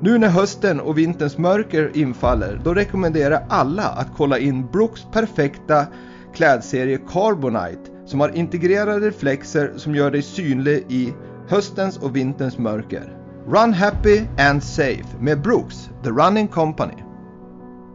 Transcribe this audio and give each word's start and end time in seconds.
Nu 0.00 0.18
när 0.18 0.28
hösten 0.28 0.80
och 0.80 0.98
vinterns 0.98 1.38
mörker 1.38 1.96
infaller, 1.96 2.60
då 2.64 2.74
rekommenderar 2.74 3.30
jag 3.30 3.42
alla 3.48 3.88
att 3.88 4.08
kolla 4.16 4.38
in 4.38 4.66
Brooks 4.72 5.06
perfekta 5.12 5.86
klädserie 6.34 6.98
Carbonite 7.08 7.90
som 8.06 8.20
har 8.20 8.28
integrerade 8.28 9.06
reflexer 9.06 9.72
som 9.76 9.94
gör 9.94 10.10
dig 10.10 10.22
synlig 10.22 10.84
i 10.88 11.14
höstens 11.48 11.98
och 11.98 12.16
vinterns 12.16 12.58
mörker. 12.58 13.16
Run 13.48 13.72
happy 13.72 14.20
and 14.38 14.62
safe 14.62 15.06
med 15.20 15.42
Brooks, 15.42 15.90
The 16.04 16.10
Running 16.10 16.48
Company. 16.48 17.02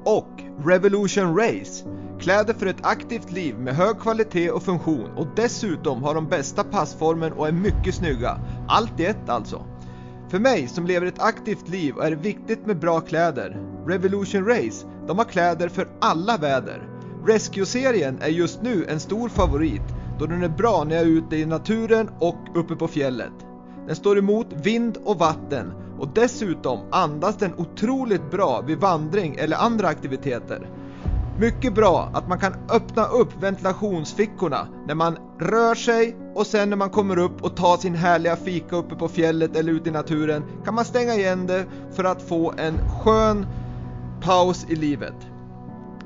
Och 0.05 0.41
Revolution 0.65 1.37
Race. 1.37 1.85
Kläder 2.19 2.53
för 2.53 2.65
ett 2.65 2.85
aktivt 2.85 3.31
liv 3.31 3.55
med 3.59 3.75
hög 3.75 3.99
kvalitet 3.99 4.51
och 4.51 4.63
funktion 4.63 5.11
och 5.17 5.27
dessutom 5.35 6.03
har 6.03 6.15
de 6.15 6.27
bästa 6.27 6.63
passformen 6.63 7.33
och 7.33 7.47
är 7.47 7.51
mycket 7.51 7.95
snygga. 7.95 8.37
Allt 8.67 8.99
i 8.99 9.05
ett 9.05 9.29
alltså. 9.29 9.65
För 10.31 10.39
mig 10.39 10.67
som 10.67 10.85
lever 10.85 11.07
ett 11.07 11.19
aktivt 11.21 11.69
liv 11.69 11.95
är 12.01 12.09
det 12.09 12.15
viktigt 12.15 12.65
med 12.65 12.79
bra 12.79 12.99
kläder. 13.01 13.57
Revolution 13.87 14.45
Race, 14.45 14.87
de 15.07 15.17
har 15.17 15.25
kläder 15.25 15.69
för 15.69 15.87
alla 16.01 16.37
väder. 16.37 16.89
Rescue-serien 17.27 18.17
är 18.21 18.27
just 18.29 18.61
nu 18.61 18.85
en 18.89 18.99
stor 18.99 19.29
favorit 19.29 19.81
då 20.19 20.25
den 20.25 20.43
är 20.43 20.49
bra 20.49 20.83
när 20.83 20.95
jag 20.95 21.05
är 21.05 21.09
ute 21.09 21.35
i 21.35 21.45
naturen 21.45 22.09
och 22.19 22.37
uppe 22.55 22.75
på 22.75 22.87
fjället. 22.87 23.33
Den 23.87 23.95
står 23.95 24.17
emot 24.17 24.47
vind 24.63 24.97
och 25.05 25.19
vatten 25.19 25.73
och 25.99 26.07
dessutom 26.15 26.79
andas 26.91 27.37
den 27.37 27.53
otroligt 27.57 28.31
bra 28.31 28.61
vid 28.61 28.77
vandring 28.77 29.35
eller 29.35 29.57
andra 29.57 29.87
aktiviteter. 29.87 30.69
Mycket 31.37 31.73
bra 31.75 32.09
att 32.13 32.27
man 32.27 32.39
kan 32.39 32.53
öppna 32.69 33.05
upp 33.05 33.43
ventilationsfickorna 33.43 34.67
när 34.87 34.95
man 34.95 35.17
rör 35.39 35.75
sig 35.75 36.15
och 36.35 36.47
sen 36.47 36.69
när 36.69 36.77
man 36.77 36.89
kommer 36.89 37.17
upp 37.19 37.41
och 37.43 37.55
tar 37.55 37.77
sin 37.77 37.95
härliga 37.95 38.35
fika 38.35 38.75
uppe 38.75 38.95
på 38.95 39.07
fjället 39.07 39.55
eller 39.55 39.73
ute 39.73 39.89
i 39.89 39.91
naturen 39.91 40.43
kan 40.65 40.73
man 40.75 40.85
stänga 40.85 41.13
igen 41.15 41.47
det 41.47 41.65
för 41.95 42.03
att 42.03 42.21
få 42.21 42.53
en 42.57 42.89
skön 42.89 43.45
paus 44.21 44.65
i 44.69 44.75
livet. 44.75 45.15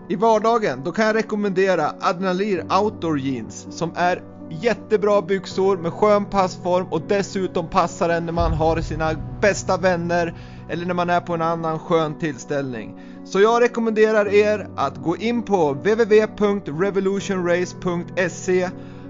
I 0.10 0.16
vardagen 0.16 0.82
då 0.84 0.92
kan 0.92 1.06
jag 1.06 1.16
rekommendera 1.16 1.92
Adrenalir 2.02 2.66
Outdoor 2.82 3.20
Jeans 3.20 3.68
som 3.70 3.92
är 3.96 4.35
jättebra 4.50 5.22
byxor 5.22 5.78
med 5.78 5.94
skön 5.94 6.26
passform 6.26 6.88
och 6.92 7.02
dessutom 7.08 7.70
passar 7.70 8.08
den 8.08 8.26
när 8.26 8.34
man 8.34 8.54
har 8.54 8.82
sina 8.82 9.14
bästa 9.42 9.78
vänner 9.78 10.34
eller 10.70 10.86
när 10.86 10.94
man 10.94 11.10
är 11.10 11.22
på 11.22 11.34
en 11.34 11.42
annan 11.42 11.80
skön 11.80 12.20
tillställning. 12.20 13.00
Så 13.26 13.42
jag 13.42 13.62
rekommenderar 13.62 14.34
er 14.34 14.68
att 14.76 14.98
gå 14.98 15.18
in 15.18 15.44
på 15.44 15.74
www.revolutionrace.se 15.74 18.70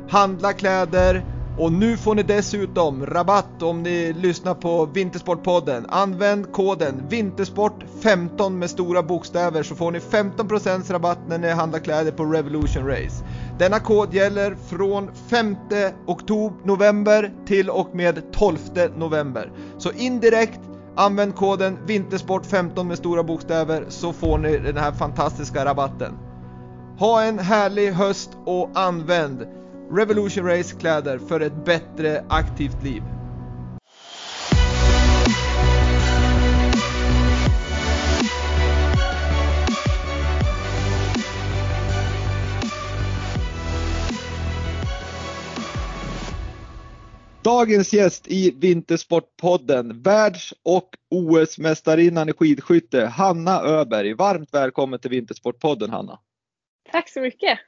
Handla 0.09 0.53
kläder 0.53 1.25
och 1.57 1.71
nu 1.71 1.97
får 1.97 2.15
ni 2.15 2.23
dessutom 2.23 3.05
rabatt 3.05 3.61
om 3.61 3.83
ni 3.83 4.13
lyssnar 4.13 4.53
på 4.53 4.85
Vintersportpodden. 4.85 5.85
Använd 5.89 6.51
koden 6.51 7.03
Vintersport15 7.09 8.49
med 8.49 8.69
stora 8.69 9.03
bokstäver 9.03 9.63
så 9.63 9.75
får 9.75 9.91
ni 9.91 9.99
15% 9.99 10.91
rabatt 10.91 11.19
när 11.27 11.37
ni 11.37 11.49
handlar 11.49 11.79
kläder 11.79 12.11
på 12.11 12.25
Revolution 12.25 12.87
Race. 12.87 13.25
Denna 13.59 13.79
kod 13.79 14.13
gäller 14.13 14.55
från 14.55 15.09
5 15.29 15.55
oktober, 16.05 16.67
november 16.67 17.33
till 17.45 17.69
och 17.69 17.95
med 17.95 18.33
12 18.33 18.57
november. 18.95 19.51
Så 19.77 19.91
indirekt 19.91 20.59
Använd 20.97 21.35
koden 21.35 21.77
Vintersport15 21.87 22.83
med 22.83 22.97
stora 22.97 23.23
bokstäver 23.23 23.85
så 23.89 24.13
får 24.13 24.37
ni 24.37 24.57
den 24.57 24.77
här 24.77 24.91
fantastiska 24.91 25.65
rabatten. 25.65 26.13
Ha 26.99 27.23
en 27.23 27.39
härlig 27.39 27.91
höst 27.91 28.29
och 28.45 28.69
använd 28.73 29.45
Revolution 29.91 30.45
Race 30.45 30.75
kläder 30.79 31.17
för 31.17 31.39
ett 31.39 31.65
bättre 31.65 32.25
aktivt 32.29 32.83
liv. 32.83 33.03
Dagens 47.43 47.93
gäst 47.93 48.27
i 48.27 48.51
Vintersportpodden, 48.51 50.01
världs 50.01 50.53
och 50.63 50.89
OS-mästarinnan 51.09 52.29
i 52.29 52.33
skidskytte, 52.33 53.05
Hanna 53.05 53.61
Öberg. 53.61 54.13
Varmt 54.13 54.53
välkommen 54.53 54.99
till 54.99 55.09
Vintersportpodden 55.09 55.89
Hanna. 55.89 56.19
Tack 56.91 57.09
så 57.09 57.21
mycket. 57.21 57.59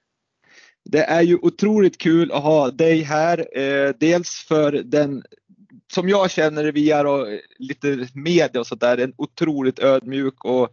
Det 0.89 1.03
är 1.03 1.21
ju 1.21 1.37
otroligt 1.41 1.97
kul 1.97 2.31
att 2.31 2.43
ha 2.43 2.71
dig 2.71 3.01
här. 3.01 3.59
Eh, 3.59 3.93
dels 3.99 4.29
för 4.47 4.71
den, 4.71 5.23
som 5.93 6.09
jag 6.09 6.31
känner 6.31 6.63
det 6.63 6.71
via 6.71 7.09
och 7.09 7.27
lite 7.59 8.07
media 8.13 8.59
och 8.59 8.67
sådär, 8.67 8.97
en 8.97 9.13
otroligt 9.17 9.79
ödmjuk 9.79 10.45
och 10.45 10.69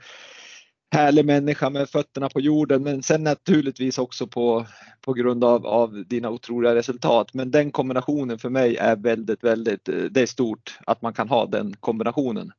härlig 0.94 1.24
människa 1.24 1.70
med 1.70 1.90
fötterna 1.90 2.28
på 2.28 2.40
jorden 2.40 2.82
men 2.82 3.02
sen 3.02 3.24
naturligtvis 3.24 3.98
också 3.98 4.26
på, 4.26 4.66
på 5.00 5.12
grund 5.12 5.44
av, 5.44 5.66
av 5.66 6.04
dina 6.06 6.30
otroliga 6.30 6.74
resultat. 6.74 7.34
Men 7.34 7.50
den 7.50 7.70
kombinationen 7.70 8.38
för 8.38 8.50
mig 8.50 8.76
är 8.76 8.96
väldigt, 8.96 9.44
väldigt, 9.44 9.88
eh, 9.88 9.94
det 9.94 10.22
är 10.22 10.26
stort 10.26 10.78
att 10.86 11.02
man 11.02 11.12
kan 11.12 11.28
ha 11.28 11.46
den 11.46 11.76
kombinationen. 11.80 12.52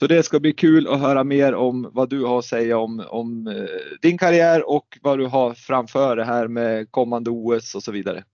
Så 0.00 0.06
det 0.06 0.22
ska 0.22 0.40
bli 0.40 0.52
kul 0.52 0.88
att 0.88 1.00
höra 1.00 1.24
mer 1.24 1.54
om 1.54 1.90
vad 1.92 2.10
du 2.10 2.24
har 2.24 2.38
att 2.38 2.44
säga 2.44 2.78
om, 2.78 3.04
om 3.08 3.46
eh, 3.46 3.64
din 4.02 4.18
karriär 4.18 4.68
och 4.68 4.98
vad 5.02 5.18
du 5.18 5.26
har 5.26 5.54
framför 5.54 6.16
dig 6.16 6.26
här 6.26 6.48
med 6.48 6.90
kommande 6.90 7.30
OS 7.30 7.74
och 7.74 7.82
så 7.82 7.92
vidare. 7.92 8.24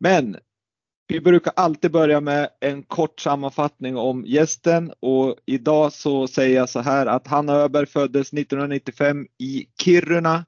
Men 0.00 0.36
vi 1.06 1.20
brukar 1.20 1.52
alltid 1.56 1.90
börja 1.90 2.20
med 2.20 2.48
en 2.60 2.82
kort 2.82 3.20
sammanfattning 3.20 3.96
om 3.96 4.24
gästen 4.26 4.92
och 5.00 5.36
idag 5.46 5.92
så 5.92 6.26
säger 6.26 6.56
jag 6.56 6.68
så 6.68 6.80
här 6.80 7.06
att 7.06 7.26
Hanna 7.26 7.52
Öberg 7.52 7.86
föddes 7.86 8.32
1995 8.32 9.26
i 9.38 9.66
Kiruna. 9.82 10.44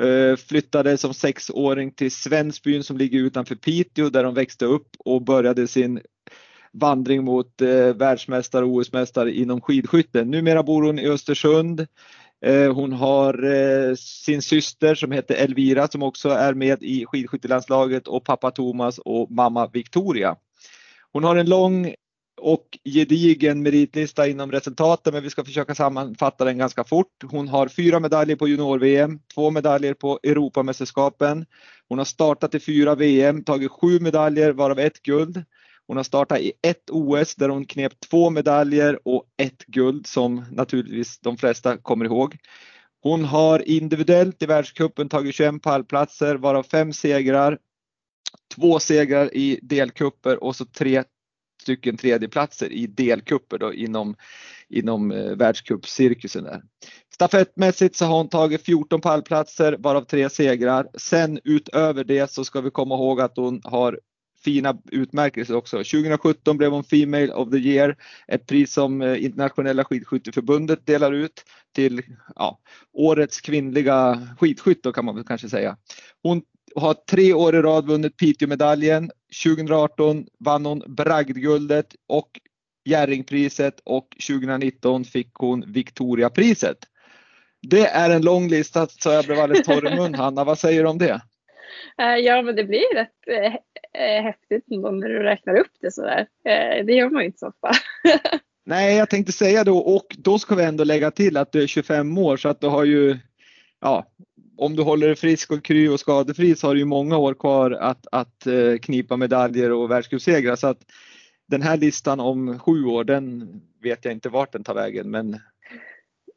Eh, 0.00 0.36
flyttade 0.36 0.96
som 0.96 1.14
sexåring 1.14 1.92
till 1.92 2.10
Svensbyn 2.10 2.84
som 2.84 2.98
ligger 2.98 3.18
utanför 3.18 3.54
Piteå 3.54 4.08
där 4.08 4.24
de 4.24 4.34
växte 4.34 4.64
upp 4.64 4.88
och 4.98 5.24
började 5.24 5.66
sin 5.66 6.00
vandring 6.72 7.24
mot 7.24 7.60
eh, 7.60 7.94
världsmästare 7.94 8.64
och 8.64 8.70
OS-mästare 8.70 9.32
inom 9.32 9.60
skidskytte. 9.60 10.24
Numera 10.24 10.62
bor 10.62 10.82
hon 10.82 10.98
i 10.98 11.08
Östersund. 11.08 11.86
Eh, 12.44 12.74
hon 12.74 12.92
har 12.92 13.44
eh, 13.44 13.94
sin 13.94 14.42
syster 14.42 14.94
som 14.94 15.12
heter 15.12 15.34
Elvira 15.34 15.88
som 15.88 16.02
också 16.02 16.28
är 16.28 16.54
med 16.54 16.82
i 16.82 17.06
skidskyttelandslaget 17.06 18.08
och 18.08 18.24
pappa 18.24 18.50
Thomas 18.50 18.98
och 18.98 19.30
mamma 19.30 19.66
Victoria. 19.66 20.36
Hon 21.12 21.24
har 21.24 21.36
en 21.36 21.48
lång 21.48 21.94
och 22.40 22.78
gedigen 22.84 23.62
meritlista 23.62 24.28
inom 24.28 24.52
resultaten 24.52 25.14
men 25.14 25.22
vi 25.22 25.30
ska 25.30 25.44
försöka 25.44 25.74
sammanfatta 25.74 26.44
den 26.44 26.58
ganska 26.58 26.84
fort. 26.84 27.24
Hon 27.30 27.48
har 27.48 27.68
fyra 27.68 28.00
medaljer 28.00 28.36
på 28.36 28.48
junior-VM, 28.48 29.18
två 29.34 29.50
medaljer 29.50 29.94
på 29.94 30.20
Europamästerskapen. 30.22 31.46
Hon 31.88 31.98
har 31.98 32.04
startat 32.04 32.54
i 32.54 32.60
fyra 32.60 32.94
VM, 32.94 33.44
tagit 33.44 33.70
sju 33.70 34.00
medaljer 34.00 34.52
varav 34.52 34.78
ett 34.78 35.02
guld. 35.02 35.44
Hon 35.90 35.96
har 35.96 36.04
startat 36.04 36.40
i 36.40 36.52
ett 36.62 36.90
OS 36.90 37.34
där 37.34 37.48
hon 37.48 37.64
knep 37.64 38.00
två 38.00 38.30
medaljer 38.30 39.08
och 39.08 39.24
ett 39.42 39.66
guld 39.66 40.06
som 40.06 40.44
naturligtvis 40.52 41.18
de 41.18 41.36
flesta 41.36 41.76
kommer 41.76 42.04
ihåg. 42.04 42.36
Hon 43.02 43.24
har 43.24 43.68
individuellt 43.68 44.42
i 44.42 44.46
världscupen 44.46 45.08
tagit 45.08 45.34
21 45.34 45.62
pallplatser 45.62 46.34
varav 46.34 46.62
fem 46.62 46.92
segrar, 46.92 47.58
två 48.54 48.78
segrar 48.78 49.36
i 49.36 49.58
delkupper 49.62 50.44
och 50.44 50.56
så 50.56 50.64
tre 50.64 51.04
stycken 51.62 51.96
tredjeplatser 51.96 52.72
i 52.72 52.86
delkupper 52.86 53.58
då 53.58 53.74
inom, 53.74 54.16
inom 54.68 55.12
eh, 55.12 55.36
världscupcirkusen 55.36 56.44
där. 56.44 56.62
Stafettmässigt 57.14 57.96
så 57.96 58.04
har 58.04 58.16
hon 58.16 58.28
tagit 58.28 58.64
14 58.64 59.00
pallplatser 59.00 59.76
varav 59.78 60.04
tre 60.04 60.30
segrar. 60.30 60.88
Sen 60.94 61.40
utöver 61.44 62.04
det 62.04 62.30
så 62.30 62.44
ska 62.44 62.60
vi 62.60 62.70
komma 62.70 62.94
ihåg 62.94 63.20
att 63.20 63.36
hon 63.36 63.60
har 63.64 64.00
fina 64.44 64.76
utmärkelser 64.90 65.56
också. 65.56 65.76
2017 65.76 66.56
blev 66.56 66.70
hon 66.70 66.84
Female 66.84 67.32
of 67.32 67.50
the 67.50 67.58
Year, 67.58 67.96
ett 68.28 68.46
pris 68.46 68.72
som 68.72 69.02
eh, 69.02 69.24
internationella 69.24 69.84
skidskytteförbundet 69.84 70.86
delar 70.86 71.12
ut 71.12 71.44
till 71.74 72.02
ja, 72.36 72.60
årets 72.92 73.40
kvinnliga 73.40 74.28
skidskytt 74.40 74.86
kan 74.94 75.04
man 75.04 75.14
väl 75.14 75.24
kanske 75.24 75.48
säga. 75.48 75.76
Hon 76.22 76.42
har 76.74 76.94
tre 76.94 77.32
år 77.32 77.56
i 77.56 77.62
rad 77.62 77.86
vunnit 77.86 78.16
Piteåmedaljen. 78.16 79.10
2018 79.44 80.26
vann 80.38 80.66
hon 80.66 80.82
bragdguldet 80.86 81.86
och 82.08 82.30
Jerringpriset 82.84 83.80
och 83.84 84.08
2019 84.28 85.04
fick 85.04 85.34
hon 85.34 85.72
Victoriapriset. 85.72 86.76
Det 87.62 87.86
är 87.86 88.10
en 88.10 88.22
lång 88.22 88.48
lista 88.48 88.86
så 88.86 89.10
jag 89.10 89.24
blev 89.24 89.38
alldeles 89.38 89.66
torr 89.66 89.92
i 89.92 89.96
mun 89.96 90.14
Hanna, 90.14 90.44
vad 90.44 90.58
säger 90.58 90.82
du 90.82 90.88
om 90.88 90.98
det? 90.98 91.20
Eh, 91.98 92.16
ja 92.16 92.42
men 92.42 92.56
det 92.56 92.64
blir 92.64 92.94
rätt 92.94 93.28
eh, 93.28 93.54
eh, 94.02 94.22
häftigt 94.22 94.64
när 94.68 95.08
du 95.08 95.22
räknar 95.22 95.58
upp 95.58 95.72
det 95.80 95.90
sådär. 95.90 96.26
Det 96.84 96.92
gör 96.92 97.10
man 97.10 97.22
ju 97.22 97.26
inte 97.26 97.38
så 97.38 97.48
ofta. 97.48 97.70
Nej 98.66 98.96
jag 98.96 99.10
tänkte 99.10 99.32
säga 99.32 99.64
då 99.64 99.78
och 99.78 100.06
då 100.18 100.38
ska 100.38 100.54
vi 100.54 100.64
ändå 100.64 100.84
lägga 100.84 101.10
till 101.10 101.36
att 101.36 101.52
du 101.52 101.62
är 101.62 101.66
25 101.66 102.18
år 102.18 102.36
så 102.36 102.48
att 102.48 102.60
du 102.60 102.66
har 102.66 102.84
ju 102.84 103.18
ja, 103.80 104.06
om 104.56 104.76
du 104.76 104.82
håller 104.82 105.06
dig 105.06 105.16
frisk 105.16 105.52
och 105.52 105.64
kry 105.64 105.88
och 105.88 106.00
skadefri 106.00 106.56
så 106.56 106.66
har 106.66 106.74
du 106.74 106.80
ju 106.80 106.86
många 106.86 107.16
år 107.16 107.34
kvar 107.34 107.70
att, 107.70 108.06
att 108.12 108.46
knipa 108.82 109.16
medaljer 109.16 109.72
och 109.72 109.90
världscupsegrar. 109.90 110.56
Så 110.56 110.66
att 110.66 110.78
den 111.46 111.62
här 111.62 111.76
listan 111.76 112.20
om 112.20 112.58
sju 112.58 112.84
år, 112.84 113.04
den 113.04 113.48
vet 113.82 114.04
jag 114.04 114.14
inte 114.14 114.28
vart 114.28 114.52
den 114.52 114.64
tar 114.64 114.74
vägen 114.74 115.10
men 115.10 115.30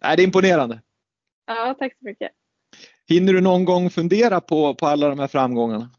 nej, 0.04 0.18
det 0.18 0.24
är 0.24 0.26
imponerande. 0.26 0.82
Ja, 1.46 1.76
tack 1.80 1.94
så 2.00 2.06
mycket. 2.06 2.32
Hinner 3.10 3.34
du 3.34 3.42
någon 3.42 3.66
gång 3.66 3.90
fundera 3.90 4.42
på, 4.42 4.76
på 4.76 4.86
alla 4.86 5.10
de 5.10 5.20
här 5.20 5.28
framgångarna? 5.28 5.90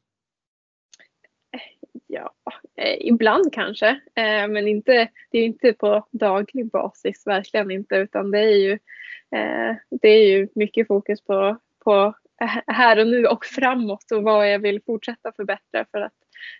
Ja, 2.06 2.34
eh, 2.76 2.96
ibland 3.00 3.52
kanske, 3.52 3.88
eh, 3.88 4.48
men 4.48 4.68
inte, 4.68 5.08
det 5.30 5.38
är 5.38 5.44
inte 5.44 5.72
på 5.72 6.06
daglig 6.10 6.70
basis, 6.70 7.26
verkligen 7.26 7.70
inte, 7.70 7.96
utan 7.96 8.30
det 8.30 8.38
är 8.38 8.56
ju, 8.56 8.72
eh, 9.36 9.76
det 9.90 10.08
är 10.08 10.28
ju 10.28 10.48
mycket 10.54 10.86
fokus 10.86 11.24
på, 11.24 11.56
på 11.84 12.14
här 12.66 12.98
och 12.98 13.06
nu 13.06 13.26
och 13.26 13.44
framåt 13.44 14.12
och 14.12 14.22
vad 14.22 14.52
jag 14.52 14.58
vill 14.58 14.82
fortsätta 14.86 15.32
förbättra 15.32 15.84
för 15.90 16.00
att 16.00 16.12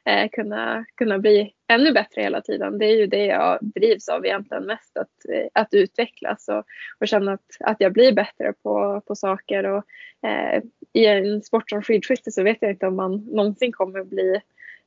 eh, 0.05 0.29
kunna, 0.33 0.85
kunna 0.95 1.19
bli 1.19 1.55
ännu 1.69 1.93
bättre 1.93 2.23
hela 2.23 2.41
tiden. 2.41 2.79
Det 2.79 2.87
är 2.87 2.97
ju 2.97 3.07
det 3.07 3.27
jag 3.27 3.59
drivs 3.63 4.09
av 4.09 4.27
egentligen 4.27 4.65
mest, 4.65 4.97
att, 4.97 5.31
eh, 5.33 5.47
att 5.53 5.75
utvecklas 5.75 6.49
och, 6.49 6.65
och 6.99 7.09
känna 7.09 7.33
att, 7.33 7.57
att 7.61 7.77
jag 7.79 7.93
blir 7.93 8.13
bättre 8.13 8.53
på, 8.63 9.03
på 9.07 9.15
saker. 9.15 9.65
Och, 9.65 9.85
eh, 10.29 10.63
I 10.93 11.07
en 11.07 11.43
sport 11.43 11.71
som 11.71 11.83
skidskytte 11.83 12.31
så 12.31 12.43
vet 12.43 12.59
jag 12.61 12.71
inte 12.71 12.87
om 12.87 12.97
man 12.97 13.17
någonsin 13.17 13.73
kommer 13.73 14.05
bli 14.05 14.41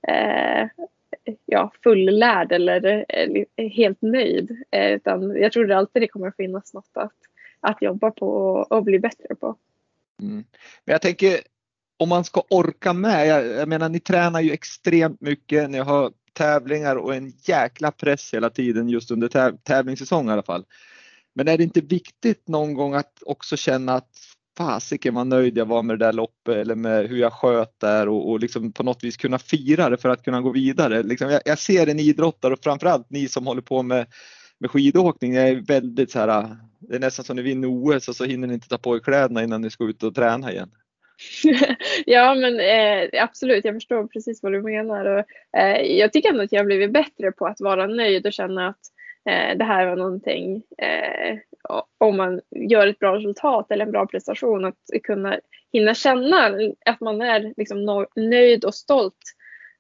eh, 0.08 0.68
ja, 1.46 1.72
fullärd 1.84 2.52
eller 2.52 2.86
eh, 2.86 3.04
eller 3.08 3.70
helt 3.70 4.02
nöjd. 4.02 4.64
Eh, 4.72 4.92
utan 4.92 5.36
jag 5.36 5.52
tror 5.52 5.66
det 5.66 5.78
alltid 5.78 6.02
det 6.02 6.08
kommer 6.08 6.32
finnas 6.38 6.74
något 6.74 6.92
att, 6.94 7.16
att 7.60 7.82
jobba 7.82 8.12
på 8.12 8.30
och, 8.30 8.72
och 8.72 8.84
bli 8.84 9.00
bättre 9.00 9.36
på. 9.36 9.56
Mm. 10.22 10.44
Men 10.86 10.94
jag 10.94 11.02
tänker 11.02 11.40
om 11.98 12.10
man 12.10 12.24
ska 12.24 12.44
orka 12.50 12.94
med, 12.94 13.28
jag, 13.28 13.46
jag, 13.46 13.68
menar 13.68 13.90
ni 13.90 14.00
tränar 14.00 14.42
ju 14.42 14.52
extremt 14.52 15.22
mycket, 15.22 15.70
ni 15.70 15.78
har 15.78 16.12
tävlingar 16.34 16.96
och 16.96 17.16
en 17.16 17.34
jäkla 17.44 17.92
press 17.92 18.34
hela 18.34 18.50
tiden 18.50 18.90
just 18.90 19.12
under 19.12 19.28
täv 19.28 19.58
tävlingssäsong 19.64 20.30
i 20.30 20.32
alla 20.32 20.44
fall. 20.44 20.66
Men 21.36 21.48
är 21.48 21.58
det 21.58 21.64
inte 21.64 21.82
viktigt 21.82 22.48
någon 22.48 22.74
gång 22.74 22.94
att 22.94 23.24
också 23.26 23.58
känna 23.58 23.94
att 23.94 24.10
fasiken 24.58 25.14
vad 25.14 25.28
nöjd 25.28 25.58
jag 25.58 25.66
var 25.66 25.84
med 25.84 26.00
det 26.00 26.06
där 26.06 26.14
loppet 26.14 26.56
eller 26.56 26.76
med 26.76 27.08
hur 27.08 27.18
jag 27.18 27.34
sköt 27.34 27.80
där 27.80 28.10
och, 28.10 28.30
och 28.30 28.40
liksom 28.40 28.72
på 28.72 28.84
något 28.84 29.04
vis 29.04 29.18
kunna 29.18 29.40
fira 29.40 29.90
det 29.90 29.98
för 29.98 30.10
att 30.10 30.24
kunna 30.24 30.42
gå 30.42 30.52
vidare. 30.52 31.04
Liksom 31.04 31.30
jag, 31.30 31.42
jag, 31.46 31.60
ser 31.60 31.88
en 31.88 32.00
idrottare 32.00 32.54
och 32.54 32.64
framförallt 32.64 33.10
ni 33.10 33.28
som 33.28 33.48
håller 33.48 33.62
på 33.62 33.84
med, 33.84 34.08
med 34.60 34.72
skidåkning, 34.72 35.36
är 35.36 35.56
väldigt 35.56 36.12
så 36.12 36.20
här, 36.20 36.58
det 36.80 36.96
är 36.96 37.00
nästan 37.00 37.26
som 37.26 37.36
ni 37.36 37.42
vinner 37.42 37.68
OS 37.68 38.08
och 38.08 38.16
så 38.16 38.26
hinner 38.26 38.48
ni 38.48 38.54
inte 38.54 38.68
ta 38.68 38.78
på 38.78 38.96
er 38.96 39.00
kläderna 39.00 39.44
innan 39.44 39.62
ni 39.62 39.70
ska 39.70 39.84
ut 39.84 40.04
och 40.04 40.16
träna 40.16 40.52
igen. 40.52 40.70
ja 42.06 42.36
men 42.36 42.60
eh, 42.60 43.24
absolut, 43.24 43.66
jag 43.66 43.76
förstår 43.76 44.08
precis 44.08 44.44
vad 44.44 44.52
du 44.52 44.62
menar. 44.62 45.06
Och, 45.06 45.26
eh, 45.60 45.82
jag 45.82 46.14
tycker 46.14 46.30
ändå 46.30 46.44
att 46.44 46.52
jag 46.52 46.60
har 46.60 46.66
blivit 46.66 46.92
bättre 46.92 47.32
på 47.32 47.46
att 47.46 47.62
vara 47.62 47.88
nöjd 47.88 48.26
och 48.26 48.34
känna 48.34 48.68
att 48.68 48.80
eh, 49.30 49.58
det 49.58 49.64
här 49.64 49.86
var 49.86 49.96
någonting, 49.96 50.64
eh, 50.78 51.38
om 51.98 52.18
man 52.18 52.42
gör 52.52 52.88
ett 52.88 53.00
bra 53.00 53.16
resultat 53.16 53.72
eller 53.72 53.86
en 53.86 53.92
bra 53.92 54.08
prestation, 54.08 54.66
att 54.66 54.78
kunna 55.04 55.40
hinna 55.74 55.94
känna 55.94 56.58
att 56.86 57.02
man 57.02 57.22
är 57.22 57.54
liksom 57.58 58.08
nöjd 58.16 58.66
och 58.66 58.76
stolt 58.76 59.18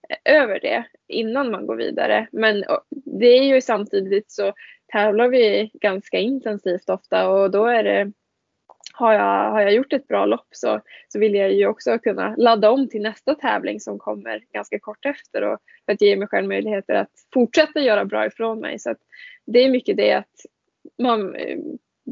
eh, 0.10 0.36
över 0.36 0.60
det 0.60 0.84
innan 1.08 1.52
man 1.52 1.68
går 1.68 1.76
vidare. 1.76 2.28
Men 2.32 2.64
det 3.06 3.28
är 3.28 3.44
ju 3.44 3.62
samtidigt 3.62 4.32
så 4.32 4.54
tävlar 4.92 5.28
vi 5.28 5.72
ganska 5.74 6.18
intensivt 6.18 6.90
ofta 6.90 7.30
och 7.30 7.52
då 7.52 7.66
är 7.66 7.84
det 7.84 8.12
har 8.98 9.14
jag, 9.14 9.52
har 9.52 9.62
jag 9.62 9.74
gjort 9.74 9.94
ett 9.94 10.08
bra 10.08 10.26
lopp 10.26 10.48
så, 10.52 10.82
så 11.08 11.20
vill 11.20 11.36
jag 11.36 11.54
ju 11.54 11.68
också 11.68 12.00
kunna 12.00 12.36
ladda 12.38 12.72
om 12.72 12.90
till 12.90 13.02
nästa 13.02 13.36
tävling 13.36 13.80
som 13.80 14.00
kommer 14.00 14.44
ganska 14.54 14.80
kort 14.80 15.06
efter 15.06 15.42
och 15.42 15.60
för 15.86 15.94
att 15.94 16.02
ge 16.02 16.16
mig 16.16 16.28
själv 16.28 16.48
möjligheter 16.48 16.96
att 16.96 17.12
fortsätta 17.34 17.80
göra 17.80 18.06
bra 18.06 18.26
ifrån 18.26 18.60
mig. 18.60 18.80
Så 18.80 18.92
att 18.92 18.98
det 19.46 19.60
är 19.60 19.70
mycket 19.70 19.98
det 19.98 20.14
att 20.14 20.46
man 20.98 21.36
eh, 21.36 21.58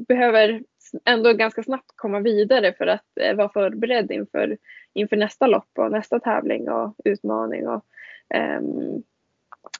behöver 0.08 0.62
ändå 1.06 1.34
ganska 1.34 1.64
snabbt 1.64 1.92
komma 1.96 2.20
vidare 2.20 2.74
för 2.74 2.88
att 2.88 3.18
eh, 3.22 3.36
vara 3.36 3.50
förberedd 3.50 4.12
inför, 4.12 4.58
inför 4.94 5.18
nästa 5.18 5.48
lopp 5.48 5.70
och 5.78 5.92
nästa 5.92 6.20
tävling 6.20 6.70
och 6.70 6.96
utmaning. 7.06 7.68
Och, 7.68 7.86
um, 8.36 9.04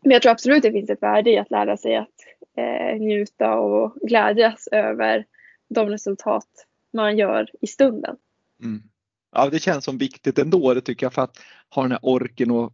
men 0.02 0.12
jag 0.12 0.22
tror 0.22 0.32
absolut 0.32 0.64
det 0.64 0.72
finns 0.72 0.90
ett 0.90 1.04
värde 1.04 1.30
i 1.30 1.38
att 1.38 1.52
lära 1.52 1.78
sig 1.78 1.96
att 1.96 2.16
eh, 2.58 3.00
njuta 3.00 3.56
och 3.56 3.96
glädjas 3.96 4.68
över 4.72 5.26
de 5.70 5.90
resultat 5.90 6.66
man 6.96 7.18
gör 7.18 7.50
i 7.62 7.68
stunden. 7.68 8.16
Mm. 8.64 8.84
Ja, 9.32 9.50
det 9.50 9.60
känns 9.60 9.86
som 9.86 9.98
viktigt 9.98 10.40
ändå, 10.40 10.74
det 10.74 10.82
tycker 10.82 11.06
jag, 11.06 11.14
för 11.14 11.22
att 11.22 11.38
ha 11.70 11.82
den 11.82 11.92
här 11.92 12.00
orken 12.04 12.52
och 12.52 12.74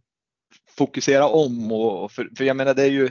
fokusera 0.68 1.26
om. 1.26 1.72
Och, 1.72 2.12
för, 2.12 2.28
för 2.36 2.44
jag 2.44 2.56
menar, 2.56 2.74
det 2.74 2.82
är 2.82 2.90
ju, 2.90 3.10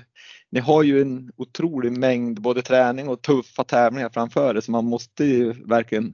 ni 0.49 0.59
har 0.59 0.83
ju 0.83 1.01
en 1.01 1.31
otrolig 1.35 1.91
mängd 1.91 2.41
både 2.41 2.61
träning 2.61 3.09
och 3.09 3.21
tuffa 3.21 3.63
tävlingar 3.63 4.09
framför 4.09 4.55
er 4.55 4.61
så 4.61 4.71
man 4.71 4.85
måste 4.85 5.25
ju 5.25 5.53
verkligen 5.53 6.13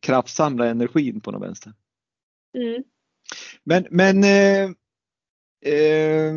kraftsamla 0.00 0.66
energin 0.66 1.20
på 1.20 1.30
något 1.30 1.42
vänster. 1.42 1.72
Mm. 2.58 2.84
Men, 3.64 3.86
men 3.90 4.24
eh, 4.24 4.70
eh, 5.74 6.32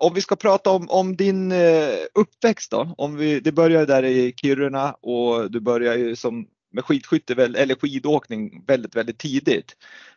om 0.00 0.14
vi 0.14 0.20
ska 0.20 0.36
prata 0.36 0.70
om, 0.70 0.90
om 0.90 1.16
din 1.16 1.52
eh, 1.52 1.94
uppväxt 2.14 2.70
då. 2.70 2.94
Om 2.98 3.16
vi, 3.16 3.40
det 3.40 3.52
började 3.52 3.86
där 3.86 4.02
i 4.02 4.34
Kiruna 4.36 4.92
och 4.92 5.50
du 5.50 5.60
började 5.60 5.98
ju 5.98 6.16
som 6.16 6.46
med 6.72 6.84
skidskytte 6.84 7.44
eller 7.44 7.74
skidåkning 7.74 8.64
väldigt, 8.66 8.96
väldigt 8.96 9.18
tidigt. 9.18 9.76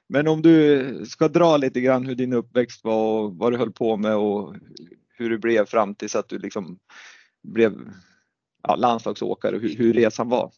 Men 0.09 0.27
om 0.27 0.41
du 0.41 1.05
ska 1.05 1.27
dra 1.27 1.57
lite 1.57 1.81
grann 1.81 2.05
hur 2.05 2.15
din 2.15 2.33
uppväxt 2.33 2.83
var 2.83 3.19
och 3.19 3.35
vad 3.35 3.53
du 3.53 3.57
höll 3.57 3.71
på 3.71 3.97
med 3.97 4.15
och 4.15 4.55
hur 5.17 5.29
det 5.29 5.37
blev 5.37 5.65
fram 5.65 5.95
tills 5.95 6.15
att 6.15 6.29
du 6.29 6.39
liksom 6.39 6.79
blev 7.43 7.73
ja, 8.63 8.75
landslagsåkare, 8.75 9.57
hur, 9.57 9.75
hur 9.75 9.93
resan 9.93 10.29
var. 10.29 10.51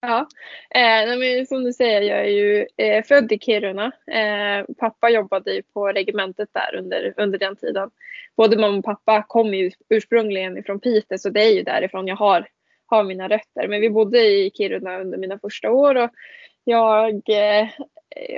Ja, 0.00 0.28
eh, 0.74 1.18
men 1.18 1.46
som 1.46 1.64
du 1.64 1.72
säger, 1.72 2.02
jag 2.02 2.20
är 2.20 2.30
ju 2.30 2.66
eh, 2.76 3.04
född 3.04 3.32
i 3.32 3.38
Kiruna. 3.38 3.92
Eh, 4.06 4.64
pappa 4.78 5.10
jobbade 5.10 5.54
ju 5.54 5.62
på 5.62 5.86
regementet 5.88 6.48
där 6.52 6.78
under, 6.78 7.14
under 7.16 7.38
den 7.38 7.56
tiden. 7.56 7.90
Både 8.36 8.58
mamma 8.58 8.78
och 8.78 8.84
pappa 8.84 9.24
kom 9.28 9.54
ju 9.54 9.70
ursprungligen 9.88 10.58
ifrån 10.58 10.80
Piteå, 10.80 11.18
så 11.18 11.30
det 11.30 11.42
är 11.42 11.54
ju 11.54 11.62
därifrån 11.62 12.06
jag 12.06 12.16
har, 12.16 12.48
har 12.86 13.04
mina 13.04 13.28
rötter. 13.28 13.68
Men 13.68 13.80
vi 13.80 13.90
bodde 13.90 14.18
i 14.18 14.50
Kiruna 14.54 15.00
under 15.00 15.18
mina 15.18 15.38
första 15.38 15.70
år 15.70 15.94
och 15.94 16.10
jag 16.64 17.22
eh, 17.28 17.68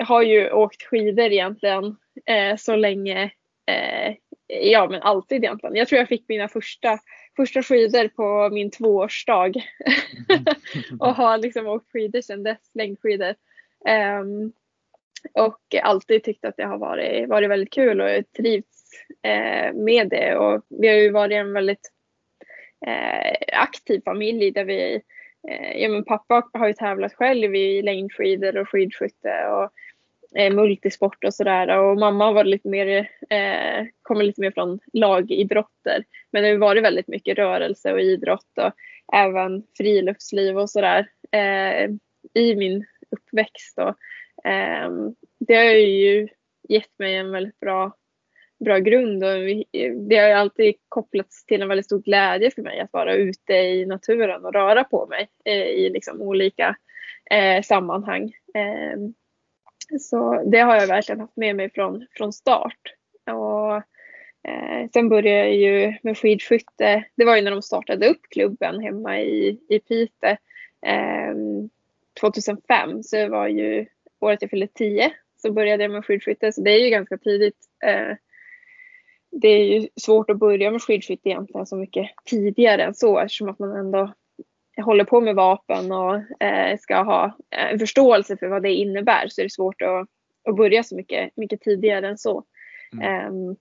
har 0.06 0.22
ju 0.22 0.50
åkt 0.50 0.82
skidor 0.82 1.32
egentligen 1.32 1.96
eh, 2.26 2.56
så 2.56 2.76
länge, 2.76 3.22
eh, 3.66 4.14
ja 4.62 4.88
men 4.90 5.02
alltid 5.02 5.44
egentligen. 5.44 5.76
Jag 5.76 5.88
tror 5.88 5.98
jag 5.98 6.08
fick 6.08 6.28
mina 6.28 6.48
första 6.48 6.98
första 7.36 7.62
skidor 7.62 8.08
på 8.08 8.54
min 8.54 8.70
tvåårsdag. 8.70 9.52
och 11.00 11.14
har 11.14 11.38
liksom 11.38 11.66
åkt 11.66 11.92
skidor 11.92 12.20
sedan 12.20 12.42
dess, 12.42 12.70
längdskidor. 12.74 13.34
Um, 14.20 14.52
och 15.34 15.60
alltid 15.82 16.24
tyckt 16.24 16.44
att 16.44 16.56
det 16.56 16.64
har 16.64 16.78
varit, 16.78 17.28
varit 17.28 17.50
väldigt 17.50 17.72
kul 17.72 18.00
och 18.00 18.32
trivts 18.36 18.90
eh, 19.22 19.72
med 19.74 20.08
det. 20.08 20.36
Och 20.36 20.62
vi 20.68 20.88
har 20.88 20.94
ju 20.94 21.10
varit 21.10 21.36
en 21.36 21.52
väldigt 21.52 21.92
eh, 22.86 23.60
aktiv 23.60 24.00
familj 24.04 24.50
där 24.50 24.64
vi, 24.64 25.02
eh, 25.48 25.82
ja 25.82 25.88
men 25.88 26.04
pappa 26.04 26.50
har 26.52 26.66
ju 26.66 26.72
tävlat 26.72 27.14
själv 27.14 27.54
i 27.54 27.82
längdskidor 27.82 28.56
och 28.56 28.68
skidskytte 28.68 29.46
och 29.46 29.70
eh, 30.36 30.52
multisport 30.52 31.24
och 31.24 31.34
sådär. 31.34 31.78
Och 31.78 31.98
mamma 31.98 32.32
var 32.32 32.44
lite 32.44 32.68
mer, 32.68 32.98
eh, 33.30 33.86
kommer 34.02 34.24
lite 34.24 34.40
mer 34.40 34.50
från 34.50 34.80
lagidrotter. 34.92 36.04
Men 36.30 36.42
det 36.42 36.48
har 36.48 36.56
varit 36.56 36.84
väldigt 36.84 37.08
mycket 37.08 37.38
rörelse 37.38 37.92
och 37.92 38.00
idrott 38.00 38.58
och 38.58 38.72
även 39.12 39.62
friluftsliv 39.76 40.58
och 40.58 40.70
sådär 40.70 41.08
eh, 41.32 41.90
i 42.34 42.54
min 42.54 42.86
uppväxt. 43.10 43.78
Och, 43.78 43.96
eh, 44.50 44.90
det 45.38 45.54
har 45.54 45.64
ju 45.64 46.28
gett 46.68 46.98
mig 46.98 47.16
en 47.16 47.30
väldigt 47.30 47.60
bra, 47.60 47.96
bra 48.64 48.78
grund 48.78 49.24
och 49.24 49.36
det 50.08 50.16
har 50.16 50.30
alltid 50.30 50.74
kopplats 50.88 51.46
till 51.46 51.62
en 51.62 51.68
väldigt 51.68 51.86
stor 51.86 52.02
glädje 52.02 52.50
för 52.50 52.62
mig 52.62 52.80
att 52.80 52.92
vara 52.92 53.14
ute 53.14 53.52
i 53.52 53.86
naturen 53.86 54.44
och 54.44 54.52
röra 54.52 54.84
på 54.84 55.06
mig 55.06 55.28
eh, 55.44 55.66
i 55.66 55.90
liksom 55.90 56.20
olika 56.20 56.76
eh, 57.30 57.62
sammanhang. 57.62 58.32
Eh, 58.54 58.98
så 60.00 60.42
det 60.46 60.58
har 60.58 60.76
jag 60.76 60.86
verkligen 60.86 61.20
haft 61.20 61.36
med 61.36 61.56
mig 61.56 61.70
från, 61.70 62.06
från 62.16 62.32
start. 62.32 62.94
Och, 63.26 63.76
eh, 64.50 64.88
sen 64.92 65.08
började 65.08 65.38
jag 65.38 65.54
ju 65.54 65.94
med 66.02 66.18
skidskytte. 66.18 67.04
Det 67.14 67.24
var 67.24 67.36
ju 67.36 67.42
när 67.42 67.50
de 67.50 67.62
startade 67.62 68.08
upp 68.08 68.20
klubben 68.30 68.80
hemma 68.80 69.20
i, 69.20 69.60
i 69.68 69.78
Pite 69.78 70.36
eh, 70.86 71.34
2005. 72.20 73.02
Så 73.02 73.16
det 73.16 73.28
var 73.28 73.48
ju 73.48 73.86
året 74.20 74.42
jag 74.42 74.50
fyllde 74.50 74.66
10 74.66 75.12
så 75.42 75.52
började 75.52 75.84
jag 75.84 75.92
med 75.92 76.04
skidskytte. 76.04 76.52
Så 76.52 76.60
det 76.60 76.70
är 76.70 76.84
ju 76.84 76.90
ganska 76.90 77.18
tidigt. 77.18 77.58
Eh, 77.84 78.16
det 79.30 79.48
är 79.48 79.64
ju 79.64 79.88
svårt 79.96 80.30
att 80.30 80.38
börja 80.38 80.70
med 80.70 80.82
skidskytte 80.82 81.28
egentligen 81.28 81.66
så 81.66 81.76
mycket 81.76 82.10
tidigare 82.24 82.82
än 82.84 82.94
så 82.94 83.18
eftersom 83.18 83.48
att 83.48 83.58
man 83.58 83.76
ändå 83.76 84.12
håller 84.80 85.04
på 85.04 85.20
med 85.20 85.34
vapen 85.34 85.92
och 85.92 86.42
eh, 86.44 86.78
ska 86.78 87.02
ha 87.02 87.36
en 87.50 87.78
förståelse 87.78 88.36
för 88.36 88.48
vad 88.48 88.62
det 88.62 88.74
innebär 88.74 89.28
så 89.28 89.40
är 89.40 89.44
det 89.44 89.52
svårt 89.52 89.82
att, 89.82 90.08
att 90.48 90.56
börja 90.56 90.82
så 90.82 90.96
mycket, 90.96 91.36
mycket 91.36 91.60
tidigare 91.60 92.08
än 92.08 92.18
så. 92.18 92.44
Mm. 92.92 93.26
Um, 93.26 93.56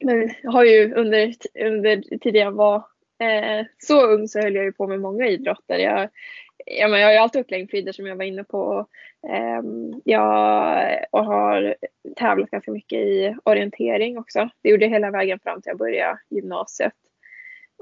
men 0.00 0.30
jag 0.42 0.50
har 0.50 0.64
ju 0.64 0.94
under, 0.94 1.34
under 1.60 2.18
tiden 2.18 2.42
jag 2.42 2.52
var 2.52 2.76
eh, 3.20 3.66
så 3.78 4.06
ung 4.06 4.28
så 4.28 4.40
höll 4.40 4.54
jag 4.54 4.64
ju 4.64 4.72
på 4.72 4.86
med 4.86 5.00
många 5.00 5.26
idrotter. 5.26 5.78
Jag, 5.78 6.08
ja, 6.66 6.88
men 6.88 7.00
jag 7.00 7.08
har 7.08 7.12
ju 7.12 7.18
alltid 7.18 7.40
åkt 7.40 7.50
längdskidor 7.50 7.92
som 7.92 8.06
jag 8.06 8.16
var 8.16 8.24
inne 8.24 8.44
på. 8.44 8.86
Um, 9.58 10.00
jag 10.04 11.06
och 11.10 11.24
har 11.24 11.74
tävlat 12.16 12.50
ganska 12.50 12.70
mycket 12.72 12.98
i 12.98 13.36
orientering 13.44 14.18
också. 14.18 14.50
Det 14.62 14.68
gjorde 14.68 14.84
jag 14.84 14.92
hela 14.92 15.10
vägen 15.10 15.38
fram 15.38 15.62
till 15.62 15.70
jag 15.70 15.78
började 15.78 16.18
gymnasiet. 16.30 16.92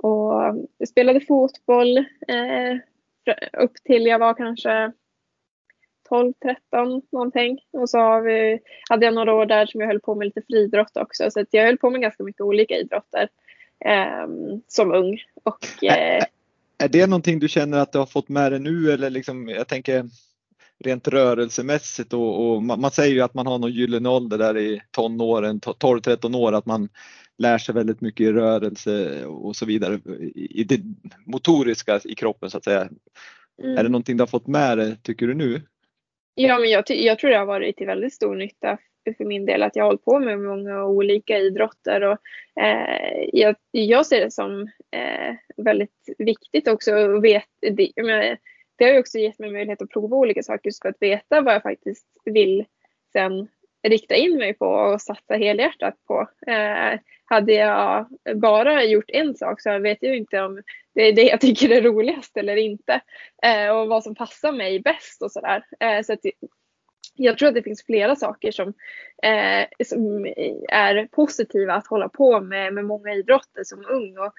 Och 0.03 0.55
spelade 0.89 1.21
fotboll 1.21 1.99
eh, 2.29 2.77
upp 3.63 3.75
till 3.85 4.07
jag 4.07 4.19
var 4.19 4.35
kanske 4.35 4.93
12, 6.09 6.33
13 6.43 7.03
någonting. 7.13 7.59
Och 7.73 7.91
så 7.91 7.99
har 7.99 8.21
vi, 8.21 8.61
hade 8.91 9.07
jag 9.07 9.15
några 9.15 9.35
år 9.35 9.47
där 9.47 9.67
som 9.67 9.81
jag 9.81 9.89
höll 9.89 10.01
på 10.01 10.15
med 10.15 10.25
lite 10.25 10.43
friidrott 10.43 10.97
också. 10.97 11.31
Så 11.31 11.45
jag 11.51 11.65
höll 11.65 11.79
på 11.79 11.91
med 11.91 12.01
ganska 12.01 12.23
mycket 12.23 12.41
olika 12.41 12.75
idrotter 12.75 13.29
eh, 13.85 14.29
som 14.69 14.93
ung. 14.93 15.19
Och, 15.45 15.85
eh, 15.85 16.25
är 16.79 16.89
det 16.89 17.07
någonting 17.07 17.39
du 17.39 17.49
känner 17.49 17.79
att 17.79 17.93
du 17.93 17.99
har 17.99 18.07
fått 18.07 18.29
med 18.29 18.53
dig 18.53 18.61
nu 18.61 18.93
eller 18.93 19.11
liksom, 19.11 19.49
jag 19.49 19.69
tänker 19.69 20.05
rent 20.85 21.09
rörelsemässigt 21.09 22.13
och, 22.13 22.51
och 22.51 22.63
man, 22.63 22.81
man, 22.81 22.91
säger 22.91 23.15
ju 23.15 23.21
att 23.21 23.35
man 23.35 23.47
har 23.47 23.59
någon 23.59 23.73
gyllene 23.73 24.09
ålder 24.09 24.39
där 24.39 24.59
i 24.59 24.83
tonåren, 24.91 25.61
12-13 25.61 26.37
år, 26.37 26.53
att 26.53 26.67
man 26.67 26.89
lär 27.39 27.59
sig 27.59 27.75
väldigt 27.75 28.01
mycket 28.01 28.27
i 28.27 28.33
rörelse 28.33 29.25
och 29.27 29.57
så 29.57 29.67
vidare 29.67 30.01
i 30.35 30.65
det 30.65 30.81
motoriska 31.27 32.01
i 32.05 32.15
kroppen 32.15 32.51
så 32.51 32.59
att 32.59 32.65
säga. 32.65 32.89
Mm. 33.63 33.79
Är 33.79 33.83
det 33.83 33.89
någonting 33.89 34.17
du 34.17 34.23
har 34.23 34.27
fått 34.27 34.47
med 34.47 34.79
dig 34.79 34.97
tycker 35.03 35.27
du 35.27 35.35
nu? 35.35 35.63
Ja, 36.35 36.59
men 36.59 36.71
jag, 36.71 36.85
jag 36.89 37.19
tror 37.19 37.31
det 37.31 37.37
har 37.37 37.47
varit 37.47 37.77
till 37.77 37.87
väldigt 37.87 38.15
stor 38.15 38.37
nytta 38.37 38.79
för 39.17 39.25
min 39.25 39.47
del 39.47 39.63
att 39.63 39.77
jag 39.77 39.85
har 39.85 39.89
hållit 39.89 40.05
på 40.05 40.19
med 40.19 40.41
många 40.41 40.85
olika 40.85 41.39
idrotter 41.39 42.01
och 42.01 42.19
eh, 42.63 43.29
jag, 43.33 43.57
jag, 43.71 44.07
ser 44.07 44.21
det 44.21 44.31
som 44.31 44.63
eh, 44.91 45.35
väldigt 45.57 46.15
viktigt 46.19 46.69
också 46.69 46.93
att 46.93 47.23
veta 47.23 47.47
det, 47.61 47.93
men, 47.97 48.37
det 48.77 48.85
har 48.85 48.93
ju 48.93 48.99
också 48.99 49.19
gett 49.19 49.39
mig 49.39 49.53
möjlighet 49.53 49.83
att 49.83 49.91
prova 49.91 50.17
olika 50.17 50.43
saker 50.43 50.71
så 50.71 50.89
att 50.89 50.97
veta 51.01 51.41
vad 51.41 51.55
jag 51.55 51.63
faktiskt 51.63 52.07
vill 52.25 52.65
sen 53.13 53.49
rikta 53.89 54.15
in 54.15 54.37
mig 54.37 54.55
på 54.55 54.67
och 54.67 55.03
satsa 55.03 55.35
helhjärtat 55.35 55.95
på. 56.07 56.29
Eh, 56.47 56.99
hade 57.29 57.53
jag 57.53 58.07
bara 58.35 58.85
gjort 58.85 59.11
en 59.11 59.35
sak 59.35 59.61
så 59.61 59.79
vet 59.79 59.99
jag 60.01 60.17
inte 60.17 60.41
om 60.41 60.63
det 60.95 61.03
är 61.03 61.13
det 61.13 61.23
jag 61.23 61.41
tycker 61.41 61.71
är 61.71 61.83
roligast 61.83 62.37
eller 62.37 62.57
inte. 62.57 63.01
Eh, 63.43 63.71
och 63.77 63.89
vad 63.89 64.05
som 64.05 64.15
passar 64.15 64.53
mig 64.53 64.81
bäst 64.81 65.23
och 65.23 65.33
sådär. 65.33 65.65
Eh, 65.81 66.03
så 66.03 66.13
att 66.13 66.21
jag 67.15 67.39
tror 67.39 67.49
att 67.49 67.55
det 67.55 67.63
finns 67.63 67.85
flera 67.85 68.17
saker 68.17 68.51
som, 68.53 68.69
eh, 69.23 69.87
som 69.87 70.27
är 70.69 71.07
positiva 71.07 71.75
att 71.75 71.87
hålla 71.87 72.09
på 72.09 72.41
med, 72.41 72.75
med 72.75 72.85
många 72.85 73.15
idrotter 73.15 73.65
som 73.65 73.87
ung. 73.89 74.19
Och, 74.19 74.33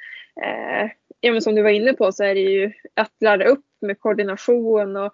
eh, 0.43 0.89
ja, 1.19 1.31
men 1.31 1.41
som 1.41 1.55
du 1.55 1.62
var 1.62 1.69
inne 1.69 1.93
på 1.93 2.12
så 2.12 2.24
är 2.24 2.36
det 2.36 2.41
ju 2.41 2.72
att 2.93 3.13
lära 3.22 3.46
upp 3.46 3.65
med 3.81 4.00
koordination 4.00 4.98
och, 4.98 5.13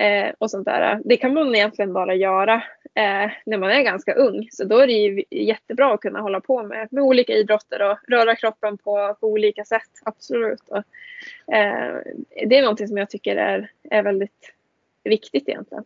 eh, 0.00 0.34
och 0.38 0.50
sånt 0.50 0.64
där. 0.64 1.00
Det 1.04 1.16
kan 1.16 1.34
man 1.34 1.54
egentligen 1.54 1.92
bara 1.92 2.14
göra 2.14 2.54
eh, 2.94 3.30
när 3.46 3.58
man 3.58 3.70
är 3.70 3.82
ganska 3.82 4.14
ung. 4.14 4.48
Så 4.52 4.64
då 4.64 4.78
är 4.78 4.86
det 4.86 4.92
ju 4.92 5.24
jättebra 5.30 5.94
att 5.94 6.00
kunna 6.00 6.20
hålla 6.20 6.40
på 6.40 6.62
med, 6.62 6.88
med 6.90 7.04
olika 7.04 7.32
idrotter 7.32 7.90
och 7.90 7.98
röra 8.08 8.36
kroppen 8.36 8.78
på, 8.78 9.16
på 9.20 9.26
olika 9.26 9.64
sätt. 9.64 9.90
Absolut. 10.02 10.68
Och, 10.68 10.82
eh, 11.54 11.96
det 12.46 12.58
är 12.58 12.62
någonting 12.62 12.88
som 12.88 12.96
jag 12.98 13.10
tycker 13.10 13.36
är, 13.36 13.70
är 13.90 14.02
väldigt 14.02 14.54
viktigt 15.04 15.48
egentligen. 15.48 15.84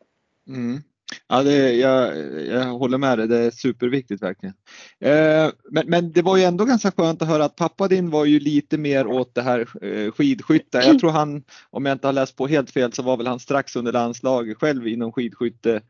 Mm. 0.49 0.83
Ja, 1.29 1.43
det, 1.43 1.73
jag, 1.73 2.17
jag 2.47 2.65
håller 2.65 2.99
med 2.99 3.19
dig, 3.19 3.29
det 3.29 3.39
är 3.39 3.51
superviktigt 3.51 4.23
verkligen. 4.23 4.55
Eh, 5.01 5.51
men, 5.71 5.87
men 5.87 6.13
det 6.13 6.23
var 6.23 6.37
ju 6.37 6.43
ändå 6.43 6.65
ganska 6.65 6.91
skönt 6.91 7.23
att 7.23 7.29
höra 7.29 7.45
att 7.45 7.57
pappa 7.57 7.89
din 7.89 8.11
var 8.11 8.25
ju 8.25 8.41
lite 8.41 8.79
mer 8.79 9.07
åt 9.07 9.35
det 9.35 9.43
här 9.43 9.69
eh, 9.83 10.13
skidskytte. 10.13 10.79
Jag 10.79 10.99
tror 10.99 11.11
han, 11.11 11.43
om 11.71 11.87
jag 11.87 11.95
inte 11.95 12.09
har 12.09 12.13
läst 12.13 12.37
på 12.37 12.47
helt 12.47 12.71
fel, 12.71 12.93
så 12.93 13.03
var 13.03 13.17
väl 13.17 13.27
han 13.27 13.41
strax 13.41 13.77
under 13.77 13.93
landslaget 13.93 14.59
själv 14.59 14.89
inom 14.89 15.13
skidskytte. 15.13 15.81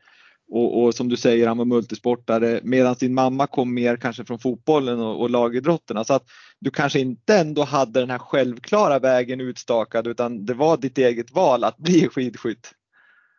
Och, 0.51 0.83
och 0.83 0.95
som 0.95 1.09
du 1.09 1.17
säger, 1.17 1.47
han 1.47 1.57
var 1.57 1.65
multisportare 1.65 2.59
medan 2.63 2.95
din 2.99 3.13
mamma 3.13 3.47
kom 3.47 3.73
mer 3.73 3.97
kanske 3.97 4.25
från 4.25 4.39
fotbollen 4.39 4.99
och, 4.99 5.21
och 5.21 5.29
lagidrotterna. 5.29 6.03
Så 6.03 6.13
att 6.13 6.23
du 6.59 6.71
kanske 6.71 6.99
inte 6.99 7.37
ändå 7.37 7.63
hade 7.63 7.99
den 7.99 8.09
här 8.09 8.17
självklara 8.17 8.99
vägen 8.99 9.41
utstakad 9.41 10.07
utan 10.07 10.45
det 10.45 10.53
var 10.53 10.77
ditt 10.77 10.97
eget 10.97 11.31
val 11.31 11.63
att 11.63 11.77
bli 11.77 12.07
skidskytt. 12.07 12.71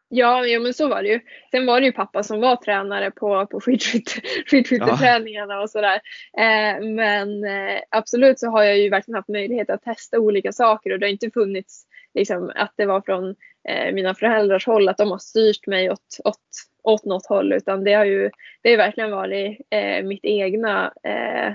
Ja, 0.08 0.46
ja 0.46 0.60
men 0.60 0.74
så 0.74 0.88
var 0.88 1.02
det 1.02 1.08
ju. 1.08 1.20
Sen 1.50 1.66
var 1.66 1.80
det 1.80 1.86
ju 1.86 1.92
pappa 1.92 2.22
som 2.22 2.40
var 2.40 2.56
tränare 2.56 3.10
på, 3.10 3.46
på 3.46 3.60
skidskytteträningarna 3.60 5.54
ja. 5.54 5.62
och 5.62 5.70
sådär. 5.70 6.00
Eh, 6.38 6.84
men 6.84 7.44
eh, 7.44 7.80
absolut 7.90 8.38
så 8.38 8.50
har 8.50 8.62
jag 8.62 8.78
ju 8.78 8.90
verkligen 8.90 9.16
haft 9.16 9.28
möjlighet 9.28 9.70
att 9.70 9.82
testa 9.82 10.18
olika 10.18 10.52
saker 10.52 10.92
och 10.92 10.98
det 10.98 11.06
har 11.06 11.10
inte 11.10 11.30
funnits 11.30 11.86
liksom, 12.14 12.52
att 12.54 12.72
det 12.76 12.86
var 12.86 13.00
från 13.00 13.34
eh, 13.68 13.94
mina 13.94 14.14
föräldrars 14.14 14.66
håll 14.66 14.88
att 14.88 14.98
de 14.98 15.10
har 15.10 15.18
styrt 15.18 15.66
mig 15.66 15.90
åt, 15.90 16.20
åt, 16.24 16.40
åt 16.82 17.04
något 17.04 17.26
håll 17.26 17.52
utan 17.52 17.84
det 17.84 17.92
har 17.92 18.04
ju 18.04 18.30
det 18.62 18.70
har 18.70 18.76
verkligen 18.76 19.10
varit 19.10 19.60
eh, 19.70 20.04
mitt 20.04 20.24
egna, 20.24 20.92
eh, 21.02 21.52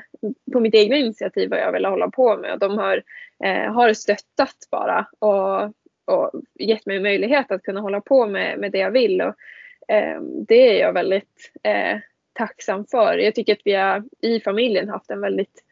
på 0.54 0.60
mitt 0.60 0.76
egna 0.76 0.96
initiativ 0.96 1.50
vad 1.50 1.60
jag 1.60 1.72
vill 1.72 1.86
hålla 1.86 2.10
på 2.10 2.38
med 2.38 2.54
och 2.54 2.60
de 2.60 2.78
har, 2.78 3.04
eh, 3.44 3.74
har 3.74 3.94
stöttat 3.94 4.56
bara 4.72 5.08
och 5.20 5.74
och 6.12 6.32
gett 6.60 6.86
mig 6.86 7.00
möjlighet 7.00 7.52
att 7.52 7.64
kunna 7.64 7.82
hålla 7.82 8.02
på 8.02 8.28
med, 8.28 8.60
med 8.60 8.72
det 8.72 8.78
jag 8.78 8.92
vill. 8.92 9.22
Och, 9.22 9.36
eh, 9.88 10.22
det 10.22 10.78
är 10.78 10.82
jag 10.82 10.94
väldigt 10.94 11.52
eh, 11.64 11.98
tacksam 12.34 12.86
för. 12.86 13.18
Jag 13.18 13.36
tycker 13.36 13.54
att 13.54 13.62
vi 13.66 13.74
har 13.74 14.04
i 14.22 14.40
familjen 14.40 14.90
haft 14.90 15.12
en 15.12 15.22
väldigt 15.22 15.64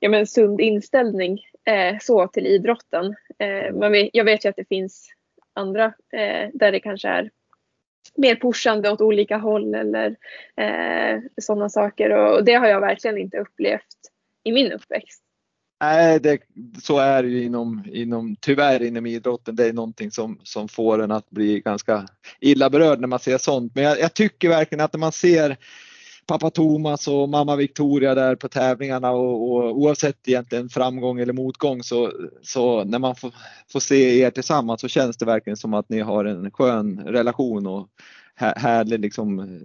ja, 0.00 0.08
men, 0.08 0.26
sund 0.26 0.60
inställning 0.60 1.40
eh, 1.64 1.98
så 2.00 2.28
till 2.28 2.46
idrotten. 2.46 3.06
Eh, 3.38 3.72
men 3.72 3.92
vi, 3.92 4.10
jag 4.12 4.24
vet 4.24 4.44
ju 4.44 4.48
att 4.48 4.56
det 4.56 4.68
finns 4.68 5.12
andra 5.54 5.84
eh, 6.12 6.48
där 6.52 6.72
det 6.72 6.80
kanske 6.80 7.08
är 7.08 7.30
mer 8.14 8.34
pushande 8.34 8.90
åt 8.90 9.00
olika 9.00 9.36
håll 9.36 9.74
eller 9.74 10.16
eh, 10.56 11.20
sådana 11.40 11.68
saker 11.68 12.10
och 12.10 12.44
det 12.44 12.54
har 12.54 12.68
jag 12.68 12.80
verkligen 12.80 13.18
inte 13.18 13.38
upplevt 13.38 13.96
i 14.44 14.52
min 14.52 14.72
uppväxt. 14.72 15.22
Nej, 15.80 16.20
det, 16.20 16.38
så 16.82 16.98
är 16.98 17.22
det 17.22 17.28
ju 17.28 17.44
inom, 17.44 17.84
inom, 17.92 18.36
tyvärr 18.40 18.82
inom 18.82 19.06
idrotten. 19.06 19.56
Det 19.56 19.66
är 19.66 19.72
någonting 19.72 20.10
som, 20.10 20.40
som 20.42 20.68
får 20.68 21.02
en 21.02 21.10
att 21.10 21.30
bli 21.30 21.60
ganska 21.60 22.06
illa 22.40 22.70
berörd 22.70 23.00
när 23.00 23.08
man 23.08 23.18
ser 23.18 23.38
sånt. 23.38 23.74
Men 23.74 23.84
jag, 23.84 24.00
jag 24.00 24.14
tycker 24.14 24.48
verkligen 24.48 24.84
att 24.84 24.92
när 24.92 25.00
man 25.00 25.12
ser 25.12 25.56
pappa 26.26 26.50
Thomas 26.50 27.08
och 27.08 27.28
mamma 27.28 27.56
Victoria 27.56 28.14
där 28.14 28.36
på 28.36 28.48
tävlingarna 28.48 29.10
och, 29.10 29.52
och 29.52 29.78
oavsett 29.78 30.28
egentligen 30.28 30.68
framgång 30.68 31.20
eller 31.20 31.32
motgång 31.32 31.82
så, 31.82 32.12
så 32.42 32.84
när 32.84 32.98
man 32.98 33.16
får, 33.16 33.34
får 33.72 33.80
se 33.80 34.20
er 34.20 34.30
tillsammans 34.30 34.80
så 34.80 34.88
känns 34.88 35.16
det 35.16 35.24
verkligen 35.24 35.56
som 35.56 35.74
att 35.74 35.88
ni 35.88 36.00
har 36.00 36.24
en 36.24 36.50
skön 36.50 37.00
relation 37.06 37.66
och 37.66 37.88
här, 38.34 38.54
härlig 38.56 39.00
liksom. 39.00 39.60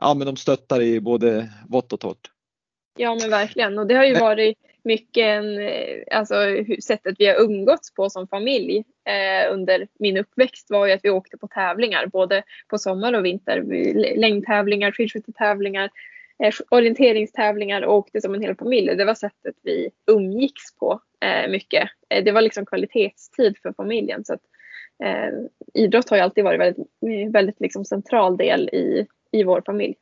Ja, 0.00 0.14
men 0.14 0.26
de 0.26 0.36
stöttar 0.36 0.82
i 0.82 1.00
både 1.00 1.50
vått 1.68 1.92
och 1.92 2.00
torrt. 2.00 2.30
Ja 2.98 3.14
men 3.20 3.30
verkligen 3.30 3.78
och 3.78 3.86
det 3.86 3.94
har 3.94 4.04
ju 4.04 4.18
varit 4.18 4.58
mycket 4.84 5.22
en, 5.22 5.58
eh, 5.58 6.02
alltså 6.10 6.34
sättet 6.82 7.14
vi 7.18 7.26
har 7.26 7.40
umgåtts 7.40 7.94
på 7.94 8.10
som 8.10 8.28
familj 8.28 8.84
eh, 9.04 9.52
under 9.52 9.88
min 9.98 10.16
uppväxt 10.16 10.70
var 10.70 10.86
ju 10.86 10.92
att 10.92 11.04
vi 11.04 11.10
åkte 11.10 11.38
på 11.38 11.48
tävlingar 11.48 12.06
både 12.06 12.42
på 12.68 12.78
sommar 12.78 13.12
och 13.12 13.24
vinter. 13.24 13.62
Längdtävlingar, 14.16 14.92
skidskyttetävlingar, 14.92 15.90
eh, 16.42 16.52
orienteringstävlingar 16.70 17.82
och 17.82 17.94
åkte 17.94 18.20
som 18.20 18.34
en 18.34 18.42
hel 18.42 18.56
familj. 18.56 18.96
Det 18.96 19.04
var 19.04 19.14
sättet 19.14 19.54
vi 19.62 19.90
umgicks 20.06 20.76
på 20.78 21.00
eh, 21.20 21.50
mycket. 21.50 21.88
Eh, 22.08 22.24
det 22.24 22.32
var 22.32 22.42
liksom 22.42 22.66
kvalitetstid 22.66 23.58
för 23.62 23.72
familjen. 23.72 24.24
Så 24.24 24.34
att, 24.34 24.42
eh, 25.04 25.32
idrott 25.74 26.10
har 26.10 26.16
ju 26.16 26.22
alltid 26.22 26.44
varit 26.44 26.60
väldigt, 26.60 26.86
eh, 27.06 27.30
väldigt 27.30 27.60
liksom 27.60 27.84
central 27.84 28.36
del 28.36 28.68
i, 28.68 29.06
i 29.32 29.44
vår 29.44 29.62
familj. 29.66 29.94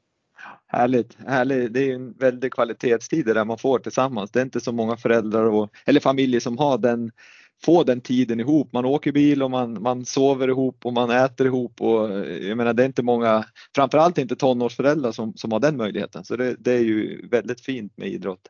Härligt, 0.67 1.17
härligt. 1.27 1.73
Det 1.73 1.91
är 1.91 1.95
en 1.95 2.13
väldig 2.13 2.53
kvalitetstid 2.53 3.27
där 3.27 3.45
man 3.45 3.59
får 3.59 3.79
tillsammans. 3.79 4.31
Det 4.31 4.39
är 4.41 4.45
inte 4.45 4.61
så 4.61 4.73
många 4.73 4.97
föräldrar 4.97 5.45
och, 5.45 5.71
eller 5.85 6.01
familjer 6.01 6.41
som 6.41 6.59
har 6.59 6.79
den, 6.79 7.11
får 7.65 7.85
den 7.85 8.01
tiden 8.01 8.41
ihop. 8.41 8.73
Man 8.73 8.85
åker 8.85 9.13
bil 9.13 9.43
och 9.43 9.51
man, 9.51 9.83
man 9.83 10.05
sover 10.05 10.49
ihop 10.49 10.87
och 10.87 10.93
man 10.93 11.11
äter 11.11 11.47
ihop 11.47 11.81
och 11.81 12.11
jag 12.27 12.57
menar 12.57 12.73
det 12.73 12.83
är 12.83 12.87
inte 12.87 13.03
många, 13.03 13.45
framförallt 13.75 14.19
inte 14.19 14.37
tonårsföräldrar 14.37 15.13
som, 15.13 15.35
som 15.37 15.53
har 15.53 15.61
den 15.61 15.77
möjligheten. 15.77 16.25
Så 16.25 16.37
det, 16.37 16.57
det 16.59 16.73
är 16.73 16.85
ju 16.85 17.29
väldigt 17.29 17.61
fint 17.61 17.93
med 17.97 18.09
idrott. 18.09 18.49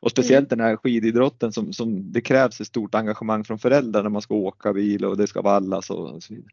Och 0.00 0.10
speciellt 0.10 0.52
mm. 0.52 0.58
den 0.58 0.68
här 0.68 0.76
skididrotten 0.76 1.52
som, 1.52 1.72
som 1.72 2.12
det 2.12 2.20
krävs 2.20 2.60
ett 2.60 2.66
stort 2.66 2.94
engagemang 2.94 3.44
från 3.44 3.58
föräldrar 3.58 4.02
när 4.02 4.10
man 4.10 4.22
ska 4.22 4.34
åka 4.34 4.72
bil 4.72 5.04
och 5.04 5.16
det 5.16 5.26
ska 5.26 5.42
vallas 5.42 5.90
och 5.90 6.22
så 6.22 6.34
vidare. 6.34 6.52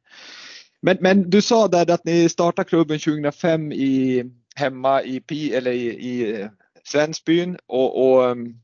Men, 0.81 0.97
men 0.99 1.29
du 1.29 1.41
sa 1.41 1.67
där 1.67 1.91
att 1.91 2.05
ni 2.05 2.29
startade 2.29 2.69
klubben 2.69 2.99
2005 2.99 3.71
i, 3.71 4.23
hemma 4.57 5.03
i, 5.03 5.19
Pi, 5.19 5.53
eller 5.53 5.71
i, 5.71 5.87
i 5.87 6.41
eh, 6.41 6.49
Svensbyn 6.83 7.57
och, 7.67 8.07
och 8.07 8.29
ehm, 8.29 8.55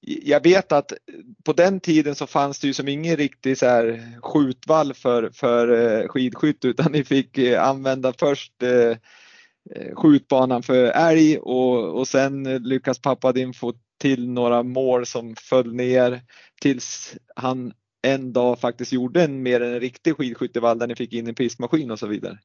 jag 0.00 0.42
vet 0.42 0.72
att 0.72 0.92
på 1.44 1.52
den 1.52 1.80
tiden 1.80 2.14
så 2.14 2.26
fanns 2.26 2.60
det 2.60 2.66
ju 2.66 2.74
som 2.74 2.88
ingen 2.88 3.16
riktig 3.16 3.58
så 3.58 3.66
här 3.66 4.12
skjutvall 4.22 4.94
för, 4.94 5.30
för 5.30 5.68
eh, 5.68 6.08
skidskytt 6.08 6.64
utan 6.64 6.92
ni 6.92 7.04
fick 7.04 7.38
eh, 7.38 7.68
använda 7.68 8.12
först 8.12 8.52
skjutbanan 9.94 10.62
för 10.62 10.84
älg 10.84 11.38
och, 11.38 11.98
och 11.98 12.08
sen 12.08 12.44
lyckas 12.44 12.98
pappa 12.98 13.32
din 13.32 13.52
få 13.54 13.74
till 14.00 14.30
några 14.30 14.62
mål 14.62 15.06
som 15.06 15.36
föll 15.36 15.74
ner 15.74 16.22
tills 16.60 17.16
han 17.36 17.72
en 18.02 18.32
dag 18.32 18.60
faktiskt 18.60 18.92
gjorde 18.92 19.24
en 19.24 19.42
mer 19.42 19.60
en 19.60 19.80
riktig 19.80 20.16
skidskyttevall 20.16 20.78
där 20.78 20.86
ni 20.86 20.96
fick 20.96 21.12
in 21.12 21.26
en 21.26 21.34
pistmaskin 21.34 21.90
och 21.90 21.98
så 21.98 22.06
vidare. 22.06 22.38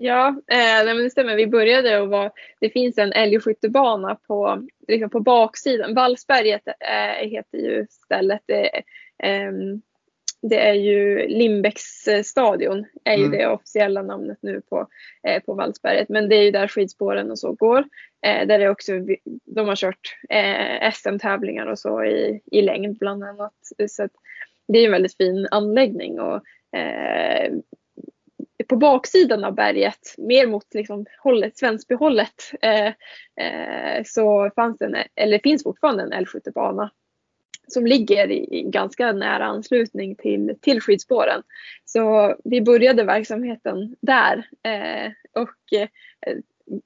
Ja, 0.00 0.28
eh, 0.28 0.84
men 0.84 0.96
det 0.96 1.10
stämmer. 1.10 1.36
Vi 1.36 1.46
började 1.46 2.00
och 2.00 2.08
var, 2.08 2.32
det 2.60 2.70
finns 2.70 2.98
en 2.98 3.12
älgskyttebana 3.12 4.14
på, 4.14 4.66
liksom 4.88 5.10
på 5.10 5.20
baksidan. 5.20 5.94
Vallsberget 5.94 6.66
eh, 6.66 7.28
heter 7.28 7.58
ju 7.58 7.86
stället. 7.90 8.40
Det, 8.46 8.82
eh, 9.22 9.52
det 10.42 10.68
är 10.68 10.74
ju 10.74 11.28
Limbäcks 11.28 12.08
stadion 12.24 12.86
är 13.04 13.16
ju 13.16 13.24
mm. 13.24 13.38
det 13.38 13.46
officiella 13.46 14.02
namnet 14.02 14.38
nu 14.40 14.60
på, 14.60 14.86
eh, 15.28 15.42
på 15.42 15.54
Vallsberget. 15.54 16.08
Men 16.08 16.28
det 16.28 16.36
är 16.36 16.42
ju 16.42 16.50
där 16.50 16.68
skidspåren 16.68 17.30
och 17.30 17.38
så 17.38 17.52
går. 17.52 17.84
Eh, 18.26 18.46
där 18.46 18.58
det 18.58 18.68
också, 18.68 18.92
de 19.44 19.68
har 19.68 19.76
kört 19.76 20.16
eh, 20.30 20.92
SM-tävlingar 20.92 21.66
och 21.66 21.78
så 21.78 22.04
i, 22.04 22.40
i 22.52 22.62
längd 22.62 22.98
bland 22.98 23.24
annat. 23.24 23.54
Så 23.88 24.08
det 24.68 24.78
är 24.78 24.84
en 24.86 24.92
väldigt 24.92 25.16
fin 25.16 25.48
anläggning 25.50 26.20
och 26.20 26.42
eh, 26.78 27.52
på 28.68 28.76
baksidan 28.76 29.44
av 29.44 29.54
berget, 29.54 30.14
mer 30.18 30.46
mot 30.46 30.74
liksom 30.74 31.06
hållet, 31.18 31.58
Svensbyhållet, 31.58 32.52
eh, 32.62 32.86
eh, 33.46 34.02
så 34.06 34.50
fanns 34.54 34.78
det, 34.78 35.06
eller 35.14 35.38
finns 35.38 35.62
fortfarande 35.62 36.02
en 36.02 36.12
älgskyttebana 36.12 36.90
som 37.68 37.86
ligger 37.86 38.30
i, 38.30 38.62
ganska 38.66 39.12
nära 39.12 39.44
anslutning 39.44 40.14
till, 40.16 40.54
till 40.60 40.80
skidspåren. 40.80 41.42
Så 41.84 42.34
vi 42.44 42.60
började 42.60 43.04
verksamheten 43.04 43.96
där 44.00 44.48
eh, 44.62 45.12
och 45.42 45.78
eh, 45.78 45.88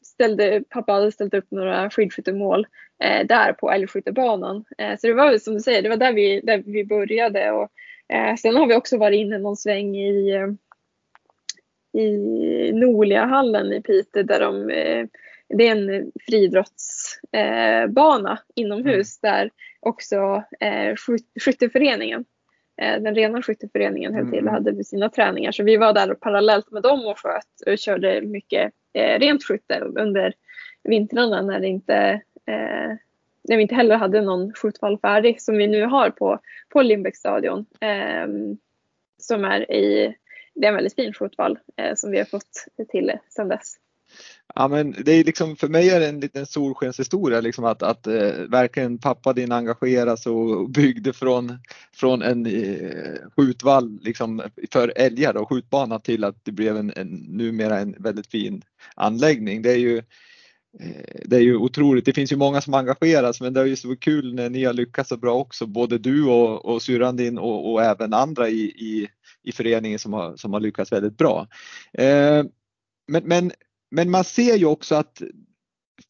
ställde, 0.03 0.63
pappa 0.69 0.93
hade 0.93 1.13
ställt 1.13 1.35
upp 1.35 1.51
några 1.51 1.91
skidskyttemål 1.91 2.67
eh, 3.05 3.27
där 3.27 3.53
på 3.53 3.71
älgskyttebanan. 3.71 4.65
Eh, 4.79 4.99
så 4.99 5.07
det 5.07 5.15
var 5.15 5.39
som 5.39 5.55
du 5.55 5.61
säger, 5.61 5.83
det 5.83 5.89
var 5.89 5.97
där 5.97 6.13
vi, 6.13 6.41
där 6.41 6.63
vi 6.67 6.85
började. 6.85 7.51
Och, 7.51 7.69
eh, 8.09 8.37
sen 8.37 8.57
har 8.57 8.67
vi 8.67 8.75
också 8.75 8.99
varit 8.99 9.19
inne 9.19 9.39
någon 9.39 9.57
sväng 9.57 9.97
i, 9.97 10.31
eh, 10.31 10.49
i 11.93 12.17
Noliahallen 12.73 13.73
i 13.73 13.83
Piteå 13.83 14.23
där 14.23 14.41
de, 14.41 14.71
eh, 14.71 15.07
det 15.49 15.69
är 15.69 15.77
en 15.77 16.13
friidrottsbana 16.27 18.39
inomhus 18.55 19.23
mm. 19.23 19.35
där 19.35 19.51
också 19.81 20.43
eh, 20.61 20.95
skytteföreningen 21.41 22.25
den 22.77 23.15
rena 23.15 23.43
skytteföreningen 23.43 24.15
höll 24.15 24.31
till 24.31 24.39
och 24.39 24.41
mm. 24.41 24.55
hade 24.55 24.85
sina 24.85 25.09
träningar. 25.09 25.53
Så 25.53 25.63
vi 25.63 25.77
var 25.77 25.93
där 25.93 26.15
parallellt 26.15 26.71
med 26.71 26.83
dem 26.83 27.07
och 27.07 27.19
sköt 27.19 27.61
och 27.67 27.79
körde 27.79 28.21
mycket 28.21 28.73
eh, 28.93 29.19
rent 29.19 29.45
skytte 29.45 29.81
under 29.81 30.35
vintrarna 30.85 31.43
när 31.43 31.61
det 31.61 31.67
inte 31.67 32.21
eh, 32.47 32.97
när 33.49 33.57
vi 33.57 33.63
inte 33.63 33.75
heller 33.75 33.97
hade 33.97 34.21
någon 34.21 34.55
skjutvall 34.55 34.99
färdig 34.99 35.43
som 35.43 35.57
vi 35.57 35.67
nu 35.67 35.85
har 35.85 36.11
på, 36.11 36.39
på 36.69 36.83
Lindbäcksstadion. 36.83 37.67
Eh, 37.81 38.27
som 39.19 39.45
är 39.45 39.73
i, 39.73 40.17
det 40.55 40.67
är 40.67 40.69
en 40.69 40.75
väldigt 40.75 40.95
fin 40.95 41.15
fotboll 41.15 41.59
eh, 41.77 41.95
som 41.97 42.11
vi 42.11 42.19
har 42.19 42.25
fått 42.25 42.67
till 42.91 43.13
sedan 43.29 43.49
dess. 43.49 43.77
Ja, 44.55 44.69
men 44.69 44.95
det 45.05 45.13
är 45.13 45.25
liksom, 45.25 45.57
för 45.57 45.69
mig 45.69 45.91
är 45.91 46.01
det 46.01 46.09
en 46.09 46.21
liten 46.21 46.47
solskenshistoria 46.47 47.41
liksom 47.41 47.65
att, 47.65 47.83
att 47.83 48.07
eh, 48.07 48.33
verkligen 48.49 48.99
pappa 48.99 49.33
din 49.33 49.53
engageras 49.53 50.27
och 50.27 50.71
byggde 50.71 51.13
från, 51.13 51.59
från 51.93 52.23
en 52.23 52.47
eh, 52.47 53.15
skjutvall 53.37 53.99
liksom, 54.03 54.43
för 54.73 54.93
älgar 54.97 55.37
och 55.37 55.49
skjutbana 55.49 55.99
till 55.99 56.25
att 56.25 56.45
det 56.45 56.53
blev 56.53 56.77
en, 56.77 56.93
en, 56.97 57.09
numera 57.29 57.79
en 57.79 57.97
väldigt 57.99 58.27
fin 58.27 58.63
anläggning. 58.95 59.63
Det 59.63 59.71
är 59.71 59.79
ju 59.79 59.99
eh, 60.81 61.23
det 61.25 61.37
är 61.37 61.41
ju 61.41 61.57
otroligt. 61.57 62.05
Det 62.05 62.13
finns 62.13 62.33
ju 62.33 62.37
många 62.37 62.61
som 62.61 62.75
engageras 62.75 63.41
men 63.41 63.53
det 63.53 63.61
är 63.61 63.65
ju 63.65 63.77
så 63.77 63.97
kul 63.97 64.35
när 64.35 64.51
ni 64.51 64.65
har 64.65 64.73
lyckats 64.73 65.09
så 65.09 65.17
bra 65.17 65.35
också, 65.35 65.67
både 65.67 65.99
du 65.99 66.25
och, 66.25 66.65
och 66.65 66.83
syrran 66.83 67.17
din 67.17 67.39
och, 67.39 67.73
och, 67.73 67.83
även 67.83 68.15
andra 68.15 68.49
i, 68.49 68.63
i, 68.63 69.09
i 69.43 69.53
föreningen 69.53 69.99
som 69.99 70.13
har, 70.13 70.37
som 70.37 70.53
har 70.53 70.61
lyckats 70.61 70.93
väldigt 70.93 71.19
bra. 71.19 71.47
Eh, 71.93 72.45
men, 73.09 73.25
men 73.25 73.53
men 73.93 74.11
man 74.11 74.25
ser 74.25 74.57
ju 74.57 74.67
också 74.67 74.95
att 74.95 75.23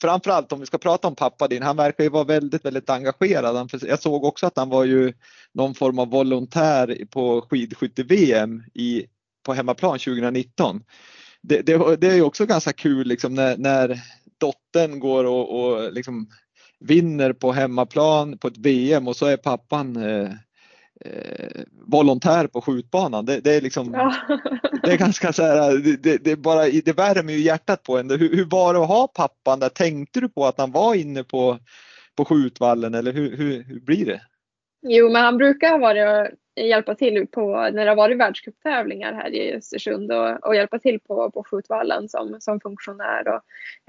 framförallt 0.01 0.53
om 0.53 0.61
vi 0.61 0.67
ska 0.67 0.79
prata 0.79 1.09
om 1.09 1.15
pappa 1.15 1.49
din, 1.49 1.63
han 1.63 1.77
verkar 1.77 2.05
ju 2.05 2.11
vara 2.11 2.25
väldigt, 2.25 2.65
väldigt 2.65 2.91
engagerad. 2.91 3.71
Jag 3.83 4.03
såg 4.03 4.25
också 4.25 4.47
att 4.47 4.57
han 4.57 4.69
var 4.69 4.85
ju 4.85 5.13
någon 5.55 5.75
form 5.75 5.99
av 5.99 6.11
volontär 6.11 7.07
på 7.11 7.47
skidskytte-VM 7.51 8.63
i, 8.75 9.07
på 9.47 9.53
hemmaplan 9.53 9.99
2019. 9.99 10.83
Det, 11.43 11.63
det, 11.63 11.97
det 11.97 12.07
är 12.07 12.15
ju 12.15 12.23
också 12.23 12.47
ganska 12.47 12.73
kul 12.73 13.07
liksom 13.07 13.35
när, 13.35 13.57
när 13.57 14.01
dottern 14.39 15.01
går 15.01 15.25
och, 15.25 15.61
och 15.61 15.93
liksom 15.93 16.29
vinner 16.81 17.33
på 17.33 17.53
hemmaplan 17.53 18.39
på 18.39 18.49
ett 18.49 18.59
VM 18.59 19.09
och 19.09 19.17
så 19.17 19.27
är 19.27 19.37
pappan 19.37 19.97
eh, 19.97 20.31
eh, 21.05 21.63
volontär 21.87 22.47
på 22.47 22.61
skjutbanan. 22.61 23.27
Det, 23.27 23.41
det 23.41 23.55
är 23.55 23.61
liksom, 23.61 23.95
ja. 23.95 24.15
det 24.83 24.93
är 24.93 24.99
ganska 24.99 25.33
så 25.33 25.43
här, 25.43 25.97
det, 26.03 26.25
det, 26.25 26.37
bara, 26.37 26.65
det 26.65 26.97
värmer 26.97 27.33
ju 27.33 27.39
hjärtat 27.39 27.83
på 27.83 27.99
en. 27.99 28.11
Hur, 28.11 28.37
hur 28.37 28.45
var 28.45 28.75
det 28.75 28.81
att 28.81 28.89
ha 28.89 29.07
pappan 29.07 29.61
där? 29.61 29.69
Tänkte 29.69 30.21
du 30.21 30.29
på 30.29 30.47
att 30.47 30.59
han 30.59 30.73
var 30.73 30.95
inne 30.95 31.25
på, 31.25 31.59
på 32.17 32.25
skjutvallen 32.25 32.95
eller 32.95 33.13
hur, 33.13 33.37
hur, 33.37 33.63
hur 33.63 33.81
blir 33.81 34.07
det? 34.07 34.21
Jo, 34.83 35.11
men 35.11 35.23
han 35.23 35.37
brukar 35.37 35.79
vara 35.79 36.29
hjälpa 36.57 36.95
till 36.95 37.27
på 37.27 37.57
när 37.57 37.85
det 37.85 37.91
har 37.91 37.97
varit 37.97 38.19
världscuptävlingar 38.19 39.13
här 39.13 39.35
i 39.35 39.55
Östersund 39.55 40.13
och, 40.13 40.47
och, 40.47 40.57
hjälpa 40.57 40.79
till 40.79 41.01
på, 41.01 41.31
på 41.31 41.45
skjutvallen 41.45 42.09
som, 42.09 42.37
som 42.41 42.61
funktionär. 42.61 43.29
Och, 43.29 43.43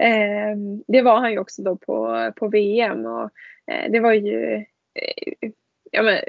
eh, 0.06 0.56
det 0.86 1.02
var 1.02 1.20
han 1.20 1.32
ju 1.32 1.38
också 1.38 1.62
då 1.62 1.76
på, 1.76 2.32
på 2.36 2.48
VM 2.48 3.06
och 3.06 3.30
eh, 3.72 3.90
det 3.90 4.00
var 4.00 4.12
ju 4.12 4.54
eh, 4.94 5.50
ja, 5.90 6.02
men, 6.02 6.20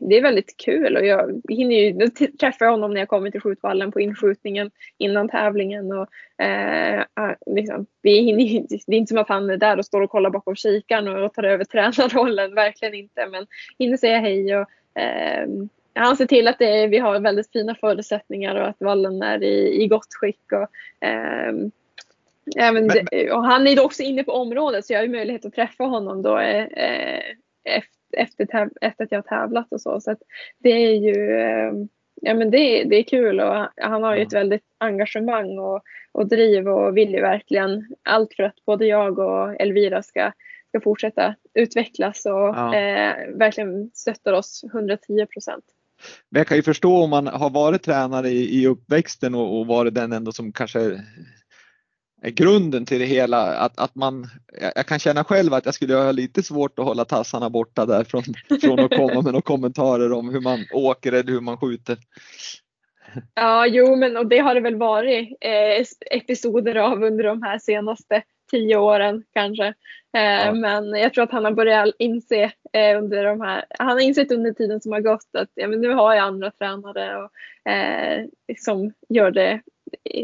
det 0.00 0.18
är 0.18 0.22
väldigt 0.22 0.56
kul 0.56 0.96
och 0.96 1.06
jag 1.06 1.42
hinner 1.48 1.76
ju 1.76 2.08
träffa 2.40 2.64
honom 2.64 2.94
när 2.94 3.00
jag 3.00 3.08
kommer 3.08 3.30
till 3.30 3.40
skjutvallen 3.40 3.92
på 3.92 4.00
inskjutningen 4.00 4.70
innan 4.98 5.28
tävlingen. 5.28 5.92
Och, 5.92 6.08
eh, 6.44 7.04
liksom, 7.46 7.86
vi 8.02 8.20
hinner, 8.20 8.66
det 8.86 8.96
är 8.96 8.98
inte 8.98 9.10
som 9.10 9.18
att 9.18 9.28
han 9.28 9.50
är 9.50 9.56
där 9.56 9.78
och 9.78 9.84
står 9.84 10.00
och 10.00 10.10
kollar 10.10 10.30
bakom 10.30 10.56
kikaren 10.56 11.08
och 11.08 11.34
tar 11.34 11.42
över 11.42 11.64
tränarrollen, 11.72 12.54
verkligen 12.54 12.94
inte. 12.94 13.26
Men 13.26 13.46
hinner 13.78 13.96
säga 13.96 14.18
hej 14.18 14.56
och 14.56 14.68
eh, 15.00 15.48
han 15.94 16.16
ser 16.16 16.26
till 16.26 16.48
att 16.48 16.60
är, 16.60 16.88
vi 16.88 16.98
har 16.98 17.20
väldigt 17.20 17.52
fina 17.52 17.74
förutsättningar 17.74 18.54
och 18.54 18.68
att 18.68 18.80
vallen 18.80 19.22
är 19.22 19.42
i, 19.42 19.82
i 19.82 19.88
gott 19.88 20.14
skick. 20.14 20.52
Och, 20.52 21.06
eh, 21.06 21.54
även 22.56 22.86
men, 22.86 23.32
och 23.32 23.44
han 23.44 23.66
är 23.66 23.84
också 23.84 24.02
inne 24.02 24.24
på 24.24 24.32
området 24.32 24.86
så 24.86 24.92
jag 24.92 25.00
har 25.00 25.08
möjlighet 25.08 25.44
att 25.44 25.54
träffa 25.54 25.84
honom 25.84 26.22
då 26.22 26.38
eh, 26.38 26.66
efter 27.64 28.01
efter, 28.14 28.70
efter 28.80 29.04
att 29.04 29.12
jag 29.12 29.18
har 29.18 29.22
tävlat 29.22 29.72
och 29.72 29.80
så. 29.80 30.00
Så 30.00 30.16
det 30.58 30.70
är 30.70 30.94
ju 30.94 31.40
ehm, 31.40 31.88
ja, 32.22 32.34
men 32.34 32.50
det, 32.50 32.84
det 32.84 32.96
är 32.96 33.02
kul 33.02 33.40
och 33.40 33.66
han 33.76 34.02
har 34.02 34.16
ju 34.16 34.22
ett 34.22 34.32
väldigt 34.32 34.64
engagemang 34.78 35.58
och, 35.58 35.82
och 36.12 36.28
driv 36.28 36.68
och 36.68 36.96
vill 36.96 37.12
ju 37.12 37.20
verkligen 37.20 37.86
allt 38.02 38.34
för 38.34 38.42
att 38.42 38.64
både 38.66 38.86
jag 38.86 39.18
och 39.18 39.60
Elvira 39.60 40.02
ska, 40.02 40.32
ska 40.68 40.80
fortsätta 40.80 41.34
utvecklas 41.54 42.26
och 42.26 42.32
Ja. 42.32 42.74
eh, 42.74 43.14
verkligen 43.34 43.90
stöttar 43.94 44.32
oss 44.32 44.64
110 44.72 45.26
procent. 45.26 45.64
Men 46.30 46.40
jag 46.40 46.46
kan 46.46 46.56
ju 46.56 46.62
förstå 46.62 46.96
om 47.02 47.10
man 47.10 47.26
har 47.26 47.50
varit 47.50 47.82
tränare 47.82 48.28
i, 48.28 48.62
i 48.62 48.66
uppväxten 48.66 49.34
och, 49.34 49.58
och 49.58 49.66
varit 49.66 49.94
den 49.94 50.12
ändå 50.12 50.32
som 50.32 50.52
kanske 50.52 51.00
grunden 52.30 52.86
till 52.86 52.98
det 52.98 53.06
hela. 53.06 53.56
Att, 53.56 53.78
att 53.78 53.94
man, 53.94 54.26
jag 54.74 54.86
kan 54.86 54.98
känna 54.98 55.24
själv 55.24 55.54
att 55.54 55.64
jag 55.64 55.74
skulle 55.74 55.94
ha 55.94 56.12
lite 56.12 56.42
svårt 56.42 56.78
att 56.78 56.84
hålla 56.84 57.04
tassarna 57.04 57.50
borta 57.50 57.86
där 57.86 58.04
från, 58.04 58.22
från 58.60 58.80
att 58.80 58.96
komma 58.96 59.14
med 59.14 59.24
några 59.24 59.42
kommentarer 59.42 60.12
om 60.12 60.28
hur 60.28 60.40
man 60.40 60.64
åker 60.72 61.12
eller 61.12 61.32
hur 61.32 61.40
man 61.40 61.58
skjuter. 61.58 61.98
Ja, 63.34 63.66
jo, 63.66 63.96
men 63.96 64.16
och 64.16 64.26
det 64.26 64.38
har 64.38 64.54
det 64.54 64.60
väl 64.60 64.76
varit 64.76 65.36
eh, 65.40 65.86
episoder 66.10 66.74
av 66.76 67.02
under 67.02 67.24
de 67.24 67.42
här 67.42 67.58
senaste 67.58 68.22
tio 68.50 68.76
åren 68.76 69.24
kanske. 69.32 69.74
Eh, 70.16 70.46
Ja. 70.46 70.52
Men 70.52 70.90
jag 70.90 71.14
tror 71.14 71.24
att 71.24 71.32
han 71.32 71.44
har 71.44 71.52
börjat 71.52 71.94
inse 71.98 72.52
eh, 72.72 72.98
under 72.98 73.24
de 73.24 73.40
här, 73.40 73.64
han 73.78 73.88
har 73.88 74.00
insett 74.00 74.32
under 74.32 74.52
tiden 74.52 74.80
som 74.80 74.92
har 74.92 75.00
gått 75.00 75.28
att 75.38 75.48
ja, 75.54 75.68
men 75.68 75.80
nu 75.80 75.90
har 75.92 76.14
jag 76.14 76.24
andra 76.24 76.50
tränare 76.50 77.16
och, 77.16 77.70
eh, 77.70 78.24
som 78.58 78.92
gör 79.08 79.30
det, 79.30 79.60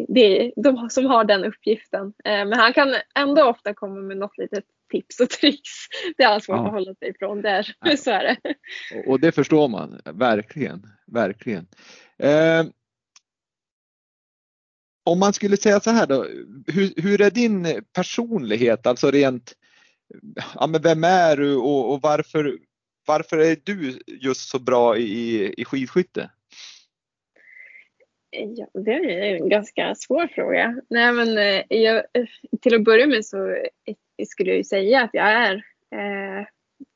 det 0.09 0.53
de, 0.57 0.91
som 0.91 1.05
har 1.07 1.25
den 1.25 1.45
uppgiften. 1.45 2.07
Eh, 2.07 2.45
men 2.45 2.53
han 2.53 2.73
kan 2.73 2.95
ändå 3.15 3.45
ofta 3.45 3.75
komma 3.75 4.01
med 4.01 4.17
något 4.17 4.39
litet 4.39 4.65
tips 4.93 5.21
och 5.21 5.31
tricks. 5.31 5.71
Det 6.17 6.23
är 6.23 6.29
han 6.31 6.41
svårt 6.41 6.57
Ja. 6.57 6.67
att 6.67 6.73
hålla 6.73 6.95
sig 6.95 7.09
ifrån 7.09 7.43
där, 7.43 7.73
Ja. 7.81 7.97
så 7.97 8.11
är 8.11 8.25
det. 8.25 8.55
Och 9.07 9.21
det 9.21 9.33
förstår 9.33 9.69
man 9.69 10.01
verkligen, 10.05 10.87
verkligen. 11.07 11.67
Eh, 12.19 12.65
om 15.05 15.19
man 15.19 15.33
skulle 15.33 15.57
säga 15.57 15.81
så 15.81 15.91
här 15.91 16.07
då, 16.07 16.27
hur, 16.67 17.03
hur 17.03 17.21
är 17.21 17.31
din 17.31 17.83
personlighet, 17.93 18.87
alltså 18.87 19.11
rent, 19.11 19.53
ja 20.55 20.67
men 20.67 20.83
vem 20.83 21.05
är 21.05 21.37
du 21.37 21.57
och, 21.57 21.93
och 21.93 22.03
varför, 22.03 22.59
varför 23.07 23.39
är 23.39 23.57
du 23.65 24.03
just 24.07 24.49
så 24.49 24.59
bra 24.59 24.97
i, 24.97 25.55
i 25.61 25.65
skidskytte? 25.65 26.31
Ja, 28.39 28.67
det 28.73 28.93
är 28.93 29.35
en 29.35 29.49
ganska 29.49 29.95
svår 29.95 30.27
fråga. 30.27 30.81
Nej, 30.91 31.13
men 31.13 31.39
eh, 31.39 31.63
jag, 31.69 32.03
till 32.61 32.75
att 32.75 32.85
börja 32.85 33.07
med 33.07 33.25
så 33.25 33.49
eh, 33.51 34.27
skulle 34.27 34.51
jag 34.51 34.57
ju 34.57 34.65
säga 34.65 35.03
att 35.03 35.11
jag 35.13 35.27
är 35.27 35.55
eh, 35.95 36.47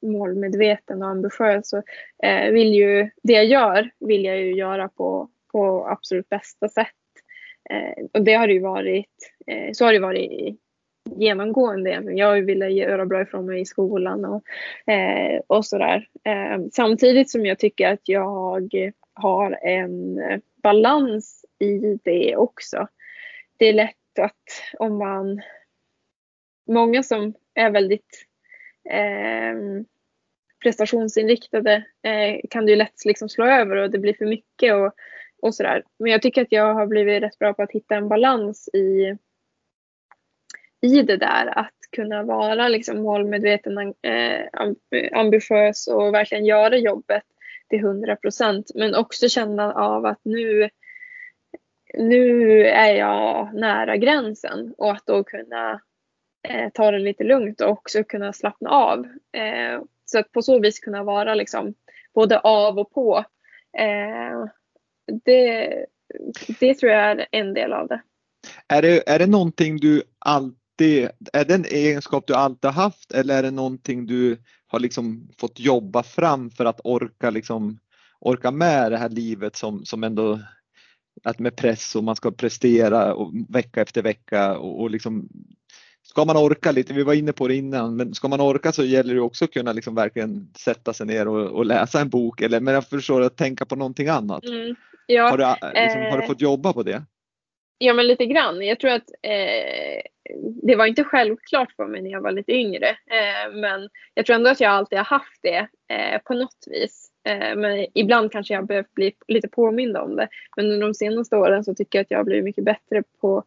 målmedveten 0.03 1.03
och 1.03 1.09
ambitiös. 1.09 1.73
Och, 1.73 1.85
eh, 2.27 2.53
vill 2.53 2.75
ju, 2.75 3.11
det 3.23 3.33
jag 3.33 3.45
gör 3.45 3.91
vill 4.01 4.25
jag 4.25 4.39
ju 4.39 4.55
göra 4.55 4.89
på, 4.89 5.29
på 5.53 5.87
absolut 5.89 6.29
bästa 6.29 6.69
sätt. 6.69 6.87
Eh, 7.71 8.05
och 8.13 8.25
det 8.25 8.35
har 8.35 8.47
det 8.47 8.53
ju 8.53 8.61
varit, 8.61 9.35
eh, 9.47 9.73
så 9.73 9.85
har 9.85 9.93
det 9.93 9.99
varit 9.99 10.59
genomgående. 11.17 12.03
Jag 12.07 12.43
ville 12.43 12.69
göra 12.69 13.07
bra 13.07 13.23
ifrån 13.23 13.47
mig 13.47 13.61
i 13.61 13.67
skolan 13.67 14.25
och, 14.25 14.43
eh, 14.93 15.41
och 15.47 15.67
sådär. 15.67 16.09
Eh, 16.25 16.61
samtidigt 16.73 17.31
som 17.31 17.47
jag 17.47 17.59
tycker 17.59 17.89
att 17.89 18.09
jag 18.09 18.71
har 19.15 19.59
en 19.63 20.19
eh, 20.19 20.39
balans 20.63 21.45
i 21.59 21.99
det 22.05 22.37
också. 22.37 22.89
Det 23.57 23.67
är 23.67 23.73
lätt 23.73 24.19
att 24.19 24.63
om 24.79 24.99
man... 24.99 25.43
Många 26.67 27.03
som 27.03 27.35
är 27.55 27.71
väldigt 27.71 28.27
eh, 28.91 29.85
prestationsinriktade 30.63 31.85
eh, 32.03 32.41
kan 32.51 32.67
det 32.67 32.71
ju 32.71 32.77
lätt 32.77 33.05
liksom 33.05 33.29
slå 33.29 33.47
över 33.47 33.77
och 33.77 33.91
det 33.91 33.99
blir 33.99 34.15
för 34.15 34.27
mycket 34.27 34.75
och, 34.75 34.93
och 35.43 35.55
sådär. 35.55 35.85
Men 35.99 36.13
jag 36.13 36.23
tycker 36.23 36.43
att 36.43 36.53
jag 36.53 36.75
har 36.75 36.87
blivit 36.87 37.23
rätt 37.23 37.39
bra 37.39 37.55
på 37.55 37.63
att 37.63 37.73
hitta 37.73 37.95
en 37.95 38.09
balans 38.09 38.69
i, 38.73 39.17
i 40.81 41.03
det 41.03 41.17
där. 41.17 41.59
Att 41.59 41.75
kunna 41.97 42.23
vara 42.23 42.69
liksom 42.69 43.03
målmedveten, 43.03 43.79
eh, 44.03 44.47
ambitiös 45.13 45.87
och 45.87 46.15
verkligen 46.15 46.45
göra 46.45 46.77
jobbet 46.77 47.25
till 47.73 47.85
100 47.85 48.17
procent. 48.17 48.71
Men 48.75 48.95
också 48.95 49.29
känna 49.29 49.73
av 49.73 50.07
att 50.07 50.21
nu, 50.23 50.71
nu 51.95 52.65
är 52.67 52.95
jag 52.95 53.55
nära 53.55 53.97
gränsen 53.97 54.75
och 54.79 54.93
att 54.93 55.07
då 55.07 55.25
kunna 55.25 55.81
eh, 56.49 56.71
ta 56.75 56.91
det 56.91 56.99
lite 56.99 57.25
lugnt 57.25 57.61
och 57.61 57.71
också 57.71 58.05
kunna 58.05 58.33
slappna 58.33 58.71
av. 58.71 59.07
Eh, 59.33 59.83
så 60.05 60.19
att 60.19 60.33
på 60.33 60.43
så 60.43 60.61
vis 60.61 60.79
kunna 60.79 61.03
vara 61.03 61.35
liksom 61.35 61.75
både 62.15 62.39
av 62.39 62.79
och 62.79 62.91
på. 62.93 63.25
Eh, 63.79 64.45
det, 65.25 65.87
det 66.61 66.75
tror 66.75 66.93
jag 66.93 67.11
är 67.11 67.27
en 67.31 67.55
del 67.55 67.73
av 67.73 67.89
det. 67.89 68.03
Är 68.69 68.83
det, 68.83 69.11
är 69.11 69.19
det 69.19 69.27
någonting 69.27 69.77
du 69.77 70.03
alltid, 70.19 70.62
är 70.81 71.45
det 71.45 71.55
en 71.55 71.65
egenskap 71.65 72.27
du 72.27 72.35
alltid 72.35 72.71
har 72.71 72.83
haft 72.83 73.13
eller 73.13 73.39
är 73.39 73.43
det 73.43 73.51
någonting 73.51 74.07
du 74.07 74.39
har 74.67 74.81
liksom 74.81 75.29
fått 75.39 75.61
jobba 75.61 76.03
fram 76.03 76.51
för 76.51 76.65
att 76.65 76.81
orka 76.85 77.31
liksom 77.31 77.79
orka 78.21 78.51
med 78.51 78.93
det 78.93 78.99
här 78.99 79.09
livet 79.09 79.57
som, 79.57 79.85
som 79.85 80.05
ändå 80.05 80.41
att 81.25 81.39
med 81.39 81.57
press 81.57 81.97
och 81.97 82.05
man 82.05 82.17
ska 82.17 82.31
prestera 82.31 83.15
och 83.15 83.33
vecka 83.49 83.83
efter 83.83 84.03
vecka 84.03 84.59
och, 84.59 84.81
och 84.81 84.91
liksom 84.91 85.29
Ska 86.05 86.25
man 86.25 86.37
orka 86.37 86.73
lite, 86.73 86.95
vi 86.95 87.03
var 87.03 87.15
inne 87.15 87.33
på 87.33 87.49
det 87.49 87.55
innan, 87.55 87.97
men 87.97 88.15
ska 88.15 88.29
man 88.29 88.41
orka 88.41 88.73
så 88.73 88.85
gäller 88.85 89.15
det 89.15 89.21
också 89.21 89.45
att 89.45 89.53
kunna 89.53 89.73
liksom 89.73 89.95
verkligen 89.95 90.51
sätta 90.59 90.93
sig 90.93 91.07
ner 91.07 91.29
och, 91.29 91.47
och 91.47 91.67
läsa 91.67 92.01
en 92.01 92.09
bok 92.09 92.41
eller 92.41 92.61
men 92.61 92.75
jag 92.75 92.87
förstår 92.87 93.21
att 93.21 93.37
tänka 93.37 93.65
på 93.65 93.77
någonting 93.77 94.09
annat. 94.09 94.45
Mm. 94.45 94.75
Ja, 95.07 95.31
Har, 95.31 95.39
du, 95.39 95.45
liksom, 95.81 96.01
har 96.01 96.17
du 96.17 96.23
eh, 96.23 96.29
fått 96.29 96.41
jobba 96.41 96.73
på 96.73 96.83
det? 96.83 97.05
Ja, 97.79 97.95
men 97.95 98.07
lite 98.07 98.27
grann. 98.27 98.67
Jag 98.67 98.81
tror 98.81 98.91
att 98.91 99.11
eh, 99.23 100.03
det 100.63 100.77
var 100.77 100.87
inte 100.87 101.05
självklart 101.05 101.73
för 101.73 101.87
mig 101.87 102.03
när 102.03 102.11
jag 102.11 102.21
var 102.21 102.33
lite 102.33 102.53
yngre. 102.53 102.89
Eh, 102.89 103.53
men 103.53 103.89
jag 104.15 104.27
tror 104.27 104.37
ändå 104.37 104.51
att 104.51 104.61
jag 104.61 104.73
alltid 104.73 104.99
har 104.99 105.05
haft 105.05 105.43
det 105.43 105.69
eh, 105.89 106.21
på 106.25 106.35
något 106.35 106.65
vis. 106.67 107.09
Eh, 107.25 107.57
men 107.57 107.87
ibland 107.95 108.33
kanske 108.33 108.55
jag 108.55 108.67
behövt 108.67 108.95
bli 108.95 109.13
lite 109.29 109.49
påmind 109.49 109.97
om 109.97 110.17
det. 110.17 110.29
Men 110.57 110.67
under 110.67 110.87
de 110.87 110.95
senaste 110.95 111.37
åren 111.37 111.65
så 111.65 111.75
tycker 111.75 111.99
jag 111.99 112.05
att 112.05 112.11
jag 112.11 112.19
har 112.19 112.25
blivit 112.25 112.45
mycket 112.45 112.65
bättre 112.65 113.03
på 113.21 113.45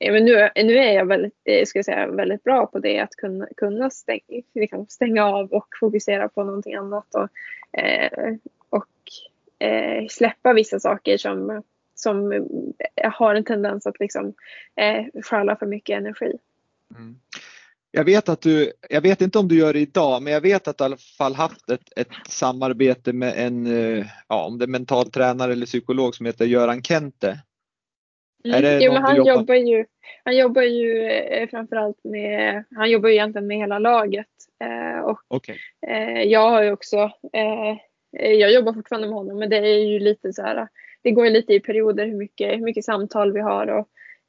eh, 0.00 0.12
men 0.12 0.24
nu, 0.24 0.50
nu 0.54 0.78
är 0.78 0.92
jag 0.92 1.06
väldigt, 1.06 1.40
eh, 1.44 1.64
ska 1.64 1.78
jag 1.78 1.86
säga, 1.86 2.06
väldigt 2.06 2.44
bra 2.44 2.66
på 2.66 2.78
det. 2.78 2.98
Att 2.98 3.16
kunna, 3.16 3.48
kunna 3.56 3.90
stäng, 3.90 4.20
liksom 4.54 4.86
stänga 4.88 5.26
av 5.26 5.52
och 5.52 5.68
fokusera 5.80 6.28
på 6.28 6.44
någonting 6.44 6.74
annat. 6.74 7.14
Och, 7.14 7.28
eh, 7.80 8.34
och 8.70 9.66
eh, 9.66 10.06
släppa 10.08 10.52
vissa 10.52 10.80
saker 10.80 11.16
som 11.16 11.62
som 11.96 12.32
eh, 12.32 13.12
har 13.12 13.34
en 13.34 13.44
tendens 13.44 13.86
att 13.86 14.00
liksom 14.00 14.34
eh, 14.76 15.22
stjäla 15.22 15.56
för 15.56 15.66
mycket 15.66 15.98
energi. 15.98 16.32
Mm. 16.96 17.16
Jag 17.90 18.04
vet 18.04 18.28
att 18.28 18.40
du, 18.40 18.72
jag 18.90 19.00
vet 19.00 19.20
inte 19.20 19.38
om 19.38 19.48
du 19.48 19.58
gör 19.58 19.72
det 19.72 19.78
idag, 19.80 20.22
men 20.22 20.32
jag 20.32 20.40
vet 20.40 20.68
att 20.68 20.78
du 20.78 20.84
i 20.84 20.86
alla 20.86 20.96
fall 21.18 21.34
haft 21.34 21.70
ett, 21.70 21.98
ett 21.98 22.08
samarbete 22.28 23.12
med 23.12 23.34
en, 23.36 23.66
eh, 23.66 24.06
ja 24.28 24.44
om 24.46 24.58
det 24.58 24.64
är 24.64 24.68
mental 24.68 25.10
tränare 25.10 25.52
eller 25.52 25.66
psykolog 25.66 26.14
som 26.14 26.26
heter 26.26 26.44
Göran 26.44 26.82
Kente. 26.82 27.38
Mm. 28.44 28.78
Jo, 28.82 28.92
men 28.92 29.02
han 29.02 29.16
jobbar- 29.16 29.32
jobbar 29.32 29.54
ju, 29.54 29.84
han 30.24 30.36
jobbar 30.36 30.62
ju 30.62 31.02
eh, 31.10 31.48
framförallt 31.48 32.04
med, 32.04 32.64
han 32.76 32.90
jobbar 32.90 33.08
ju 33.08 33.14
egentligen 33.14 33.46
med 33.46 33.56
hela 33.56 33.78
laget. 33.78 34.26
Eh, 34.64 35.00
och 35.00 35.20
Okej. 35.28 35.58
eh, 35.86 36.22
jag 36.22 36.50
har 36.50 36.62
ju 36.62 36.72
också, 36.72 37.10
eh, 37.32 37.76
jag 38.38 38.52
jobbar 38.52 38.72
fortfarande 38.72 39.08
med 39.08 39.16
honom 39.16 39.38
men 39.38 39.50
det 39.50 39.56
är 39.56 39.78
ju 39.78 39.98
lite 39.98 40.32
så 40.32 40.42
här, 40.42 40.68
det 41.06 41.12
går 41.12 41.26
ju 41.26 41.32
lite 41.32 41.52
i 41.54 41.60
perioder 41.60 42.06
hur 42.06 42.16
mycket, 42.16 42.52
hur 42.52 42.64
mycket 42.64 42.84
samtal 42.84 43.32
vi 43.32 43.40
har 43.40 43.66
och, 43.66 43.88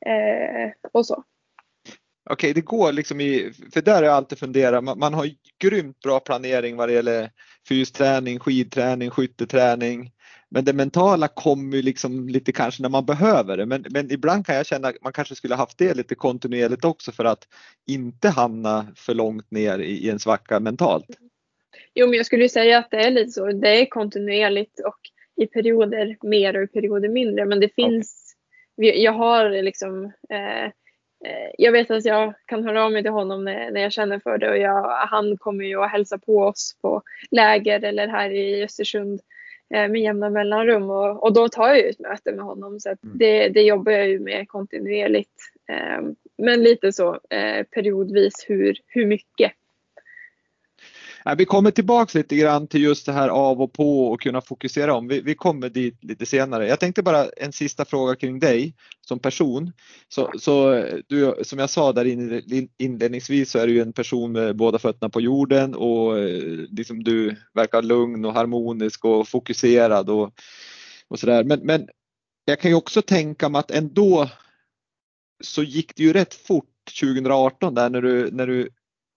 eh, 0.10 0.72
och 0.94 1.06
så. 1.06 1.24
Okej, 2.30 2.54
det 2.54 2.62
går 2.62 2.92
liksom 2.92 3.22
i, 3.22 3.52
för 3.74 3.82
där 3.82 3.96
har 3.96 4.04
jag 4.04 4.14
alltid 4.14 4.38
funderat, 4.38 4.84
man, 4.84 5.00
man 5.00 5.14
har 5.14 5.30
grymt 5.60 6.00
bra 6.00 6.20
planering 6.20 6.76
vad 6.76 6.90
det 6.90 6.94
gäller 6.94 7.32
fysträning, 7.68 8.40
skidträning, 8.40 9.10
skytteträning. 9.10 10.12
Men 10.50 10.66
det 10.66 10.74
mentala 10.74 11.28
kommer 11.28 11.78
ju 11.78 11.82
liksom 11.82 12.30
lite 12.30 12.52
kanske 12.52 12.82
när 12.82 12.90
man 12.90 13.06
behöver 13.06 13.58
det. 13.58 13.66
Men, 13.66 13.86
men 13.90 14.12
ibland 14.12 14.46
kan 14.46 14.56
jag 14.56 14.66
känna 14.66 14.88
att 14.88 15.02
man 15.02 15.14
kanske 15.14 15.36
skulle 15.36 15.56
haft 15.56 15.78
det 15.78 15.94
lite 15.94 16.16
kontinuerligt 16.16 16.86
också 16.86 17.12
för 17.12 17.26
att 17.26 17.48
inte 17.88 18.30
hamna 18.30 18.88
för 18.96 19.14
långt 19.14 19.52
ner 19.52 19.80
i, 19.80 20.06
i 20.06 20.10
en 20.10 20.20
svacka 20.20 20.60
mentalt. 20.60 21.18
Jo, 21.94 22.08
men 22.08 22.18
jag 22.18 22.26
skulle 22.26 22.44
ju 22.44 22.50
säga 22.50 22.78
att 22.78 22.92
det 22.92 22.98
är 22.98 23.12
lite 23.12 23.32
så. 23.32 23.52
Det 23.52 23.82
är 23.82 23.86
kontinuerligt 23.86 24.80
och 24.80 25.17
i 25.38 25.48
perioder 25.48 26.18
mer 26.22 26.58
och 26.58 26.64
i 26.64 26.68
perioder 26.68 27.10
mindre. 27.10 27.46
Men 27.46 27.60
det 27.60 27.70
finns, 27.76 28.36
vi- 28.76 29.04
jag 29.04 29.12
har 29.12 29.50
liksom, 29.50 30.06
eh, 30.30 30.64
eh, 31.26 31.50
jag 31.58 31.72
vet 31.72 31.92
att 31.92 32.06
jag 32.06 32.34
kan 32.46 32.64
höra 32.64 32.84
av 32.86 32.92
mig 32.92 33.04
till 33.04 33.12
honom 33.12 33.44
när, 33.44 33.72
när 33.72 33.82
jag 33.82 33.92
känner 33.92 34.20
för 34.20 34.38
det 34.38 34.50
och 34.50 34.58
jag, 34.58 34.84
han 35.08 35.38
kommer 35.38 35.66
ju 35.66 35.84
att 35.84 35.92
hälsa 35.92 36.18
på 36.18 36.38
oss 36.40 36.78
på 36.82 37.02
läger 37.32 37.84
eller 37.84 38.08
här 38.08 38.30
i 38.30 38.64
Östersund 38.64 39.22
eh, 39.74 39.88
med 39.88 40.02
jämna 40.02 40.30
mellanrum 40.30 40.90
och, 40.90 41.24
och 41.24 41.34
då 41.34 41.50
tar 41.50 41.68
jag 41.68 41.78
ju 41.78 41.90
ett 41.90 42.00
möte 42.00 42.32
med 42.32 42.46
honom. 42.46 42.80
Så 42.80 42.90
Mm. 42.90 42.98
det, 43.02 43.50
det 43.50 43.62
jobbar 43.62 43.92
jag 43.92 44.08
ju 44.10 44.20
med 44.20 44.48
kontinuerligt. 44.50 45.42
Eh, 45.70 46.02
men 46.38 46.64
lite 46.64 46.92
så 46.92 47.20
eh, 47.30 47.64
periodvis 47.64 48.46
hur, 48.48 48.78
hur 48.88 49.06
mycket 49.06 49.52
vi 51.36 51.46
kommer 51.46 51.72
tillbaks 51.72 52.16
lite 52.16 52.36
grann 52.36 52.68
till 52.68 52.84
just 52.84 53.06
det 53.06 53.12
här 53.12 53.30
av 53.30 53.62
och 53.62 53.74
på 53.74 54.08
och 54.08 54.22
kunna 54.22 54.42
fokusera 54.42 54.94
om. 54.96 55.08
Vi, 55.08 55.22
vi, 55.22 55.36
kommer 55.36 55.70
dit 55.70 56.04
lite 56.04 56.26
senare. 56.26 56.68
Jag 56.68 56.80
tänkte 56.80 57.04
bara 57.04 57.26
en 57.26 57.52
sista 57.52 57.86
fråga 57.86 58.16
kring 58.16 58.40
dig 58.40 58.76
som 59.08 59.20
person. 59.20 59.72
Så, 60.10 60.32
så 60.40 60.86
du, 61.08 61.36
som 61.44 61.60
jag 61.60 61.70
sa 61.70 61.94
där 61.94 62.06
inledningsvis 62.78 63.52
så 63.52 63.60
är 63.60 63.68
du 63.68 63.74
ju 63.74 63.82
en 63.82 63.94
person 63.94 64.32
med 64.32 64.56
båda 64.56 64.80
fötterna 64.80 65.10
på 65.10 65.22
jorden 65.22 65.76
och 65.76 66.20
eh, 66.20 66.66
liksom 66.70 67.04
du 67.04 67.36
verkar 67.54 67.82
lugn 67.82 68.26
och 68.26 68.34
harmonisk 68.34 69.06
och 69.06 69.28
fokuserad 69.28 70.10
och, 70.10 70.34
och 71.08 71.20
sådär. 71.20 71.44
Men, 71.44 71.60
men 71.60 71.88
jag 72.46 72.60
kan 72.60 72.72
ju 72.72 72.78
också 72.78 73.02
tänka 73.02 73.50
mig 73.50 73.60
att 73.60 73.72
ändå 73.72 74.30
så 75.44 75.64
gick 75.64 75.96
det 75.96 76.04
ju 76.04 76.14
rätt 76.14 76.34
fort 76.34 76.74
2018 77.02 77.76
där 77.76 77.90
när 77.90 78.02
du, 78.02 78.32
när 78.32 78.48
du 78.48 78.70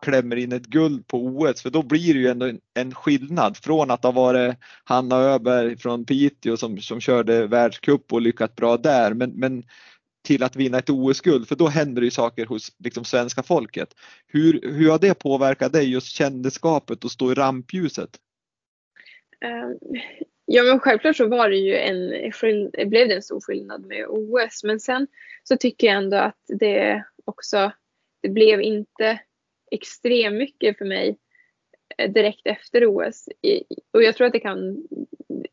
klämmer 0.03 0.37
in 0.37 0.53
ett 0.53 0.67
guld 0.67 1.07
på 1.07 1.19
OS 1.19 1.63
för 1.63 1.71
då 1.71 1.83
blir 1.83 2.15
det 2.15 2.21
ju 2.21 2.29
ändå 2.29 2.47
en, 2.47 2.61
en 2.75 2.95
skillnad 2.95 3.57
från 3.57 3.91
att 3.91 4.05
ha 4.05 4.11
varit 4.11 4.57
Hanna 4.85 5.17
Öberg 5.17 5.77
från 5.77 6.05
Piteå 6.05 6.57
som, 6.57 6.79
som 6.79 7.01
körde 7.01 7.47
världscup 7.47 8.13
och 8.13 8.21
lyckats 8.21 8.55
bra 8.55 8.77
där 8.77 9.15
men, 9.15 9.31
men 9.31 9.65
till 10.25 10.43
att 10.43 10.57
vinna 10.57 10.79
ett 10.79 10.91
OS-guld 10.91 11.49
för 11.49 11.57
då 11.57 11.69
händer 11.69 12.01
det 12.01 12.05
ju 12.05 12.11
saker 12.11 12.47
hos 12.47 12.73
liksom, 12.79 13.05
svenska 13.05 13.43
folket. 13.43 13.95
Hur, 14.27 14.61
hur 14.63 14.91
har 14.91 14.99
det 14.99 15.19
påverkat 15.19 15.73
dig 15.73 15.93
just 15.93 16.07
kändeskapet 16.07 17.05
och 17.05 17.11
stå 17.11 17.33
i 17.33 17.35
rampljuset? 17.35 18.11
Ehm, 19.45 19.77
ja 20.47 20.63
men 20.63 20.81
självklart 20.81 21.17
så 21.17 21.27
var 21.27 21.49
det 21.49 21.57
ju 21.57 21.77
en, 21.77 22.09
blev 22.91 23.09
det 23.09 23.15
en 23.15 23.23
stor 23.23 23.41
skillnad 23.41 23.87
med 23.87 24.07
OS 24.09 24.65
men 24.65 24.81
sen 24.81 25.07
så 25.43 25.57
tycker 25.57 25.87
jag 25.87 25.97
ändå 25.97 26.17
att 26.17 26.41
det 26.49 27.05
också, 27.25 27.73
det 28.23 28.29
blev 28.29 28.61
inte 28.61 29.21
extremt 29.71 30.37
mycket 30.37 30.79
för 30.79 30.85
mig 30.85 31.19
eh, 31.99 32.11
direkt 32.11 32.47
efter 32.47 32.87
OS. 32.87 33.29
Och 33.93 34.03
jag 34.03 34.17
tror 34.17 34.27
att 34.27 34.33
det 34.33 34.41
kan, 34.41 34.87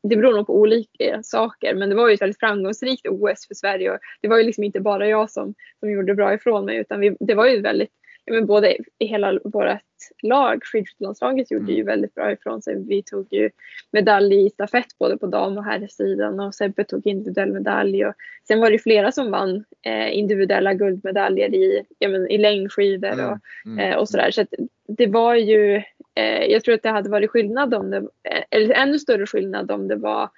det 0.03 0.15
beror 0.15 0.34
nog 0.34 0.47
på 0.47 0.56
olika 0.56 1.23
saker, 1.23 1.75
men 1.75 1.89
det 1.89 1.95
var 1.95 2.08
ju 2.08 2.13
ett 2.13 2.21
väldigt 2.21 2.39
framgångsrikt 2.39 3.08
OS 3.08 3.47
för 3.47 3.56
Sverige 3.56 3.91
och 3.91 3.99
det 4.21 4.27
var 4.27 4.38
ju 4.38 4.43
liksom 4.43 4.63
inte 4.63 4.80
bara 4.80 5.08
jag 5.08 5.32
som, 5.32 5.53
som 5.80 5.91
gjorde 5.91 6.15
bra 6.15 6.34
ifrån 6.34 6.65
mig 6.65 6.77
utan 6.77 6.99
vi, 6.99 7.17
det 7.19 7.36
var 7.36 7.47
ju 7.47 7.62
väldigt, 7.62 7.91
ja, 8.25 8.34
men 8.34 8.45
både 8.45 8.77
i 8.99 9.06
hela 9.06 9.39
vårt 9.43 9.80
lag, 10.23 10.63
skidskyttelandslaget 10.63 11.51
gjorde 11.51 11.71
ju 11.71 11.81
mm. 11.81 11.86
väldigt 11.86 12.15
bra 12.15 12.31
ifrån 12.31 12.62
sig. 12.62 12.83
Vi 12.88 13.03
tog 13.03 13.27
ju 13.31 13.49
medalj 13.91 14.45
i 14.45 14.49
stafett 14.49 14.97
både 14.99 15.17
på 15.17 15.27
dam 15.27 15.57
och 15.57 15.63
herrsidan 15.63 16.39
och 16.39 16.55
Sebbe 16.55 16.83
tog 16.83 17.07
individuell 17.07 17.53
medalj. 17.53 18.05
Och 18.05 18.13
sen 18.47 18.60
var 18.60 18.71
det 18.71 18.79
flera 18.79 19.12
som 19.12 19.31
vann 19.31 19.65
eh, 19.81 20.17
individuella 20.17 20.73
guldmedaljer 20.73 21.55
i, 21.55 21.83
ja, 21.99 22.10
men, 22.10 22.27
i 22.27 22.38
längdskidor 22.38 23.12
mm. 23.12 23.25
och, 23.29 23.38
mm. 23.65 23.79
eh, 23.79 23.97
och 23.97 24.10
sådär. 24.10 24.31
Så 24.31 24.45
det 24.88 25.07
var 25.07 25.36
ju, 25.36 25.75
eh, 26.15 26.45
jag 26.45 26.63
tror 26.63 26.75
att 26.75 26.83
det 26.83 26.89
hade 26.89 27.10
varit 27.10 27.29
skillnad 27.29 27.73
om 27.73 27.89
det, 27.89 27.97
eh, 27.97 28.43
eller 28.49 28.75
ännu 28.75 28.99
större 28.99 29.25
skillnad 29.25 29.71
om 29.71 29.88
det 29.88 29.95
var 29.95 30.29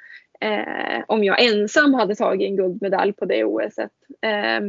eh, 0.41 1.03
om 1.07 1.23
jag 1.23 1.43
ensam 1.43 1.93
hade 1.93 2.15
tagit 2.15 2.49
en 2.49 2.55
guldmedalj 2.55 3.13
på 3.13 3.25
det 3.25 3.43
OSet. 3.43 3.91
Eh, 4.21 4.61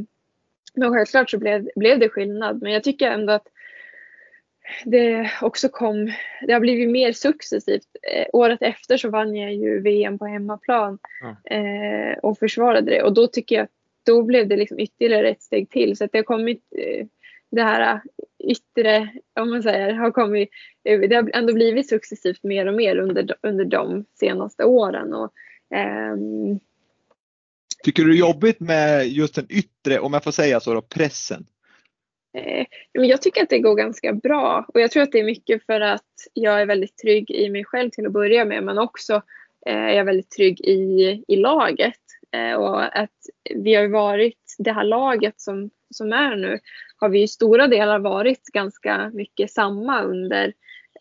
men 0.74 0.92
självklart 0.92 1.30
så 1.30 1.38
blev, 1.38 1.68
blev 1.76 1.98
det 1.98 2.08
skillnad. 2.08 2.62
Men 2.62 2.72
jag 2.72 2.84
tycker 2.84 3.10
ändå 3.10 3.32
att 3.32 3.46
det 4.84 5.30
också 5.42 5.68
kom, 5.68 6.12
det 6.46 6.52
har 6.52 6.60
blivit 6.60 6.88
mer 6.88 7.12
successivt. 7.12 7.86
Eh, 8.14 8.26
året 8.32 8.62
efter 8.62 8.96
så 8.96 9.10
vann 9.10 9.36
jag 9.36 9.54
ju 9.54 9.80
VM 9.80 10.18
på 10.18 10.26
hemmaplan 10.26 10.98
eh, 11.44 12.18
och 12.22 12.38
försvarade 12.38 12.90
det 12.90 13.02
och 13.02 13.14
då 13.14 13.26
tycker 13.26 13.56
jag 13.56 13.64
att 13.64 13.70
då 14.06 14.22
blev 14.22 14.48
det 14.48 14.56
liksom 14.56 14.78
ytterligare 14.78 15.28
ett 15.28 15.42
steg 15.42 15.70
till 15.70 15.96
så 15.96 16.04
att 16.04 16.12
det 16.12 16.18
har 16.18 16.22
kommit 16.22 16.62
eh, 16.78 17.06
det 17.50 17.62
här 17.62 18.00
yttre, 18.38 19.08
om 19.40 19.50
man 19.50 19.62
säger, 19.62 19.92
har 19.92 20.10
kommit, 20.10 20.48
eh, 20.84 21.00
det 21.00 21.14
har 21.14 21.30
ändå 21.34 21.52
blivit 21.52 21.88
successivt 21.88 22.42
mer 22.42 22.66
och 22.66 22.74
mer 22.74 22.96
under, 22.96 23.34
under 23.42 23.64
de 23.64 24.04
senaste 24.20 24.64
åren. 24.64 25.14
Och, 25.14 25.32
ehm, 25.74 26.58
Tycker 27.84 28.02
du 28.02 28.10
det 28.10 28.16
är 28.16 28.18
jobbigt 28.18 28.60
med 28.60 29.08
just 29.08 29.34
den 29.34 29.46
yttre, 29.48 29.98
om 29.98 30.12
jag 30.12 30.24
får 30.24 30.30
säga 30.30 30.60
så 30.60 30.74
då, 30.74 30.82
pressen? 30.82 31.46
Eh, 32.32 32.66
jag 32.92 33.22
tycker 33.22 33.42
att 33.42 33.48
det 33.48 33.58
går 33.58 33.74
ganska 33.74 34.12
bra 34.12 34.66
och 34.68 34.80
jag 34.80 34.90
tror 34.90 35.02
att 35.02 35.12
det 35.12 35.20
är 35.20 35.24
mycket 35.24 35.66
för 35.66 35.80
att 35.80 36.02
jag 36.34 36.60
är 36.60 36.66
väldigt 36.66 36.96
trygg 36.96 37.30
i 37.30 37.50
mig 37.50 37.64
själv 37.64 37.90
till 37.90 38.06
att 38.06 38.12
börja 38.12 38.44
med 38.44 38.62
men 38.64 38.78
också 38.78 39.22
eh, 39.66 39.76
är 39.76 39.92
jag 39.92 40.04
väldigt 40.04 40.30
trygg 40.30 40.60
i, 40.60 41.24
i 41.28 41.36
laget. 41.36 42.00
Eh, 42.32 42.54
och 42.54 42.98
att 42.98 43.18
vi 43.54 43.74
har 43.74 43.88
varit, 43.88 44.54
det 44.58 44.72
här 44.72 44.84
laget 44.84 45.40
som, 45.40 45.70
som 45.90 46.12
är 46.12 46.36
nu, 46.36 46.58
har 46.96 47.08
vi 47.08 47.22
i 47.22 47.28
stora 47.28 47.66
delar 47.66 47.98
varit 47.98 48.44
ganska 48.44 49.10
mycket 49.14 49.50
samma 49.50 50.02
under, 50.02 50.52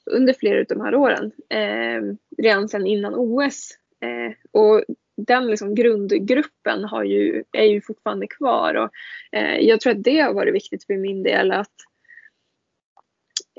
under 0.05 0.33
flera 0.33 0.59
av 0.59 0.65
de 0.65 0.81
här 0.81 0.95
åren. 0.95 1.31
Eh, 1.49 2.01
redan 2.37 2.69
sedan 2.69 2.87
innan 2.87 3.15
OS. 3.15 3.77
Eh, 4.01 4.61
och 4.61 4.83
den 5.27 5.47
liksom 5.47 5.75
grundgruppen 5.75 6.83
har 6.83 7.03
ju, 7.03 7.43
är 7.51 7.65
ju 7.65 7.81
fortfarande 7.81 8.27
kvar 8.27 8.75
och 8.75 8.89
eh, 9.31 9.59
jag 9.59 9.81
tror 9.81 9.93
att 9.93 10.03
det 10.03 10.19
har 10.19 10.33
varit 10.33 10.55
viktigt 10.55 10.83
för 10.83 10.97
min 10.97 11.23
del 11.23 11.51
att 11.51 11.73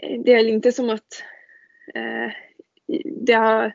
eh, 0.02 0.20
det 0.24 0.32
är 0.32 0.48
inte 0.48 0.72
som 0.72 0.90
att 0.90 1.22
eh, 1.94 2.32
det 3.04 3.32
har 3.32 3.72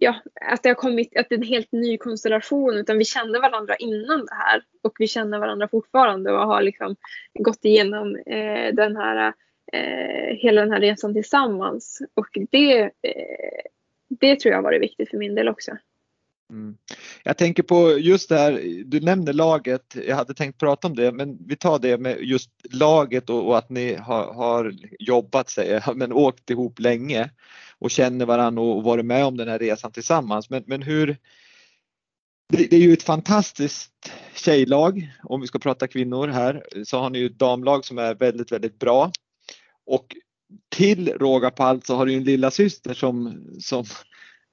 ja, 0.00 0.14
att 0.40 0.62
det 0.62 0.68
har 0.68 0.74
kommit, 0.74 1.16
att 1.16 1.28
det 1.28 1.34
är 1.34 1.38
en 1.38 1.42
helt 1.42 1.72
ny 1.72 1.98
konstellation 1.98 2.74
utan 2.74 2.98
vi 2.98 3.04
kände 3.04 3.40
varandra 3.40 3.76
innan 3.76 4.26
det 4.26 4.34
här 4.34 4.62
och 4.82 4.96
vi 4.98 5.06
känner 5.06 5.38
varandra 5.38 5.68
fortfarande 5.68 6.32
och 6.32 6.46
har 6.46 6.62
liksom 6.62 6.96
gått 7.34 7.64
igenom 7.64 8.16
eh, 8.16 8.74
den 8.74 8.96
här, 8.96 9.32
eh, 9.72 10.36
hela 10.36 10.60
den 10.60 10.72
här 10.72 10.80
resan 10.80 11.14
tillsammans 11.14 12.02
och 12.14 12.38
det, 12.50 12.80
eh, 12.82 13.62
det 14.08 14.40
tror 14.40 14.50
jag 14.50 14.58
har 14.58 14.64
varit 14.64 14.82
viktigt 14.82 15.10
för 15.10 15.16
min 15.16 15.34
del 15.34 15.48
också. 15.48 15.76
Mm. 16.50 16.76
Jag 17.24 17.38
tänker 17.38 17.62
på 17.62 17.98
just 17.98 18.28
det 18.28 18.38
här, 18.38 18.82
du 18.84 19.00
nämner 19.00 19.32
laget, 19.32 19.96
jag 20.06 20.16
hade 20.16 20.34
tänkt 20.34 20.58
prata 20.60 20.88
om 20.88 20.96
det, 20.96 21.12
men 21.12 21.38
vi 21.46 21.56
tar 21.56 21.78
det 21.78 21.98
med 21.98 22.18
just 22.20 22.50
laget 22.70 23.30
och, 23.30 23.46
och 23.46 23.58
att 23.58 23.70
ni 23.70 23.94
har, 23.94 24.34
har 24.34 24.74
jobbat, 24.98 25.50
säger 25.50 25.82
jag, 25.86 25.96
men 25.96 26.12
åkt 26.12 26.50
ihop 26.50 26.80
länge 26.80 27.30
och 27.78 27.90
känner 27.90 28.26
varandra 28.26 28.62
och 28.62 28.82
varit 28.82 29.04
med 29.04 29.24
om 29.24 29.36
den 29.36 29.48
här 29.48 29.58
resan 29.58 29.92
tillsammans. 29.92 30.50
Men, 30.50 30.64
men 30.66 30.82
hur, 30.82 31.16
det, 32.48 32.70
det 32.70 32.76
är 32.76 32.80
ju 32.80 32.92
ett 32.92 33.02
fantastiskt 33.02 34.12
tjejlag, 34.34 35.12
om 35.22 35.40
vi 35.40 35.46
ska 35.46 35.58
prata 35.58 35.88
kvinnor 35.88 36.28
här, 36.28 36.64
så 36.84 36.98
har 36.98 37.10
ni 37.10 37.18
ju 37.18 37.26
ett 37.26 37.38
damlag 37.38 37.84
som 37.84 37.98
är 37.98 38.14
väldigt, 38.14 38.52
väldigt 38.52 38.78
bra. 38.78 39.10
Och 39.86 40.16
till 40.68 41.08
råga 41.08 41.50
på 41.50 41.62
allt 41.62 41.86
så 41.86 41.96
har 41.96 42.06
du 42.06 42.12
ju 42.12 42.18
en 42.18 42.24
lilla 42.24 42.50
syster 42.50 42.94
som, 42.94 43.44
som 43.60 43.84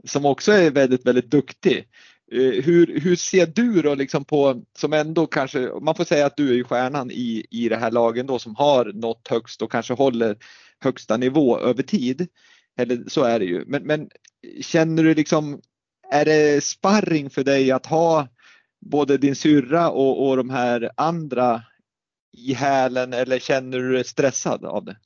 som 0.08 0.26
också 0.26 0.52
är 0.52 0.72
väldigt, 0.72 1.06
väldigt 1.06 1.32
duktig. 1.32 1.88
Eh, 2.32 2.63
hur, 2.63 3.00
hur 3.00 3.16
ser 3.16 3.46
du 3.46 3.82
då 3.82 3.96
liksom 3.96 4.26
på, 4.26 4.63
som 4.78 4.94
ändå 4.94 5.28
kanske, 5.28 5.70
man 5.82 5.96
får 5.96 6.04
säga 6.04 6.26
att 6.26 6.38
du 6.38 6.50
är 6.50 6.54
ju 6.54 6.63
stjärnan 6.63 7.12
i, 7.12 7.46
i 7.52 7.70
det 7.70 7.78
här 7.78 7.92
lagen 7.92 8.28
då 8.28 8.39
som 8.39 8.56
har 8.56 8.86
nått 8.86 9.28
högst 9.28 9.62
och 9.62 9.72
kanske 9.72 9.94
håller 9.94 10.38
högsta 10.80 11.18
nivå 11.18 11.60
över 11.60 11.84
tid. 11.84 12.28
Eller 12.78 13.04
så 13.08 13.24
är 13.24 13.39
det 13.39 13.46
ju. 13.46 13.63
Men, 13.68 13.84
men 13.84 14.10
känner 14.62 15.04
du 15.04 15.13
liksom, 15.13 15.62
är 16.12 16.26
det 16.26 16.63
sparring 16.63 17.30
för 17.30 17.44
dig 17.44 17.72
att 17.72 17.86
ha 17.86 18.28
både 18.86 19.18
din 19.18 19.36
syrra 19.36 19.89
och, 19.89 20.28
och 20.28 20.38
de 20.38 20.50
här 20.50 20.92
andra 20.98 21.63
i 22.38 22.54
hälen 22.54 23.13
eller 23.13 23.39
känner 23.39 23.80
du 23.80 23.94
dig 23.94 24.04
stressad 24.04 24.66
av 24.66 24.86
det? 24.86 24.98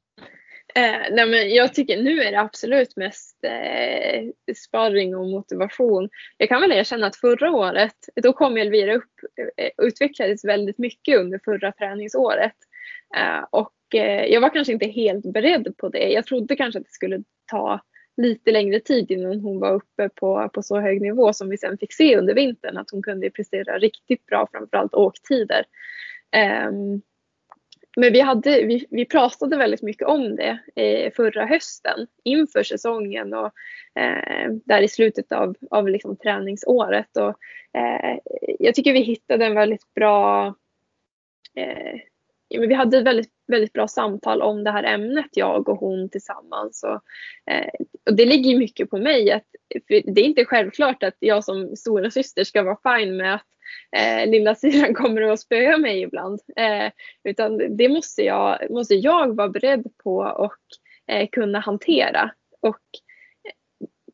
Eh, 0.78 1.08
nej 1.12 1.28
men 1.28 1.54
jag 1.54 1.74
tycker 1.74 2.04
nu 2.04 2.22
är 2.22 2.32
det 2.32 2.40
absolut 2.40 2.96
mest 2.96 3.44
eh, 3.44 4.54
sparring 4.56 5.16
och 5.16 5.28
motivation. 5.28 6.10
Jag 6.38 6.50
kan 6.50 6.62
väl 6.62 6.72
erkänna 6.72 7.08
att 7.08 7.16
förra 7.16 7.52
året, 7.52 7.96
då 8.16 8.34
kom 8.34 8.58
Elvira 8.58 8.96
upp 8.96 9.12
eh, 9.58 9.86
utvecklades 9.86 10.46
väldigt 10.46 10.78
mycket 10.78 11.20
under 11.20 11.40
förra 11.46 11.72
träningsåret. 11.72 12.56
Eh, 13.16 13.46
och 13.52 13.96
eh, 13.96 14.26
jag 14.26 14.42
var 14.42 14.50
kanske 14.50 14.74
inte 14.74 14.88
helt 14.88 15.34
beredd 15.34 15.74
på 15.78 15.90
det. 15.90 16.12
Jag 16.12 16.26
trodde 16.26 16.56
kanske 16.56 16.80
att 16.80 16.86
det 16.86 16.92
skulle 16.92 17.24
ta 17.52 17.82
lite 18.22 18.52
längre 18.52 18.80
tid 18.80 19.12
innan 19.12 19.40
hon 19.40 19.60
var 19.60 19.74
uppe 19.74 20.10
på, 20.16 20.50
på 20.54 20.64
så 20.64 20.80
hög 20.80 21.02
nivå 21.02 21.34
som 21.34 21.50
vi 21.50 21.58
sen 21.58 21.78
fick 21.78 21.94
se 21.94 22.18
under 22.18 22.34
vintern. 22.34 22.78
Att 22.78 22.92
hon 22.92 23.04
kunde 23.04 23.30
prestera 23.30 23.80
riktigt 23.80 24.26
bra, 24.26 24.48
framförallt 24.52 24.94
åktider. 24.94 25.66
Um, 26.68 27.02
men 28.00 28.14
vi, 28.14 28.20
hade, 28.20 28.66
vi, 28.66 28.86
vi 28.90 29.06
pratade 29.06 29.58
väldigt 29.58 29.82
mycket 29.82 30.08
om 30.08 30.36
det 30.36 30.60
eh, 30.76 31.12
förra 31.12 31.46
hösten 31.46 32.08
inför 32.24 32.64
säsongen 32.64 33.34
och 33.34 33.52
eh, 34.00 34.52
där 34.66 34.82
i 34.82 34.88
slutet 34.88 35.32
av, 35.32 35.56
av 35.72 35.90
liksom 35.90 36.18
träningsåret. 36.18 37.18
Och, 37.18 37.36
eh, 37.80 38.18
jag 38.60 38.76
tycker 38.76 38.94
vi 38.94 39.00
hittade 39.00 39.46
en 39.46 39.56
väldigt 39.56 39.94
bra 39.94 40.48
eh, 41.56 42.00
vi 42.50 42.74
hade 42.74 42.98
ett 42.98 43.06
väldigt, 43.06 43.32
väldigt 43.48 43.74
bra 43.74 43.88
samtal 43.88 44.42
om 44.42 44.64
det 44.64 44.72
här 44.72 44.84
ämnet, 44.84 45.30
jag 45.34 45.70
och 45.70 45.78
hon 45.78 46.10
tillsammans. 46.10 46.84
Och, 46.84 47.02
eh, 47.54 47.70
och 48.06 48.16
det 48.16 48.26
ligger 48.26 48.58
mycket 48.58 48.90
på 48.90 48.98
mig. 48.98 49.32
Att, 49.32 49.46
det 49.88 50.22
är 50.22 50.26
inte 50.26 50.46
självklart 50.46 51.04
att 51.04 51.16
jag 51.20 51.44
som 51.44 51.76
stora 51.76 52.12
syster 52.12 52.44
ska 52.44 52.64
vara 52.64 52.98
fine 52.98 53.18
med 53.18 53.36
att 53.36 53.46
eh, 53.98 54.30
lilla 54.30 54.56
syrran 54.56 54.94
kommer 54.94 55.22
att 55.22 55.40
spöa 55.40 55.78
mig 55.78 56.02
ibland. 56.02 56.40
Eh, 56.56 56.92
utan 57.24 57.78
det 57.78 57.90
måste 57.90 58.24
jag, 58.24 58.72
måste 58.72 58.96
jag 58.96 59.36
vara 59.36 59.50
beredd 59.50 59.86
på 60.04 60.18
och 60.18 60.58
eh, 61.12 61.28
kunna 61.32 61.60
hantera. 61.60 62.32
Och 62.62 62.82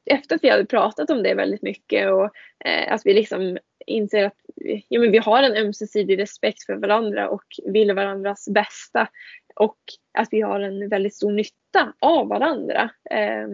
eh, 0.10 0.16
efter 0.16 0.36
att 0.36 0.44
vi 0.44 0.50
hade 0.50 0.66
pratat 0.66 1.10
om 1.10 1.24
det 1.24 1.34
väldigt 1.34 1.62
mycket 1.62 2.12
och 2.12 2.30
eh, 2.66 2.94
att 2.94 3.02
vi 3.06 3.14
liksom 3.14 3.58
inser 3.86 4.26
att 4.26 4.38
ja, 4.64 5.00
men 5.00 5.12
vi 5.12 5.18
har 5.18 5.44
en 5.44 5.66
ömsesidig 5.66 6.20
respekt 6.20 6.66
för 6.66 6.76
varandra 6.76 7.30
och 7.30 7.44
vill 7.66 7.94
varandras 7.94 8.48
bästa 8.50 9.08
och 9.56 9.78
att 10.18 10.28
vi 10.32 10.42
har 10.42 10.60
en 10.60 10.90
väldigt 10.90 11.16
stor 11.16 11.32
nytta 11.32 11.94
av 12.00 12.28
varandra. 12.28 12.90
Eh, 13.12 13.48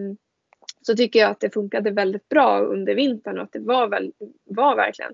så 0.82 0.96
tycker 0.96 1.20
jag 1.20 1.32
att 1.32 1.40
det 1.40 1.54
funkade 1.54 1.92
väldigt 1.92 2.30
bra 2.30 2.60
under 2.60 2.96
vintern 2.96 3.38
och 3.38 3.44
att 3.44 3.54
det 3.54 3.60
var, 3.60 3.88
väl, 3.88 4.12
var 4.46 4.76
verkligen 4.76 5.14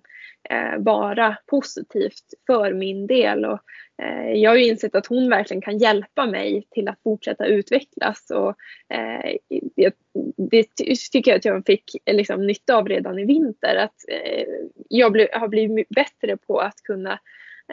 eh, 0.50 0.80
bara 0.80 1.38
positivt 1.46 2.34
för 2.48 2.74
min 2.74 3.08
del. 3.08 3.46
Och, 3.46 3.60
eh, 4.02 4.32
jag 4.34 4.52
har 4.52 4.58
ju 4.58 4.66
insett 4.66 4.96
att 4.96 5.08
hon 5.08 5.30
verkligen 5.30 5.62
kan 5.62 5.78
hjälpa 5.78 6.26
mig 6.26 6.68
till 6.72 6.88
att 6.88 7.02
fortsätta 7.04 7.46
utvecklas. 7.46 8.32
Och, 8.32 8.56
eh, 8.96 9.36
det, 9.76 9.96
det 10.38 10.66
tycker 11.12 11.32
jag 11.32 11.38
att 11.38 11.46
jag 11.46 11.66
fick 11.66 11.84
liksom, 12.12 12.48
nytta 12.48 12.76
av 12.76 12.88
redan 12.88 13.20
i 13.20 13.26
vinter. 13.26 13.76
Att, 13.76 13.96
eh, 14.08 14.46
jag 14.90 15.12
blev, 15.12 15.28
har 15.34 15.48
blivit 15.48 15.90
bättre 15.90 16.38
på 16.38 16.60
att 16.60 16.82
kunna 16.84 17.20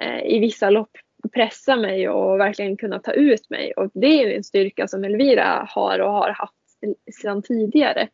eh, 0.01 0.27
i 0.27 0.39
vissa 0.39 0.71
lopp 0.71 0.91
pressa 1.33 1.77
mig 1.77 2.09
och 2.09 2.41
verkligen 2.41 2.77
kunna 2.77 2.99
ta 2.99 3.13
ut 3.13 3.51
mig. 3.51 3.73
Och 3.73 3.91
det 3.95 4.23
är 4.23 4.37
en 4.37 4.45
styrka 4.45 4.89
som 4.89 5.05
Elvira 5.05 5.67
har 5.69 5.99
och 5.99 6.13
har 6.13 6.31
haft 6.31 6.62
sedan 7.23 7.43
tidigare. 7.43 8.09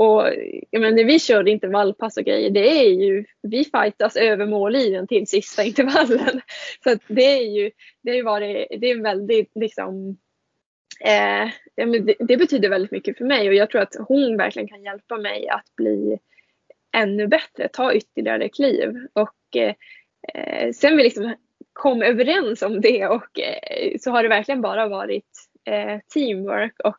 Och 0.00 0.24
jag 0.70 0.80
menar, 0.80 0.96
när 0.96 1.04
vi 1.04 1.18
kör 1.18 1.48
intervallpass 1.48 2.16
och 2.16 2.24
grejer, 2.24 2.50
det 2.50 2.68
är 2.68 2.90
ju, 2.90 3.24
vi 3.42 3.64
fightas 3.64 4.16
över 4.16 4.46
mållinjen 4.46 5.06
till 5.06 5.26
sista 5.26 5.64
intervallen. 5.64 6.40
Så 6.84 6.96
det 7.06 7.24
är 7.24 7.50
ju, 7.50 7.70
det 8.02 8.16
har 8.16 8.22
varit, 8.22 8.66
det 8.80 8.90
är 8.90 9.02
väldigt 9.02 9.50
liksom, 9.54 10.18
eh, 11.00 11.48
det, 11.76 12.14
det, 12.18 12.36
betyder 12.36 12.68
väldigt 12.68 12.90
mycket 12.90 13.18
för 13.18 13.24
mig 13.24 13.48
och 13.48 13.54
jag 13.54 13.70
tror 13.70 13.80
att 13.80 13.96
hon 14.08 14.36
verkligen 14.36 14.68
kan 14.68 14.82
hjälpa 14.82 15.16
mig 15.16 15.48
att 15.48 15.76
bli 15.76 16.18
ännu 16.96 17.26
bättre, 17.26 17.68
ta 17.68 17.94
ytterligare 17.94 18.48
kliv. 18.48 18.94
Och 19.12 19.56
eh, 19.56 19.74
eh 20.34 20.72
sen 20.72 20.96
vi 20.96 21.02
liksom 21.02 21.34
kom 21.72 22.02
överens 22.02 22.62
om 22.62 22.80
det 22.80 23.06
och 23.06 23.40
eh, 23.40 23.98
så 24.00 24.10
har 24.10 24.22
det 24.22 24.28
verkligen 24.28 24.60
bara 24.60 24.88
varit 24.88 25.30
eh, 25.64 25.98
teamwork 26.14 26.80
och 26.84 26.98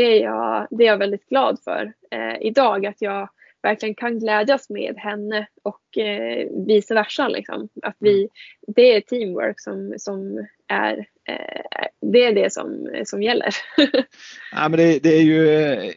det 0.00 0.18
är 0.18 0.22
jag, 0.22 0.66
det 0.70 0.84
är 0.84 0.86
jag 0.86 0.98
väldigt 0.98 1.28
glad 1.28 1.58
för 1.64 1.92
eh, 2.10 2.46
idag. 2.46 2.86
Att 2.86 3.02
jag 3.02 3.28
verkligen 3.62 3.94
kan 3.94 4.18
glädjas 4.18 4.70
med 4.70 4.94
henne 4.98 5.46
och 5.62 5.98
eh, 5.98 6.48
vice 6.66 6.94
versa. 6.94 7.28
Liksom. 7.28 7.68
Att 7.82 7.96
vi, 7.98 8.18
mm. 8.18 8.30
det 8.76 8.96
är 8.96 9.00
teamwork 9.00 9.60
som, 9.60 9.94
som 9.98 10.46
är, 10.68 10.98
eh, 11.28 11.86
det, 12.12 12.24
är 12.24 12.32
det 12.34 12.52
som, 12.52 12.88
som 13.04 13.22
gäller. 13.22 13.54
ja, 14.52 14.68
men 14.68 14.72
det, 14.72 14.98
det, 14.98 15.16
är 15.16 15.22
ju, 15.22 15.92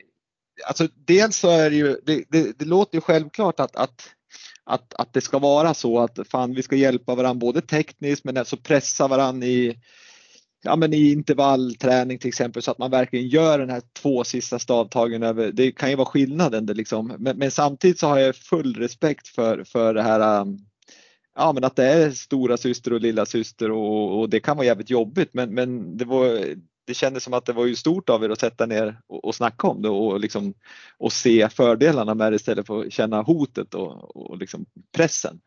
alltså 0.68 0.88
dels 0.96 1.38
så 1.38 1.50
är 1.50 1.70
det 1.70 1.76
ju, 1.76 1.96
det, 2.04 2.24
det, 2.30 2.60
det 2.60 2.66
låter 2.66 2.96
ju 2.98 3.02
självklart 3.02 3.60
att, 3.60 3.76
att 3.76 4.10
att, 4.66 4.94
att 4.94 5.14
det 5.14 5.22
ska 5.22 5.40
vara 5.40 5.74
så 5.74 6.00
att 6.00 6.20
fan 6.28 6.54
vi 6.54 6.64
ska 6.64 6.76
hjälpa 6.76 7.16
varandra 7.16 7.40
både 7.40 7.62
tekniskt 7.62 8.24
men 8.24 8.38
också 8.38 8.58
pressa 8.58 9.08
varandra 9.08 9.48
i, 9.48 9.78
ja, 10.64 10.76
men 10.76 10.94
i 10.94 11.12
intervallträning 11.12 12.20
till 12.20 12.28
exempel 12.28 12.62
så 12.62 12.72
att 12.72 12.78
man 12.78 12.92
verkligen 12.92 13.28
gör 13.28 13.60
den 13.60 13.70
här 13.70 13.82
två 13.94 14.24
sista 14.24 14.60
stavtagen 14.60 15.24
över. 15.24 15.52
Det 15.52 15.72
kan 15.72 15.90
ju 15.90 15.96
vara 15.96 16.06
skillnaden 16.06 16.66
det 16.66 16.74
liksom. 16.74 17.16
Men, 17.20 17.38
men 17.38 17.52
samtidigt 17.52 18.00
så 18.00 18.08
har 18.08 18.20
jag 18.20 18.36
full 18.36 18.76
respekt 18.76 19.28
för, 19.28 19.64
för 19.64 19.94
det 19.94 20.02
här 20.02 20.42
um, 20.42 20.58
Ja 21.36 21.54
men 21.54 21.64
att 21.64 21.76
det 21.76 21.86
är 21.86 22.12
stora 22.12 22.58
syster 22.58 22.94
och 22.94 23.02
lilla 23.02 23.26
syster 23.26 23.72
och, 23.72 24.20
och 24.20 24.30
det 24.30 24.40
kan 24.40 24.58
vara 24.58 24.66
jävligt 24.66 24.90
jobbigt 24.90 25.34
men, 25.34 25.54
men 25.54 25.98
det 25.98 26.06
var 26.06 26.40
det 26.86 26.94
kändes 26.94 27.24
som 27.24 27.34
att 27.34 27.46
det 27.46 27.54
var 27.54 27.66
ju 27.66 27.76
stort 27.76 28.10
av 28.10 28.24
er 28.24 28.30
att 28.30 28.40
sätta 28.40 28.66
ner 28.66 28.98
och, 29.08 29.26
och 29.26 29.36
snacka 29.36 29.68
om 29.68 29.82
det 29.82 29.90
och, 29.90 30.20
liksom, 30.20 30.54
och 30.98 31.14
se 31.14 31.50
fördelarna 31.50 32.14
med 32.14 32.32
det 32.32 32.36
istället 32.36 32.68
för 32.68 32.86
att 32.86 32.94
känna 32.94 33.22
hotet 33.22 33.74
och, 33.74 34.16
och 34.16 34.38
liksom 34.38 34.66
pressen. 34.96 35.40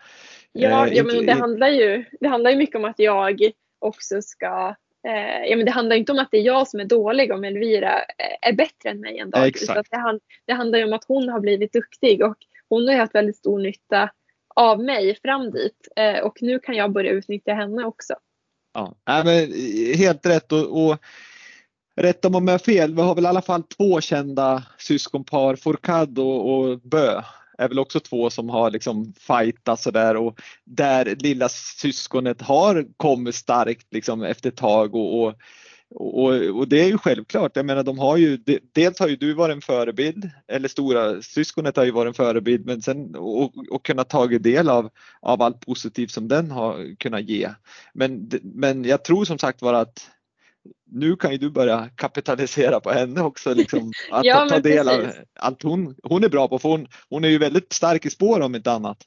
Ja, 0.52 0.86
eh, 0.86 0.94
ja 0.94 1.04
men 1.04 1.26
det 1.26 1.32
handlar, 1.32 1.68
ju, 1.68 2.04
det 2.20 2.28
handlar 2.28 2.50
ju 2.50 2.56
mycket 2.56 2.76
om 2.76 2.84
att 2.84 2.98
jag 2.98 3.40
också 3.78 4.22
ska 4.22 4.74
eh, 5.06 5.44
ja, 5.50 5.56
men 5.56 5.66
det 5.66 5.70
handlar 5.70 5.96
inte 5.96 6.12
om 6.12 6.18
att 6.18 6.28
det 6.30 6.38
är 6.38 6.42
jag 6.42 6.68
som 6.68 6.80
är 6.80 6.84
dålig 6.84 7.32
om 7.32 7.44
Elvira 7.44 8.04
är 8.42 8.52
bättre 8.52 8.90
än 8.90 9.00
mig 9.00 9.18
en 9.18 9.30
dag. 9.30 9.46
Exakt. 9.46 9.90
Det, 9.90 10.20
det 10.46 10.52
handlar 10.52 10.84
om 10.84 10.92
att 10.92 11.04
hon 11.04 11.28
har 11.28 11.40
blivit 11.40 11.72
duktig 11.72 12.24
och 12.24 12.36
hon 12.68 12.88
har 12.88 12.94
haft 12.94 13.14
väldigt 13.14 13.36
stor 13.36 13.58
nytta 13.58 14.10
av 14.56 14.84
mig 14.84 15.18
fram 15.22 15.50
dit 15.50 15.88
eh, 15.96 16.18
och 16.18 16.38
nu 16.40 16.58
kan 16.58 16.74
jag 16.74 16.92
börja 16.92 17.10
utnyttja 17.10 17.54
henne 17.54 17.84
också. 17.84 18.14
Ja, 18.74 18.94
äh, 19.08 19.24
men 19.24 19.52
helt 19.96 20.26
rätt 20.26 20.52
och, 20.52 20.86
och 20.86 20.98
rätt 21.96 22.24
om 22.24 22.48
jag 22.48 22.54
har 22.54 22.58
fel, 22.58 22.94
vi 22.94 23.02
har 23.02 23.14
väl 23.14 23.24
i 23.24 23.28
alla 23.28 23.42
fall 23.42 23.62
två 23.62 24.00
kända 24.00 24.62
syskonpar, 24.78 25.56
Fourcade 25.56 26.20
och, 26.20 26.50
och 26.50 26.80
Bö 26.80 27.22
är 27.58 27.68
väl 27.68 27.78
också 27.78 28.00
två 28.00 28.30
som 28.30 28.48
har 28.48 28.70
liksom 28.70 29.12
fightat 29.18 29.80
sådär 29.80 30.16
och 30.16 30.40
där 30.64 31.16
lilla 31.18 31.48
syskonet 31.48 32.42
har 32.42 32.86
kommit 32.96 33.34
starkt 33.34 33.86
liksom 33.90 34.22
efter 34.22 34.48
ett 34.48 34.56
tag 34.56 34.94
och, 34.94 35.22
och 35.22 35.34
och, 35.90 36.32
och, 36.32 36.68
det 36.68 36.80
är 36.80 36.86
ju 36.86 36.98
självklart, 36.98 37.56
jag 37.56 37.66
menar 37.66 37.82
de 37.82 37.98
har 37.98 38.16
ju, 38.16 38.38
dels 38.72 38.98
har 38.98 39.08
ju 39.08 39.16
du 39.16 39.34
varit 39.34 39.54
en 39.54 39.60
förebild, 39.60 40.30
eller 40.48 40.68
stora 40.68 41.22
syskonet 41.22 41.76
har 41.76 41.84
ju 41.84 41.90
varit 41.90 42.10
en 42.10 42.14
förebild, 42.14 42.66
men 42.66 42.82
sen 42.82 43.16
och, 43.16 43.52
och 43.70 43.84
kunnat 43.84 44.10
tagit 44.10 44.42
del 44.42 44.68
av, 44.68 44.90
av 45.20 45.42
allt 45.42 45.66
positivt 45.66 46.10
som 46.10 46.28
den 46.28 46.50
har 46.50 46.96
kunnat 46.98 47.22
ge. 47.22 47.50
Men, 47.94 48.30
men 48.42 48.84
jag 48.84 49.04
tror 49.04 49.24
som 49.24 49.38
sagt 49.38 49.62
var 49.62 49.74
att 49.74 50.10
nu 50.90 51.16
kan 51.16 51.32
ju 51.32 51.38
du 51.38 51.50
börja 51.50 51.90
kapitalisera 51.94 52.80
på 52.80 52.90
henne 52.90 53.20
också. 53.20 53.54
Liksom, 53.54 53.92
att 54.10 54.24
ja, 54.24 54.48
ta 54.48 54.60
del 54.60 54.88
av 54.88 55.12
allt 55.40 55.62
hon, 55.62 55.96
hon 56.02 56.24
är 56.24 56.28
bra 56.28 56.48
på. 56.48 56.58
För 56.58 56.68
hon, 56.68 56.86
hon 57.08 57.24
är 57.24 57.28
ju 57.28 57.38
väldigt 57.38 57.72
stark 57.72 58.06
i 58.06 58.10
spår 58.10 58.40
om 58.40 58.54
inte 58.54 58.72
annat. 58.72 58.98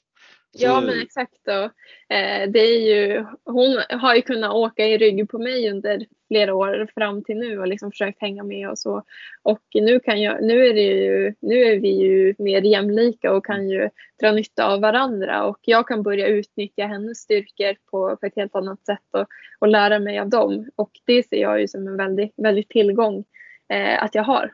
Ja 0.52 0.82
men 0.82 1.02
exakt. 1.02 1.48
Och, 1.48 2.16
eh, 2.16 2.50
det 2.50 2.60
är 2.60 2.80
ju, 2.80 3.26
hon 3.46 3.82
har 3.90 4.16
ju 4.16 4.22
kunnat 4.22 4.54
åka 4.54 4.88
i 4.88 4.98
rygg 4.98 5.30
på 5.30 5.40
mig 5.40 5.72
under 5.72 6.06
flera 6.28 6.54
år 6.56 6.90
fram 6.96 7.24
till 7.24 7.38
nu 7.38 7.60
och 7.60 7.68
liksom 7.68 7.92
försökt 7.92 8.22
hänga 8.22 8.44
med 8.44 8.70
och 8.70 8.80
så. 8.80 9.04
Och 9.44 9.62
nu, 9.74 10.00
kan 10.00 10.22
jag, 10.22 10.44
nu, 10.44 10.66
är, 10.66 10.74
det 10.74 10.82
ju, 10.82 11.34
nu 11.40 11.64
är 11.64 11.80
vi 11.80 11.90
ju 11.90 12.36
mer 12.38 12.62
jämlika 12.62 13.34
och 13.34 13.46
kan 13.46 13.70
ju 13.70 13.90
dra 14.22 14.32
nytta 14.32 14.66
av 14.66 14.82
varandra 14.82 15.44
och 15.44 15.60
jag 15.62 15.88
kan 15.88 16.04
börja 16.04 16.28
utnyttja 16.28 16.86
hennes 16.86 17.18
styrkor 17.18 17.76
på, 17.92 18.18
på 18.18 18.26
ett 18.26 18.36
helt 18.36 18.56
annat 18.56 18.86
sätt 18.86 19.08
och, 19.12 19.28
och 19.60 19.68
lära 19.68 20.00
mig 20.00 20.20
av 20.20 20.30
dem. 20.30 20.70
Och 20.76 20.92
det 21.06 21.30
ser 21.30 21.42
jag 21.42 21.62
ju 21.62 21.68
som 21.68 21.88
en 21.88 21.98
väldigt, 21.98 22.34
väldigt 22.38 22.70
tillgång 22.70 23.24
eh, 23.70 24.04
att 24.04 24.16
jag 24.16 24.24
har. 24.24 24.54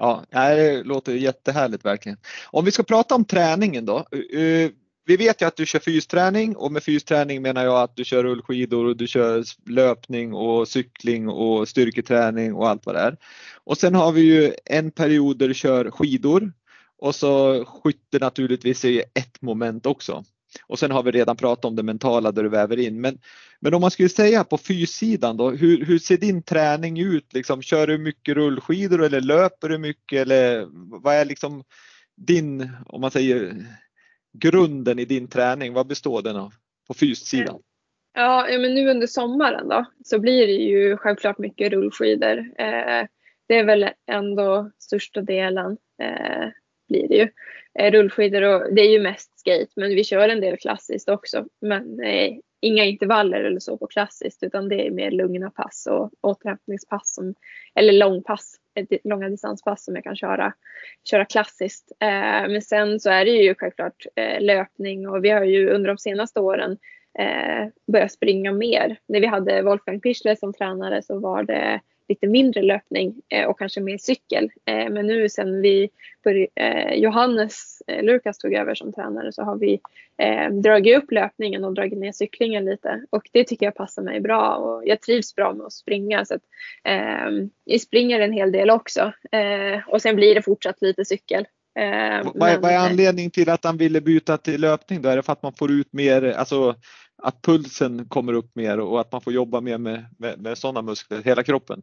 Ja, 0.00 0.24
det 0.30 0.82
låter 0.82 1.12
jättehärligt 1.12 1.84
verkligen. 1.84 2.18
Om 2.50 2.64
vi 2.64 2.70
ska 2.70 2.82
prata 2.82 3.14
om 3.14 3.24
träningen 3.24 3.86
då. 3.86 4.04
Vi 5.06 5.16
vet 5.16 5.42
ju 5.42 5.46
att 5.46 5.56
du 5.56 5.66
kör 5.66 5.78
fysträning 5.78 6.56
och 6.56 6.72
med 6.72 6.82
fysträning 6.82 7.42
menar 7.42 7.64
jag 7.64 7.82
att 7.82 7.96
du 7.96 8.04
kör 8.04 8.22
rullskidor 8.22 8.84
och 8.84 8.96
du 8.96 9.06
kör 9.06 9.44
löpning 9.70 10.34
och 10.34 10.68
cykling 10.68 11.28
och 11.28 11.68
styrketräning 11.68 12.54
och 12.54 12.68
allt 12.68 12.86
vad 12.86 12.94
det 12.94 13.00
är. 13.00 13.16
Och 13.64 13.78
sen 13.78 13.94
har 13.94 14.12
vi 14.12 14.20
ju 14.20 14.52
en 14.64 14.90
period 14.90 15.38
där 15.38 15.48
du 15.48 15.54
kör 15.54 15.90
skidor 15.90 16.52
och 16.98 17.14
så 17.14 17.64
skytte 17.64 18.18
naturligtvis 18.18 18.84
är 18.84 19.02
ett 19.14 19.42
moment 19.42 19.86
också. 19.86 20.24
Och 20.66 20.78
sen 20.78 20.90
har 20.90 21.02
vi 21.02 21.10
redan 21.10 21.36
pratat 21.36 21.64
om 21.64 21.76
det 21.76 21.82
mentala 21.82 22.32
där 22.32 22.42
du 22.42 22.48
väver 22.48 22.78
in. 22.78 23.00
Men, 23.00 23.18
men 23.60 23.74
om 23.74 23.80
man 23.80 23.90
skulle 23.90 24.08
säga 24.08 24.44
på 24.44 24.58
fyssidan 24.58 25.36
då, 25.36 25.50
hur, 25.50 25.84
hur 25.84 25.98
ser 25.98 26.16
din 26.16 26.42
träning 26.42 27.00
ut? 27.00 27.32
Liksom, 27.32 27.62
kör 27.62 27.86
du 27.86 27.98
mycket 27.98 28.34
rullskidor 28.34 29.02
eller 29.02 29.20
löper 29.20 29.68
du 29.68 29.78
mycket 29.78 30.20
eller 30.20 30.66
vad 31.02 31.14
är 31.14 31.24
liksom 31.24 31.64
din, 32.16 32.70
om 32.86 33.00
man 33.00 33.10
säger 33.10 33.66
grunden 34.38 34.98
i 34.98 35.04
din 35.04 35.28
träning, 35.28 35.72
vad 35.72 35.86
består 35.86 36.22
den 36.22 36.36
av 36.36 36.52
på 36.88 36.94
fyssidan? 36.94 37.60
Ja, 38.14 38.46
men 38.50 38.74
nu 38.74 38.90
under 38.90 39.06
sommaren 39.06 39.68
då 39.68 39.84
så 40.04 40.18
blir 40.18 40.46
det 40.46 40.52
ju 40.52 40.96
självklart 40.96 41.38
mycket 41.38 41.72
rullskidor. 41.72 42.38
Eh, 42.38 43.06
det 43.48 43.58
är 43.58 43.64
väl 43.64 43.90
ändå 44.06 44.70
största 44.78 45.20
delen 45.20 45.76
eh, 46.02 46.48
blir 46.88 47.08
det 47.08 47.14
ju. 47.14 47.28
Eh, 47.78 47.92
rullskidor 47.92 48.42
och 48.42 48.74
det 48.74 48.82
är 48.82 48.90
ju 48.90 49.00
mest 49.00 49.38
skate 49.38 49.72
men 49.76 49.90
vi 49.90 50.04
kör 50.04 50.28
en 50.28 50.40
del 50.40 50.56
klassiskt 50.56 51.08
också. 51.08 51.46
Men 51.60 52.00
eh, 52.00 52.32
inga 52.60 52.84
intervaller 52.84 53.40
eller 53.40 53.60
så 53.60 53.76
på 53.76 53.86
klassiskt 53.86 54.42
utan 54.42 54.68
det 54.68 54.86
är 54.86 54.90
mer 54.90 55.10
lugna 55.10 55.50
pass 55.50 55.88
och 55.90 56.10
återhämtningspass 56.20 57.14
som, 57.14 57.34
eller 57.74 57.92
långpass 57.92 58.56
långa 59.04 59.28
distanspass 59.28 59.84
som 59.84 59.94
jag 59.94 60.04
kan 60.04 60.16
köra, 60.16 60.52
köra 61.10 61.24
klassiskt. 61.24 61.92
Eh, 62.00 62.48
men 62.48 62.62
sen 62.62 63.00
så 63.00 63.10
är 63.10 63.24
det 63.24 63.30
ju 63.30 63.54
självklart 63.54 64.06
eh, 64.14 64.40
löpning 64.40 65.08
och 65.08 65.24
vi 65.24 65.30
har 65.30 65.44
ju 65.44 65.70
under 65.70 65.88
de 65.88 65.98
senaste 65.98 66.40
åren 66.40 66.78
eh, 67.18 67.68
börjat 67.92 68.12
springa 68.12 68.52
mer. 68.52 68.96
När 69.08 69.20
vi 69.20 69.26
hade 69.26 69.62
Wolfgang 69.62 70.00
Pichler 70.00 70.34
som 70.34 70.52
tränare 70.52 71.02
så 71.02 71.18
var 71.18 71.42
det 71.42 71.80
lite 72.08 72.26
mindre 72.26 72.62
löpning 72.62 73.14
och 73.48 73.58
kanske 73.58 73.80
mer 73.80 73.98
cykel. 73.98 74.50
men 74.64 75.06
nu 75.06 75.28
sen 75.28 75.62
vi 75.62 75.88
började, 76.24 76.94
Johannes 76.94 77.82
Lukas 78.02 78.38
tog 78.38 78.54
över 78.54 78.74
som 78.74 78.92
tränare 78.92 79.32
så 79.32 79.42
har 79.42 79.56
vi 79.56 79.80
dragit 80.62 80.98
upp 80.98 81.12
löpningen 81.12 81.64
och 81.64 81.74
dragit 81.74 81.98
ner 81.98 82.12
cyklingen 82.12 82.64
lite 82.64 83.02
och 83.10 83.28
det 83.32 83.44
tycker 83.44 83.66
jag 83.66 83.74
passar 83.74 84.02
mig 84.02 84.20
bra 84.20 84.54
och 84.54 84.82
jag 84.86 85.00
trivs 85.00 85.34
bra 85.34 85.52
med 85.52 85.66
att 85.66 85.72
springa 85.72 86.24
så 86.24 86.34
att 86.34 86.42
jag 87.64 87.80
springer 87.80 88.20
en 88.20 88.32
hel 88.32 88.52
del 88.52 88.70
också 88.70 89.12
och 89.86 90.02
sen 90.02 90.16
blir 90.16 90.34
det 90.34 90.42
fortsatt 90.42 90.82
lite 90.82 91.04
cykel. 91.04 91.46
Eh, 91.76 92.30
vad, 92.34 92.50
är, 92.50 92.58
vad 92.58 92.70
är 92.70 92.78
anledningen 92.78 93.30
till 93.30 93.50
att 93.50 93.64
han 93.64 93.76
ville 93.76 94.00
byta 94.00 94.38
till 94.38 94.60
löpning 94.60 95.02
då? 95.02 95.08
Är 95.08 95.16
det 95.16 95.22
för 95.22 95.32
att 95.32 95.42
man 95.42 95.52
får 95.52 95.70
ut 95.70 95.92
mer, 95.92 96.22
alltså 96.22 96.74
att 97.22 97.42
pulsen 97.42 98.08
kommer 98.08 98.32
upp 98.32 98.50
mer 98.54 98.80
och 98.80 99.00
att 99.00 99.12
man 99.12 99.20
får 99.20 99.32
jobba 99.32 99.60
mer 99.60 99.78
med, 99.78 100.04
med, 100.18 100.40
med 100.40 100.58
sådana 100.58 100.82
muskler, 100.82 101.22
hela 101.22 101.42
kroppen? 101.42 101.82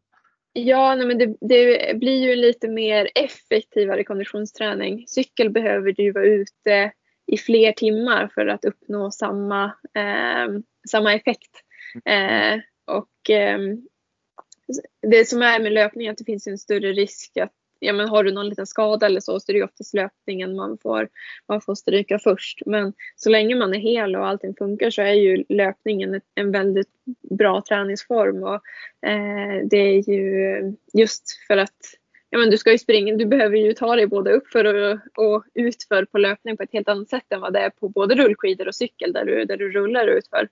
Ja, 0.53 0.95
nej, 0.95 1.07
men 1.07 1.17
det, 1.17 1.35
det, 1.41 1.97
blir 1.99 2.29
ju 2.29 2.35
lite 2.35 2.67
mer 2.67 3.09
effektivare 3.15 4.03
konditionsträning. 4.03 5.05
Cykel 5.07 5.49
behöver 5.49 5.91
du 5.91 6.11
vara 6.11 6.25
ute 6.25 6.91
i 7.27 7.37
fler 7.37 7.71
timmar 7.71 8.31
för 8.35 8.47
att 8.47 8.65
uppnå 8.65 9.11
samma, 9.11 9.65
eh, 9.95 10.59
samma 10.89 11.13
effekt. 11.13 11.51
Eh, 12.05 12.59
och 12.85 13.29
eh, 13.29 13.59
det 15.01 15.25
som 15.25 15.41
är 15.41 15.59
med 15.59 15.71
löpning 15.71 16.07
är 16.07 16.11
att 16.11 16.17
det 16.17 16.25
finns 16.25 16.47
en 16.47 16.57
större 16.57 16.93
risk 16.93 17.37
att 17.37 17.53
ja, 17.83 17.93
men 17.93 18.07
har 18.07 18.23
du 18.23 18.31
någon 18.31 18.49
liten 18.49 18.67
skada 18.67 19.05
eller 19.05 19.19
så 19.19 19.39
så 19.39 19.51
är 19.51 19.53
det 19.53 19.57
ju 19.57 19.65
oftast 19.65 19.93
löpningen 19.93 20.55
man 20.55 20.77
får, 20.77 21.09
man 21.47 21.61
får 21.61 21.75
stryka 21.75 22.19
först. 22.19 22.61
Men 22.65 22.93
så 23.15 23.29
länge 23.29 23.55
man 23.55 23.73
är 23.73 23.79
hel 23.79 24.15
och 24.15 24.27
allting 24.27 24.55
funkar 24.55 24.89
så 24.89 25.01
är 25.01 25.13
ju 25.13 25.43
löpningen 25.49 26.21
en 26.35 26.51
väldigt 26.51 26.89
bra 27.29 27.61
träningsform. 27.67 28.43
Och, 28.43 28.61
eh, 29.09 29.65
det 29.69 29.77
är 29.77 30.09
ju 30.09 30.73
just 30.93 31.23
för 31.47 31.57
att 31.57 31.79
ja, 32.29 32.39
men 32.39 32.49
du 32.49 32.57
ska 32.57 32.71
ju 32.71 32.77
springa, 32.77 33.15
du 33.15 33.25
behöver 33.25 33.57
ju 33.57 33.73
ta 33.73 33.95
dig 33.95 34.07
både 34.07 34.31
uppför 34.31 34.65
och, 34.65 34.99
och 35.15 35.43
utför 35.53 36.05
på 36.05 36.17
löpning 36.17 36.57
på 36.57 36.63
ett 36.63 36.73
helt 36.73 36.89
annat 36.89 37.09
sätt 37.09 37.31
än 37.33 37.41
vad 37.41 37.53
det 37.53 37.59
är 37.59 37.69
på 37.69 37.89
både 37.89 38.15
rullskidor 38.15 38.67
och 38.67 38.75
cykel 38.75 39.13
där 39.13 39.25
du, 39.25 39.45
där 39.45 39.57
du 39.57 39.71
rullar 39.71 40.07
utför. 40.07 40.47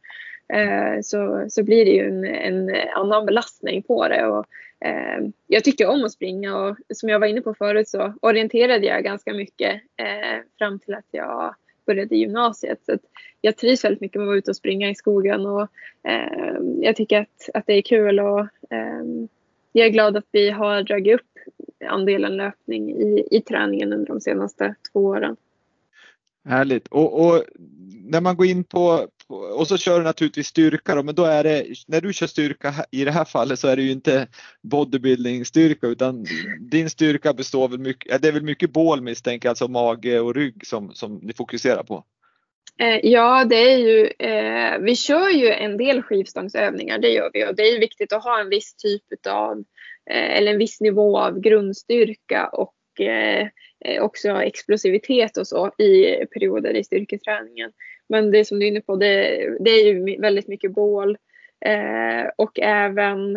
Eh, 0.47 1.01
så, 1.03 1.45
så 1.49 1.63
blir 1.63 1.85
det 1.85 1.91
ju 1.91 2.07
en, 2.07 2.25
en 2.25 2.75
annan 2.95 3.25
belastning 3.25 3.83
på 3.83 4.07
det. 4.07 4.25
Och, 4.25 4.45
eh, 4.85 5.27
jag 5.47 5.63
tycker 5.63 5.87
om 5.87 6.03
att 6.03 6.11
springa 6.11 6.57
och 6.57 6.77
som 6.93 7.09
jag 7.09 7.19
var 7.19 7.27
inne 7.27 7.41
på 7.41 7.53
förut 7.53 7.87
så 7.87 8.13
orienterade 8.21 8.85
jag 8.85 9.03
ganska 9.03 9.33
mycket 9.33 9.81
eh, 9.97 10.39
fram 10.57 10.79
till 10.79 10.93
att 10.93 11.07
jag 11.11 11.55
började 11.85 12.15
gymnasiet. 12.15 12.79
Så 12.85 12.97
jag 13.41 13.57
trivs 13.57 13.83
väldigt 13.83 14.01
mycket 14.01 14.15
med 14.15 14.23
att 14.23 14.27
vara 14.27 14.37
ute 14.37 14.51
och 14.51 14.55
springa 14.55 14.89
i 14.89 14.95
skogen 14.95 15.45
och 15.45 15.67
eh, 16.03 16.57
jag 16.81 16.95
tycker 16.95 17.21
att, 17.21 17.49
att 17.53 17.67
det 17.67 17.73
är 17.73 17.81
kul 17.81 18.19
och 18.19 18.39
eh, 18.69 19.03
jag 19.71 19.87
är 19.87 19.91
glad 19.91 20.17
att 20.17 20.27
vi 20.31 20.49
har 20.49 20.83
dragit 20.83 21.15
upp 21.15 21.27
andelen 21.87 22.37
löpning 22.37 22.91
i, 22.91 23.27
i 23.31 23.41
träningen 23.41 23.93
under 23.93 24.07
de 24.07 24.21
senaste 24.21 24.75
två 24.91 24.99
åren. 24.99 25.35
Härligt. 26.45 26.87
Och, 26.87 27.25
och, 27.25 27.43
när 28.05 28.21
man 28.21 28.35
går 28.35 28.45
in 28.45 28.63
på, 28.63 29.07
och 29.33 29.67
så 29.67 29.77
kör 29.77 29.97
du 29.97 30.03
naturligtvis 30.03 30.47
styrka 30.47 30.95
då, 30.95 31.03
men 31.03 31.15
då 31.15 31.23
är 31.23 31.43
det 31.43 31.65
när 31.87 32.01
du 32.01 32.13
kör 32.13 32.27
styrka 32.27 32.73
i 32.91 33.05
det 33.05 33.11
här 33.11 33.25
fallet 33.25 33.59
så 33.59 33.67
är 33.67 33.75
det 33.75 33.81
ju 33.81 33.91
inte 33.91 34.27
bodybuilding 34.61 35.45
styrka 35.45 35.87
utan 35.87 36.25
din 36.59 36.89
styrka 36.89 37.33
består 37.33 37.67
väl 37.67 37.79
mycket, 37.79 38.21
det 38.21 38.27
är 38.27 38.31
väl 38.31 38.43
mycket 38.43 38.73
bål 38.73 39.01
misstänker 39.01 39.47
jag, 39.47 39.51
alltså 39.51 39.67
mage 39.67 40.19
och 40.19 40.35
rygg 40.35 40.67
som, 40.67 40.93
som 40.93 41.19
ni 41.23 41.33
fokuserar 41.33 41.83
på? 41.83 42.03
Eh, 42.79 42.99
ja, 43.03 43.45
det 43.45 43.71
är 43.73 43.77
ju, 43.77 44.07
eh, 44.19 44.79
vi 44.79 44.95
kör 44.95 45.29
ju 45.29 45.49
en 45.49 45.77
del 45.77 46.01
skivstångsövningar, 46.01 46.97
det 46.97 47.09
gör 47.09 47.29
vi 47.33 47.45
och 47.45 47.55
det 47.55 47.63
är 47.63 47.79
viktigt 47.79 48.13
att 48.13 48.23
ha 48.23 48.41
en 48.41 48.49
viss 48.49 48.75
typ 48.75 49.27
av 49.27 49.63
eh, 50.11 50.37
eller 50.37 50.51
en 50.51 50.57
viss 50.57 50.81
nivå 50.81 51.19
av 51.19 51.39
grundstyrka 51.39 52.47
och 52.47 53.01
eh, 53.01 53.47
Eh, 53.85 54.03
också 54.03 54.29
explosivitet 54.29 55.37
och 55.37 55.47
så 55.47 55.67
i 55.67 56.25
perioder 56.25 56.73
i 56.73 56.83
styrketräningen. 56.83 57.71
Men 58.11 58.31
det 58.31 58.45
som 58.45 58.59
du 58.59 58.65
är 58.65 58.67
inne 58.67 58.81
på, 58.81 58.95
det, 58.95 59.07
det 59.59 59.69
är 59.71 59.85
ju 59.85 60.17
väldigt 60.21 60.47
mycket 60.47 60.71
bål 60.71 61.17
eh, 61.65 62.29
och 62.35 62.59
även 62.59 63.35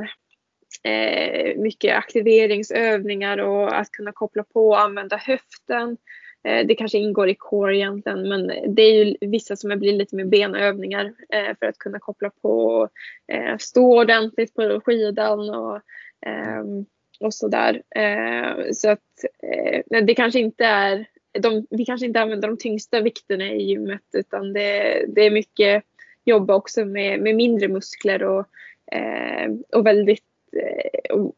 eh, 0.83 1.57
mycket 1.57 1.97
aktiveringsövningar 1.97 3.39
och 3.39 3.79
att 3.79 3.91
kunna 3.91 4.13
koppla 4.13 4.43
på 4.43 4.69
och 4.69 4.81
använda 4.81 5.17
höften. 5.17 5.97
Eh, 6.45 6.67
det 6.67 6.75
kanske 6.75 6.99
ingår 6.99 7.29
i 7.29 7.35
core 7.35 7.77
egentligen 7.77 8.29
men 8.29 8.47
det 8.47 8.83
är 8.83 9.05
ju 9.05 9.17
vissa 9.21 9.57
som 9.57 9.79
blir 9.79 9.93
lite 9.93 10.17
mer 10.17 10.25
benövningar 10.25 11.15
eh, 11.33 11.57
för 11.59 11.67
att 11.67 11.79
kunna 11.79 11.99
koppla 11.99 12.31
på 12.31 12.67
och 12.67 12.91
eh, 13.35 13.57
stå 13.59 14.01
ordentligt 14.01 14.55
på 14.55 14.81
skidan 14.85 15.51
och 15.51 15.81
ehm, 16.27 16.87
och 17.21 17.35
sådär. 17.35 17.83
Eh, 17.91 18.73
så 18.73 18.91
att 18.91 19.25
eh, 19.43 20.05
det 20.05 20.15
kanske 20.15 20.39
inte 20.41 20.65
är, 20.65 21.07
de, 21.41 21.67
vi 21.71 21.85
kanske 21.85 22.07
inte 22.07 22.21
använder 22.21 22.49
de 22.49 22.57
tyngsta 22.57 23.01
vikterna 23.01 23.45
i 23.45 23.63
gymmet 23.63 24.03
utan 24.13 24.53
det, 24.53 25.05
det 25.09 25.27
är 25.27 25.31
mycket 25.31 25.85
jobba 26.25 26.55
också 26.55 26.85
med, 26.85 27.21
med 27.21 27.35
mindre 27.35 27.69
muskler 27.69 28.23
och, 28.23 28.47
eh, 28.93 29.51
och 29.73 29.87
väldigt, 29.87 30.25
eh, 30.57 31.17
och, 31.17 31.35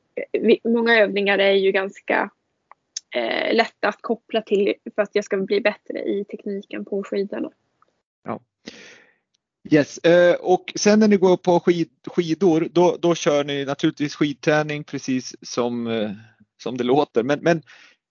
många 0.65 0.99
övningar 0.99 1.39
är 1.39 1.53
ju 1.53 1.73
ganska 1.73 2.31
eh, 3.15 3.55
lätta 3.55 3.89
att 3.89 4.03
koppla 4.03 4.43
till 4.43 4.75
för 4.95 5.03
att 5.03 5.11
jag 5.13 5.25
ska 5.25 5.37
bli 5.37 5.61
bättre 5.61 5.99
i 5.99 6.25
tekniken 6.25 6.85
på 6.85 7.03
skidorna. 7.03 7.51
Ja. 8.25 8.41
Yes, 9.71 9.99
eh, 9.99 10.35
och 10.35 10.73
sen 10.75 10.99
när 10.99 11.09
ni 11.09 11.17
går 11.17 11.37
på 11.37 11.61
skid, 11.61 11.89
skidor 12.07 12.69
då, 12.73 12.97
då 13.01 13.15
kör 13.15 13.45
ni 13.45 13.65
naturligtvis 13.65 14.15
skidträning 14.15 14.85
precis 14.85 15.37
som, 15.43 15.87
eh, 15.87 16.11
som 16.63 16.77
det 16.77 16.85
låter. 16.85 17.23
Men, 17.23 17.39
men 17.43 17.63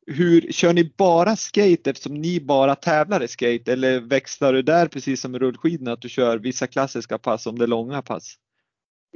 hur 0.07 0.41
kör 0.41 0.73
ni 0.73 0.93
bara 0.97 1.35
skate 1.35 1.89
eftersom 1.89 2.13
ni 2.13 2.39
bara 2.41 2.75
tävlar 2.75 3.23
i 3.23 3.27
skate 3.27 3.73
eller 3.73 3.99
växlar 3.99 4.53
du 4.53 4.61
där 4.61 4.87
precis 4.87 5.21
som 5.21 5.31
med 5.31 5.41
rullskidorna 5.41 5.91
att 5.91 6.01
du 6.01 6.09
kör 6.09 6.37
vissa 6.37 6.67
klassiska 6.67 7.17
pass 7.17 7.47
om 7.47 7.59
det 7.59 7.65
är 7.65 7.67
långa 7.67 8.01
pass? 8.01 8.35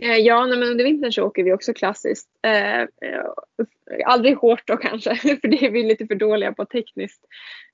Eh, 0.02 0.18
ja, 0.18 0.46
men 0.48 0.64
under 0.64 0.84
vintern 0.84 1.12
så 1.12 1.24
åker 1.24 1.44
vi 1.44 1.54
också 1.54 1.74
klassiskt. 1.74 2.30
Eh, 2.44 2.88
aldrig 4.06 4.38
hårt 4.38 4.68
då 4.68 4.78
kanske, 4.78 5.16
för 5.42 5.48
det 5.48 5.66
är 5.66 5.72
vi 5.72 5.84
lite 5.84 6.08
för 6.08 6.16
dåliga 6.16 6.54
på 6.54 6.66
tekniskt. 6.66 7.26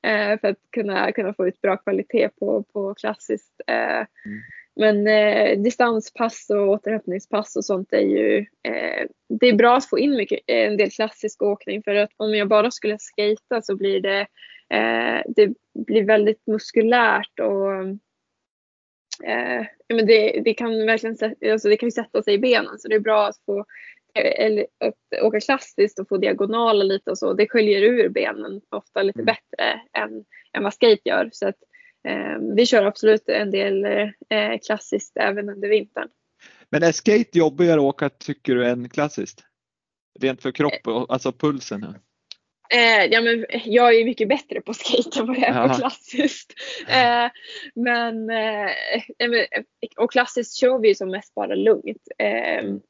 Eh, 0.03 0.39
för 0.39 0.47
att 0.47 0.57
kunna, 0.72 1.11
kunna 1.11 1.34
få 1.34 1.47
ut 1.47 1.61
bra 1.61 1.78
kvalitet 1.78 2.30
på, 2.39 2.63
på 2.74 2.93
klassiskt. 2.93 3.61
Eh, 3.68 3.95
mm. 3.95 4.07
Men 4.76 5.08
eh, 5.08 5.60
distanspass 5.60 6.50
och 6.50 6.70
återhämtningspass 6.70 7.56
och 7.56 7.66
sånt 7.66 7.94
är 7.94 8.00
ju 8.00 8.38
eh, 8.64 9.08
det 9.30 9.48
är 9.48 9.54
bra 9.54 9.78
att 9.78 9.90
få 9.90 10.00
in 10.00 10.16
mycket, 10.16 10.40
en 10.48 10.78
del 10.78 10.92
klassisk 10.92 11.42
åkning 11.42 11.84
för 11.84 11.96
att 11.96 12.10
om 12.18 12.36
jag 12.36 12.48
bara 12.48 12.72
skulle 12.72 12.98
skata 13.00 13.62
så 13.62 13.76
blir 13.76 14.02
det, 14.02 14.20
eh, 14.70 15.22
det 15.28 15.54
blir 15.88 16.04
väldigt 16.04 16.48
muskulärt 16.48 17.40
och 17.40 17.74
eh, 19.28 19.66
men 19.90 20.08
det, 20.08 20.42
det 20.46 20.54
kan 20.54 20.86
verkligen 20.86 21.36
alltså 21.52 21.70
det 21.70 21.78
kan 21.78 21.92
sätta 21.92 22.24
sig 22.24 22.34
i 22.34 22.40
benen 22.40 22.80
så 22.80 22.88
det 22.88 22.96
är 22.96 23.00
bra 23.00 23.28
att 23.28 23.38
få 23.46 23.66
eller 24.18 24.68
att 24.80 25.24
åka 25.24 25.40
klassiskt 25.40 26.00
och 26.00 26.08
få 26.08 26.18
diagonaler 26.18 26.86
lite 26.86 27.12
och 27.12 27.18
så. 27.18 27.34
Det 27.34 27.48
sköljer 27.48 27.82
ur 27.82 28.10
benen 28.10 28.62
ofta 28.70 29.02
lite 29.02 29.20
mm. 29.20 29.26
bättre 29.26 29.82
än, 29.94 30.26
än 30.54 30.64
vad 30.64 30.74
skate 30.74 31.02
gör. 31.10 31.30
Så 31.34 31.48
att 31.48 31.56
Eh, 31.56 31.75
vi 32.56 32.66
kör 32.66 32.86
absolut 32.86 33.30
en 33.30 33.51
del 33.51 33.86
eh, 33.86 34.60
klassiskt 34.66 35.18
även 35.18 35.49
under 35.49 35.70
vintern. 35.70 36.10
Men 36.70 36.84
är 36.84 36.91
skate 36.91 37.38
jobbigare 37.38 37.80
att 37.80 37.86
åka 37.86 38.10
tycker 38.10 38.56
du 38.56 38.68
än 38.68 38.89
klassiskt? 38.89 39.43
Rent 40.20 40.41
för 40.41 40.51
kroppen, 40.51 40.93
och 40.93 41.14
alltså 41.14 41.32
pulsen? 41.32 41.84
Här. 41.84 41.99
Eh, 42.70 43.06
ja, 43.06 43.22
men 43.22 43.45
jag 43.66 43.95
är 43.95 44.06
mycket 44.06 44.30
bättre 44.30 44.62
på 44.62 44.74
skate 44.74 45.20
än 45.20 45.28
vad 45.28 45.38
jag 45.38 45.43
är 45.43 45.53
Aha. 45.53 45.68
på 45.68 45.74
klassiskt. 45.74 46.53
Eh, 46.88 47.32
men, 47.76 48.30
eh, 48.30 48.72
och 49.97 50.12
klassiskt 50.12 50.56
kör 50.56 50.80
vi 50.80 50.95
som 50.95 51.12
mest 51.12 51.36
bara 51.36 51.56
lugnt. 51.56 52.08
Eh, 52.18 52.58
mm. 52.58 52.82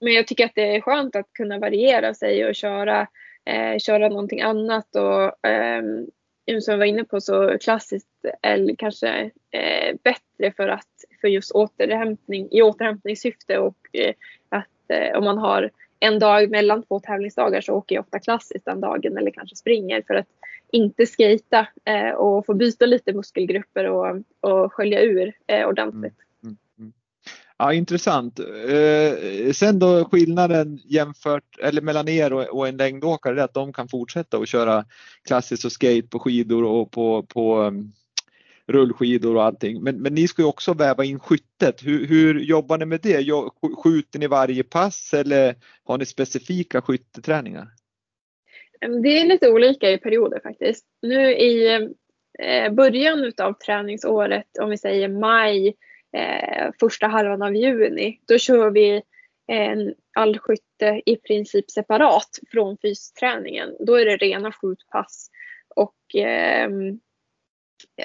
Men 0.00 0.12
jag 0.12 0.26
tycker 0.26 0.44
att 0.44 0.54
det 0.54 0.76
är 0.76 0.80
skönt 0.80 1.16
att 1.16 1.32
kunna 1.32 1.58
variera 1.58 2.14
sig 2.14 2.46
och 2.46 2.54
köra, 2.54 3.06
eh, 3.50 3.78
köra 3.78 4.08
någonting 4.08 4.40
annat. 4.40 4.96
Och, 4.96 5.48
ehm, 5.48 6.06
som 6.60 6.72
jag 6.72 6.78
var 6.78 6.84
inne 6.84 7.04
på 7.04 7.20
så 7.20 7.58
klassiskt 7.58 8.24
är 8.42 8.74
kanske 8.78 9.30
eh, 9.50 9.96
bättre 10.02 10.52
för 10.56 10.68
att 10.68 11.04
för 11.20 11.28
just 11.28 11.52
återhämtning 11.52 12.48
i 12.50 12.62
återhämtningssyfte 12.62 13.58
och 13.58 13.76
eh, 13.92 14.14
att 14.48 14.90
eh, 14.90 15.18
om 15.18 15.24
man 15.24 15.38
har 15.38 15.70
en 16.00 16.18
dag 16.18 16.50
mellan 16.50 16.82
två 16.82 17.00
tävlingsdagar 17.00 17.60
så 17.60 17.72
åker 17.72 17.94
jag 17.94 18.02
ofta 18.02 18.18
klassiskt 18.18 18.64
den 18.64 18.80
dagen 18.80 19.18
eller 19.18 19.30
kanske 19.30 19.56
springer 19.56 20.02
för 20.06 20.14
att 20.14 20.26
inte 20.72 21.06
skejta 21.06 21.66
eh, 21.84 22.10
och 22.10 22.46
få 22.46 22.54
byta 22.54 22.86
lite 22.86 23.12
muskelgrupper 23.12 23.84
och, 23.84 24.16
och 24.40 24.72
skölja 24.72 25.00
ur 25.00 25.32
eh, 25.46 25.68
ordentligt. 25.68 26.27
Ja, 27.58 27.72
intressant. 27.72 28.38
Eh, 28.38 29.52
sen 29.52 29.78
då 29.78 30.04
skillnaden 30.04 30.78
jämfört 30.84 31.58
eller 31.62 31.82
mellan 31.82 32.08
er 32.08 32.32
och, 32.32 32.42
och 32.42 32.68
en 32.68 32.76
längdåkare 32.76 33.40
är 33.40 33.44
att 33.44 33.54
de 33.54 33.72
kan 33.72 33.88
fortsätta 33.88 34.36
att 34.36 34.48
köra 34.48 34.84
klassiskt 35.24 35.64
och 35.64 35.72
skate 35.72 36.08
på 36.08 36.18
skidor 36.18 36.64
och 36.64 36.90
på, 36.90 37.22
på, 37.22 37.54
mm, 37.54 37.92
rullskidor 38.68 39.36
och 39.36 39.44
allting. 39.44 39.82
Men, 39.82 40.02
men 40.02 40.14
ni 40.14 40.28
ska 40.28 40.42
ju 40.42 40.48
också 40.48 40.74
väva 40.74 41.04
in 41.04 41.20
skyttet. 41.20 41.86
Hur, 41.86 42.06
hur 42.06 42.40
jobbar 42.40 42.78
ni 42.78 42.84
med 42.84 43.00
det? 43.02 43.32
Skjuter 43.84 44.18
ni 44.18 44.26
varje 44.26 44.62
pass 44.62 45.14
eller 45.14 45.54
har 45.84 45.98
ni 45.98 46.06
specifika 46.06 46.82
skytteträningar? 46.82 47.68
Mm, 48.80 49.02
det 49.02 49.08
är 49.08 49.26
lite 49.26 49.50
olika 49.50 49.90
i 49.90 49.98
perioder 49.98 50.40
faktiskt. 50.42 50.84
Nu 51.02 51.30
i 51.30 51.74
eh, 52.38 52.72
början 52.72 53.32
av 53.42 53.52
träningsåret, 53.52 54.46
om 54.60 54.70
vi 54.70 54.78
säger 54.78 55.08
maj, 55.08 55.74
eh, 56.16 56.70
första 56.80 57.06
halvan 57.06 57.42
av 57.42 57.56
juni, 57.56 58.20
då 58.26 58.38
kör 58.38 58.70
vi 58.70 59.02
en 59.46 59.94
allskytte 60.14 61.02
i 61.06 61.16
princip 61.16 61.70
separat 61.70 62.38
från 62.52 62.76
fysträningen. 62.82 63.76
Då 63.80 63.94
är 63.94 64.04
det 64.04 64.16
rena 64.16 64.52
skjutpass. 64.52 65.30
Och, 65.76 66.16
eh, 66.16 66.70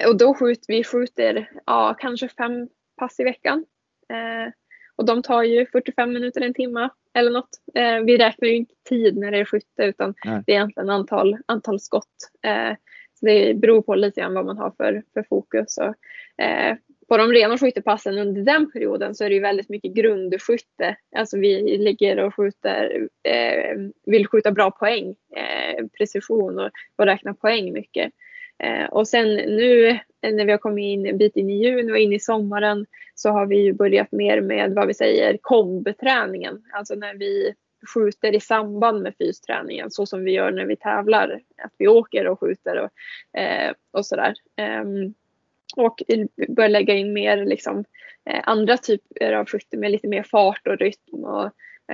och 0.06 0.16
då 0.16 0.34
skjuter 0.34 0.64
vi 0.68 0.84
skjuter 0.84 1.50
ja, 1.66 1.96
kanske 1.98 2.28
fem 2.28 2.68
pass 2.96 3.20
i 3.20 3.24
veckan. 3.24 3.64
Eh, 4.08 4.52
och 4.96 5.04
de 5.04 5.22
tar 5.22 5.42
ju 5.42 5.66
45 5.66 6.12
minuter, 6.12 6.40
en 6.40 6.54
timme 6.54 6.88
eller 7.14 7.30
något. 7.30 7.50
Eh, 7.74 8.00
vi 8.00 8.18
räknar 8.18 8.48
ju 8.48 8.56
inte 8.56 8.74
tid 8.88 9.16
när 9.16 9.30
det 9.30 9.38
är 9.38 9.44
skytte 9.44 9.84
utan 9.84 10.14
Nej. 10.24 10.42
det 10.46 10.52
är 10.52 10.56
egentligen 10.56 10.90
antal, 10.90 11.36
antal 11.46 11.80
skott. 11.80 12.30
Eh, 12.42 12.76
så 13.14 13.26
det 13.26 13.54
beror 13.54 13.82
på 13.82 13.94
lite 13.94 14.20
grann 14.20 14.34
vad 14.34 14.46
man 14.46 14.58
har 14.58 14.70
för, 14.70 15.02
för 15.14 15.22
fokus. 15.22 15.78
Och, 15.78 15.94
eh, 16.44 16.76
på 17.08 17.16
de 17.16 17.32
rena 17.32 17.58
skyttepassen 17.58 18.18
under 18.18 18.42
den 18.42 18.72
perioden 18.72 19.14
så 19.14 19.24
är 19.24 19.28
det 19.28 19.34
ju 19.34 19.40
väldigt 19.40 19.68
mycket 19.68 19.94
grundskytte. 19.94 20.96
Alltså 21.16 21.38
vi 21.38 21.78
ligger 21.78 22.18
och 22.18 22.34
skjuter, 22.34 23.08
eh, 23.22 23.76
vill 24.06 24.26
skjuta 24.26 24.50
bra 24.50 24.70
poäng, 24.70 25.14
eh, 25.36 25.86
precision 25.98 26.58
och, 26.58 26.70
och 26.96 27.06
räkna 27.06 27.34
poäng 27.34 27.72
mycket. 27.72 28.12
Eh, 28.58 28.84
och 28.84 29.08
sen 29.08 29.34
nu 29.34 29.98
när 30.22 30.44
vi 30.44 30.50
har 30.50 30.58
kommit 30.58 30.82
in 30.82 31.06
en 31.06 31.18
bit 31.18 31.36
in 31.36 31.50
i 31.50 31.64
juni 31.64 31.92
och 31.92 31.98
in 31.98 32.12
i 32.12 32.20
sommaren 32.20 32.86
så 33.14 33.30
har 33.30 33.46
vi 33.46 33.56
ju 33.56 33.72
börjat 33.72 34.12
mer 34.12 34.40
med 34.40 34.72
vad 34.74 34.86
vi 34.86 34.94
säger 34.94 35.38
kombträningen. 35.40 36.62
Alltså 36.72 36.94
när 36.94 37.14
vi 37.14 37.54
skjuter 37.94 38.34
i 38.34 38.40
samband 38.40 39.02
med 39.02 39.14
fysträningen 39.18 39.90
så 39.90 40.06
som 40.06 40.24
vi 40.24 40.32
gör 40.32 40.52
när 40.52 40.66
vi 40.66 40.76
tävlar. 40.76 41.40
Att 41.62 41.72
vi 41.78 41.88
åker 41.88 42.26
och 42.26 42.40
skjuter 42.40 42.76
och, 42.76 43.40
eh, 43.40 43.72
och 43.90 44.06
sådär. 44.06 44.34
Um, 44.82 45.14
och 45.76 46.02
börja 46.48 46.68
lägga 46.68 46.94
in 46.94 47.12
mer 47.12 47.44
liksom, 47.44 47.84
eh, 48.30 48.40
andra 48.44 48.76
typer 48.76 49.32
av 49.32 49.46
skytte 49.46 49.76
med 49.76 49.90
lite 49.90 50.08
mer 50.08 50.22
fart 50.22 50.66
och 50.66 50.78
rytm 50.78 51.24
och, 51.24 51.44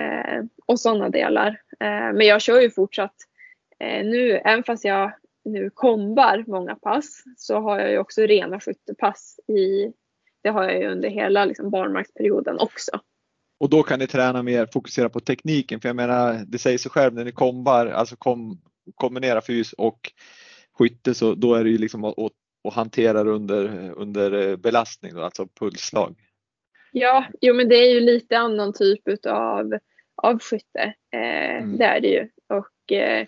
eh, 0.00 0.44
och 0.66 0.80
sådana 0.80 1.08
delar. 1.08 1.48
Eh, 1.80 2.12
men 2.12 2.26
jag 2.26 2.40
kör 2.40 2.60
ju 2.60 2.70
fortsatt 2.70 3.14
eh, 3.78 4.04
nu, 4.04 4.30
även 4.30 4.64
fast 4.64 4.84
jag 4.84 5.12
nu 5.44 5.70
kombar 5.70 6.44
många 6.46 6.74
pass 6.74 7.22
så 7.36 7.60
har 7.60 7.80
jag 7.80 7.90
ju 7.90 7.98
också 7.98 8.20
rena 8.22 8.60
skyttepass 8.60 9.40
i, 9.48 9.92
det 10.42 10.48
har 10.48 10.64
jag 10.64 10.80
ju 10.80 10.88
under 10.88 11.08
hela 11.08 11.44
liksom, 11.44 11.70
barnmarksperioden 11.70 12.58
också. 12.58 13.00
Och 13.60 13.70
då 13.70 13.82
kan 13.82 13.98
ni 13.98 14.06
träna 14.06 14.42
mer, 14.42 14.68
fokusera 14.72 15.08
på 15.08 15.20
tekniken 15.20 15.80
för 15.80 15.88
jag 15.88 15.96
menar 15.96 16.44
det 16.46 16.58
säger 16.58 16.78
sig 16.78 16.90
själv 16.90 17.14
när 17.14 17.24
ni 17.24 17.32
kombar, 17.32 17.86
alltså 17.86 18.16
kom, 18.16 18.60
kombinera 18.94 19.40
fys 19.40 19.72
och 19.72 20.12
skytte 20.78 21.14
så 21.14 21.34
då 21.34 21.54
är 21.54 21.64
det 21.64 21.70
ju 21.70 21.78
liksom 21.78 22.04
att, 22.04 22.14
att 22.64 22.74
hantera 22.74 23.24
det 23.24 23.30
under, 23.30 23.92
under 23.96 24.56
belastning, 24.56 25.12
alltså 25.16 25.46
pulsslag. 25.46 26.14
Ja, 26.92 27.24
jo 27.40 27.54
men 27.54 27.68
det 27.68 27.76
är 27.76 27.94
ju 27.94 28.00
lite 28.00 28.38
annan 28.38 28.72
typ 28.72 29.08
utav 29.08 29.78
av 30.22 30.38
skytte. 30.38 30.94
Eh, 31.12 31.56
mm. 31.56 31.78
Det 31.78 31.84
är 31.84 32.00
det 32.00 32.08
ju. 32.08 32.28
Och 32.48 32.92
eh, 32.92 33.26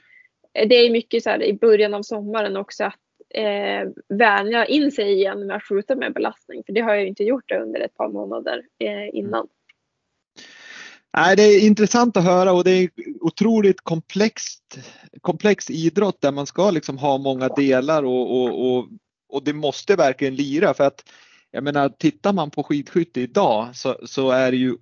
det 0.53 0.75
är 0.75 0.91
mycket 0.91 1.23
så 1.23 1.31
här 1.31 1.43
i 1.43 1.53
början 1.53 1.95
av 1.95 2.03
sommaren 2.03 2.57
också 2.57 2.85
att 2.85 2.99
eh, 3.35 3.89
vänja 4.09 4.67
in 4.67 4.93
sig 4.93 5.13
igen 5.13 5.47
med 5.47 5.57
att 5.57 5.63
skjuta 5.63 5.97
med 5.97 6.15
belastning. 6.15 6.63
För 6.67 6.73
det 6.73 6.81
har 6.81 6.95
jag 6.95 7.07
inte 7.07 7.25
gjort 7.25 7.51
under 7.51 7.81
ett 7.81 7.95
par 7.95 8.09
månader 8.09 8.63
eh, 8.79 9.19
innan. 9.19 9.41
Mm. 9.41 9.49
Nej, 11.17 11.37
det 11.37 11.43
är 11.43 11.67
intressant 11.67 12.17
att 12.17 12.25
höra 12.25 12.53
och 12.53 12.65
det 12.65 12.71
är 12.71 12.91
otroligt 13.21 13.81
komplext, 13.81 14.79
komplex 15.21 15.71
idrott 15.71 16.21
där 16.21 16.33
man 16.33 16.47
ska 16.47 16.71
liksom 16.71 16.99
ha 16.99 17.19
många 17.19 17.49
delar 17.49 18.03
och, 18.03 18.43
och, 18.43 18.77
och, 18.77 18.89
och 19.33 19.45
det 19.45 19.53
måste 19.53 19.97
verkligen 19.97 20.35
lira 20.35 20.75
för 20.75 20.85
att 20.85 21.05
jag 21.51 21.65
menar 21.65 21.89
tittar 21.89 22.33
man 22.33 22.51
på 22.51 22.63
skidskytte 22.63 23.21
idag 23.21 23.77
så, 23.77 23.97
så 24.07 24.31
är 24.31 24.51
det 24.51 24.57
ju 24.57 24.77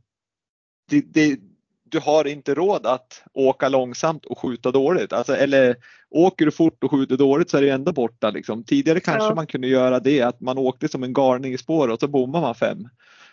det, 0.90 1.01
det, 1.01 1.38
du 1.84 1.98
har 1.98 2.26
inte 2.26 2.55
råd 2.55 2.86
att 2.86 3.22
åka 3.34 3.68
långsamt 3.68 4.26
och 4.26 4.38
skjuta 4.38 4.70
dåligt. 4.70 5.12
Alltså, 5.12 5.36
eller 5.36 5.76
åker 6.11 6.44
du 6.44 6.51
fort 6.51 6.84
och 6.84 6.90
skjuter 6.90 7.16
dåligt 7.16 7.51
så 7.51 7.57
är 7.57 7.62
det 7.62 7.70
ändå 7.70 7.92
borta. 7.92 8.30
Liksom. 8.30 8.64
Tidigare 8.64 9.01
kanske 9.01 9.28
ja. 9.28 9.34
man 9.34 9.46
kunde 9.46 9.68
göra 9.68 10.01
det 10.01 10.22
att 10.22 10.40
man 10.40 10.59
åkte 10.59 10.88
som 10.88 11.03
en 11.03 11.12
galning 11.12 11.53
i 11.53 11.59
spår 11.59 11.88
och 11.88 12.01
så 12.01 12.09
bommar 12.09 12.40
man 12.40 12.55
fem. 12.55 12.88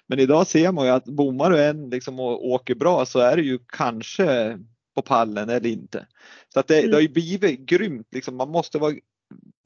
Men 0.08 0.20
idag 0.20 0.48
ser 0.48 0.72
man 0.72 0.86
ju 0.86 0.92
att 0.92 1.06
bommar 1.06 1.52
du 1.52 1.64
en 1.64 1.90
liksom, 1.90 2.20
och 2.20 2.48
åker 2.48 2.76
bra 2.76 3.06
så 3.06 3.20
är 3.20 3.36
det 3.36 3.42
ju 3.42 3.60
kanske 3.68 4.60
på 4.96 5.02
pallen 5.02 5.50
eller 5.50 5.70
inte. 5.70 6.08
Så 6.54 6.60
att 6.60 6.68
det, 6.68 6.80
mm. 6.80 6.90
det 6.90 6.98
har 6.98 7.02
ju 7.02 7.10
blivit 7.10 7.60
grymt. 7.60 8.08
Liksom. 8.12 8.36
Man 8.36 8.50
måste 8.50 8.78
vara 8.78 8.94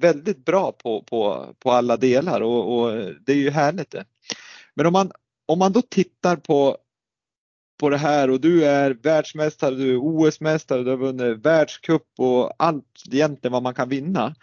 väldigt 0.01 0.45
bra 0.45 0.71
på, 0.71 1.03
på, 1.03 1.55
på 1.59 1.71
alla 1.71 1.97
delar 1.97 2.41
och, 2.41 2.79
och 2.79 2.91
det 3.25 3.31
är 3.31 3.37
ju 3.37 3.49
härligt 3.49 3.91
det. 3.91 4.05
Men 4.75 4.85
om 4.85 4.93
man, 4.93 5.11
om 5.45 5.59
man 5.59 5.71
då 5.71 5.81
tittar 5.81 6.35
på 6.35 6.77
på 7.81 7.89
det 7.89 7.97
här 7.97 8.29
och 8.29 8.41
du 8.41 8.65
är 8.65 8.91
världsmästare, 8.91 9.75
du 9.75 9.93
är 9.93 9.97
OS-mästare, 9.97 10.83
du 10.83 10.89
har 10.89 10.97
vunnit 10.97 11.45
världscup 11.45 12.03
och 12.17 12.53
allt 12.57 13.03
egentligen 13.11 13.51
vad 13.51 13.63
man 13.63 13.73
kan 13.73 13.89
vinna. 13.89 14.35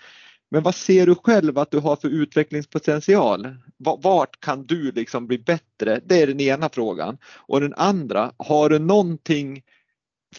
Men 0.50 0.62
vad 0.62 0.74
ser 0.74 1.06
du 1.06 1.14
själv 1.14 1.58
att 1.58 1.70
du 1.70 1.78
har 1.78 1.96
för 1.96 2.08
utvecklingspotential? 2.08 3.56
Vart 3.76 4.40
kan 4.40 4.66
du 4.66 4.92
liksom 4.92 5.26
bli 5.26 5.38
bättre? 5.38 6.00
Det 6.04 6.22
är 6.22 6.26
den 6.26 6.40
ena 6.40 6.68
frågan. 6.68 7.18
Och 7.24 7.60
den 7.60 7.74
andra, 7.74 8.32
har 8.36 8.68
du 8.68 8.78
någonting 8.78 9.62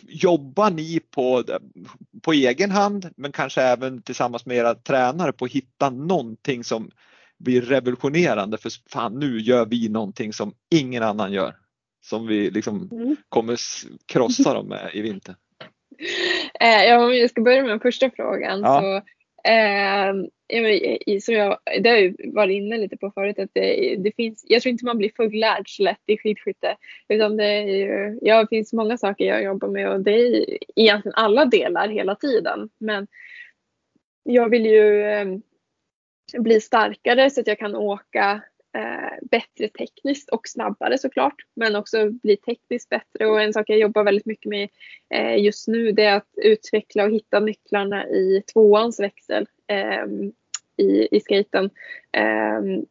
Jobbar 0.07 0.71
ni 0.71 0.99
på, 0.99 1.43
på 2.21 2.33
egen 2.33 2.71
hand 2.71 3.09
men 3.17 3.31
kanske 3.31 3.61
även 3.61 4.01
tillsammans 4.01 4.45
med 4.45 4.57
era 4.57 4.75
tränare 4.75 5.31
på 5.31 5.45
att 5.45 5.51
hitta 5.51 5.89
någonting 5.89 6.63
som 6.63 6.91
blir 7.37 7.61
revolutionerande 7.61 8.57
för 8.57 8.71
fan 8.89 9.19
nu 9.19 9.39
gör 9.39 9.65
vi 9.65 9.89
någonting 9.89 10.33
som 10.33 10.53
ingen 10.71 11.03
annan 11.03 11.31
gör 11.33 11.55
som 12.01 12.27
vi 12.27 12.51
liksom 12.51 12.89
mm. 12.91 13.15
kommer 13.29 13.57
krossa 14.05 14.53
dem 14.53 14.67
med 14.67 14.89
i 14.93 15.01
vinter? 15.01 15.35
Eh, 16.61 16.83
ja, 16.83 17.05
om 17.05 17.15
jag 17.15 17.29
ska 17.29 17.41
börja 17.41 17.61
med 17.61 17.71
den 17.71 17.79
första 17.79 18.09
frågan 18.09 18.59
ja. 18.59 18.81
så 18.81 19.01
eh, 19.43 20.13
som 21.21 21.33
jag, 21.33 21.57
det 21.81 21.89
har 21.89 21.97
jag 21.97 22.33
varit 22.33 22.55
inne 22.55 22.77
lite 22.77 22.97
på 22.97 23.11
förut 23.11 23.39
att 23.39 23.49
det, 23.53 23.95
det, 23.95 24.11
finns, 24.15 24.45
jag 24.47 24.61
tror 24.61 24.71
inte 24.71 24.85
man 24.85 24.97
blir 24.97 25.11
fullärd 25.15 25.69
så 25.69 25.83
lätt 25.83 26.03
i 26.05 26.17
skidskytte. 26.17 26.75
Utan 27.07 27.37
det 27.37 27.45
är 27.45 27.65
ju, 27.65 28.19
ja, 28.21 28.41
det 28.41 28.47
finns 28.47 28.73
många 28.73 28.97
saker 28.97 29.25
jag 29.25 29.43
jobbar 29.43 29.67
med 29.67 29.89
och 29.89 30.01
det 30.01 30.11
är 30.11 30.57
egentligen 30.75 31.15
alla 31.15 31.45
delar 31.45 31.87
hela 31.87 32.15
tiden. 32.15 32.69
Men 32.77 33.07
jag 34.23 34.49
vill 34.49 34.65
ju 34.65 35.03
eh, 35.03 35.27
bli 36.37 36.61
starkare 36.61 37.29
så 37.29 37.41
att 37.41 37.47
jag 37.47 37.59
kan 37.59 37.75
åka 37.75 38.41
eh, 38.77 39.27
bättre 39.31 39.67
tekniskt 39.67 40.29
och 40.29 40.47
snabbare 40.47 40.97
såklart. 40.97 41.35
Men 41.55 41.75
också 41.75 42.09
bli 42.09 42.37
tekniskt 42.37 42.89
bättre 42.89 43.25
och 43.25 43.41
en 43.41 43.53
sak 43.53 43.69
jag 43.69 43.79
jobbar 43.79 44.03
väldigt 44.03 44.25
mycket 44.25 44.49
med 44.49 44.69
eh, 45.13 45.43
just 45.43 45.67
nu 45.67 45.91
det 45.91 46.03
är 46.03 46.15
att 46.15 46.33
utveckla 46.35 47.03
och 47.03 47.11
hitta 47.11 47.39
nycklarna 47.39 48.07
i 48.07 48.43
tvåans 48.53 48.99
växel 48.99 49.47
eh, 49.67 50.05
i, 50.77 51.07
i 51.11 51.19
skaten. 51.19 51.69
Ehm, 52.11 52.85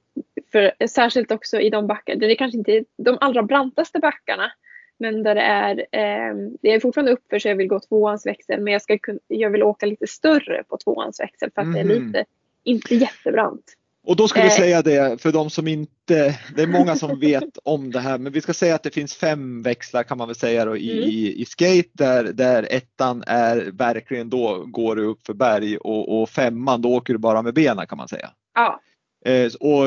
för, 0.52 0.86
särskilt 0.86 1.30
också 1.30 1.60
i 1.60 1.70
de 1.70 1.86
backar 1.86 2.16
där 2.16 2.28
det 2.28 2.34
kanske 2.34 2.58
inte 2.58 2.72
är 2.72 2.84
de 2.96 3.18
allra 3.20 3.42
brantaste 3.42 3.98
backarna 3.98 4.52
men 4.98 5.22
där 5.22 5.34
det 5.34 5.40
är, 5.40 5.78
eh, 5.78 6.34
det 6.60 6.72
är 6.72 6.80
fortfarande 6.80 7.12
uppför 7.12 7.38
så 7.38 7.48
jag 7.48 7.56
vill 7.56 7.68
gå 7.68 7.80
tvåans 7.80 8.26
växel 8.26 8.60
men 8.60 8.72
jag, 8.72 8.82
ska, 8.82 8.98
jag 9.28 9.50
vill 9.50 9.62
åka 9.62 9.86
lite 9.86 10.06
större 10.06 10.64
på 10.68 10.76
tvåans 10.76 11.20
växel 11.20 11.50
för 11.54 11.60
att 11.60 11.66
mm. 11.66 11.74
det 11.88 11.94
är 11.94 11.98
mhm. 11.98 12.06
lite, 12.06 12.24
inte 12.64 12.94
jättebrant. 12.94 13.74
Och 14.08 14.16
då 14.16 14.28
ska 14.28 14.40
vi 14.40 14.46
eh. 14.46 14.52
säga 14.52 14.82
det 14.82 15.22
för 15.22 15.32
de 15.32 15.50
som 15.50 15.68
inte, 15.68 16.38
det 16.56 16.62
är 16.62 16.66
många 16.66 16.96
som 16.96 17.20
vet 17.20 17.58
om 17.64 17.90
det 17.90 18.00
här, 18.00 18.18
men 18.18 18.32
vi 18.32 18.40
ska 18.40 18.54
säga 18.54 18.74
att 18.74 18.82
det 18.82 18.94
finns 18.94 19.14
fem 19.14 19.62
växlar 19.62 20.02
kan 20.02 20.18
man 20.18 20.28
väl 20.28 20.34
säga 20.34 20.64
då, 20.64 20.76
i, 20.76 20.92
mm. 20.92 21.08
i, 21.08 21.42
i 21.42 21.44
skate 21.44 21.88
där, 21.92 22.24
där 22.24 22.66
ettan 22.70 23.24
är 23.26 23.70
verkligen 23.72 24.30
då 24.30 24.64
går 24.66 24.96
du 24.96 25.04
upp 25.04 25.26
för 25.26 25.34
berg 25.34 25.76
och, 25.76 26.22
och 26.22 26.30
femman 26.30 26.82
då 26.82 26.94
åker 26.94 27.12
du 27.12 27.18
bara 27.18 27.42
med 27.42 27.54
benen 27.54 27.86
kan 27.86 27.98
man 27.98 28.08
säga. 28.08 28.30
Ja. 28.54 28.80
Eh, 29.24 29.50
och 29.60 29.86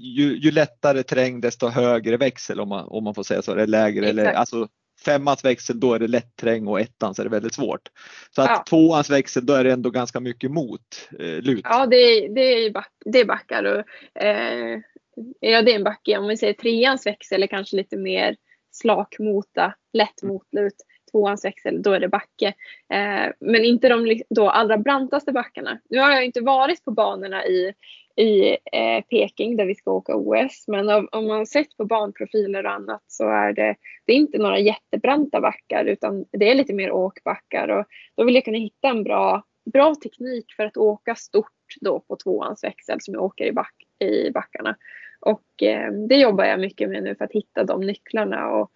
ju, 0.00 0.38
ju, 0.38 0.50
lättare 0.50 1.02
terräng 1.02 1.40
desto 1.40 1.68
högre 1.68 2.16
växel 2.16 2.60
om 2.60 2.68
man, 2.68 2.84
om 2.88 3.04
man 3.04 3.14
får 3.14 3.22
säga 3.22 3.42
så, 3.42 3.52
eller 3.52 3.66
lägre. 3.66 4.08
Eller, 4.08 4.32
alltså, 4.32 4.68
femmans 5.04 5.44
växel 5.44 5.80
då 5.80 5.94
är 5.94 5.98
det 5.98 6.08
lätt 6.08 6.36
terräng 6.36 6.66
och 6.66 6.80
ettan 6.80 7.14
så 7.14 7.22
är 7.22 7.24
det 7.24 7.30
väldigt 7.30 7.54
svårt. 7.54 7.88
Så 8.30 8.42
att 8.42 8.50
ja. 8.50 8.64
tvåans 8.68 9.10
växel 9.10 9.46
då 9.46 9.52
är 9.52 9.64
det 9.64 9.72
ändå 9.72 9.90
ganska 9.90 10.20
mycket 10.20 10.50
mot 10.50 11.08
eh, 11.18 11.42
lut. 11.42 11.60
Ja 11.64 11.86
det 11.86 11.96
är, 11.96 12.34
det 12.34 12.40
är, 12.40 12.70
back, 12.70 12.92
det 13.04 13.20
är 13.20 13.24
backar 13.24 13.64
och 13.64 14.22
eh, 14.22 14.80
ja 15.40 15.62
det 15.62 15.72
är 15.72 15.76
en 15.76 15.84
backe. 15.84 16.18
Om 16.18 16.28
vi 16.28 16.36
säger 16.36 16.54
treans 16.54 17.06
växel 17.06 17.42
är 17.42 17.46
kanske 17.46 17.76
lite 17.76 17.96
mer 17.96 18.36
slak 18.72 19.18
mota, 19.18 19.74
lätt 19.92 20.22
motlut 20.22 20.76
tvåans 21.10 21.44
växel, 21.44 21.82
då 21.82 21.92
är 21.92 22.00
det 22.00 22.08
backe. 22.08 22.46
Eh, 22.92 23.32
men 23.40 23.64
inte 23.64 23.88
de 23.88 24.20
då 24.30 24.50
allra 24.50 24.78
brantaste 24.78 25.32
backarna. 25.32 25.78
Nu 25.90 25.98
har 25.98 26.10
jag 26.10 26.24
inte 26.24 26.40
varit 26.40 26.84
på 26.84 26.90
banorna 26.90 27.46
i, 27.46 27.72
i 28.16 28.56
eh, 28.72 29.04
Peking 29.10 29.56
där 29.56 29.66
vi 29.66 29.74
ska 29.74 29.92
åka 29.92 30.16
OS, 30.16 30.64
men 30.68 30.90
om, 30.90 31.08
om 31.12 31.26
man 31.26 31.46
sett 31.46 31.76
på 31.76 31.84
banprofiler 31.84 32.66
och 32.66 32.72
annat 32.72 33.02
så 33.06 33.28
är 33.28 33.52
det, 33.52 33.76
det 34.04 34.12
är 34.12 34.16
inte 34.16 34.38
några 34.38 34.58
jättebranta 34.58 35.40
backar 35.40 35.84
utan 35.84 36.24
det 36.30 36.50
är 36.50 36.54
lite 36.54 36.74
mer 36.74 36.92
åkbackar 36.92 37.68
och 37.68 37.84
då 38.16 38.24
vill 38.24 38.34
jag 38.34 38.44
kunna 38.44 38.58
hitta 38.58 38.88
en 38.88 39.02
bra, 39.02 39.44
bra 39.72 39.94
teknik 39.94 40.52
för 40.56 40.66
att 40.66 40.76
åka 40.76 41.14
stort 41.14 41.46
då 41.80 42.00
på 42.00 42.16
tvåans 42.16 42.64
växel 42.64 43.00
som 43.00 43.14
jag 43.14 43.22
åker 43.22 43.44
i, 43.44 43.52
back, 43.52 43.74
i 43.98 44.30
backarna. 44.30 44.76
Och 45.20 45.62
eh, 45.62 45.92
det 45.92 46.16
jobbar 46.16 46.44
jag 46.44 46.60
mycket 46.60 46.90
med 46.90 47.02
nu 47.02 47.14
för 47.14 47.24
att 47.24 47.32
hitta 47.32 47.64
de 47.64 47.80
nycklarna. 47.80 48.50
Och, 48.50 48.70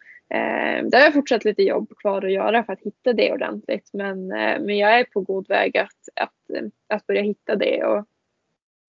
där 0.91 0.99
har 0.99 1.05
jag 1.05 1.15
fortsatt 1.15 1.45
lite 1.45 1.63
jobb 1.63 1.93
kvar 1.99 2.25
att 2.25 2.33
göra 2.33 2.65
för 2.65 2.73
att 2.73 2.81
hitta 2.81 3.13
det 3.13 3.33
ordentligt. 3.33 3.91
Men, 3.93 4.33
eh, 4.33 4.61
men 4.61 4.79
jag 4.79 5.01
är 5.01 5.05
på 5.05 5.21
god 5.21 5.49
väg 5.49 5.77
att, 5.77 6.09
att, 6.21 6.65
att 6.89 7.07
börja 7.07 7.23
hitta 7.23 7.57
det. 7.57 7.85
Och, 7.85 8.05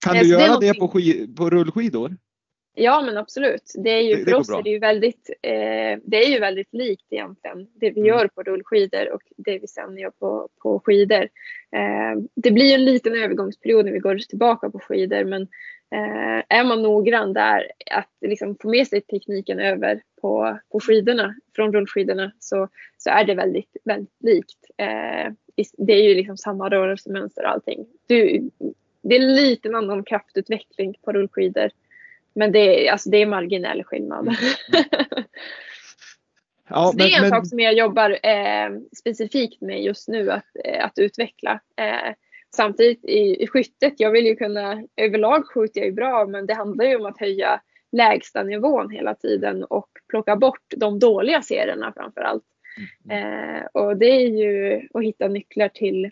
kan 0.05 0.17
du 0.17 0.27
göra 0.27 0.59
det, 0.59 0.67
det 0.67 0.79
på, 0.79 0.87
skid, 0.87 1.37
på 1.37 1.49
rullskidor? 1.49 2.17
Ja 2.77 3.01
men 3.01 3.17
absolut. 3.17 3.73
Det 3.77 3.89
är 3.89 4.01
ju, 4.01 4.15
det, 4.15 4.31
för 4.31 4.33
oss 4.33 4.49
är 4.49 4.63
det 4.63 4.69
ju 4.69 4.79
väldigt, 4.79 5.29
eh, 5.41 5.99
det 6.03 6.25
är 6.25 6.29
ju 6.29 6.39
väldigt 6.39 6.73
likt 6.73 7.05
egentligen 7.09 7.67
det 7.73 7.89
vi 7.89 7.99
mm. 7.99 8.05
gör 8.05 8.27
på 8.27 8.43
rullskidor 8.43 9.13
och 9.13 9.21
det 9.37 9.59
vi 9.59 9.67
sen 9.67 9.97
gör 9.97 10.09
på, 10.09 10.49
på 10.61 10.79
skidor. 10.85 11.23
Eh, 11.71 12.21
det 12.35 12.51
blir 12.51 12.75
en 12.75 12.85
liten 12.85 13.15
övergångsperiod 13.15 13.85
när 13.85 13.91
vi 13.91 13.99
går 13.99 14.17
tillbaka 14.17 14.69
på 14.69 14.79
skidor 14.79 15.23
men 15.23 15.41
eh, 15.41 15.47
är 16.49 16.63
man 16.63 16.81
noggrann 16.81 17.33
där 17.33 17.71
att 17.91 18.09
liksom 18.21 18.55
få 18.61 18.69
med 18.69 18.87
sig 18.87 19.01
tekniken 19.01 19.59
över 19.59 20.01
på, 20.21 20.59
på 20.71 20.79
skidorna 20.79 21.35
från 21.55 21.73
rullskidorna 21.73 22.31
så, 22.39 22.67
så 22.97 23.09
är 23.09 23.23
det 23.23 23.35
väldigt, 23.35 23.77
väldigt 23.83 24.23
likt. 24.23 24.65
Eh, 24.77 25.31
det 25.77 25.93
är 25.93 26.03
ju 26.09 26.15
liksom 26.15 26.37
samma 26.37 26.69
rörelsemönster 26.69 27.43
och 27.43 27.49
allting. 27.49 27.85
Du, 28.07 28.49
det 29.01 29.15
är 29.15 29.21
en 29.21 29.35
liten 29.35 29.75
annan 29.75 30.03
kraftutveckling 30.03 30.95
på 31.01 31.11
rullskidor 31.11 31.69
men 32.35 32.51
det 32.51 32.87
är, 32.87 32.91
alltså 32.91 33.09
det 33.09 33.17
är 33.17 33.25
marginell 33.25 33.83
skillnad. 33.83 34.27
Mm. 34.27 34.35
Ja, 36.67 36.93
men, 36.95 36.97
det 36.97 37.13
är 37.13 37.15
en 37.15 37.21
men... 37.21 37.29
sak 37.29 37.47
som 37.47 37.59
jag 37.59 37.73
jobbar 37.73 38.09
eh, 38.23 38.69
specifikt 38.97 39.61
med 39.61 39.83
just 39.83 40.07
nu 40.07 40.31
att, 40.31 40.45
eh, 40.65 40.85
att 40.85 40.99
utveckla. 40.99 41.59
Eh, 41.75 42.13
samtidigt 42.55 43.05
i, 43.05 43.43
i 43.43 43.47
skyttet, 43.47 43.93
jag 43.97 44.11
vill 44.11 44.25
ju 44.25 44.35
kunna, 44.35 44.83
överlag 44.95 45.45
skjuter 45.45 45.79
jag 45.79 45.87
ju 45.87 45.93
bra 45.93 46.25
men 46.25 46.45
det 46.45 46.53
handlar 46.53 46.85
ju 46.85 46.95
om 46.95 47.05
att 47.05 47.19
höja 47.19 47.61
lägsta 47.91 48.43
nivån 48.43 48.89
hela 48.89 49.15
tiden 49.15 49.63
och 49.63 49.89
plocka 50.09 50.35
bort 50.35 50.73
de 50.77 50.99
dåliga 50.99 51.41
serierna 51.41 51.93
framför 51.95 52.21
allt. 52.21 52.43
Mm. 53.05 53.55
Eh, 53.55 53.65
och 53.65 53.97
det 53.97 54.05
är 54.05 54.27
ju 54.27 54.81
att 54.93 55.03
hitta 55.03 55.27
nycklar 55.27 55.69
till 55.69 56.11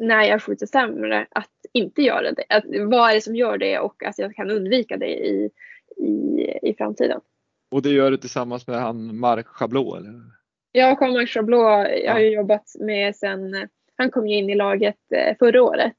när 0.00 0.22
jag 0.22 0.42
skjuter 0.42 0.66
sämre 0.66 1.26
att 1.30 1.50
inte 1.72 2.02
göra 2.02 2.32
det. 2.32 2.44
Att, 2.48 2.64
vad 2.66 3.10
är 3.10 3.14
det 3.14 3.20
som 3.20 3.36
gör 3.36 3.58
det 3.58 3.78
och 3.78 4.04
att 4.04 4.18
jag 4.18 4.34
kan 4.34 4.50
undvika 4.50 4.96
det 4.96 5.26
i, 5.26 5.50
i, 5.96 6.58
i 6.62 6.74
framtiden. 6.78 7.20
Och 7.70 7.82
det 7.82 7.90
gör 7.90 8.10
du 8.10 8.16
tillsammans 8.16 8.66
med 8.66 8.76
han 8.76 9.18
Mark 9.18 9.46
Chablot? 9.46 9.98
Eller? 9.98 10.12
Ja, 10.72 10.96
Carl-Marc 10.96 11.30
Chablot 11.30 11.86
jag 12.04 12.12
har 12.12 12.20
ju 12.20 12.30
jobbat 12.30 12.72
med 12.80 13.16
sen, 13.16 13.68
han 13.96 14.10
kom 14.10 14.26
ju 14.28 14.36
in 14.36 14.50
i 14.50 14.54
laget 14.54 15.12
eh, 15.14 15.36
förra 15.38 15.62
året. 15.62 15.94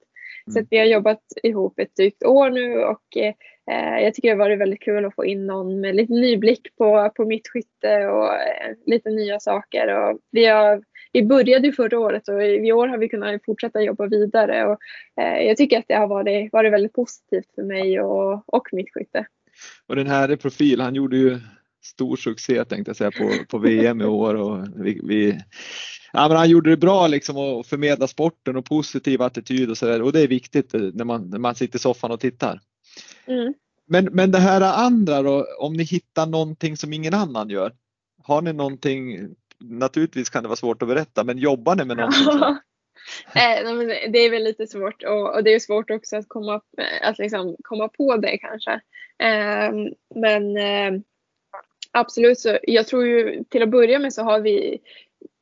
Mm. 0.47 0.53
Så 0.53 0.67
vi 0.69 0.77
har 0.77 0.85
jobbat 0.85 1.23
ihop 1.43 1.79
ett 1.79 1.95
drygt 1.95 2.23
år 2.23 2.49
nu 2.49 2.83
och 2.83 3.17
eh, 3.17 4.03
jag 4.03 4.13
tycker 4.13 4.27
det 4.29 4.33
har 4.33 4.49
varit 4.49 4.59
väldigt 4.59 4.81
kul 4.81 5.05
att 5.05 5.15
få 5.15 5.25
in 5.25 5.47
någon 5.47 5.79
med 5.79 5.95
lite 5.95 6.13
ny 6.13 6.37
blick 6.37 6.75
på, 6.77 7.11
på 7.15 7.25
mitt 7.25 7.47
skytte 7.47 8.07
och 8.07 8.33
eh, 8.33 8.75
lite 8.85 9.09
nya 9.09 9.39
saker. 9.39 9.87
Och 9.87 10.19
vi 10.31 10.45
har 10.45 10.83
vi 11.11 11.23
började 11.23 11.67
ju 11.67 11.73
förra 11.73 11.99
året 11.99 12.27
och 12.27 12.43
i 12.43 12.71
år 12.71 12.87
har 12.87 12.97
vi 12.97 13.09
kunnat 13.09 13.45
fortsätta 13.45 13.81
jobba 13.81 14.07
vidare. 14.07 14.65
Och, 14.65 14.79
eh, 15.21 15.47
jag 15.47 15.57
tycker 15.57 15.79
att 15.79 15.85
det 15.87 15.95
har 15.95 16.07
varit, 16.07 16.53
varit 16.53 16.73
väldigt 16.73 16.93
positivt 16.93 17.55
för 17.55 17.63
mig 17.63 18.01
och, 18.01 18.43
och 18.45 18.67
mitt 18.71 18.93
skytte. 18.93 19.25
Och 19.87 19.95
den 19.95 20.07
här 20.07 20.35
profil, 20.35 20.81
han 20.81 20.95
gjorde 20.95 21.17
ju 21.17 21.39
stor 21.83 22.15
succé 22.15 22.65
tänkte 22.65 22.89
jag 22.89 22.95
säga 22.95 23.11
på, 23.11 23.31
på 23.49 23.57
VM 23.57 24.01
i 24.01 24.05
år. 24.05 24.33
Och 24.33 24.67
vi, 24.75 25.01
vi, 25.03 25.39
ja, 26.13 26.27
men 26.27 26.37
han 26.37 26.49
gjorde 26.49 26.69
det 26.69 26.77
bra 26.77 27.07
liksom 27.07 27.37
att 27.37 27.67
förmedla 27.67 28.07
sporten 28.07 28.55
och 28.55 28.65
positiv 28.65 29.21
attityd 29.21 29.69
och 29.69 29.77
sådär 29.77 30.01
och 30.01 30.13
det 30.13 30.21
är 30.21 30.27
viktigt 30.27 30.73
när 30.73 31.05
man, 31.05 31.29
när 31.29 31.39
man 31.39 31.55
sitter 31.55 31.75
i 31.75 31.79
soffan 31.79 32.11
och 32.11 32.19
tittar. 32.19 32.59
Mm. 33.25 33.53
Men, 33.87 34.05
men 34.05 34.31
det 34.31 34.39
här 34.39 34.61
andra 34.61 35.21
då, 35.21 35.45
om 35.59 35.73
ni 35.73 35.83
hittar 35.83 36.25
någonting 36.25 36.77
som 36.77 36.93
ingen 36.93 37.13
annan 37.13 37.49
gör, 37.49 37.73
har 38.23 38.41
ni 38.41 38.53
någonting 38.53 39.29
naturligtvis 39.59 40.29
kan 40.29 40.43
det 40.43 40.49
vara 40.49 40.55
svårt 40.55 40.81
att 40.81 40.87
berätta, 40.87 41.23
men 41.23 41.37
jobbar 41.37 41.75
ni 41.75 41.85
med 41.85 41.97
någonting? 41.97 42.27
eh, 43.35 44.11
det 44.11 44.19
är 44.19 44.31
väl 44.31 44.43
lite 44.43 44.67
svårt 44.67 45.03
och, 45.03 45.35
och, 45.35 45.43
det 45.43 45.53
är 45.53 45.59
svårt 45.59 45.89
också 45.89 46.17
att 46.17 46.27
komma, 46.27 46.61
att 47.01 47.17
liksom 47.17 47.55
komma 47.63 47.87
på 47.87 48.17
det 48.17 48.37
kanske. 48.37 48.71
Eh, 49.19 49.71
men 50.15 50.57
eh, 50.57 51.01
absolut, 51.99 52.39
så 52.39 52.57
jag 52.63 52.87
tror 52.87 53.05
ju 53.05 53.43
till 53.43 53.63
att 53.63 53.69
börja 53.69 53.99
med 53.99 54.13
så 54.13 54.23
har 54.23 54.39
vi, 54.39 54.79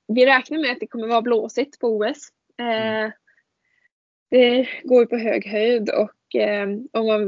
vi 0.08 0.26
räknar 0.26 0.58
med 0.58 0.72
att 0.72 0.80
det 0.80 0.88
kommer 0.88 1.08
vara 1.08 1.22
blåsigt 1.22 1.80
på 1.80 1.88
OS. 1.88 2.30
Mm. 2.58 3.12
Det 4.30 4.68
går 4.84 5.02
ju 5.02 5.08
på 5.08 5.18
hög 5.18 5.48
höjd 5.48 5.90
och 5.90 6.36
eh, 6.42 6.68
om 6.92 7.08
man 7.08 7.28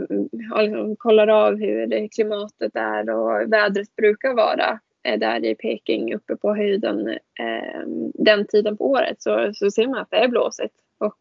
liksom 0.63 0.95
kollar 0.95 1.27
av 1.27 1.55
hur 1.55 2.07
klimatet 2.07 2.75
är 2.75 3.09
och 3.09 3.53
vädret 3.53 3.95
brukar 3.95 4.33
vara 4.33 4.79
där 5.15 5.45
i 5.45 5.55
Peking 5.55 6.13
uppe 6.13 6.35
på 6.35 6.55
höjden 6.55 7.07
eh, 7.39 7.81
den 8.13 8.47
tiden 8.47 8.77
på 8.77 8.89
året 8.91 9.21
så, 9.21 9.51
så 9.53 9.71
ser 9.71 9.87
man 9.87 9.97
att 9.97 10.11
det 10.11 10.17
är 10.17 10.27
blåsigt. 10.27 10.73
Och 10.97 11.17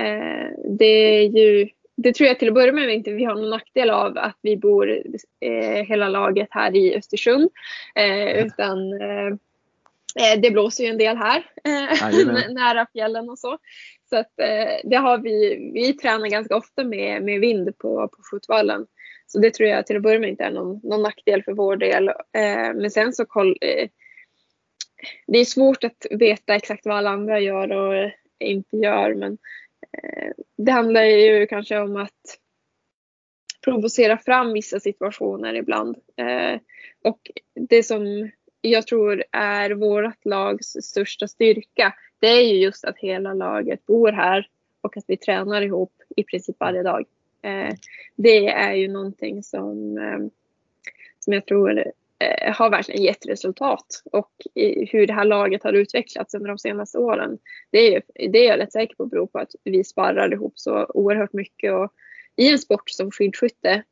eh, 0.00 0.50
det 0.78 0.84
är 0.84 1.28
ju, 1.28 1.68
det 1.96 2.12
tror 2.12 2.26
jag 2.26 2.38
till 2.38 2.48
att 2.48 2.54
börja 2.54 2.72
med 2.72 2.94
inte 2.94 3.12
vi 3.12 3.24
har 3.24 3.34
någon 3.34 3.50
nackdel 3.50 3.90
av 3.90 4.18
att 4.18 4.38
vi 4.42 4.56
bor 4.56 5.02
eh, 5.40 5.84
hela 5.86 6.08
laget 6.08 6.48
här 6.50 6.76
i 6.76 6.96
Östersund. 6.96 7.50
Eh, 7.94 8.46
utan 8.46 8.92
eh, 9.00 9.26
eh, 10.20 10.40
det 10.42 10.50
blåser 10.50 10.84
ju 10.84 10.90
en 10.90 10.98
del 10.98 11.16
här, 11.16 11.44
nära 12.54 12.86
fjällen 12.92 13.30
och 13.30 13.38
så. 13.38 13.58
Så 14.10 14.16
att, 14.16 14.32
det 14.84 14.96
har 14.96 15.18
vi, 15.18 15.70
vi 15.74 15.92
tränar 15.92 16.28
ganska 16.28 16.56
ofta 16.56 16.84
med, 16.84 17.22
med 17.22 17.40
vind 17.40 17.78
på, 17.78 18.08
på 18.08 18.22
skjutvallen. 18.22 18.86
Så 19.26 19.38
det 19.38 19.50
tror 19.50 19.68
jag 19.68 19.86
till 19.86 19.96
att 19.96 20.02
börja 20.02 20.18
med 20.18 20.30
inte 20.30 20.44
är 20.44 20.50
någon, 20.50 20.80
någon 20.82 21.02
nackdel 21.02 21.42
för 21.42 21.52
vår 21.52 21.76
del. 21.76 22.08
Eh, 22.08 22.74
men 22.74 22.90
sen 22.90 23.12
så 23.12 23.24
koll, 23.24 23.58
eh, 23.60 23.88
det 25.26 25.38
är 25.38 25.44
svårt 25.44 25.84
att 25.84 26.06
veta 26.10 26.54
exakt 26.54 26.86
vad 26.86 26.96
alla 26.96 27.10
andra 27.10 27.40
gör 27.40 27.72
och 27.72 27.94
eh, 27.94 28.10
inte 28.38 28.76
gör. 28.76 29.14
Men 29.14 29.32
eh, 29.32 29.38
det 30.56 30.72
handlar 30.72 31.02
ju 31.02 31.46
kanske 31.46 31.78
om 31.78 31.96
att 31.96 32.38
provocera 33.64 34.18
fram 34.18 34.52
vissa 34.52 34.80
situationer 34.80 35.54
ibland. 35.54 35.96
Eh, 36.16 36.60
och 37.02 37.30
det 37.54 37.82
som 37.82 38.30
jag 38.60 38.86
tror 38.86 39.24
är 39.32 39.70
vårt 39.70 40.24
lags 40.24 40.66
största 40.66 41.28
styrka, 41.28 41.94
det 42.18 42.26
är 42.26 42.40
ju 42.40 42.54
just 42.54 42.84
att 42.84 42.98
hela 42.98 43.34
laget 43.34 43.86
bor 43.86 44.12
här 44.12 44.48
och 44.80 44.96
att 44.96 45.04
vi 45.06 45.16
tränar 45.16 45.62
ihop 45.62 45.92
i 46.16 46.24
princip 46.24 46.56
varje 46.58 46.82
dag. 46.82 47.04
Eh, 47.42 47.74
det 48.16 48.48
är 48.48 48.74
ju 48.74 48.88
någonting 48.88 49.42
som, 49.42 49.98
eh, 49.98 50.18
som 51.18 51.32
jag 51.32 51.46
tror 51.46 51.92
Eh, 52.18 52.54
har 52.54 52.70
verkligen 52.70 53.02
gett 53.02 53.26
resultat 53.26 53.86
och 54.12 54.30
hur 54.90 55.06
det 55.06 55.12
här 55.12 55.24
laget 55.24 55.62
har 55.62 55.72
utvecklats 55.72 56.34
under 56.34 56.48
de 56.48 56.58
senaste 56.58 56.98
åren. 56.98 57.38
Det 57.70 57.94
är, 57.94 58.02
det 58.14 58.38
är 58.38 58.48
jag 58.48 58.58
rätt 58.58 58.72
säker 58.72 58.94
på 58.94 59.06
beror 59.06 59.26
på 59.26 59.38
att 59.38 59.50
vi 59.64 59.84
sparrar 59.84 60.32
ihop 60.32 60.52
så 60.56 60.86
oerhört 60.86 61.32
mycket 61.32 61.72
och 61.72 61.92
i 62.36 62.48
en 62.48 62.58
sport 62.58 62.90
som 62.90 63.10
skidskytte 63.10 63.82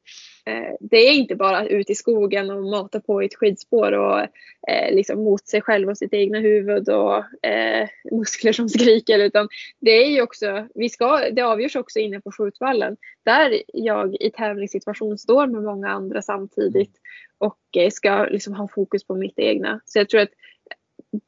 eh, 0.46 0.74
det 0.80 0.96
är 0.96 1.12
inte 1.12 1.36
bara 1.36 1.66
ut 1.66 1.90
i 1.90 1.94
skogen 1.94 2.50
och 2.50 2.62
mata 2.62 3.00
på 3.00 3.22
i 3.22 3.26
ett 3.26 3.34
skidspår 3.34 3.92
och 3.92 4.20
eh, 4.68 4.94
liksom 4.94 5.24
mot 5.24 5.48
sig 5.48 5.62
själv 5.62 5.88
och 5.88 5.98
sitt 5.98 6.14
egna 6.14 6.38
huvud 6.38 6.88
och 6.88 7.46
eh, 7.46 7.88
muskler 8.12 8.52
som 8.52 8.68
skriker 8.78 9.18
utan 9.18 9.48
det 9.80 9.90
är 9.90 10.10
ju 10.10 10.22
också, 10.22 10.66
vi 10.74 10.88
ska, 10.88 11.30
det 11.30 11.42
avgörs 11.42 11.76
också 11.76 11.98
inne 11.98 12.20
på 12.20 12.32
skjutvallen 12.32 12.96
där 13.24 13.62
jag 13.66 14.16
i 14.20 14.30
tävlingssituation 14.30 15.18
står 15.18 15.46
med 15.46 15.62
många 15.62 15.88
andra 15.88 16.22
samtidigt 16.22 16.92
och 17.38 17.76
eh, 17.76 17.90
ska 17.90 18.24
liksom 18.24 18.54
ha 18.54 18.68
fokus 18.68 19.04
på 19.04 19.14
mitt 19.14 19.38
egna. 19.38 19.80
Så 19.84 19.98
jag 19.98 20.08
tror 20.08 20.20
att 20.20 20.32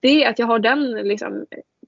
det 0.00 0.24
att 0.24 0.38
jag 0.38 0.46
har 0.46 0.58
den 0.58 0.90
liksom, 0.90 1.46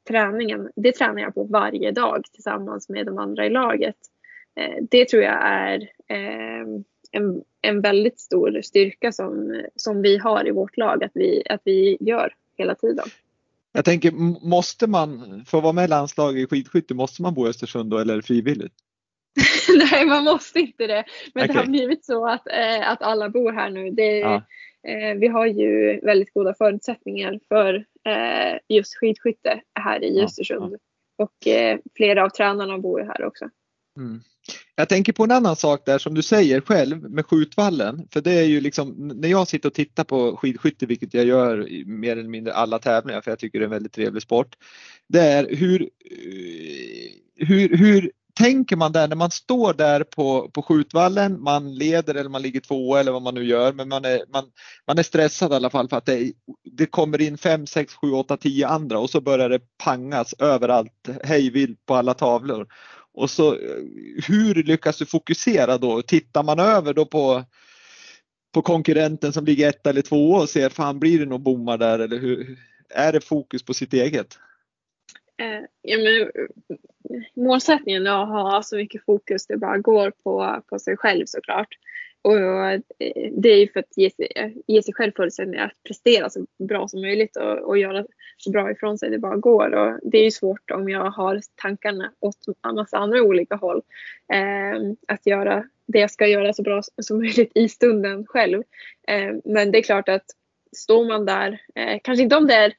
träningen, 0.08 0.70
det 0.76 0.92
tränar 0.92 1.22
jag 1.22 1.34
på 1.34 1.44
varje 1.44 1.90
dag 1.90 2.24
tillsammans 2.32 2.88
med 2.88 3.06
de 3.06 3.18
andra 3.18 3.46
i 3.46 3.50
laget. 3.50 3.96
Eh, 4.56 4.84
det 4.90 5.08
tror 5.08 5.22
jag 5.22 5.38
är 5.42 5.80
eh, 6.08 6.66
en, 7.12 7.42
en 7.62 7.80
väldigt 7.80 8.20
stor 8.20 8.60
styrka 8.62 9.12
som, 9.12 9.62
som 9.76 10.02
vi 10.02 10.18
har 10.18 10.48
i 10.48 10.50
vårt 10.50 10.76
lag 10.76 11.04
att 11.04 11.12
vi, 11.14 11.42
att 11.50 11.60
vi 11.64 11.96
gör 12.00 12.34
hela 12.58 12.74
tiden. 12.74 13.06
Jag 13.72 13.84
tänker, 13.84 14.10
måste 14.46 14.86
man, 14.86 15.44
för 15.46 15.58
att 15.58 15.64
vara 15.64 15.72
med 15.72 15.84
i 15.84 15.88
landslaget 15.88 16.42
i 16.42 16.46
skidskytte, 16.46 16.94
måste 16.94 17.22
man 17.22 17.34
bo 17.34 17.46
i 17.46 17.48
Östersund 17.48 17.90
då 17.90 17.98
eller 17.98 18.12
är 18.12 18.16
det 18.16 18.22
frivilligt? 18.22 18.74
Nej, 19.90 20.06
man 20.06 20.24
måste 20.24 20.60
inte 20.60 20.86
det. 20.86 21.04
Men 21.34 21.44
okay. 21.44 21.54
det 21.54 21.60
har 21.60 21.66
blivit 21.66 22.04
så 22.04 22.28
att, 22.28 22.46
eh, 22.46 22.90
att 22.90 23.02
alla 23.02 23.28
bor 23.28 23.52
här 23.52 23.70
nu. 23.70 23.90
Det, 23.90 24.18
ja. 24.18 24.42
Eh, 24.88 25.14
vi 25.18 25.26
har 25.26 25.46
ju 25.46 26.00
väldigt 26.00 26.34
goda 26.34 26.54
förutsättningar 26.54 27.40
för 27.48 27.74
eh, 28.04 28.58
just 28.68 28.96
skidskytte 28.96 29.60
här 29.74 30.04
i 30.04 30.18
Ja, 30.18 30.24
Östersund. 30.24 30.76
Och 31.16 31.46
eh, 31.46 31.78
flera 31.96 32.24
av 32.24 32.28
tränarna 32.28 32.78
bor 32.78 33.00
ju 33.00 33.06
här 33.06 33.24
också. 33.24 33.48
Mm. 33.96 34.20
Jag 34.78 34.88
tänker 34.88 35.12
på 35.12 35.24
en 35.24 35.30
annan 35.30 35.56
sak 35.56 35.82
där 35.86 35.98
som 35.98 36.14
du 36.14 36.22
säger 36.22 36.60
själv 36.60 37.10
med 37.10 37.26
skjutvallen. 37.26 38.08
För 38.12 38.20
det 38.20 38.32
är 38.32 38.44
ju 38.44 38.60
liksom 38.60 39.08
när 39.14 39.28
jag 39.28 39.48
sitter 39.48 39.68
och 39.68 39.74
tittar 39.74 40.04
på 40.04 40.36
skidskytte, 40.36 40.86
vilket 40.86 41.14
jag 41.14 41.24
gör 41.24 41.68
i 41.68 41.84
mer 41.84 42.16
eller 42.16 42.28
mindre 42.28 42.54
alla 42.54 42.78
tävlingar 42.78 43.20
för 43.20 43.30
jag 43.30 43.38
tycker 43.38 43.58
det 43.58 43.62
är 43.62 43.66
en 43.66 43.70
väldigt 43.70 43.92
trevlig 43.92 44.22
sport. 44.22 44.56
Det 45.08 45.20
är 45.20 45.56
hur, 45.56 45.82
eh, 45.82 47.46
hur, 47.46 47.76
hur 47.76 48.10
tänker 48.34 48.76
man 48.76 48.92
där 48.92 49.08
när 49.08 49.16
man 49.16 49.30
står 49.30 49.74
där 49.74 50.04
på, 50.04 50.50
på 50.50 50.62
skjutvallen, 50.62 51.42
man 51.42 51.74
leder 51.74 52.14
eller 52.14 52.30
man 52.30 52.42
ligger 52.42 52.60
två 52.60 52.96
eller 52.96 53.12
vad 53.12 53.22
man 53.22 53.34
nu 53.34 53.44
gör, 53.44 53.72
men 53.72 53.88
man 53.88 54.04
är, 54.04 54.20
man, 54.32 54.44
man 54.86 54.98
är 54.98 55.02
stressad 55.02 55.52
i 55.52 55.54
alla 55.54 55.70
fall 55.70 55.88
för 55.88 55.96
att 55.96 56.06
det, 56.06 56.32
det 56.72 56.86
kommer 56.86 57.20
in 57.20 57.38
fem, 57.38 57.66
sex, 57.66 57.94
sju, 57.94 58.12
åtta, 58.12 58.36
tio 58.36 58.68
andra 58.68 58.98
och 58.98 59.10
så 59.10 59.20
börjar 59.20 59.48
det 59.48 59.60
pangas 59.84 60.34
överallt 60.38 61.08
hejvilt 61.24 61.86
på 61.86 61.94
alla 61.94 62.14
tavlor. 62.14 62.66
Och 63.16 63.30
så 63.30 63.54
hur 64.28 64.62
lyckas 64.62 64.98
du 64.98 65.06
fokusera 65.06 65.78
då? 65.78 66.02
Tittar 66.02 66.42
man 66.42 66.58
över 66.58 66.94
då 66.94 67.06
på 67.06 67.44
på 68.54 68.62
konkurrenten 68.62 69.32
som 69.32 69.44
ligger 69.44 69.68
ett 69.68 69.86
eller 69.86 70.02
två 70.02 70.30
och 70.30 70.48
ser, 70.48 70.68
fan 70.68 71.00
blir 71.00 71.18
det 71.18 71.26
nog 71.26 71.40
bommar 71.40 71.78
där 71.78 71.98
eller 71.98 72.18
hur? 72.18 72.58
Är 72.88 73.12
det 73.12 73.20
fokus 73.20 73.64
på 73.64 73.74
sitt 73.74 73.92
eget? 73.92 74.38
Eh, 75.42 75.64
ja, 75.82 75.98
men, 75.98 76.30
målsättningen 77.36 78.06
är 78.06 78.22
att 78.22 78.28
ha 78.28 78.62
så 78.62 78.76
mycket 78.76 79.04
fokus 79.04 79.46
det 79.46 79.56
bara 79.56 79.78
går 79.78 80.10
på, 80.10 80.62
på 80.68 80.78
sig 80.78 80.96
själv 80.96 81.26
såklart. 81.26 81.68
Och 82.26 82.38
eh, 82.38 82.80
det 83.32 83.48
är 83.48 83.58
ju 83.58 83.68
för 83.68 83.80
att 83.80 83.96
ge 83.96 84.10
sig, 84.10 84.56
ge 84.66 84.82
sig 84.82 84.94
själv 84.94 85.12
förutsättningar 85.16 85.64
att 85.64 85.82
prestera 85.82 86.30
så 86.30 86.46
bra 86.58 86.88
som 86.88 87.00
möjligt 87.00 87.36
och, 87.36 87.58
och 87.58 87.78
göra 87.78 88.06
så 88.36 88.50
bra 88.50 88.70
ifrån 88.70 88.98
sig 88.98 89.10
det 89.10 89.18
bara 89.18 89.36
går. 89.36 89.74
Och 89.74 90.00
det 90.02 90.18
är 90.18 90.24
ju 90.24 90.30
svårt 90.30 90.70
om 90.70 90.88
jag 90.88 91.10
har 91.10 91.40
tankarna 91.54 92.12
åt 92.20 92.36
en 92.68 92.74
massa 92.74 92.96
andra 92.96 93.22
olika 93.22 93.56
håll. 93.56 93.82
Eh, 94.32 94.80
att 95.08 95.26
göra 95.26 95.64
det 95.86 95.98
jag 95.98 96.10
ska 96.10 96.26
göra 96.26 96.52
så 96.52 96.62
bra 96.62 96.82
som 97.02 97.18
möjligt 97.18 97.52
i 97.54 97.68
stunden 97.68 98.26
själv. 98.26 98.62
Eh, 99.08 99.34
men 99.44 99.72
det 99.72 99.78
är 99.78 99.82
klart 99.82 100.08
att 100.08 100.24
står 100.76 101.04
man 101.04 101.26
där, 101.26 101.60
eh, 101.74 101.98
kanske 102.04 102.22
inte 102.22 102.36
om 102.36 102.46
det 102.46 102.54
är 102.54 102.72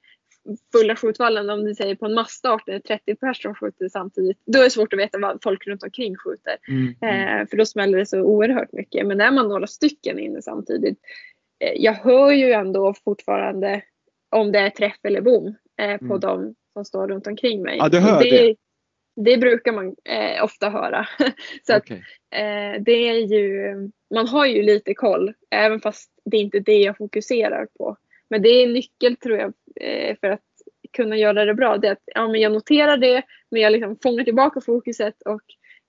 fulla 0.72 0.95
skjutvallen 0.95 1.50
om 1.50 1.64
du 1.66 1.76
säger 1.76 1.95
på 1.95 2.06
en 2.06 2.14
massstart 2.14 2.68
när 2.68 2.80
30 2.80 3.16
personer 3.16 3.54
skjuter 3.56 3.89
samtidigt. 3.89 4.38
Då 4.45 4.60
är 4.60 4.64
det 4.64 4.70
svårt 4.70 4.93
att 4.93 5.00
veta 5.00 5.18
vad 5.20 5.39
folk 5.43 5.68
runt 5.68 5.84
omkring 5.84 6.16
skjuter. 6.16 6.56
Mm. 6.68 6.88
Eh, 6.88 7.48
för 7.48 7.58
då 7.58 7.66
smäller 7.66 7.98
det 7.98 8.06
så 8.06 8.22
oerhört 8.22 8.72
mycket. 8.72 9.08
Men 9.08 9.22
är 9.22 9.32
man 9.32 9.48
några 9.48 9.68
stycken 9.68 10.20
inne 10.20 10.41
samtidigt. 10.41 10.98
Eh, 11.60 11.74
jag 11.84 11.93
hör 11.93 12.32
ju 12.32 12.52
ändå 12.52 12.93
fortfarande 13.04 13.82
om 14.30 14.52
det 14.52 14.60
är 14.60 14.70
träff 14.70 14.98
eller 15.04 15.22
bom 15.22 15.56
eh, 15.82 15.98
på 15.98 16.06
Mm. 16.06 16.20
de 16.20 16.56
som 16.74 16.86
står 16.86 17.08
runt 17.08 17.28
omkring 17.28 17.62
mig. 17.62 17.78
Ja, 17.78 17.89
du 17.89 18.00
hör 18.00 18.24
det. 18.24 18.30
det. 18.30 18.56
Det 19.20 19.38
brukar 19.38 19.72
man 19.72 19.95
eh, 20.06 20.43
ofta 20.43 20.70
höra. 20.70 21.08
så 21.68 21.74
att, 21.74 21.84
Okej. 21.84 22.04
eh, 22.32 22.82
det 22.82 23.10
är 23.10 23.14
ju, 23.34 23.76
man 24.14 24.28
har 24.28 24.45
ju 24.45 24.62
lite 24.62 24.93
koll 24.93 25.34
även 25.52 25.82
fast 25.82 26.12
det 26.26 26.38
är 26.38 26.41
inte 26.41 26.60
det 26.60 26.78
jag 26.78 26.98
fokuserar 26.98 27.68
på. 27.78 27.98
Men 28.30 28.41
det 28.41 28.50
är 28.50 28.64
en 28.68 28.74
nyckel 28.74 29.16
tror 29.16 29.38
jag 29.38 29.54
Eh, 29.82 30.16
för 30.22 30.28
att 30.28 30.42
kunna 30.94 31.18
göra 31.18 31.46
det 31.46 31.54
bra. 31.54 31.78
Det 31.78 31.88
är 31.88 31.92
att 31.92 32.04
ja, 32.06 32.28
men 32.28 32.42
jag 32.42 32.52
noterar 32.52 32.98
det 32.98 33.24
men 33.52 33.62
jag 33.62 33.72
liksom 33.72 33.98
fångar 34.04 34.24
tillbaka 34.24 34.62
fokuset 34.62 35.22
och 35.22 35.42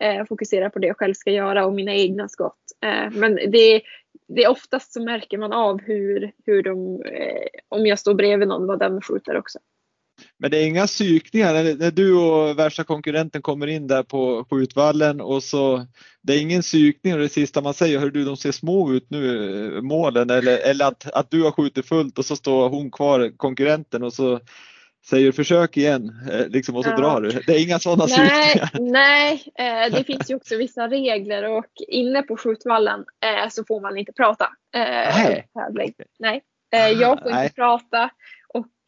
eh, 0.06 0.26
fokuserar 0.26 0.68
på 0.68 0.78
det 0.78 0.86
jag 0.86 0.98
själv 0.98 1.14
ska 1.14 1.30
göra 1.30 1.66
och 1.66 1.72
mina 1.72 1.94
egna 1.94 2.28
skott. 2.28 2.62
Eh, 2.84 3.10
men 3.10 3.34
det, 3.34 3.82
det 4.28 4.44
är 4.44 4.50
oftast 4.50 4.92
så 4.92 5.02
märker 5.02 5.38
man 5.38 5.52
av 5.52 5.80
hur, 5.80 6.32
hur 6.46 6.62
de, 6.62 7.02
eh, 7.02 7.46
om 7.68 7.86
jag 7.86 7.98
står 7.98 8.14
bredvid 8.14 8.48
någon, 8.48 8.66
vad 8.66 8.78
den 8.78 9.00
skjuter 9.00 9.36
också. 9.36 9.58
Men 10.38 10.50
det 10.50 10.58
är 10.58 10.66
inga 10.66 10.86
psykningar 10.86 11.52
när, 11.54 11.74
när 11.74 11.90
du 11.90 12.14
och 12.14 12.58
värsta 12.58 12.84
konkurrenten 12.84 13.42
kommer 13.42 13.66
in 13.66 13.86
där 13.86 14.02
på 14.02 14.46
skjutvallen 14.50 15.20
och 15.20 15.42
så 15.42 15.86
det 16.22 16.32
är 16.34 16.40
ingen 16.40 16.62
psykning 16.62 17.14
och 17.14 17.20
det 17.20 17.28
sista 17.28 17.60
man 17.60 17.74
säger, 17.74 17.98
hör 17.98 18.10
du 18.10 18.24
de 18.24 18.36
ser 18.36 18.52
små 18.52 18.92
ut 18.92 19.10
nu 19.10 19.76
eh, 19.76 19.82
målen 19.82 20.30
eller, 20.30 20.58
eller 20.58 20.84
att, 20.84 21.10
att 21.12 21.30
du 21.30 21.42
har 21.42 21.50
skjutit 21.50 21.86
fullt 21.88 22.18
och 22.18 22.24
så 22.24 22.36
står 22.36 22.68
hon 22.68 22.90
kvar, 22.90 23.32
konkurrenten 23.36 24.02
och 24.02 24.12
så 24.12 24.40
säger 25.06 25.32
försök 25.32 25.76
igen 25.76 26.12
eh, 26.32 26.48
liksom, 26.48 26.76
och 26.76 26.84
så 26.84 26.90
Ja. 26.90 26.96
drar 26.96 27.20
du. 27.20 27.30
Det 27.46 27.52
är 27.52 27.62
inga 27.62 27.78
sådana 27.78 28.04
Nej, 28.06 28.28
psykningar. 28.28 28.92
nej 28.92 29.44
eh, 29.58 29.92
det 29.92 30.04
finns 30.06 30.30
ju 30.30 30.34
också 30.34 30.56
vissa 30.56 30.88
regler 30.88 31.44
och 31.44 31.66
inne 31.88 32.22
på 32.22 32.36
skjutvallen 32.36 33.04
så 33.50 33.64
får 33.64 33.80
man 33.80 33.96
inte 33.98 34.12
prata. 34.12 34.48
Nej. 34.74 35.46
tävling. 35.54 35.94
Nej, 36.18 36.42
eh, 36.74 36.88
jag 36.88 37.22
får 37.22 37.30
Nej. 37.30 37.44
inte 37.44 37.54
prata 37.54 38.10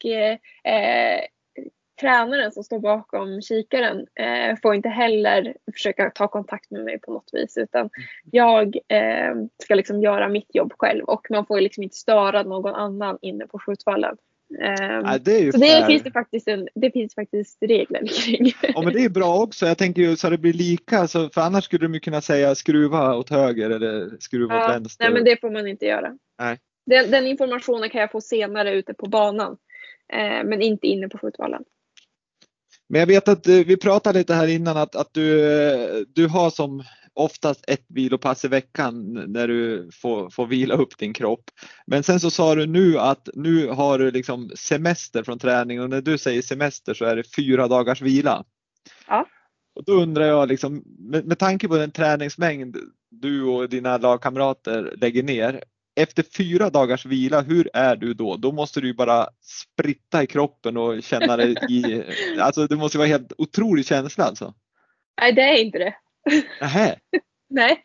och 0.01 0.11
eh, 0.11 0.37
eh, 0.63 1.21
tränaren 2.01 2.51
som 2.51 2.63
står 2.63 2.79
bakom 2.79 3.41
kikaren 3.41 4.05
eh, 4.15 4.57
får 4.61 4.75
inte 4.75 4.89
heller 4.89 5.55
försöka 5.73 6.09
ta 6.09 6.27
kontakt 6.27 6.71
med 6.71 6.83
mig 6.83 6.99
på 6.99 7.11
något 7.13 7.29
vis 7.31 7.57
utan 7.57 7.89
jag 8.31 8.75
eh, 8.75 9.35
ska 9.63 9.75
liksom 9.75 10.01
göra 10.01 10.29
mitt 10.29 10.55
jobb 10.55 10.73
själv 10.77 11.03
och 11.03 11.27
man 11.29 11.45
får 11.45 11.61
liksom 11.61 11.83
inte 11.83 11.95
störa 11.95 12.43
någon 12.43 12.75
annan 12.75 13.17
inne 13.21 13.47
på 13.47 13.59
skjutvallen. 13.59 14.17
Eh, 14.59 15.01
Nej, 15.03 15.19
det 15.19 15.31
är 15.31 15.39
ju 15.39 15.51
så 15.51 15.57
det 15.57 15.85
finns 15.87 16.03
det 16.03 16.11
faktiskt, 16.11 16.47
en, 16.47 16.67
det 16.75 16.91
finns 16.91 17.15
faktiskt 17.15 17.57
regler 17.61 18.07
kring. 18.07 18.51
Ja 18.61 18.81
men 18.81 18.93
det 18.93 19.05
är 19.05 19.09
bra 19.09 19.41
också. 19.41 19.65
Jag 19.65 19.77
tänker 19.77 20.01
ju 20.01 20.15
så 20.15 20.29
det 20.29 20.37
blir 20.37 20.53
lika, 20.53 21.07
så, 21.07 21.29
för 21.29 21.41
annars 21.41 21.63
skulle 21.63 21.85
de 21.85 21.93
ju 21.93 21.99
kunna 21.99 22.21
säga 22.21 22.55
skruva 22.55 23.15
åt 23.15 23.29
höger 23.29 23.69
eller 23.69 24.09
skruva 24.19 24.55
åt 24.55 24.61
Ja, 24.61 24.67
vänster. 24.67 25.05
nej 25.05 25.13
men 25.13 25.23
det 25.23 25.41
får 25.41 25.49
man 25.49 25.67
inte 25.67 25.85
göra. 25.85 26.17
Nej. 26.39 26.59
Den, 26.85 27.11
den 27.11 27.27
informationen 27.27 27.89
kan 27.89 28.01
jag 28.01 28.11
få 28.11 28.21
senare 28.21 28.73
ute 28.73 28.93
på 28.93 29.05
banan. 29.05 29.57
Eh, 30.11 30.43
men 30.43 30.61
inte 30.61 30.87
inne 30.87 31.09
på 31.09 31.17
skjutvallen. 31.17 31.63
Men 32.89 32.99
jag 32.99 33.07
vet 33.07 33.27
att 33.27 33.47
eh, 33.47 33.55
vi 33.55 33.77
pratade 33.77 34.19
lite 34.19 34.33
här 34.33 34.47
innan 34.47 34.77
att, 34.77 34.95
att 34.95 35.13
du, 35.13 35.51
eh, 35.61 36.01
du 36.07 36.27
har 36.27 36.49
som 36.49 36.83
oftast 37.13 37.65
ett 37.67 37.85
vilopass 37.89 38.45
i 38.45 38.47
veckan 38.47 39.13
när 39.27 39.47
du 39.47 39.89
får, 39.93 40.29
får 40.29 40.47
vila 40.47 40.75
upp 40.75 40.97
din 40.97 41.13
kropp. 41.13 41.43
Men 41.85 42.03
sen 42.03 42.19
så 42.19 42.31
sa 42.31 42.55
du 42.55 42.65
nu 42.65 42.99
att 42.99 43.29
nu 43.33 43.67
har 43.67 43.99
du 43.99 44.11
liksom 44.11 44.51
semester 44.55 45.23
från 45.23 45.39
träning 45.39 45.81
och 45.81 45.89
när 45.89 46.01
du 46.01 46.17
säger 46.17 46.41
semester 46.41 46.93
så 46.93 47.05
är 47.05 47.15
det 47.15 47.35
fyra 47.35 47.67
dagars 47.67 48.01
vila. 48.01 48.43
Ja. 49.07 49.27
Och 49.75 49.83
då 49.85 49.93
undrar 49.93 50.25
jag 50.25 50.47
liksom 50.47 50.83
med, 50.99 51.25
med 51.25 51.39
tanke 51.39 51.67
på 51.67 51.77
den 51.77 51.91
träningsmängd 51.91 52.77
du 53.09 53.43
och 53.43 53.69
dina 53.69 53.97
lagkamrater 53.97 54.93
lägger 54.97 55.23
ner. 55.23 55.63
Efter 55.95 56.23
fyra 56.37 56.69
dagars 56.69 57.05
vila, 57.05 57.41
hur 57.41 57.69
är 57.73 57.95
du 57.95 58.13
då? 58.13 58.37
Då 58.37 58.51
måste 58.51 58.81
du 58.81 58.87
ju 58.87 58.93
bara 58.93 59.27
spritta 59.41 60.23
i 60.23 60.27
kroppen 60.27 60.77
och 60.77 61.03
känna 61.03 61.37
dig 61.37 61.55
i, 61.69 62.03
alltså 62.39 62.67
det 62.67 62.75
måste 62.75 62.97
vara 62.97 63.07
helt 63.07 63.33
otrolig 63.37 63.85
känsla 63.85 64.23
alltså. 64.23 64.53
Nej, 65.21 65.33
det 65.33 65.41
är 65.41 65.57
inte 65.57 65.77
det. 65.77 65.95
Nähä. 66.61 66.95
Nej, 67.53 67.83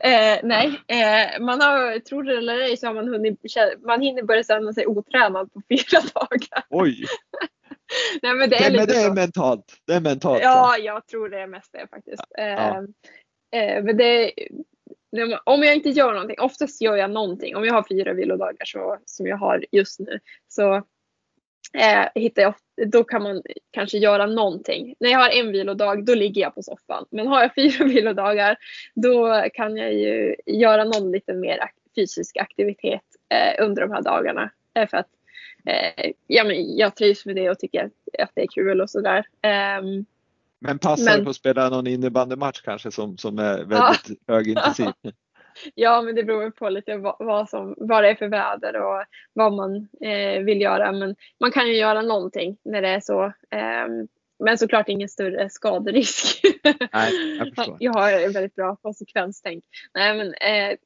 eh, 0.00 0.38
nej. 0.42 0.66
Eh, 0.88 1.40
man 1.40 1.60
har, 1.60 1.98
tror 1.98 2.22
det 2.22 2.36
eller 2.36 2.58
ej, 2.58 2.76
så 2.76 2.86
har 2.86 2.94
man 2.94 3.08
hunnit, 3.08 3.40
man 3.86 4.00
hinner 4.00 4.22
börja 4.22 4.42
känna 4.42 4.72
sig 4.72 4.86
otränad 4.86 5.52
på 5.52 5.62
fyra 5.68 6.00
dagar. 6.14 6.64
Oj, 6.70 7.04
Nej, 8.22 8.34
men 8.34 8.50
det 8.50 8.56
är 8.56 8.70
det, 8.70 8.76
men 8.76 8.86
det 8.86 8.96
är 8.96 9.08
så. 9.08 9.14
mentalt. 9.14 9.76
Det 9.86 9.92
är 9.92 10.00
mentalt. 10.00 10.42
Ja, 10.42 10.76
jag 10.78 11.06
tror 11.06 11.28
det 11.28 11.40
är 11.40 11.46
mest 11.46 11.72
det 11.72 11.86
faktiskt. 11.90 12.22
Eh, 12.38 12.76
eh, 13.62 13.84
men 13.84 13.96
det, 13.96 14.32
om 15.44 15.62
jag 15.62 15.74
inte 15.74 15.88
gör 15.88 16.12
någonting, 16.12 16.40
oftast 16.40 16.80
gör 16.82 16.96
jag 16.96 17.10
någonting. 17.10 17.56
Om 17.56 17.64
jag 17.64 17.74
har 17.74 17.84
fyra 17.88 18.12
vilodagar 18.12 18.64
så, 18.64 18.98
som 19.04 19.26
jag 19.26 19.36
har 19.36 19.64
just 19.72 20.00
nu 20.00 20.20
så 20.48 20.74
eh, 21.74 22.08
hittar 22.14 22.42
jag, 22.42 22.54
då 22.86 23.04
kan 23.04 23.22
man 23.22 23.42
kanske 23.70 23.98
göra 23.98 24.26
någonting. 24.26 24.94
När 25.00 25.10
jag 25.10 25.18
har 25.18 25.30
en 25.30 25.52
vilodag 25.52 26.04
då 26.04 26.14
ligger 26.14 26.42
jag 26.42 26.54
på 26.54 26.62
soffan. 26.62 27.04
Men 27.10 27.26
har 27.26 27.42
jag 27.42 27.54
fyra 27.54 27.84
vilodagar 27.84 28.56
då 28.94 29.44
kan 29.54 29.76
jag 29.76 29.94
ju 29.94 30.36
göra 30.46 30.84
någon 30.84 31.12
lite 31.12 31.34
mer 31.34 31.58
ak- 31.58 31.94
fysisk 31.94 32.36
aktivitet 32.36 33.02
eh, 33.28 33.64
under 33.64 33.82
de 33.82 33.90
här 33.92 34.02
dagarna. 34.02 34.50
Eh, 34.74 34.88
för 34.88 34.96
att 34.96 35.08
eh, 35.66 36.12
ja, 36.26 36.44
men 36.44 36.76
jag 36.76 36.96
trivs 36.96 37.26
med 37.26 37.36
det 37.36 37.50
och 37.50 37.58
tycker 37.58 37.84
att, 37.84 38.22
att 38.22 38.30
det 38.34 38.42
är 38.42 38.46
kul 38.46 38.80
och 38.80 38.90
sådär. 38.90 39.26
Ehm, 39.42 40.04
men 40.60 40.78
passar 40.78 41.16
Men- 41.16 41.24
på 41.24 41.30
att 41.30 41.36
spela 41.36 41.68
någon 41.68 41.86
innebandymatch 41.86 42.60
kanske 42.60 42.90
som, 42.90 43.18
som 43.18 43.38
är 43.38 43.64
väldigt 43.64 44.28
högintensiv? 44.28 44.86
Ja, 45.74 46.02
men 46.02 46.14
det 46.14 46.22
beror 46.24 46.50
på 46.50 46.68
lite 46.68 46.96
vad, 46.96 47.16
vad, 47.18 47.48
som, 47.48 47.74
vad 47.76 48.04
det 48.04 48.10
är 48.10 48.14
för 48.14 48.28
väder 48.28 48.76
och 48.76 49.04
vad 49.32 49.52
man 49.52 49.88
eh, 50.00 50.42
vill 50.42 50.60
göra. 50.60 50.92
Men 50.92 51.16
man 51.40 51.52
kan 51.52 51.68
ju 51.68 51.76
göra 51.76 52.02
någonting 52.02 52.56
när 52.64 52.82
det 52.82 52.88
är 52.88 53.00
så. 53.00 53.32
Ehm, 53.50 54.08
men 54.44 54.58
såklart 54.58 54.88
ingen 54.88 55.08
större 55.08 55.50
skaderisk. 55.50 56.40
Nej, 56.92 57.38
jag. 57.56 57.76
Jag 57.78 57.92
har 57.92 58.32
väldigt 58.32 58.54
bra 58.54 58.76
konsekvenstänk. 58.76 59.64
Nej, 59.94 60.16
men 60.16 60.34
eh, 60.34 60.76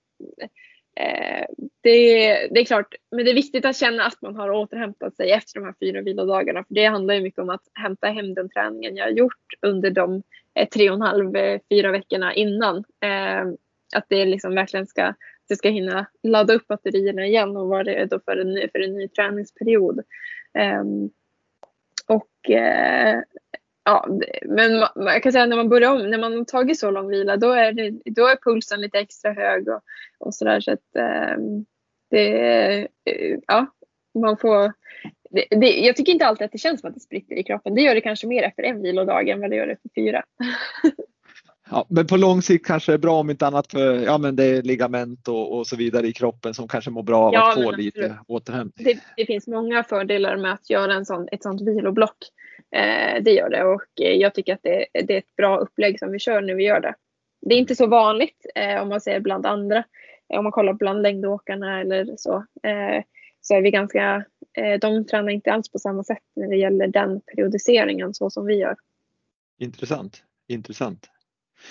eh, 0.96 1.44
det, 1.80 2.26
det 2.50 2.60
är 2.60 2.64
klart, 2.64 2.94
men 3.10 3.24
det 3.24 3.30
är 3.30 3.34
viktigt 3.34 3.64
att 3.64 3.76
känna 3.76 4.04
att 4.04 4.22
man 4.22 4.36
har 4.36 4.50
återhämtat 4.50 5.16
sig 5.16 5.32
efter 5.32 5.60
de 5.60 5.66
här 5.66 5.74
fyra 5.80 6.00
vilodagarna. 6.00 6.64
För 6.64 6.74
det 6.74 6.84
handlar 6.84 7.14
ju 7.14 7.20
mycket 7.20 7.38
om 7.38 7.50
att 7.50 7.62
hämta 7.74 8.06
hem 8.06 8.34
den 8.34 8.48
träningen 8.48 8.96
jag 8.96 9.04
har 9.04 9.10
gjort 9.10 9.46
under 9.60 9.90
de 9.90 10.22
eh, 10.54 10.68
tre 10.68 10.90
och 10.90 10.96
en 10.96 11.02
halv, 11.02 11.36
eh, 11.36 11.60
fyra 11.70 11.92
veckorna 11.92 12.34
innan. 12.34 12.76
Eh, 12.76 13.44
att 13.96 14.06
det 14.08 14.24
liksom 14.24 14.54
verkligen 14.54 14.86
ska, 14.86 15.14
det 15.48 15.56
ska 15.56 15.68
hinna 15.68 16.06
ladda 16.22 16.54
upp 16.54 16.68
batterierna 16.68 17.26
igen 17.26 17.56
och 17.56 17.68
vara 17.68 17.82
redo 17.82 18.20
för 18.24 18.36
en, 18.36 18.68
för 18.72 18.80
en 18.80 18.94
ny 18.94 19.08
träningsperiod. 19.08 20.00
Ehm, 20.54 21.10
och 22.06 22.50
eh, 22.50 23.22
ja, 23.84 24.06
men 24.42 24.78
man, 24.78 24.88
man, 24.96 25.20
kan 25.20 25.32
säga 25.32 25.46
när 25.46 25.56
man 25.56 25.68
börjar 25.68 25.90
om, 25.90 26.10
när 26.10 26.18
man 26.18 26.32
har 26.32 26.44
tagit 26.44 26.78
så 26.78 26.90
lång 26.90 27.08
vila 27.08 27.36
då 27.36 27.52
är, 27.52 27.72
det, 27.72 27.90
då 28.04 28.26
är 28.26 28.36
pulsen 28.36 28.80
lite 28.80 28.98
extra 28.98 29.32
hög 29.32 29.68
och, 29.68 29.80
och 30.18 30.34
sådär 30.34 30.60
så 30.60 30.72
att 30.72 30.96
ehm, 30.96 31.64
eh, 32.10 32.86
det, 33.04 33.38
ja, 33.46 33.66
man 34.14 34.36
får 34.36 34.72
det, 35.30 35.46
det, 35.50 35.80
jag 35.80 35.96
tycker 35.96 36.12
inte 36.12 36.26
alltid 36.26 36.44
att 36.44 36.52
det 36.52 36.58
känns 36.58 36.80
som 36.80 36.88
att 36.88 36.94
det 36.94 37.00
spritter 37.00 37.34
i 37.34 37.42
kroppen. 37.42 37.74
Det 37.74 37.82
gör 37.82 37.94
det 37.94 38.00
kanske 38.00 38.26
mer 38.26 38.42
efter 38.42 38.62
en 38.62 38.82
vilodag 38.82 39.28
än 39.28 39.40
vad 39.40 39.50
det 39.50 39.56
gör 39.56 39.68
efter 39.68 39.90
fyra. 39.94 40.22
Ja, 41.72 41.86
men 41.88 42.06
på 42.06 42.16
lång 42.16 42.42
sikt 42.42 42.66
kanske 42.66 42.92
det 42.92 42.96
är 42.96 42.98
bra 42.98 43.20
om 43.20 43.30
inte 43.30 43.46
annat 43.46 43.70
för 43.70 43.94
ja, 43.94 44.18
men 44.18 44.36
det 44.36 44.44
är 44.44 44.62
ligament 44.62 45.28
och, 45.28 45.56
och 45.58 45.66
så 45.66 45.76
vidare 45.76 46.06
i 46.06 46.12
kroppen 46.12 46.54
som 46.54 46.68
kanske 46.68 46.90
mår 46.90 47.02
bra 47.02 47.22
av 47.22 47.34
ja, 47.34 47.48
att 47.48 47.54
få 47.54 47.70
lite 47.70 48.18
återhämtning. 48.28 48.86
Det, 48.86 49.00
det, 49.16 49.26
finns 49.26 49.46
många 49.46 49.84
fördelar 49.84 50.36
med 50.36 50.52
att 50.52 50.70
göra 50.70 50.94
en 50.94 51.06
sån, 51.06 51.28
ett 51.32 51.42
sånt 51.42 51.60
viloblock. 51.60 52.16
Eh, 52.76 53.22
det 53.22 53.30
gör 53.30 53.50
det 53.50 53.64
och 53.64 54.00
eh, 54.00 54.12
jag 54.12 54.34
tycker 54.34 54.54
att 54.54 54.62
det, 54.62 54.86
det, 54.92 55.14
är 55.14 55.18
ett 55.18 55.36
bra 55.36 55.58
upplägg 55.58 55.98
som 55.98 56.12
vi 56.12 56.18
kör 56.18 56.40
när 56.40 56.54
vi 56.54 56.64
gör 56.64 56.80
det. 56.80 56.94
Det 57.40 57.54
är 57.54 57.58
inte 57.58 57.76
så 57.76 57.86
vanligt 57.86 58.46
eh, 58.54 58.82
om 58.82 58.88
man 58.88 59.00
ser 59.00 59.20
bland 59.20 59.46
andra. 59.46 59.84
Eh, 60.32 60.38
om 60.38 60.44
man 60.44 60.52
kollar 60.52 60.72
bland 60.72 61.02
längdåkarna 61.02 61.80
eller 61.80 62.14
så. 62.16 62.36
Eh, 62.62 63.04
så 63.40 63.54
är 63.54 63.62
vi 63.62 63.70
ganska, 63.70 64.24
eh, 64.58 64.78
de 64.80 65.06
tränar 65.06 65.30
inte 65.30 65.52
alls 65.52 65.68
på 65.68 65.78
samma 65.78 66.04
sätt 66.04 66.22
när 66.36 66.48
det 66.48 66.56
gäller 66.56 66.86
den 66.86 67.20
periodiseringen 67.20 68.14
så 68.14 68.30
som 68.30 68.46
vi 68.46 68.54
gör. 68.54 68.76
Intressant, 69.58 70.24
intressant. 70.48 71.11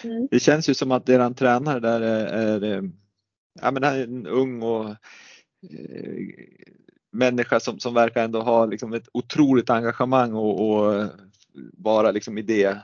Mm. 0.04 0.28
Det 0.32 0.40
känns 0.40 0.70
ju 0.70 0.74
som 0.74 0.92
att 0.92 1.10
eran 1.10 1.34
tränare 1.34 1.80
där 1.80 2.02
är, 2.02 2.64
är, 2.64 2.92
ja, 3.62 3.72
men 3.72 3.84
är 3.84 4.04
en 4.04 4.28
ung 4.28 4.64
och 4.64 4.90
eh, 4.90 4.96
människa 7.12 7.60
som, 7.60 7.80
som 7.80 7.94
verkar 7.94 8.24
ändå 8.24 8.42
ha 8.42 8.66
liksom 8.66 8.94
ett 8.94 9.08
otroligt 9.14 9.70
engagemang 9.70 10.34
och, 10.34 10.70
och 10.70 11.10
bara 11.74 12.12
liksom 12.12 12.38
idé, 12.38 12.76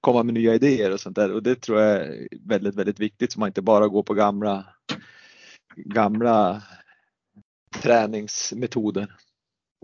komma 0.00 0.22
med 0.22 0.34
nya 0.34 0.54
idéer 0.54 0.92
och 0.92 1.00
sånt 1.00 1.16
där 1.16 1.32
och 1.32 1.42
det 1.42 1.54
tror 1.54 1.80
jag 1.80 1.90
är 1.90 2.28
väldigt, 2.40 2.74
väldigt 2.74 3.00
viktigt 3.00 3.32
så 3.32 3.40
man 3.40 3.48
inte 3.48 3.62
bara 3.62 3.88
går 3.88 4.02
på 4.02 4.14
gamla, 4.14 4.64
gamla 5.76 6.62
träningsmetoder. 7.82 9.08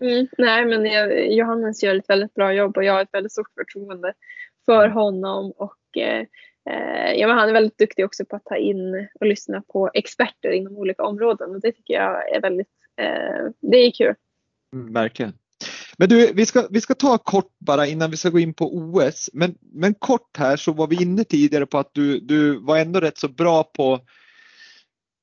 Mm, 0.02 0.26
nej, 0.38 0.64
men 0.64 0.84
jag, 0.84 1.32
Johannes 1.32 1.82
gör 1.82 1.96
ett 1.96 2.10
väldigt 2.10 2.34
bra 2.34 2.52
jobb 2.52 2.76
och 2.76 2.84
jag 2.84 2.92
har 2.92 3.02
ett 3.02 3.14
väldigt 3.14 3.32
stort 3.32 3.52
förtroende 3.54 4.12
för 4.64 4.84
mm. 4.84 4.92
honom 4.92 5.52
och 5.56 5.96
eh, 5.96 6.20
eh, 6.20 6.26
Eh, 6.70 7.12
ja, 7.12 7.26
men 7.26 7.38
han 7.38 7.48
är 7.48 7.52
väldigt 7.52 7.78
duktig 7.78 8.04
också 8.04 8.24
på 8.24 8.36
att 8.36 8.44
ta 8.44 8.56
in 8.56 9.08
och 9.20 9.26
lyssna 9.26 9.62
på 9.72 9.90
experter 9.94 10.50
inom 10.50 10.76
olika 10.76 11.02
områden 11.02 11.50
och 11.50 11.60
det 11.60 11.72
tycker 11.72 11.94
jag 11.94 12.36
är 12.36 12.40
väldigt, 12.40 12.68
eh, 13.00 13.50
det 13.60 13.76
är 13.76 13.90
kul. 13.90 14.14
Mm, 14.74 14.92
verkligen. 14.92 15.32
Men 15.98 16.08
du, 16.08 16.32
vi 16.32 16.46
ska, 16.46 16.66
vi 16.70 16.80
ska 16.80 16.94
ta 16.94 17.18
kort 17.18 17.52
bara 17.58 17.86
innan 17.86 18.10
vi 18.10 18.16
ska 18.16 18.28
gå 18.28 18.38
in 18.38 18.54
på 18.54 18.76
OS. 18.76 19.30
Men, 19.32 19.54
men 19.60 19.94
kort 19.94 20.36
här 20.38 20.56
så 20.56 20.72
var 20.72 20.86
vi 20.86 21.02
inne 21.02 21.24
tidigare 21.24 21.66
på 21.66 21.78
att 21.78 21.90
du, 21.92 22.20
du 22.20 22.58
var 22.58 22.78
ändå 22.78 23.00
rätt 23.00 23.18
så 23.18 23.28
bra 23.28 23.64
på 23.64 24.00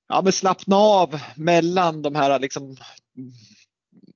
ja, 0.09 0.21
men 0.23 0.33
slappna 0.33 0.75
av 0.75 1.19
mellan 1.35 2.01
de 2.01 2.15
här 2.15 2.39
liksom 2.39 2.75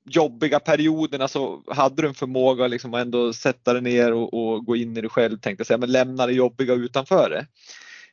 jobbiga 0.06 0.60
perioderna 0.60 1.28
så 1.28 1.54
alltså, 1.54 1.74
hade 1.74 2.02
du 2.02 2.08
en 2.08 2.14
förmåga 2.14 2.68
liksom 2.68 2.94
att 2.94 3.02
ändå 3.02 3.34
sätta 3.34 3.74
dig 3.74 3.82
ner 3.82 4.14
och, 4.14 4.34
och, 4.34 4.66
gå 4.66 4.76
in 4.76 4.98
i 4.98 5.02
dig 5.02 5.10
själv 5.10 5.38
tänkte 5.38 5.62
jag 5.62 5.68
säga, 5.68 5.78
men 5.78 5.92
lämna 5.92 6.26
det 6.26 6.34
jobbiga 6.34 6.74
utanför 6.74 7.30
det. 7.30 7.48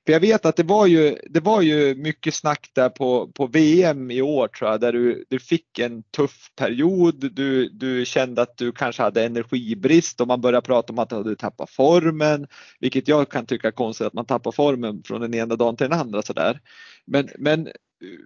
För 0.06 0.12
jag 0.12 0.20
vet 0.20 0.46
att 0.46 0.56
det 0.56 0.62
var 0.62 0.86
ju, 0.86 1.16
det 1.30 1.40
var 1.40 1.62
ju 1.62 1.94
mycket 1.94 2.34
snack 2.34 2.70
där 2.72 2.88
på, 2.88 3.28
på 3.34 3.46
VM 3.46 4.10
i 4.10 4.22
år 4.22 4.48
tror 4.48 4.70
jag, 4.70 4.80
där 4.80 4.92
du, 4.92 5.24
du 5.28 5.38
fick 5.38 5.78
en 5.78 6.02
tuff 6.02 6.50
period. 6.56 7.34
Du, 7.34 7.68
du 7.68 8.04
kände 8.04 8.42
att 8.42 8.56
du 8.56 8.72
kanske 8.72 9.02
hade 9.02 9.24
energibrist 9.24 10.20
och 10.20 10.26
man 10.26 10.40
började 10.40 10.66
prata 10.66 10.92
om 10.92 10.98
att 10.98 11.08
du 11.08 11.16
hade 11.16 11.36
tappat 11.36 11.70
formen, 11.70 12.46
vilket 12.80 13.08
jag 13.08 13.30
kan 13.30 13.46
tycka 13.46 13.68
är 13.68 13.72
konstigt 13.72 14.06
att 14.06 14.14
man 14.14 14.26
tappar 14.26 14.52
formen 14.52 15.02
från 15.04 15.20
den 15.20 15.34
ena 15.34 15.56
dagen 15.56 15.76
till 15.76 15.88
den 15.88 16.00
andra 16.00 16.22
sådär. 16.22 16.60
Men, 17.06 17.28
men, 17.38 17.68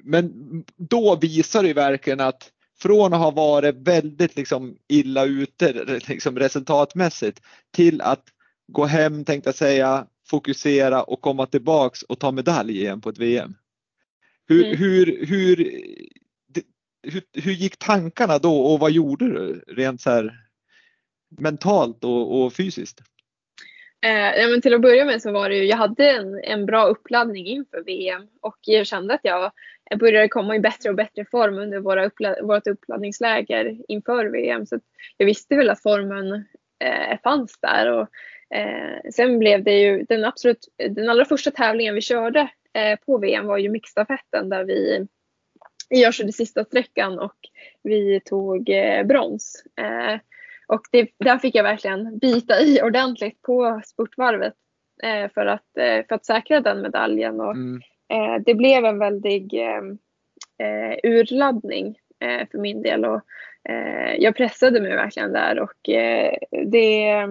men 0.04 0.32
då 0.76 1.16
visar 1.16 1.62
det 1.62 1.72
verkligen 1.72 2.20
att 2.20 2.50
från 2.84 3.12
att 3.12 3.20
ha 3.20 3.30
varit 3.30 3.74
väldigt 3.74 4.36
liksom 4.36 4.76
illa 4.88 5.24
ute 5.24 5.72
liksom 6.08 6.38
resultatmässigt 6.38 7.40
till 7.70 8.00
att 8.00 8.24
gå 8.72 8.84
hem 8.84 9.24
tänkte 9.24 9.48
jag 9.48 9.54
säga, 9.54 10.06
fokusera 10.30 11.02
och 11.02 11.20
komma 11.20 11.46
tillbaks 11.46 12.02
och 12.02 12.18
ta 12.18 12.32
medalj 12.32 12.78
igen 12.78 13.00
på 13.00 13.08
ett 13.08 13.18
VM. 13.18 13.54
Hur, 14.48 14.64
mm. 14.64 14.78
hur, 14.78 15.26
hur, 15.26 15.56
hur, 17.02 17.22
hur, 17.32 17.52
gick 17.52 17.76
tankarna 17.76 18.38
då 18.38 18.60
och 18.60 18.80
vad 18.80 18.90
gjorde 18.90 19.24
du 19.24 19.64
rent 19.66 20.00
så 20.00 20.10
här 20.10 20.32
mentalt 21.38 22.04
och, 22.04 22.44
och 22.44 22.52
fysiskt? 22.52 23.00
Eh, 24.06 24.50
men 24.50 24.62
till 24.62 24.74
att 24.74 24.82
börja 24.82 25.04
med 25.04 25.22
så 25.22 25.32
var 25.32 25.48
det 25.48 25.56
ju, 25.56 25.64
jag 25.64 25.76
hade 25.76 26.10
en, 26.10 26.40
en 26.44 26.66
bra 26.66 26.86
uppladdning 26.86 27.46
inför 27.46 27.84
VM 27.84 28.28
och 28.40 28.58
jag 28.60 28.86
kände 28.86 29.14
att 29.14 29.20
jag 29.22 29.52
började 30.00 30.28
komma 30.28 30.56
i 30.56 30.60
bättre 30.60 30.90
och 30.90 30.96
bättre 30.96 31.24
form 31.24 31.58
under 31.58 31.80
våra 31.80 32.06
uppla 32.06 32.36
vårt 32.42 32.66
uppladdningsläger 32.66 33.76
inför 33.88 34.26
VM. 34.26 34.66
Så 34.66 34.80
jag 35.16 35.26
visste 35.26 35.56
väl 35.56 35.70
att 35.70 35.82
formen 35.82 36.34
eh, 36.84 37.18
fanns 37.22 37.58
där 37.60 37.92
och 37.92 38.08
Eh, 38.54 39.10
sen 39.10 39.38
blev 39.38 39.64
det 39.64 39.80
ju 39.80 40.02
den 40.02 40.24
absolut, 40.24 40.68
den 40.90 41.08
allra 41.08 41.24
första 41.24 41.50
tävlingen 41.50 41.94
vi 41.94 42.00
körde 42.00 42.40
eh, 42.72 42.98
på 43.06 43.18
VM 43.18 43.46
var 43.46 43.58
ju 43.58 43.68
mixstafetten 43.68 44.48
där 44.48 44.64
vi 44.64 45.06
jag 45.88 46.14
körde 46.14 46.32
sista 46.32 46.64
sträckan 46.64 47.18
och 47.18 47.36
vi 47.82 48.20
tog 48.20 48.68
eh, 48.68 49.04
brons. 49.04 49.64
Eh, 49.76 50.20
och 50.66 50.80
det, 50.92 51.10
där 51.18 51.38
fick 51.38 51.54
jag 51.54 51.62
verkligen 51.62 52.18
bita 52.18 52.60
i 52.60 52.82
ordentligt 52.82 53.42
på 53.42 53.80
spurtvarvet 53.84 54.54
eh, 55.02 55.30
för, 55.34 55.46
att, 55.46 55.76
eh, 55.78 56.06
för 56.08 56.14
att 56.14 56.26
säkra 56.26 56.60
den 56.60 56.82
medaljen. 56.82 57.40
Och, 57.40 57.52
mm. 57.52 57.82
Eh, 58.14 58.42
det 58.46 58.54
blev 58.54 58.84
en 58.84 58.98
väldig 58.98 59.54
eh, 59.54 59.82
eh, 60.68 60.98
urladdning 61.02 61.98
för 62.50 62.58
min 62.58 62.82
del 62.82 63.04
och 63.04 63.20
jag 64.18 64.36
pressade 64.36 64.80
mig 64.80 64.96
verkligen 64.96 65.32
där 65.32 65.60
och 65.60 65.74
det 66.50 67.26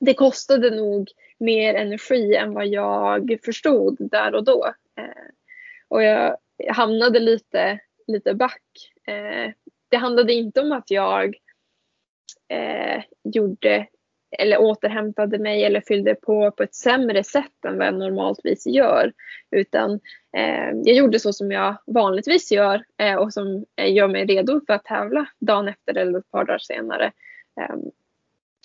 det 0.00 0.14
kostade 0.14 0.70
nog 0.70 1.10
mer 1.38 1.74
energi 1.74 2.34
än 2.34 2.54
vad 2.54 2.66
jag 2.66 3.38
förstod 3.44 3.96
där 3.98 4.34
och 4.34 4.44
då. 4.44 4.74
Eh, 4.96 5.28
och 5.88 6.02
jag 6.02 6.36
hamnade 6.68 7.18
lite, 7.20 7.80
lite 8.06 8.34
back. 8.34 8.92
Eh, 9.06 9.52
det 9.88 9.96
handlade 9.96 10.32
inte 10.32 10.60
om 10.60 10.72
att 10.72 10.90
jag 10.90 11.36
eh, 12.48 13.02
gjorde 13.24 13.86
eller 14.30 14.58
återhämtade 14.58 15.38
mig 15.38 15.64
eller 15.64 15.80
fyllde 15.80 16.14
på 16.14 16.50
på 16.50 16.62
ett 16.62 16.74
sämre 16.74 17.24
sätt 17.24 17.64
än 17.66 17.78
vad 17.78 17.86
jag 17.86 17.94
normaltvis 17.94 18.66
gör. 18.66 19.12
Utan 19.50 20.00
eh, 20.36 20.70
jag 20.84 20.96
gjorde 20.96 21.18
så 21.18 21.32
som 21.32 21.52
jag 21.52 21.76
vanligtvis 21.86 22.52
gör 22.52 22.84
eh, 22.98 23.14
och 23.14 23.32
som 23.32 23.64
gör 23.76 24.08
mig 24.08 24.24
redo 24.24 24.60
för 24.66 24.72
att 24.72 24.84
tävla 24.84 25.26
dagen 25.38 25.68
efter 25.68 25.96
eller 25.96 26.18
ett 26.18 26.30
par 26.30 26.44
dagar 26.44 26.58
senare. 26.58 27.12
Eh, 27.60 27.76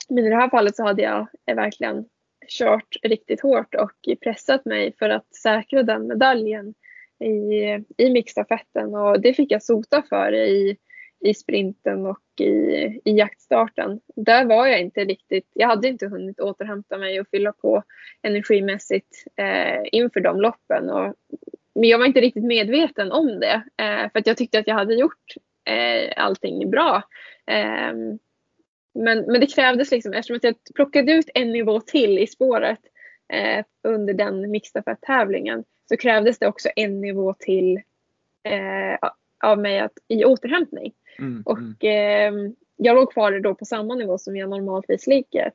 men 0.09 0.26
i 0.26 0.30
det 0.30 0.36
här 0.36 0.49
fallet 0.49 0.76
så 0.76 0.84
hade 0.84 1.01
jag 1.01 1.28
eh, 1.45 1.55
verkligen 1.55 2.05
kört 2.47 2.95
riktigt 3.03 3.41
hårt 3.41 3.76
och 3.76 4.20
pressat 4.22 4.66
mig 4.66 4.93
för 4.99 5.09
att 5.09 5.36
säkra 5.36 5.84
den 5.84 6.07
medaljen 6.07 6.74
i, 7.20 7.64
i 7.97 8.09
mixstafetten 8.09 8.95
och 8.95 9.22
det 9.22 9.34
fick 9.34 9.51
jag 9.51 9.64
sota 9.64 10.03
för 10.09 10.34
i, 10.34 10.78
i 11.24 11.34
sprinten 11.34 12.05
och 12.05 12.41
i, 12.41 13.01
i 13.05 13.11
jaktstarten. 13.11 13.99
Där 14.15 14.45
var 14.45 14.67
jag 14.67 14.82
inte 14.82 15.05
riktigt, 15.05 15.47
jag 15.53 15.67
hade 15.67 15.88
inte 15.88 16.07
hunnit 16.07 16.39
återhämta 16.39 16.97
mig 16.97 17.19
och 17.19 17.28
fylla 17.32 17.51
på 17.51 17.84
energimässigt 18.21 19.26
eh, 19.36 19.82
inför 19.91 20.19
de 20.19 20.41
loppen. 20.41 20.89
Och, 20.89 21.15
men 21.76 21.89
jag 21.89 21.99
var 21.99 22.05
inte 22.05 22.21
riktigt 22.21 22.43
medveten 22.43 23.11
om 23.11 23.39
det 23.39 23.63
eh, 23.78 24.11
för 24.11 24.19
att 24.19 24.28
jag 24.28 24.38
tyckte 24.38 24.59
att 24.59 24.67
jag 24.67 24.76
hade 24.76 24.93
gjort 24.95 25.36
eh, 25.65 26.24
allting 26.24 26.69
bra. 26.69 27.03
Eh, 27.47 27.93
men, 28.95 29.19
men 29.28 29.39
det 29.39 29.55
krävdes 29.55 29.91
liksom, 29.91 30.13
eftersom 30.13 30.36
att 30.36 30.43
jag 30.43 30.55
plockade 30.76 31.11
ut 31.11 31.30
en 31.34 31.51
nivå 31.51 31.80
till 31.80 32.19
i 32.19 32.28
spåret 32.28 32.80
eh, 33.34 33.65
under 33.84 34.13
den 34.13 34.51
mixstafett-tävlingen 34.51 35.63
så 35.89 35.97
krävdes 35.97 36.39
det 36.39 36.47
också 36.47 36.69
en 36.76 37.01
nivå 37.01 37.34
till 37.39 37.78
eh, 38.43 39.09
av 39.43 39.59
mig 39.59 39.80
att, 39.80 39.93
i 40.07 40.26
återhämtning. 40.26 40.93
Mm, 41.20 41.43
och 41.45 41.86
eh, 41.86 42.34
jag 42.78 42.95
låg 42.95 43.11
kvar 43.11 43.39
då 43.39 43.55
på 43.55 43.66
samma 43.66 43.95
nivå 43.95 44.18
som 44.18 44.38
jag 44.38 44.49
normaltvis 44.49 45.07
ligger. 45.07 45.51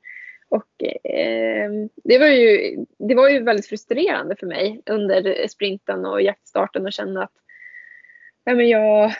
Och 0.48 0.84
eh, 1.10 1.70
det, 2.04 2.18
var 2.18 2.26
ju, 2.26 2.76
det 2.98 3.14
var 3.14 3.28
ju 3.28 3.42
väldigt 3.42 3.66
frustrerande 3.66 4.36
för 4.36 4.46
mig 4.46 4.82
under 4.86 5.48
sprinten 5.48 6.06
och 6.06 6.22
jaktstarten 6.22 6.86
att 6.86 6.94
känna 6.94 7.22
att 7.22 7.32
ja, 8.44 8.54
men 8.54 8.68
jag, 8.68 9.12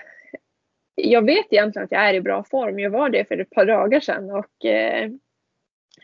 jag 0.95 1.27
vet 1.27 1.47
egentligen 1.53 1.85
att 1.85 1.93
jag 1.93 2.09
är 2.09 2.15
i 2.15 2.21
bra 2.21 2.45
form. 2.45 2.79
Jag 2.79 2.91
var 2.91 3.09
det 3.09 3.29
för 3.29 3.39
ett 3.39 3.51
par 3.51 3.67
dagar 3.67 4.01
sedan 4.01 4.31
och 4.31 4.65
eh, 4.65 5.11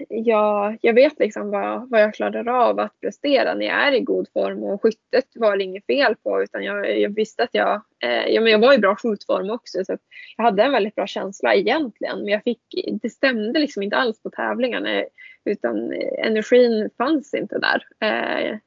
jag, 0.09 0.78
jag 0.80 0.95
vet 0.95 1.18
liksom 1.18 1.51
vad, 1.51 1.90
vad 1.90 2.01
jag 2.01 2.14
klarar 2.14 2.49
av 2.49 2.80
att 2.80 3.01
prestera 3.01 3.55
när 3.55 3.66
jag 3.66 3.88
är 3.88 3.92
i 3.92 4.01
god 4.01 4.28
form 4.32 4.62
och 4.62 4.82
skyttet 4.82 5.26
var 5.34 5.57
det 5.57 5.64
inget 5.64 5.86
fel 5.86 6.14
på 6.22 6.42
utan 6.42 6.64
jag, 6.64 7.01
jag 7.01 7.14
visste 7.14 7.42
att 7.42 7.55
jag, 7.55 7.82
eh, 8.03 8.26
ja, 8.26 8.40
men 8.40 8.53
jag 8.53 8.59
var 8.59 8.74
i 8.74 8.78
bra 8.78 8.97
skjutform 8.97 9.51
också 9.51 9.84
så 9.84 9.97
jag 10.36 10.45
hade 10.45 10.62
en 10.62 10.72
väldigt 10.72 10.95
bra 10.95 11.07
känsla 11.07 11.55
egentligen 11.55 12.18
men 12.18 12.28
jag 12.28 12.42
fick, 12.42 12.62
det 13.03 13.11
stämde 13.11 13.61
liksom 13.61 13.82
inte 13.82 13.97
alls 13.97 14.22
på 14.22 14.30
tävlingarna 14.30 15.05
utan 15.45 15.92
energin 16.18 16.90
fanns 16.99 17.34
inte 17.34 17.59
där. 17.59 17.86
Eh, 18.01 18.59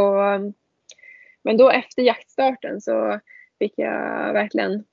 och, 0.00 0.40
men 1.42 1.56
då 1.56 1.70
efter 1.70 2.02
jaktstarten 2.02 2.80
så 2.80 3.20
fick 3.58 3.72
jag 3.76 4.32
verkligen 4.32 4.84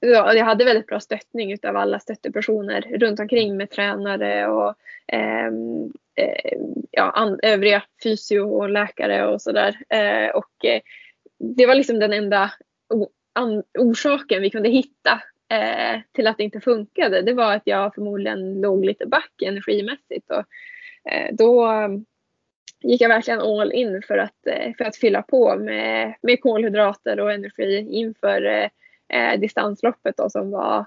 ja, 0.00 0.34
jag 0.34 0.44
hade 0.44 0.64
väldigt 0.64 0.86
bra 0.86 1.00
stöttning 1.00 1.56
av 1.62 1.76
alla 1.76 1.98
stöttepersoner 1.98 2.80
runt 2.80 3.20
omkring 3.20 3.56
med 3.56 3.70
tränare 3.70 4.46
och 4.46 4.74
eh, 5.06 5.52
ja, 6.90 7.10
an, 7.10 7.40
övriga 7.42 7.82
fysio 8.02 8.40
och 8.40 8.70
läkare 8.70 9.26
och 9.26 9.42
sådär. 9.42 9.78
Eh, 9.88 10.30
och 10.30 10.64
eh, 10.64 10.80
det 11.38 11.66
var 11.66 11.74
liksom 11.74 11.98
den 11.98 12.12
enda 12.12 12.52
an, 13.32 13.62
orsaken 13.78 14.42
vi 14.42 14.50
kunde 14.50 14.68
hitta 14.68 15.22
eh, 15.52 16.00
till 16.12 16.26
att 16.26 16.36
det 16.36 16.44
inte 16.44 16.60
funkade. 16.60 17.22
Det 17.22 17.32
var 17.32 17.54
att 17.54 17.62
jag 17.64 17.94
förmodligen 17.94 18.60
låg 18.60 18.84
lite 18.84 19.06
back 19.06 19.42
energimässigt. 19.42 20.30
Och, 20.30 20.44
eh, 21.12 21.34
då 21.34 21.66
ehm, 21.66 22.04
gick 22.82 23.00
jag 23.00 23.08
verkligen 23.08 23.40
all 23.40 23.72
in 23.72 24.02
för 24.02 24.18
att, 24.18 24.46
eh, 24.46 24.72
för 24.78 24.84
att 24.84 24.96
fylla 24.96 25.22
på 25.22 25.56
med, 25.56 26.14
med 26.22 26.40
kolhydrater 26.40 27.20
och 27.20 27.32
energi 27.32 27.88
inför 27.90 28.44
eh, 28.44 28.68
eh, 29.12 29.40
distansloppet 29.40 30.16
då, 30.16 30.30
som 30.30 30.50
var 30.50 30.78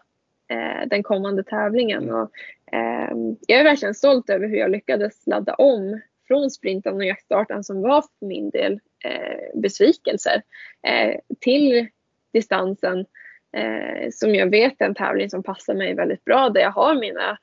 eh, 0.47 0.87
den 0.87 1.03
kommande 1.03 1.43
tävlingen. 1.43 2.03
Mm. 2.03 2.15
Och, 2.15 2.31
eh, 2.75 3.11
jag 3.47 3.59
är 3.59 3.63
verkligen 3.63 3.95
stolt 3.95 4.29
över 4.29 4.47
hur 4.47 4.57
jag 4.57 4.71
lyckades 4.71 5.27
ladda 5.27 5.53
om 5.53 6.01
från 6.27 6.51
sprinten 6.51 6.95
och 6.95 7.05
jaktstarten 7.05 7.63
som 7.63 7.81
var 7.81 8.01
för 8.01 8.25
min 8.25 8.49
del 8.49 8.79
eh, 9.05 9.61
besvikelser 9.61 10.41
eh, 10.87 11.19
till 11.39 11.87
distansen 12.33 13.05
eh, 13.57 14.09
som 14.11 14.35
jag 14.35 14.49
vet 14.49 14.81
är 14.81 14.85
en 14.85 14.95
tävling 14.95 15.29
som 15.29 15.43
passar 15.43 15.73
mig 15.73 15.93
väldigt 15.93 16.25
bra 16.25 16.49
där 16.49 16.61
jag 16.61 16.71
har 16.71 16.95
mina, 16.95 17.37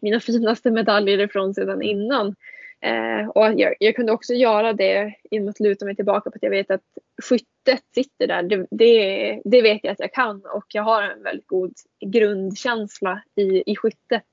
mina 0.00 0.20
finaste 0.26 0.70
medaljer 0.70 1.20
ifrån 1.20 1.54
sedan 1.54 1.82
innan. 1.82 2.34
Eh, 2.80 3.28
och 3.28 3.60
jag, 3.60 3.74
jag, 3.80 3.96
kunde 3.96 4.12
också 4.12 4.34
göra 4.34 4.72
det 4.72 5.14
genom 5.30 5.48
att 5.48 5.60
luta 5.60 5.84
mig 5.84 5.96
tillbaka 5.96 6.30
på 6.30 6.36
att 6.36 6.42
jag 6.42 6.50
vet 6.50 6.70
att 6.70 6.82
skyttet 7.22 7.84
sitter 7.94 8.26
där. 8.26 8.42
Det, 8.42 8.66
det, 8.70 9.40
det, 9.44 9.62
vet 9.62 9.84
jag 9.84 9.92
att 9.92 10.00
jag 10.00 10.12
kan 10.12 10.42
och 10.46 10.64
jag 10.68 10.82
har 10.82 11.02
en 11.02 11.22
väldigt 11.22 11.46
god 11.46 11.74
grundkänsla 12.06 13.22
i, 13.36 13.72
i 13.72 13.76
skyttet. 13.76 14.24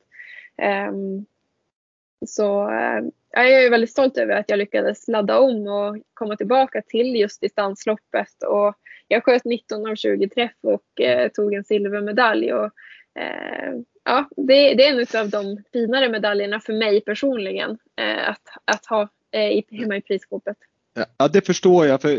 Eh, 0.58 0.92
så 2.28 2.70
eh, 2.70 3.04
jag 3.32 3.64
är 3.64 3.70
väldigt 3.70 3.92
stolt 3.92 4.18
över 4.18 4.36
att 4.36 4.50
jag 4.50 4.60
lyckades 4.60 5.08
ladda 5.08 5.40
om 5.40 5.68
och 5.68 5.98
komma 6.14 6.36
tillbaka 6.36 6.82
till 6.82 7.16
just 7.16 7.42
distansloppet. 7.42 8.44
Och 8.48 8.76
jag 9.08 9.24
sköt 9.24 9.46
19 9.46 9.88
av 9.88 9.96
20 9.96 10.30
träff 10.30 10.56
och 10.62 11.02
eh, 11.02 11.30
tog 11.30 11.54
en 11.54 11.64
silvermedalj. 11.64 12.54
Och, 12.54 12.72
eh, 13.22 13.74
ja, 14.06 14.30
det, 14.38 14.74
det, 14.74 14.86
är 14.86 15.16
en 15.16 15.22
av 15.22 15.30
de 15.30 15.64
finare 15.74 16.10
medaljerna 16.10 16.60
för 16.60 16.74
mig 16.74 17.02
personligen 17.02 17.78
eh, 18.02 18.30
att, 18.30 18.42
att 18.66 18.86
ha 18.86 19.02
eh, 19.32 19.64
hemma 19.80 19.98
i 19.98 20.02
prisskåpet. 20.02 20.58
Ja, 21.18 21.28
det 21.28 21.46
förstår 21.46 21.86
jag. 21.86 22.02
För 22.02 22.10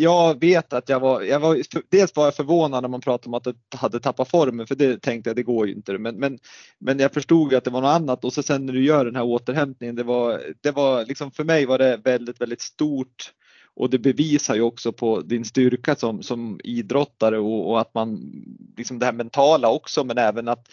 jag 0.00 0.40
vet 0.40 0.72
att 0.72 0.88
jag 0.88 1.00
var, 1.00 1.22
jag 1.22 1.40
var, 1.40 1.58
dels 1.88 2.16
var 2.16 2.24
jag 2.24 2.36
förvånad 2.36 2.82
när 2.82 2.88
man 2.88 3.00
pratade 3.00 3.28
om 3.28 3.34
att 3.34 3.44
du 3.44 3.54
hade 3.76 4.00
tappat 4.00 4.30
formen 4.30 4.66
för 4.66 4.74
det 4.74 5.02
tänkte 5.02 5.30
jag 5.30 5.36
det 5.36 5.42
går 5.42 5.66
ju 5.66 5.74
inte. 5.74 5.98
Men, 5.98 6.16
men, 6.16 6.38
men 6.78 6.98
jag 6.98 7.12
förstod 7.12 7.54
att 7.54 7.64
det 7.64 7.70
var 7.70 7.80
något 7.80 8.00
annat 8.00 8.24
och 8.24 8.32
så 8.32 8.42
sen 8.42 8.66
när 8.66 8.72
du 8.72 8.84
gör 8.84 9.04
den 9.04 9.16
här 9.16 9.24
återhämtningen, 9.24 9.96
det 9.96 10.02
var, 10.02 10.40
det 10.60 10.70
var 10.70 11.04
liksom 11.04 11.30
för 11.30 11.44
mig 11.44 11.66
var 11.66 11.78
det 11.78 12.00
väldigt, 12.04 12.40
väldigt 12.40 12.60
stort 12.60 13.32
och 13.74 13.90
det 13.90 13.98
bevisar 13.98 14.54
ju 14.54 14.62
också 14.62 14.92
på 14.92 15.20
din 15.20 15.44
styrka 15.44 15.94
som, 15.94 16.22
som 16.22 16.60
idrottare 16.64 17.38
och, 17.38 17.70
och, 17.70 17.80
att 17.80 17.94
man, 17.94 18.32
liksom 18.76 18.98
det 18.98 19.06
här 19.06 19.12
mentala 19.12 19.70
också, 19.70 20.04
men 20.04 20.18
även 20.18 20.48
att 20.48 20.68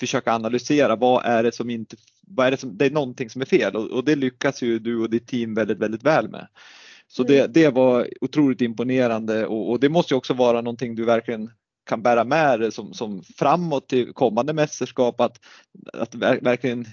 försöka 0.00 0.32
analysera 0.32 0.96
vad 0.96 1.24
är 1.24 1.42
det 1.42 1.52
som 1.52 1.70
inte, 1.70 1.96
vad 2.26 2.46
är 2.46 2.50
det 2.50 2.56
som, 2.56 2.76
det 2.76 2.86
är 2.86 2.90
någonting 2.90 3.30
som 3.30 3.42
är 3.42 3.46
fel 3.46 3.76
och, 3.76 3.90
och 3.90 4.04
det 4.04 4.16
lyckas 4.16 4.62
ju 4.62 4.78
du 4.78 5.00
och 5.00 5.10
ditt 5.10 5.26
team 5.26 5.54
väldigt, 5.54 5.78
väldigt 5.78 6.02
väl 6.02 6.28
med. 6.28 6.48
Så 7.08 7.22
det, 7.22 7.38
mm. 7.38 7.52
det 7.52 7.68
var 7.68 8.08
otroligt 8.20 8.60
imponerande 8.60 9.46
och, 9.46 9.70
och 9.70 9.80
det 9.80 9.88
måste 9.88 10.14
ju 10.14 10.18
också 10.18 10.34
vara 10.34 10.60
någonting 10.60 10.94
du 10.94 11.04
verkligen 11.04 11.50
kan 11.84 12.02
bära 12.02 12.24
med 12.24 12.60
dig 12.60 12.72
som, 12.72 12.94
som 12.94 13.22
framåt 13.22 13.88
till 13.88 14.12
kommande 14.12 14.52
mästerskap 14.52 15.20
att, 15.20 15.40
att 15.92 16.14
verkligen 16.14 16.86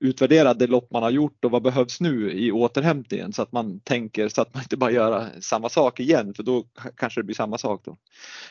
utvärdera 0.00 0.54
det 0.54 0.66
lopp 0.66 0.90
man 0.90 1.02
har 1.02 1.10
gjort 1.10 1.44
och 1.44 1.50
vad 1.50 1.62
behövs 1.62 2.00
nu 2.00 2.32
i 2.32 2.52
återhämtningen 2.52 3.32
så 3.32 3.42
att 3.42 3.52
man 3.52 3.80
tänker 3.80 4.28
så 4.28 4.42
att 4.42 4.54
man 4.54 4.62
inte 4.62 4.76
bara 4.76 4.90
gör 4.90 5.28
samma 5.40 5.68
sak 5.68 6.00
igen 6.00 6.34
för 6.34 6.42
då 6.42 6.64
kanske 6.96 7.20
det 7.20 7.24
blir 7.24 7.34
samma 7.34 7.58
sak 7.58 7.84
då. 7.84 7.96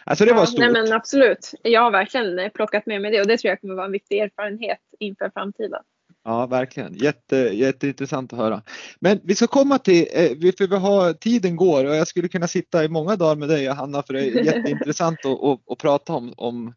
Alltså 0.03 0.25
det 0.25 0.33
var 0.33 0.45
stort. 0.45 0.59
Nej 0.59 0.71
men 0.71 0.93
absolut. 0.93 1.51
Jag 1.63 1.81
har 1.81 1.91
verkligen 1.91 2.51
plockat 2.51 2.85
med 2.85 3.01
mig 3.01 3.11
det 3.11 3.21
och 3.21 3.27
det 3.27 3.37
tror 3.37 3.49
jag 3.49 3.61
kommer 3.61 3.75
vara 3.75 3.85
en 3.85 3.91
viktig 3.91 4.19
erfarenhet 4.19 4.79
inför 4.99 5.31
framtiden. 5.33 5.81
Ja, 6.27 6.45
verkligen. 6.45 6.93
Jätte, 6.93 7.35
jätteintressant 7.35 8.33
att 8.33 8.39
höra. 8.39 8.61
Men 8.99 9.19
vi 9.23 9.35
ska 9.35 9.47
komma 9.47 9.79
till, 9.79 10.07
eh, 10.13 10.29
för 10.57 10.67
vi 10.67 10.75
har, 10.75 11.13
tiden 11.13 11.55
går 11.55 11.85
och 11.85 11.95
jag 11.95 12.07
skulle 12.07 12.27
kunna 12.27 12.47
sitta 12.47 12.83
i 12.83 12.89
många 12.89 13.15
dagar 13.15 13.35
med 13.35 13.49
dig 13.49 13.67
Hanna 13.67 14.03
för 14.03 14.13
det 14.13 14.19
är 14.19 14.43
jätteintressant 14.45 15.25
att, 15.25 15.43
att, 15.43 15.71
att 15.71 15.77
prata 15.77 16.13
om, 16.13 16.33
om 16.37 16.73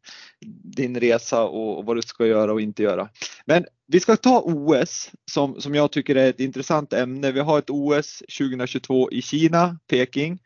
din 0.77 1.01
resa 1.01 1.45
och, 1.45 1.79
och, 1.79 1.85
vad 1.85 1.97
du 1.97 2.03
ska 2.03 2.27
göra 2.27 2.53
och 2.53 2.61
inte 2.61 2.83
göra. 2.83 3.09
Men 3.45 3.65
vi 3.87 4.01
ska 4.01 4.17
ta 4.17 4.41
OS 4.45 5.11
som, 5.31 5.61
som 5.61 5.75
jag 5.75 5.93
tycker 5.93 6.17
är 6.17 6.31
ett 6.31 6.41
intressant 6.41 6.93
ämne. 6.93 7.33
Vi 7.33 7.41
har 7.41 7.59
ett 7.59 7.71
OS 7.71 8.23
2022 8.39 9.11
i 9.11 9.23
Kina, 9.23 9.79
Peking. 9.91 10.39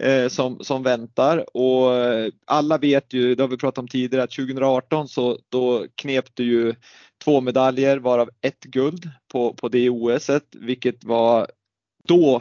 Eh, 0.00 0.28
som, 0.28 0.64
som 0.64 0.82
väntar 0.82 1.56
och 1.56 1.94
eh, 1.94 2.32
alla 2.46 2.78
vet 2.78 3.12
ju, 3.12 3.34
det 3.34 3.42
har 3.42 3.48
vi 3.48 3.56
pratat 3.56 3.78
om 3.78 3.88
tidigare, 3.88 4.24
att 4.24 4.30
2018 4.30 5.08
så 5.08 5.38
då 5.48 5.86
knep 5.94 6.24
du 6.34 6.44
ju 6.44 6.74
två 7.24 7.40
medaljer 7.40 7.96
varav 7.96 8.30
ett 8.40 8.60
guld 8.60 9.10
på, 9.32 9.54
på 9.54 9.68
det 9.68 9.90
OSet 9.90 10.44
vilket 10.52 11.04
var 11.04 11.46
då 12.04 12.40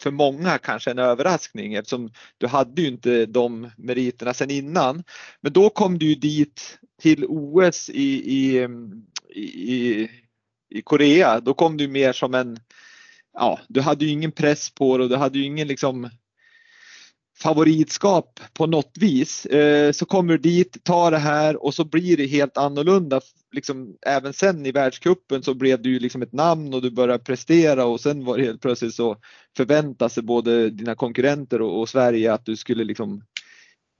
för 0.00 0.10
många 0.10 0.58
kanske 0.58 0.90
en 0.90 0.98
överraskning 0.98 1.74
eftersom 1.74 2.10
du 2.38 2.46
hade 2.46 2.82
ju 2.82 2.88
inte 2.88 3.26
de 3.26 3.70
meriterna 3.76 4.34
sedan 4.34 4.50
innan. 4.50 5.04
Men 5.40 5.52
då 5.52 5.70
kom 5.70 5.98
du 5.98 6.06
ju 6.06 6.14
dit 6.14 6.78
till 7.02 7.24
OS 7.28 7.90
i, 7.90 8.02
i, 8.12 8.68
i, 9.34 10.08
i 10.70 10.82
Korea. 10.82 11.40
Då 11.40 11.54
kom 11.54 11.76
du 11.76 11.88
mer 11.88 12.12
som 12.12 12.34
en, 12.34 12.58
ja, 13.32 13.60
du 13.68 13.80
hade 13.80 14.04
ju 14.04 14.10
ingen 14.10 14.32
press 14.32 14.70
på 14.70 14.98
dig 14.98 15.04
och 15.04 15.10
du 15.10 15.16
hade 15.16 15.38
ju 15.38 15.44
ingen 15.44 15.68
liksom 15.68 16.10
favoritskap 17.36 18.40
på 18.52 18.66
något 18.66 18.92
vis. 19.00 19.46
Eh, 19.46 19.92
så 19.92 20.06
kommer 20.06 20.32
du 20.32 20.38
dit, 20.38 20.84
tar 20.84 21.10
det 21.10 21.18
här 21.18 21.64
och 21.64 21.74
så 21.74 21.84
blir 21.84 22.16
det 22.16 22.26
helt 22.26 22.56
annorlunda. 22.56 23.20
Liksom, 23.52 23.96
även 24.06 24.32
sen 24.32 24.66
i 24.66 24.72
världskuppen 24.72 25.42
så 25.42 25.54
blev 25.54 25.82
du 25.82 25.90
ju 25.90 25.98
liksom 25.98 26.22
ett 26.22 26.32
namn 26.32 26.74
och 26.74 26.82
du 26.82 26.90
började 26.90 27.24
prestera 27.24 27.84
och 27.84 28.00
sen 28.00 28.24
var 28.24 28.38
det 28.38 28.44
helt 28.44 28.62
plötsligt 28.62 28.94
så 28.94 29.16
förväntade 29.56 30.10
sig 30.10 30.22
både 30.22 30.70
dina 30.70 30.94
konkurrenter 30.94 31.62
och, 31.62 31.80
och 31.80 31.88
Sverige 31.88 32.32
att 32.32 32.46
du 32.46 32.56
skulle 32.56 32.84
liksom 32.84 33.22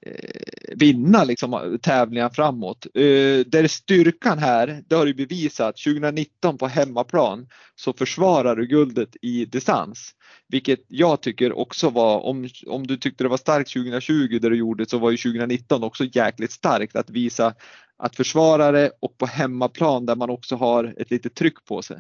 Eh, 0.07 0.54
vinna 0.77 1.25
liksom, 1.25 1.79
tävlingar 1.83 2.31
framåt. 2.31 2.87
Eh, 2.95 3.47
där 3.47 3.69
styrkan 3.69 4.39
här, 4.39 4.83
det 4.89 4.95
har 4.95 5.07
du 5.07 5.15
bevisat, 5.15 5.77
2019 5.77 6.59
på 6.59 6.67
hemmaplan 6.67 7.49
så 7.75 7.93
försvarar 7.93 8.57
du 8.57 8.67
guldet 8.67 9.17
i 9.23 9.45
distans. 9.45 10.11
Vilket 10.49 10.81
jag 10.89 11.21
tycker 11.21 11.59
också 11.59 11.91
var, 11.91 12.21
om, 12.21 12.49
om 12.67 12.87
du 12.87 12.97
tyckte 12.97 13.25
det 13.25 13.29
var 13.29 13.37
starkt 13.37 13.73
2020 13.73 14.39
där 14.43 14.51
du 14.51 14.57
gjorde 14.57 14.87
så 14.87 14.99
var 14.99 15.11
ju 15.11 15.17
2019 15.17 15.85
också 15.85 16.05
jäkligt 16.05 16.53
starkt 16.53 16.97
att 16.97 17.11
visa 17.11 17.55
att 17.99 18.17
försvara 18.17 18.73
det 18.73 18.91
och 19.01 19.19
på 19.19 19.27
hemmaplan 19.27 20.07
där 20.07 20.17
man 20.17 20.31
också 20.31 20.57
har 20.57 20.95
ett 20.99 21.11
litet 21.11 21.35
tryck 21.35 21.65
på 21.65 21.83
sig. 21.83 21.97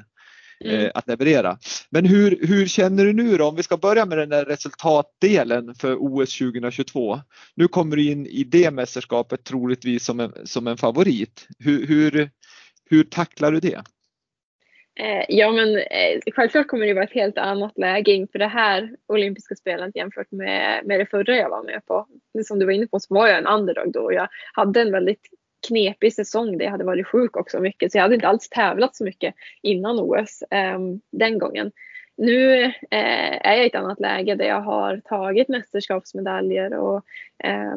Eh, 0.61 0.75
mm. 0.75 0.91
att 0.95 1.09
leverera. 1.09 1.59
Men 1.91 2.05
hur, 2.05 2.39
hur 2.47 2.67
känner 2.67 3.05
du 3.05 3.13
nu 3.13 3.37
då? 3.37 3.49
Om 3.49 3.57
vi 3.57 3.63
ska 3.63 3.77
börja 3.77 4.07
med 4.07 4.19
den 4.19 4.29
där 4.29 4.45
resultatdelen 4.45 5.75
för 5.75 5.97
OS 5.99 6.39
2022. 6.39 7.21
Nu 7.55 7.69
kommer 7.69 7.97
du 7.97 8.11
in 8.11 8.27
i 8.27 8.45
det 8.45 8.71
mästerskapet 8.71 9.45
troligtvis 9.45 10.05
som 10.05 10.21
en, 10.21 10.33
som 10.45 10.67
en 10.67 10.77
favorit. 10.77 11.47
Hur, 11.59 11.87
hur, 11.87 12.31
hur 12.91 13.05
tacklar 13.05 13.53
du 13.53 13.61
det? 13.61 13.83
Eh, 15.01 15.25
ja 15.29 15.53
men 15.53 15.77
eh, 15.77 16.21
självklart 16.35 16.69
kommer 16.69 16.87
det 16.87 16.95
vara 16.95 17.05
ett 17.05 17.13
helt 17.13 17.39
annat 17.39 17.79
läge 17.79 18.13
inför 18.13 18.39
det 18.39 18.47
här 18.47 18.97
olympiska 19.07 19.55
spelet 19.55 19.97
jämfört 19.97 20.33
med, 20.33 20.87
med 20.87 21.01
det 21.01 21.07
förra 21.07 21.37
jag 21.37 21.51
var 21.51 21.65
med 21.65 21.87
på. 21.87 22.07
Som 22.45 22.59
du 22.59 22.67
var 22.67 22.73
inne 22.73 22.87
på 22.87 23.01
så 23.01 23.15
var 23.15 23.29
jag 23.29 23.39
en 23.39 23.47
underdog 23.47 23.93
då 23.93 24.01
och 24.01 24.15
jag 24.15 24.29
hade 24.53 24.81
en 24.81 24.93
väldigt 24.93 25.29
knepig 25.69 26.15
säsong 26.15 26.59
där 26.59 26.65
jag 26.65 26.73
hade 26.73 26.85
varit 26.85 27.07
sjuk 27.07 27.37
också 27.37 27.61
mycket 27.61 27.93
så 27.93 27.99
jag 27.99 28.03
hade 28.03 28.15
inte 28.15 28.29
alls 28.29 28.49
tävlat 28.49 28.97
så 28.97 29.05
mycket 29.05 29.35
innan 29.63 30.01
OS 30.01 30.43
eh, 30.51 30.79
den 31.11 31.39
gången. 31.39 31.73
Nu 32.17 32.65
eh, 32.65 32.73
är 32.91 33.55
jag 33.55 33.65
i 33.65 33.67
ett 33.67 33.75
annat 33.75 34.01
läge 34.01 34.35
där 34.35 34.45
jag 34.45 34.61
har 34.61 35.01
tagit 35.05 35.49
mästerskapsmedaljer 35.49 36.75
och 36.75 37.05
eh, 37.45 37.77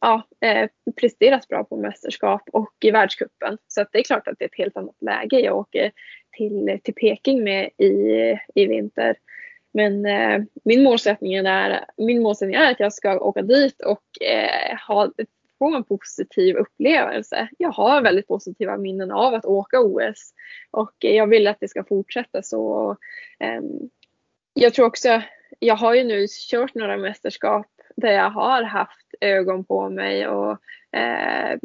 ja, 0.00 0.22
eh, 0.40 0.68
presterat 1.00 1.48
bra 1.48 1.64
på 1.64 1.76
mästerskap 1.76 2.42
och 2.52 2.74
i 2.80 2.90
världskuppen. 2.90 3.58
Så 3.68 3.80
att 3.80 3.88
det 3.92 3.98
är 3.98 4.02
klart 4.02 4.28
att 4.28 4.38
det 4.38 4.44
är 4.44 4.48
ett 4.48 4.58
helt 4.58 4.76
annat 4.76 5.02
läge 5.02 5.40
jag 5.40 5.56
åker 5.56 5.92
till, 6.36 6.78
till 6.84 6.94
Peking 6.94 7.44
med 7.44 7.70
i, 7.76 7.92
i 8.54 8.66
vinter. 8.66 9.16
Men 9.72 10.06
eh, 10.06 10.42
min, 10.64 10.82
målsättning 10.82 11.34
är, 11.34 11.84
min 11.96 12.22
målsättning 12.22 12.54
är 12.54 12.70
att 12.70 12.80
jag 12.80 12.92
ska 12.92 13.20
åka 13.20 13.42
dit 13.42 13.80
och 13.80 14.22
eh, 14.22 14.78
ha, 14.88 15.12
få 15.58 15.74
en 15.74 15.84
positiv 15.84 16.56
upplevelse. 16.56 17.48
Jag 17.58 17.70
har 17.72 18.02
väldigt 18.02 18.28
positiva 18.28 18.76
minnen 18.76 19.10
av 19.10 19.34
att 19.34 19.44
åka 19.44 19.80
OS 19.80 20.32
och 20.70 20.94
jag 20.98 21.26
vill 21.26 21.46
att 21.46 21.60
det 21.60 21.68
ska 21.68 21.84
fortsätta 21.84 22.42
så. 22.42 22.96
Ehm, 23.38 23.90
jag 24.54 24.74
tror 24.74 24.86
också, 24.86 25.22
jag 25.58 25.76
har 25.76 25.94
ju 25.94 26.04
nu 26.04 26.26
kört 26.50 26.74
några 26.74 26.96
mästerskap 26.96 27.66
där 27.96 28.12
jag 28.12 28.30
har 28.30 28.62
haft 28.62 29.14
ögon 29.20 29.64
på 29.64 29.90
mig 29.90 30.28
och 30.28 30.58
ehm, 30.92 31.60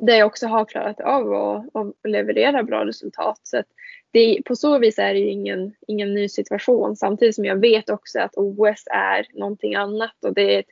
där 0.00 0.18
jag 0.18 0.26
också 0.26 0.46
har 0.46 0.64
klarat 0.64 1.00
av 1.00 1.32
att, 1.34 1.76
att 1.76 2.10
leverera 2.10 2.62
bra 2.62 2.86
resultat. 2.86 3.40
Så 3.42 3.62
det, 4.10 4.42
på 4.44 4.56
så 4.56 4.78
vis 4.78 4.98
är 4.98 5.14
det 5.14 5.20
ju 5.20 5.30
ingen, 5.30 5.74
ingen 5.86 6.14
ny 6.14 6.28
situation 6.28 6.96
samtidigt 6.96 7.34
som 7.34 7.44
jag 7.44 7.60
vet 7.60 7.90
också 7.90 8.20
att 8.20 8.36
OS 8.36 8.84
är 8.86 9.26
någonting 9.32 9.74
annat 9.74 10.24
och 10.24 10.34
det, 10.34 10.56
det, 10.56 10.64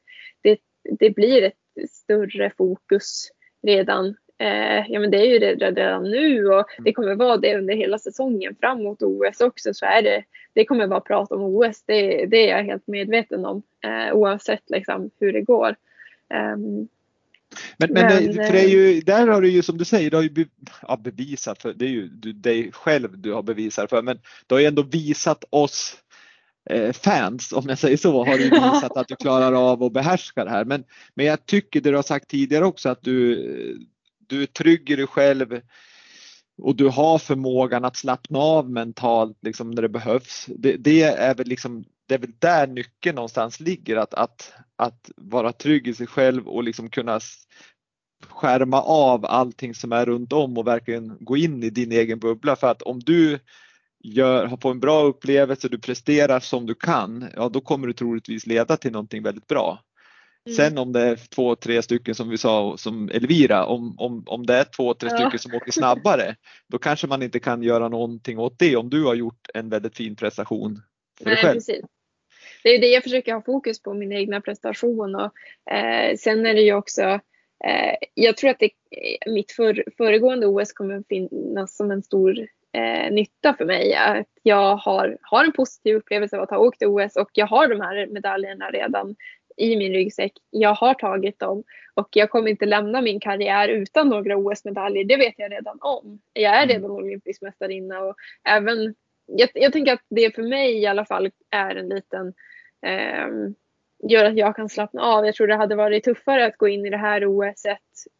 det 0.99 1.11
blir 1.11 1.43
ett 1.43 1.91
större 1.91 2.53
fokus 2.57 3.31
redan 3.62 4.14
Eh, 4.41 4.85
ja 4.89 5.01
men 5.01 5.11
det 5.11 5.18
är 5.18 5.26
ju 5.26 5.39
det 5.39 5.55
redan 5.55 6.03
nu 6.03 6.49
och 6.49 6.66
det 6.78 6.93
kommer 6.93 7.14
vara 7.14 7.37
det 7.37 7.59
under 7.59 7.74
hela 7.74 7.99
säsongen 7.99 8.57
fram 8.61 8.83
mot 8.83 9.03
OS 9.03 9.41
också 9.41 9.74
så 9.74 9.87
är 9.87 10.03
det, 10.03 10.24
det 10.53 10.64
kommer 10.64 10.87
vara 10.87 11.01
prat 11.01 11.33
om 11.33 11.43
OS. 11.43 11.83
Det, 11.87 12.26
det 12.26 12.51
är 12.51 12.57
jag 12.57 12.64
helt 12.64 12.87
medveten 12.87 13.45
om 13.45 13.62
eh, 13.85 14.14
oavsett 14.14 14.70
liksom 14.70 15.11
hur 15.20 15.33
det 15.33 15.41
går. 15.41 15.76
Um, 16.55 16.89
men, 17.76 17.93
men, 17.93 18.24
men 18.24 18.35
för 18.35 18.53
det 18.53 18.61
är 18.61 18.68
ju, 18.68 19.01
där 19.01 19.26
har 19.26 19.41
du 19.41 19.49
ju 19.49 19.62
som 19.62 19.78
du 19.78 19.85
säger, 19.85 20.11
du 20.11 20.16
har 20.16 20.22
ju 20.22 20.31
be, 20.31 20.45
ja, 20.83 20.97
bevisat 20.97 21.62
för, 21.62 21.72
det 21.72 21.85
är 21.85 21.89
ju 21.89 22.09
du, 22.09 22.33
dig 22.33 22.72
själv 22.72 23.18
du 23.18 23.33
har 23.33 23.43
bevisat 23.43 23.91
för, 23.91 24.03
men 24.03 24.18
du 24.47 24.55
har 24.55 24.61
ju 24.61 24.66
ändå 24.66 24.83
visat 24.83 25.45
oss 25.51 25.97
eh, 25.97 26.09
fans, 26.92 27.52
om 27.52 27.64
jag 27.68 27.78
säger 27.78 27.96
så, 27.96 28.24
har 28.24 28.38
du 28.38 28.44
visat 28.50 28.96
att 28.96 29.08
du 29.08 29.16
klarar 29.16 29.52
av 29.52 29.82
att 29.82 29.92
behärska 29.92 30.44
det 30.44 30.50
här. 30.50 30.64
Men, 30.64 30.84
men 31.14 31.26
jag 31.26 31.46
tycker 31.46 31.80
det 31.80 31.90
du 31.90 31.96
har 31.96 32.02
sagt 32.02 32.28
tidigare 32.28 32.64
också 32.64 32.88
att 32.88 33.02
du, 33.02 33.86
du 34.26 34.42
är 34.42 34.46
trygg 34.46 34.90
i 34.90 34.96
dig 34.96 35.06
själv 35.06 35.60
och 36.62 36.76
du 36.76 36.88
har 36.88 37.18
förmågan 37.18 37.84
att 37.84 37.96
slappna 37.96 38.38
av 38.38 38.70
mentalt 38.70 39.38
liksom 39.42 39.70
när 39.70 39.82
det 39.82 39.88
behövs. 39.88 40.46
Det, 40.48 40.76
det, 40.76 41.02
är 41.02 41.34
väl 41.34 41.46
liksom, 41.46 41.84
det 42.06 42.14
är 42.14 42.18
väl 42.18 42.32
där 42.38 42.66
nyckeln 42.66 43.14
någonstans 43.14 43.60
ligger, 43.60 43.96
att, 43.96 44.14
att, 44.14 44.52
att 44.76 45.10
vara 45.16 45.52
trygg 45.52 45.88
i 45.88 45.94
sig 45.94 46.06
själv 46.06 46.48
och 46.48 46.64
liksom 46.64 46.90
kunna 46.90 47.20
skärma 48.28 48.82
av 48.82 49.26
allting 49.26 49.74
som 49.74 49.92
är 49.92 50.06
runt 50.06 50.32
om 50.32 50.58
och 50.58 50.66
verkligen 50.66 51.16
gå 51.20 51.36
in 51.36 51.62
i 51.62 51.70
din 51.70 51.92
egen 51.92 52.18
bubbla. 52.18 52.56
För 52.56 52.70
att 52.70 52.82
om 52.82 53.00
du 53.00 53.38
gör, 54.03 54.48
fått 54.48 54.64
en 54.64 54.80
bra 54.80 55.03
upplevelse, 55.03 55.68
du 55.68 55.78
presterar 55.78 56.40
som 56.40 56.66
du 56.66 56.74
kan, 56.74 57.30
ja 57.36 57.48
då 57.48 57.61
kommer 57.61 57.86
det 57.86 57.94
troligtvis 57.94 58.46
leda 58.46 58.76
till 58.76 58.92
någonting 58.92 59.22
väldigt 59.22 59.46
bra. 59.46 59.84
Mm. 60.46 60.57
Sen 60.57 60.78
om 60.78 60.92
det 60.92 61.01
är 61.01 61.16
två, 61.16 61.57
tre 61.57 61.82
stycken 61.82 62.14
som 62.14 62.28
vi 62.28 62.38
sa 62.38 62.76
som 62.76 63.11
Elvira, 63.11 63.66
om, 63.66 63.94
om, 63.98 64.24
om 64.26 64.46
det 64.46 64.55
är 64.55 64.64
två, 64.64 64.94
tre 64.94 65.09
ja. 65.12 65.16
stycken 65.16 65.38
som 65.38 65.55
åker 65.55 65.72
snabbare, 65.72 66.36
då 66.68 66.78
kanske 66.78 67.07
man 67.07 67.22
inte 67.22 67.40
kan 67.40 67.62
göra 67.62 67.88
någonting 67.88 68.38
åt 68.38 68.59
det 68.59 68.76
om 68.76 68.90
du 68.90 69.05
har 69.05 69.14
gjort 69.14 69.48
en 69.55 69.68
väldigt 69.68 69.96
fin 69.96 70.16
prestation 70.16 70.82
för 71.18 71.24
Nej, 71.24 71.34
dig 71.34 71.42
själv. 71.42 71.55
Precis. 71.55 71.84
Det 72.62 72.68
är 72.68 72.80
det 72.80 72.86
jag 72.86 73.03
försöker 73.03 73.34
ha 73.34 73.42
fokus 73.42 73.82
på, 73.82 73.94
min 73.94 74.12
egna 74.12 74.40
prestation 74.40 75.14
och 75.14 75.32
eh, 75.74 76.16
sen 76.16 76.46
är 76.46 76.55
det 76.55 76.62
ju 76.62 76.74
också 76.74 77.03
eh, 77.64 77.94
jag 78.14 78.36
tror 78.36 78.51
att 78.51 78.59
det, 78.59 78.70
mitt 79.26 79.53
för, 79.53 79.84
föregående 79.96 80.46
OS 80.46 80.72
kommer 80.72 81.03
finnas 81.09 81.76
som 81.76 81.90
en 81.90 82.03
stor 82.03 82.46
eh, 82.72 83.12
nytta 83.12 83.54
för 83.54 83.64
mig. 83.64 83.94
Att 83.94 84.26
jag 84.42 84.76
har, 84.76 85.18
har 85.22 85.44
en 85.44 85.52
positiv 85.52 85.96
upplevelse 85.96 86.36
av 86.36 86.42
att 86.42 86.50
ha 86.50 86.58
åkt 86.58 86.82
OS 86.82 87.16
och 87.16 87.30
jag 87.32 87.46
har 87.46 87.68
de 87.68 87.80
här 87.80 88.06
medaljerna 88.06 88.70
redan 88.70 89.16
i 89.56 89.76
min 89.76 89.92
ryggsäck. 89.92 90.32
Jag 90.50 90.74
har 90.74 90.94
tagit 90.94 91.38
dem 91.38 91.64
och 91.94 92.08
jag 92.12 92.30
kommer 92.30 92.50
inte 92.50 92.66
lämna 92.66 93.00
min 93.00 93.20
karriär 93.20 93.68
utan 93.68 94.08
några 94.08 94.36
OS-medaljer. 94.36 95.04
Det 95.04 95.16
vet 95.16 95.34
jag 95.36 95.52
redan 95.52 95.78
om. 95.80 96.20
Jag 96.32 96.54
är 96.54 96.62
mm. 96.62 96.68
redan 96.68 96.90
olympisk 96.90 97.42
mästarinna 97.42 98.00
och 98.00 98.14
även 98.48 98.94
jag, 99.26 99.48
jag, 99.54 99.72
tänker 99.72 99.92
att 99.92 100.04
det 100.10 100.34
för 100.34 100.42
mig 100.42 100.78
i 100.78 100.86
alla 100.86 101.04
fall 101.04 101.30
är 101.50 101.76
en 101.76 101.88
liten 101.88 102.34
eh, 102.86 103.28
gör 104.08 104.24
att 104.24 104.36
jag 104.36 104.56
kan 104.56 104.68
slappna 104.68 105.02
av. 105.02 105.26
Jag 105.26 105.34
tror 105.34 105.46
det 105.46 105.56
hade 105.56 105.74
varit 105.74 106.04
tuffare 106.04 106.46
att 106.46 106.56
gå 106.56 106.68
in 106.68 106.86
i 106.86 106.90
det 106.90 106.96
här 106.96 107.26
OS 107.26 107.62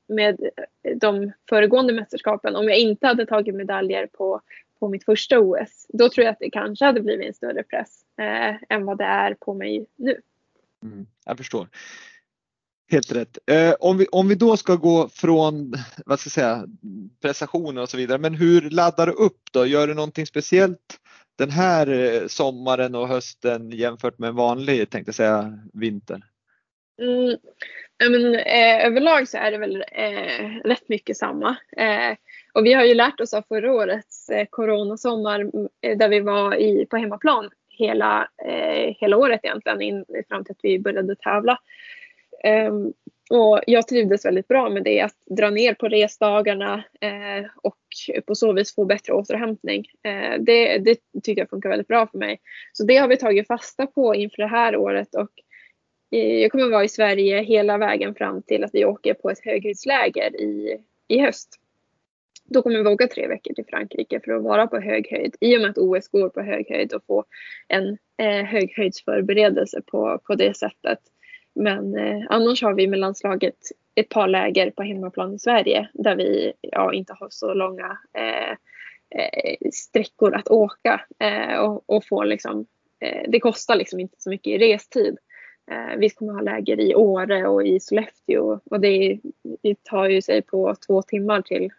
med 0.09 0.51
de 0.97 1.33
föregående 1.49 1.93
mästerskapen 1.93 2.57
om 2.57 2.68
jag 2.68 2.78
inte 2.78 3.07
hade 3.07 3.26
tagit 3.26 3.55
medaljer 3.55 4.07
på, 4.07 4.41
på 4.81 4.89
mitt 4.89 5.05
första 5.05 5.39
OS. 5.39 5.87
Då 5.89 6.09
tror 6.09 6.24
jag 6.24 6.33
att 6.33 6.41
det 6.41 6.51
kanske 6.51 6.85
hade 6.85 7.01
blivit 7.01 7.26
en 7.26 7.35
större 7.35 7.62
press 7.62 8.01
eh, 8.18 8.76
än 8.76 8.85
vad 8.85 8.99
det 8.99 9.05
är 9.05 9.35
på 9.35 9.55
mig 9.55 9.87
nu. 9.97 10.20
Mm, 10.83 11.07
jag 11.24 11.37
förstår. 11.37 11.68
Helt 12.91 13.12
rätt. 13.12 13.39
Eh, 13.47 13.74
om, 13.81 13.99
vi, 13.99 14.07
om 14.07 14.28
vi 14.28 14.35
då 14.35 14.57
ska 14.57 14.76
gå 14.76 15.09
från 15.09 15.74
vad 16.07 16.20
ska 16.20 16.26
jag 16.26 16.33
säga, 16.33 16.66
prestationer 17.22 17.83
och 17.83 17.89
så 17.89 17.97
vidare, 17.97 18.18
men 18.18 18.35
hur 18.35 18.70
laddar 18.70 19.07
du 19.07 19.12
upp 19.12 19.41
då? 19.53 19.66
Gör 19.66 19.87
du 19.87 19.95
någonting 19.95 20.26
speciellt 20.26 21.01
den 21.37 21.51
här 21.51 21.87
eh, 21.89 22.26
sommaren 22.26 22.95
och 22.95 23.09
hösten 23.09 23.70
jämfört 23.70 24.18
med 24.18 24.28
en 24.28 24.35
vanlig, 24.35 24.91
tänkte 24.91 25.12
säga, 25.12 25.59
vinter? 25.72 26.24
Mm, 27.01 27.38
men, 28.11 28.34
eh, 28.34 28.86
överlag 28.86 29.28
så 29.28 29.38
är 29.38 29.51
det 29.51 29.59
väl 29.59 29.84
eh, 29.92 30.48
rätt 30.64 30.88
mycket 30.88 31.16
samma. 31.16 31.57
Eh, 31.76 32.16
och 32.53 32.66
vi 32.66 32.72
har 32.72 32.84
ju 32.84 32.94
lärt 32.94 33.20
oss 33.20 33.34
av 33.34 33.42
förra 33.48 33.72
årets 33.72 34.28
eh, 34.28 34.46
coronasommar 34.51 35.40
mm, 35.40 35.68
eh, 35.80 35.98
där 35.98 36.09
vi 36.09 36.20
var 36.20 36.55
i, 36.55 36.86
på 36.86 36.96
hemmaplan 36.96 37.51
hela, 37.68 38.28
eh, 38.44 38.94
hela 38.98 39.16
året 39.16 39.40
egentligen 39.42 39.80
in, 39.80 40.05
fram 40.28 40.44
till 40.44 40.53
att 40.53 40.61
vi 40.62 40.78
började 40.78 41.16
tävla. 41.16 41.59
Ehm, 42.44 42.92
och 43.30 43.61
jag 43.66 43.88
trivdes 43.88 44.24
väldigt 44.24 44.48
bra 44.48 44.70
med 44.70 44.84
det, 44.84 45.01
att 45.01 45.16
dra 45.26 45.51
ner 45.51 45.74
på 45.74 45.88
resdagarna 45.88 46.84
eh, 47.01 47.51
och 47.62 47.76
på 48.26 48.34
så 48.34 48.53
vis 48.53 48.74
få 48.74 48.84
bättre 48.84 49.12
återhämtning. 49.12 49.84
Eh, 50.03 50.40
det, 50.40 50.78
det 50.78 50.98
tycker 51.22 51.42
jag 51.42 51.51
funkar 51.51 51.68
väldigt 51.68 51.88
bra 51.88 52.07
för 52.07 52.18
mig. 52.18 52.40
Så 52.72 52.84
det 52.84 52.96
har 52.96 53.09
vi 53.09 53.16
tagit 53.16 53.46
fasta 53.46 53.86
på 53.86 54.14
inför 54.14 54.42
det 54.42 54.48
här 54.48 54.76
året 54.76 55.14
och 55.14 55.30
jag 56.19 56.53
kommer 56.53 56.71
vara 56.71 56.85
i 56.85 56.89
Sverige 56.89 57.43
hela 57.43 57.79
vägen 57.79 58.15
fram 58.15 58.43
till 58.43 58.65
att 58.65 58.71
vi 58.73 58.85
åker 58.85 59.15
på 59.15 59.31
ett 59.31 59.45
höghöjdsläger 59.45 60.41
i, 60.41 60.79
i 61.09 61.19
höst. 61.19 61.61
Då 62.45 62.63
kommer 62.63 62.83
vi 62.83 62.89
åka 62.89 63.07
tre 63.07 63.29
veckor 63.29 63.55
till 63.55 63.65
Frankrike 63.71 64.21
för 64.25 64.33
att 64.33 64.43
vara 64.43 64.67
på 64.67 64.81
hög 64.81 65.09
höjd 65.11 65.37
i 65.41 65.57
och 65.57 65.61
med 65.61 65.71
att 65.71 65.79
OS 65.79 66.09
går 66.09 66.29
på 66.29 66.41
hög 66.41 66.67
höjd 66.69 66.93
och 66.93 67.05
få 67.07 67.25
en 67.69 67.99
eh, 68.23 68.45
höghöjdsförberedelse 68.45 69.83
på, 69.87 70.21
på 70.25 70.35
det 70.35 70.57
sättet. 70.57 70.99
Men 71.55 71.97
eh, 71.97 72.27
annars 72.29 72.63
har 72.63 72.75
vi 72.75 72.87
med 72.87 72.99
landslaget 72.99 73.57
ett 73.95 74.09
par 74.09 74.29
läger 74.29 74.71
på 74.71 74.83
hemmaplan 74.83 75.35
i 75.35 75.39
Sverige 75.39 75.89
där 75.95 76.17
vi 76.17 76.53
ja, 76.61 76.93
inte 76.93 77.13
har 77.21 77.29
så 77.31 77.55
långa 77.55 77.99
eh, 78.13 78.51
eh 79.21 79.71
sträckor 79.73 80.35
att 80.35 80.49
åka 80.49 81.01
eh, 81.19 81.61
och, 81.61 81.85
och 81.87 82.05
få 82.05 82.25
liksom, 82.25 82.67
eh, 83.01 83.23
det 83.29 83.41
kostar 83.41 83.77
liksom 83.77 84.01
inte 84.01 84.17
så 84.19 84.31
mycket 84.31 84.53
i 84.53 84.59
restid. 84.59 85.19
Eh, 85.71 85.97
vi 85.99 86.11
kommer 86.11 86.33
ha 86.33 86.41
läger 86.41 86.81
i 86.81 86.95
Åre 86.95 87.49
och 87.49 87.66
i 87.66 87.81
Sollefteå 87.81 88.61
och 88.64 88.81
det, 88.81 89.18
det 89.62 89.85
tar 89.85 90.09
ju 90.09 90.23
sig 90.23 90.43
på 90.43 90.75
två 90.87 91.03
timmar 91.03 91.43
till 91.43 91.71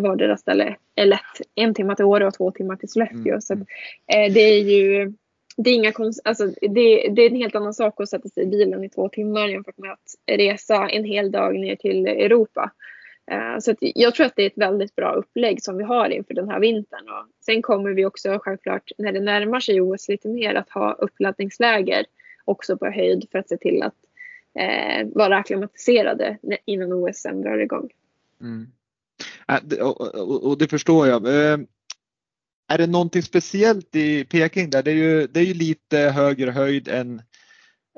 vardera 0.00 0.36
ställe. 0.36 0.76
Eller 0.94 1.20
en 1.54 1.74
timme 1.74 1.96
till 1.96 2.04
Åre 2.04 2.26
och 2.26 2.34
två 2.34 2.50
timmar 2.50 2.76
till 2.76 2.88
Sollefteå. 2.88 3.28
Mm. 3.28 3.40
Så 3.40 3.52
att, 3.52 3.58
det 4.06 4.40
är 4.40 4.62
ju 4.62 5.12
det 5.56 5.70
är, 5.70 5.74
inga 5.74 5.92
alltså, 6.24 6.46
det, 6.46 7.08
det, 7.08 7.22
är 7.22 7.30
en 7.30 7.36
helt 7.36 7.54
annan 7.54 7.74
sak 7.74 8.00
att 8.00 8.08
sätta 8.08 8.28
sig 8.28 8.42
i 8.42 8.46
bilen 8.46 8.84
i 8.84 8.88
två 8.88 9.08
timmar 9.08 9.48
jämfört 9.48 9.78
med 9.78 9.92
att 9.92 10.38
resa 10.38 10.88
en 10.88 11.04
hel 11.04 11.30
dag 11.30 11.54
ner 11.54 11.76
till 11.76 12.06
Europa. 12.06 12.70
Uh, 13.32 13.58
så 13.58 13.74
jag 13.80 14.14
tror 14.14 14.26
att 14.26 14.36
det 14.36 14.42
är 14.42 14.46
ett 14.46 14.58
väldigt 14.58 14.96
bra 14.96 15.12
upplägg 15.12 15.62
som 15.62 15.76
vi 15.76 15.84
har 15.84 16.08
inför 16.08 16.34
den 16.34 16.48
här 16.48 16.60
vintern. 16.60 17.08
Och 17.08 17.44
sen 17.44 17.62
kommer 17.62 17.90
vi 17.90 18.04
också 18.04 18.38
självklart 18.42 18.90
när 18.98 19.12
det 19.12 19.20
närmar 19.20 19.60
sig 19.60 19.80
OS 19.80 20.08
lite 20.08 20.28
mer 20.28 20.54
att 20.54 20.70
ha 20.70 20.92
uppladdningsläger 20.92 22.06
också 22.46 22.76
på 22.76 22.86
höjd 22.86 23.28
för 23.32 23.38
att 23.38 23.48
se 23.48 23.56
till 23.56 23.82
att 23.82 23.94
eh, 24.58 25.06
vara 25.14 25.36
akklimatiserade 25.36 26.38
innan 26.64 26.92
OS 26.92 27.16
sen 27.16 27.42
drar 27.42 27.58
igång. 27.58 27.90
Mm. 28.40 28.66
Äh, 29.48 29.78
och, 30.22 30.58
det 30.58 30.68
förstår 30.68 31.06
jag. 31.06 31.26
Eh, 31.26 31.58
är 32.68 32.78
det 32.78 32.86
någonting 32.86 33.22
speciellt 33.22 33.96
i 33.96 34.24
Peking 34.24 34.70
där? 34.70 34.82
Det 34.82 34.90
är 34.90 34.94
ju, 34.94 35.26
det 35.26 35.40
är 35.40 35.44
ju 35.44 35.54
lite 35.54 35.98
högre 35.98 36.50
höjd 36.50 36.88
än, 36.88 37.22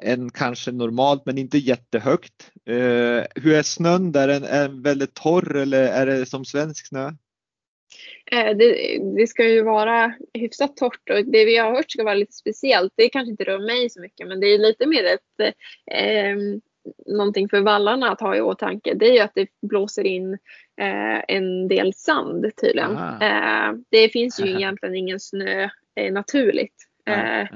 än 0.02 0.30
kanske 0.30 0.72
normalt 0.72 1.26
men 1.26 1.38
inte 1.38 1.58
jättehögt. 1.58 2.50
Eh, 2.66 3.24
hur 3.34 3.52
är 3.52 3.62
snön 3.62 4.12
där? 4.12 4.28
Är 4.28 4.68
den 4.68 4.82
väldigt 4.82 5.14
torr 5.14 5.56
eller 5.56 5.82
är 5.82 6.06
det 6.06 6.26
som 6.26 6.44
svensk 6.44 6.86
snö? 6.86 7.12
Eh, 8.32 8.56
det, 8.56 8.98
det, 9.16 9.26
ska 9.26 9.48
ju 9.48 9.62
vara 9.62 10.14
hyfsat 10.34 10.76
torrt 10.76 11.10
och 11.10 11.24
det 11.24 11.44
vi 11.44 11.56
har 11.56 11.74
hört 11.74 11.90
ska 11.90 12.04
vara 12.04 12.14
lite 12.14 12.32
speciellt. 12.32 12.92
Det 12.96 13.08
kanske 13.08 13.30
inte 13.30 13.44
rör 13.44 13.58
mig 13.58 13.90
så 13.90 14.00
mycket 14.00 14.28
men 14.28 14.40
det 14.40 14.46
är 14.46 14.58
lite 14.58 14.86
mer 14.86 15.04
ett 15.04 15.54
eh, 15.90 16.36
någonting 17.06 17.48
för 17.48 17.60
vallarna 17.60 18.10
att 18.10 18.20
ha 18.20 18.36
i 18.36 18.40
åtanke 18.40 18.94
det 18.94 19.06
är 19.06 19.12
ju 19.12 19.18
att 19.18 19.34
det 19.34 19.48
blåser 19.62 20.04
in 20.04 20.32
eh, 20.80 21.22
en 21.28 21.68
del 21.68 21.94
sand 21.94 22.50
tydligen. 22.60 22.96
Eh, 22.96 23.72
det 23.90 24.08
finns 24.08 24.40
ju 24.40 24.48
egentligen 24.56 24.94
ingen 24.94 25.20
snö 25.20 25.68
eh, 25.94 26.12
naturligt. 26.12 26.74
Eh, 27.06 27.46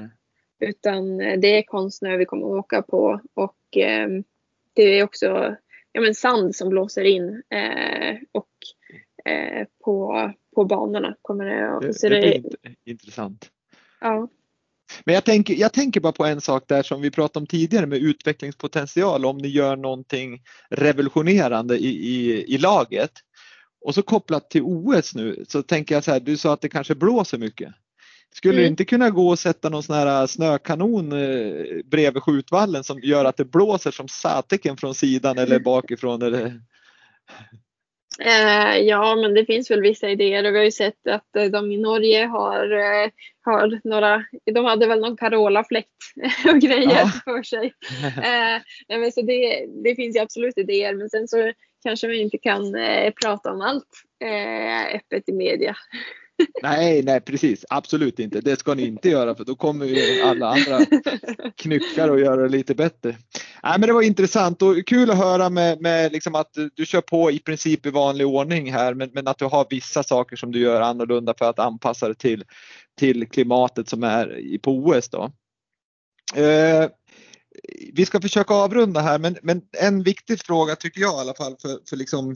utan 0.59 1.17
det 1.17 1.57
är 1.57 1.63
konstsnö 1.63 2.17
vi 2.17 2.25
kommer 2.25 2.45
att 2.45 2.59
åka 2.59 2.81
på 2.81 3.21
och 3.33 3.77
eh, 3.77 4.07
det 4.73 4.83
är 4.99 5.03
också 5.03 5.55
ja, 5.91 6.01
men 6.01 6.15
sand 6.15 6.55
som 6.55 6.69
blåser 6.69 7.03
in 7.03 7.43
eh, 9.29 9.61
och 9.61 9.67
på, 9.83 10.31
på 10.55 10.65
banorna 10.65 11.15
kommer 11.21 11.45
det 11.45 11.75
att... 11.75 12.01
Det, 12.01 12.09
det 12.09 12.35
är 12.35 12.75
intressant. 12.85 13.49
Ja. 14.01 14.27
Men 15.05 15.15
jag 15.15 15.23
tänker, 15.23 15.53
jag 15.53 15.73
tänker 15.73 15.99
bara 15.99 16.13
på 16.13 16.25
en 16.25 16.41
sak 16.41 16.63
där 16.67 16.83
som 16.83 17.01
vi 17.01 17.11
pratade 17.11 17.43
om 17.43 17.47
tidigare 17.47 17.85
med 17.85 17.99
utvecklingspotential 17.99 19.25
om 19.25 19.37
ni 19.37 19.47
gör 19.47 19.75
någonting 19.75 20.41
revolutionerande 20.69 21.77
i, 21.77 21.87
i, 21.87 22.43
i 22.53 22.57
laget. 22.57 23.11
Och 23.85 23.95
så 23.95 24.01
kopplat 24.01 24.49
till 24.49 24.61
OS 24.61 25.15
nu 25.15 25.45
så 25.47 25.63
tänker 25.63 25.95
jag 25.95 26.03
så 26.03 26.11
här, 26.11 26.19
du 26.19 26.37
sa 26.37 26.53
att 26.53 26.61
det 26.61 26.69
kanske 26.69 26.95
blåser 26.95 27.37
mycket. 27.37 27.73
Skulle 28.35 28.53
mm. 28.53 28.63
det 28.63 28.67
inte 28.67 28.85
kunna 28.85 29.09
gå 29.09 29.33
att 29.33 29.39
sätta 29.39 29.69
någon 29.69 29.83
sån 29.83 29.95
här 29.95 30.27
snökanon 30.27 31.11
eh, 31.11 31.65
bredvid 31.85 32.23
skjutvallen 32.23 32.83
som 32.83 32.99
gör 32.99 33.25
att 33.25 33.37
det 33.37 33.45
blåser 33.45 33.91
som 33.91 34.07
satiken 34.07 34.77
från 34.77 34.95
sidan 34.95 35.37
eller 35.37 35.59
bakifrån? 35.63 36.21
Eller? 36.21 36.61
Eh, 38.25 38.77
ja, 38.77 39.15
men 39.15 39.33
det 39.33 39.45
finns 39.45 39.71
väl 39.71 39.81
vissa 39.81 40.09
idéer 40.09 40.43
och 40.43 40.53
vi 40.53 40.57
har 40.57 40.65
ju 40.65 40.71
sett 40.71 41.07
att 41.07 41.35
eh, 41.35 41.45
de 41.45 41.71
i 41.71 41.77
Norge 41.77 42.25
har, 42.25 42.71
eh, 42.71 43.09
har 43.45 43.79
några, 43.83 44.25
de 44.53 44.65
hade 44.65 44.87
väl 44.87 44.99
någon 44.99 45.17
Carola-fläkt 45.17 45.89
och 46.53 46.59
grejer 46.59 46.99
ja. 46.99 47.11
för 47.25 47.43
sig. 47.43 47.73
Eh, 48.03 48.99
men 48.99 49.11
så 49.11 49.21
det, 49.21 49.65
det 49.83 49.95
finns 49.95 50.15
ju 50.15 50.19
absolut 50.19 50.57
idéer 50.57 50.93
men 50.93 51.09
sen 51.09 51.27
så 51.27 51.51
kanske 51.83 52.07
vi 52.07 52.21
inte 52.21 52.37
kan 52.37 52.75
prata 53.21 53.51
om 53.51 53.61
allt 53.61 53.89
öppet 54.93 55.29
i 55.29 55.33
media. 55.33 55.75
Nej, 56.63 57.03
nej 57.03 57.21
precis, 57.21 57.65
absolut 57.69 58.19
inte. 58.19 58.41
Det 58.41 58.59
ska 58.59 58.73
ni 58.73 58.87
inte 58.87 59.09
göra 59.09 59.35
för 59.35 59.45
då 59.45 59.55
kommer 59.55 59.85
ju 59.85 60.21
alla 60.21 60.47
andra 60.47 60.79
knyckar 61.55 62.09
och 62.09 62.19
göra 62.19 62.41
det 62.41 62.49
lite 62.49 62.75
bättre. 62.75 63.15
Nej, 63.63 63.79
men 63.79 63.87
det 63.87 63.93
var 63.93 64.01
intressant 64.01 64.61
och 64.61 64.87
kul 64.87 65.11
att 65.11 65.17
höra 65.17 65.49
med, 65.49 65.81
med 65.81 66.11
liksom 66.11 66.35
att 66.35 66.57
du 66.75 66.85
kör 66.85 67.01
på 67.01 67.31
i 67.31 67.39
princip 67.39 67.85
i 67.85 67.89
vanlig 67.89 68.27
ordning 68.27 68.71
här 68.71 68.93
men, 68.93 69.09
men 69.13 69.27
att 69.27 69.37
du 69.37 69.45
har 69.45 69.67
vissa 69.69 70.03
saker 70.03 70.35
som 70.35 70.51
du 70.51 70.59
gör 70.59 70.81
annorlunda 70.81 71.33
för 71.37 71.49
att 71.49 71.59
anpassa 71.59 72.07
det 72.07 72.15
till, 72.15 72.43
till 72.99 73.27
klimatet 73.27 73.89
som 73.89 74.03
är 74.03 74.57
på 74.57 74.71
OS. 74.71 75.09
Då. 75.09 75.31
Eh, 76.35 76.89
vi 77.93 78.05
ska 78.05 78.21
försöka 78.21 78.53
avrunda 78.53 78.99
här 78.99 79.19
men, 79.19 79.37
men 79.41 79.61
en 79.79 80.03
viktig 80.03 80.39
fråga 80.39 80.75
tycker 80.75 81.01
jag 81.01 81.17
i 81.17 81.19
alla 81.19 81.33
fall 81.33 81.55
för, 81.61 81.79
för 81.89 81.95
liksom 81.95 82.31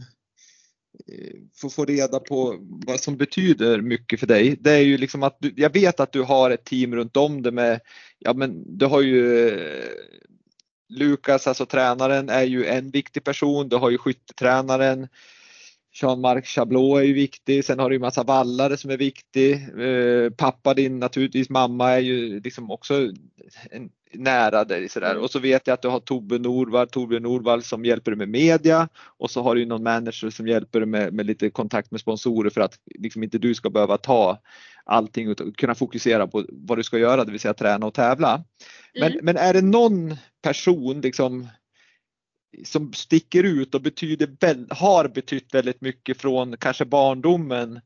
eh, 1.08 1.36
få 1.56 1.70
få 1.70 1.86
reda 1.86 2.20
på 2.20 2.56
vad 2.88 3.00
som 3.00 3.18
betyder 3.18 3.82
mycket 3.82 4.20
för 4.20 4.28
dig. 4.28 4.58
Det 4.60 4.72
är 4.72 4.84
ju 4.84 4.98
liksom 4.98 5.24
att 5.24 5.38
du, 5.40 5.54
jag 5.56 5.74
vet 5.74 6.00
att 6.00 6.14
du 6.14 6.22
har 6.22 6.52
ett 6.52 6.66
team 6.66 6.96
runt 6.96 7.18
om 7.18 7.42
dig 7.42 7.52
med, 7.52 7.80
ja 8.20 8.34
men 8.34 8.78
du 8.78 8.86
har 8.86 9.02
ju 9.02 9.50
eh, 9.50 9.90
Lukas, 10.90 11.48
alltså 11.48 11.66
tränaren, 11.66 12.30
är 12.30 12.44
ju 12.44 12.66
en 12.66 12.92
viktig 12.92 13.24
person. 13.24 13.70
Du 13.70 13.76
har 13.76 13.90
ju 13.90 13.98
skyttetränaren. 13.98 15.08
Jean-Marc 16.02 16.46
Chablot 16.46 17.00
är 17.00 17.04
ju 17.04 17.14
viktig. 17.14 17.66
Sen 17.66 17.80
har 17.80 17.90
du 17.90 17.96
ju 17.96 18.00
massa 18.00 18.24
vallare 18.24 18.78
som 18.78 18.92
är 18.92 18.98
viktig. 18.98 19.54
Eh, 19.54 20.30
pappa 20.30 20.74
din 20.74 21.00
naturligtvis, 21.00 21.50
mamma 21.50 21.92
är 21.92 22.00
ju 22.00 22.40
liksom 22.40 22.72
också 22.72 22.94
en 23.72 23.90
nära 24.14 24.64
dig 24.64 24.90
sådär. 24.90 25.12
Mm. 25.12 25.24
Och 25.24 25.32
så 25.32 25.40
vet 25.40 25.68
jag 25.68 25.74
att 25.74 25.82
du 25.82 25.88
har 25.88 26.00
Tobbe 26.00 26.40
Norvall, 26.40 26.88
Torbjörn 26.88 27.24
Norvall 27.24 27.64
som 27.64 27.86
hjälper 27.86 28.12
dig 28.12 28.18
med 28.18 28.30
media 28.30 28.90
och 29.18 29.32
så 29.32 29.42
har 29.42 29.56
du 29.56 29.66
någon 29.66 29.84
manager 29.84 30.30
som 30.30 30.48
hjälper 30.48 30.80
dig 30.80 30.88
med, 30.88 31.14
med 31.14 31.26
lite 31.26 31.50
kontakt 31.50 31.92
med 31.92 32.02
sponsorer 32.02 32.50
för 32.50 32.62
att 32.62 32.80
liksom 32.86 33.24
inte 33.24 33.38
du 33.38 33.56
ska 33.56 33.70
behöva 33.70 33.98
ta 33.98 34.38
allting 34.84 35.28
utan 35.28 35.52
kunna 35.52 35.76
fokusera 35.76 36.28
på 36.28 36.46
vad 36.50 36.78
du 36.78 36.84
ska 36.84 36.98
göra, 36.98 37.26
det 37.26 37.32
vill 37.32 37.40
säga 37.40 37.54
träna 37.54 37.86
och 37.86 37.94
tävla. 37.94 38.44
Men, 38.94 39.12
mm. 39.12 39.26
men 39.26 39.38
är 39.38 39.54
det 39.54 39.62
någon 39.62 40.16
person 40.42 41.02
liksom 41.02 41.48
som 42.64 42.94
sticker 42.94 43.44
ut 43.44 43.76
och 43.76 43.82
betyder, 43.82 44.76
har 44.76 45.08
betytt 45.08 45.54
väldigt 45.54 45.82
mycket 45.82 46.22
från 46.22 46.58
kanske 46.58 46.86
barndomen 46.86 47.80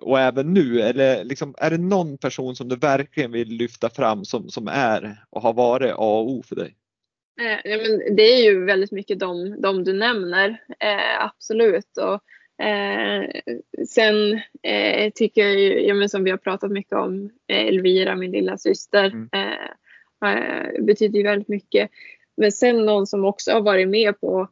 och 0.00 0.20
även 0.20 0.54
nu? 0.54 0.80
Eller 0.80 1.24
liksom, 1.24 1.54
är 1.58 1.70
det 1.70 1.78
någon 1.78 2.18
person 2.18 2.56
som 2.56 2.68
du 2.68 2.76
verkligen 2.76 3.32
vill 3.32 3.48
lyfta 3.48 3.90
fram 3.90 4.24
som, 4.24 4.48
som 4.48 4.68
är 4.68 5.24
och 5.30 5.42
har 5.42 5.52
varit 5.52 5.92
A 5.92 6.18
och 6.18 6.30
O 6.30 6.42
för 6.42 6.56
dig? 6.56 6.74
Eh, 7.40 7.70
ja, 7.70 7.76
men 7.76 8.16
det 8.16 8.22
är 8.22 8.42
ju 8.42 8.64
väldigt 8.64 8.92
mycket 8.92 9.18
de, 9.18 9.60
de 9.60 9.84
du 9.84 9.92
nämner, 9.92 10.48
eh, 10.80 11.24
absolut. 11.24 11.96
Och, 11.96 12.22
eh, 12.64 13.30
sen 13.88 14.40
eh, 14.62 15.12
tycker 15.14 15.42
jag 15.42 15.58
ju, 15.58 15.80
ja, 15.80 15.94
men 15.94 16.08
som 16.08 16.24
vi 16.24 16.30
har 16.30 16.38
pratat 16.38 16.70
mycket 16.70 16.92
om, 16.92 17.30
eh, 17.46 17.66
Elvira, 17.66 18.16
min 18.16 18.30
lilla 18.30 18.58
syster, 18.58 19.04
mm. 19.04 20.86
betyder 20.86 21.18
ju 21.18 21.24
väldigt 21.24 21.48
mycket. 21.48 21.90
Men 22.36 22.52
sen 22.52 22.86
någon 22.86 23.06
som 23.06 23.24
också 23.24 23.52
har 23.52 23.60
varit 23.60 23.88
med 23.88 24.20
på 24.20 24.48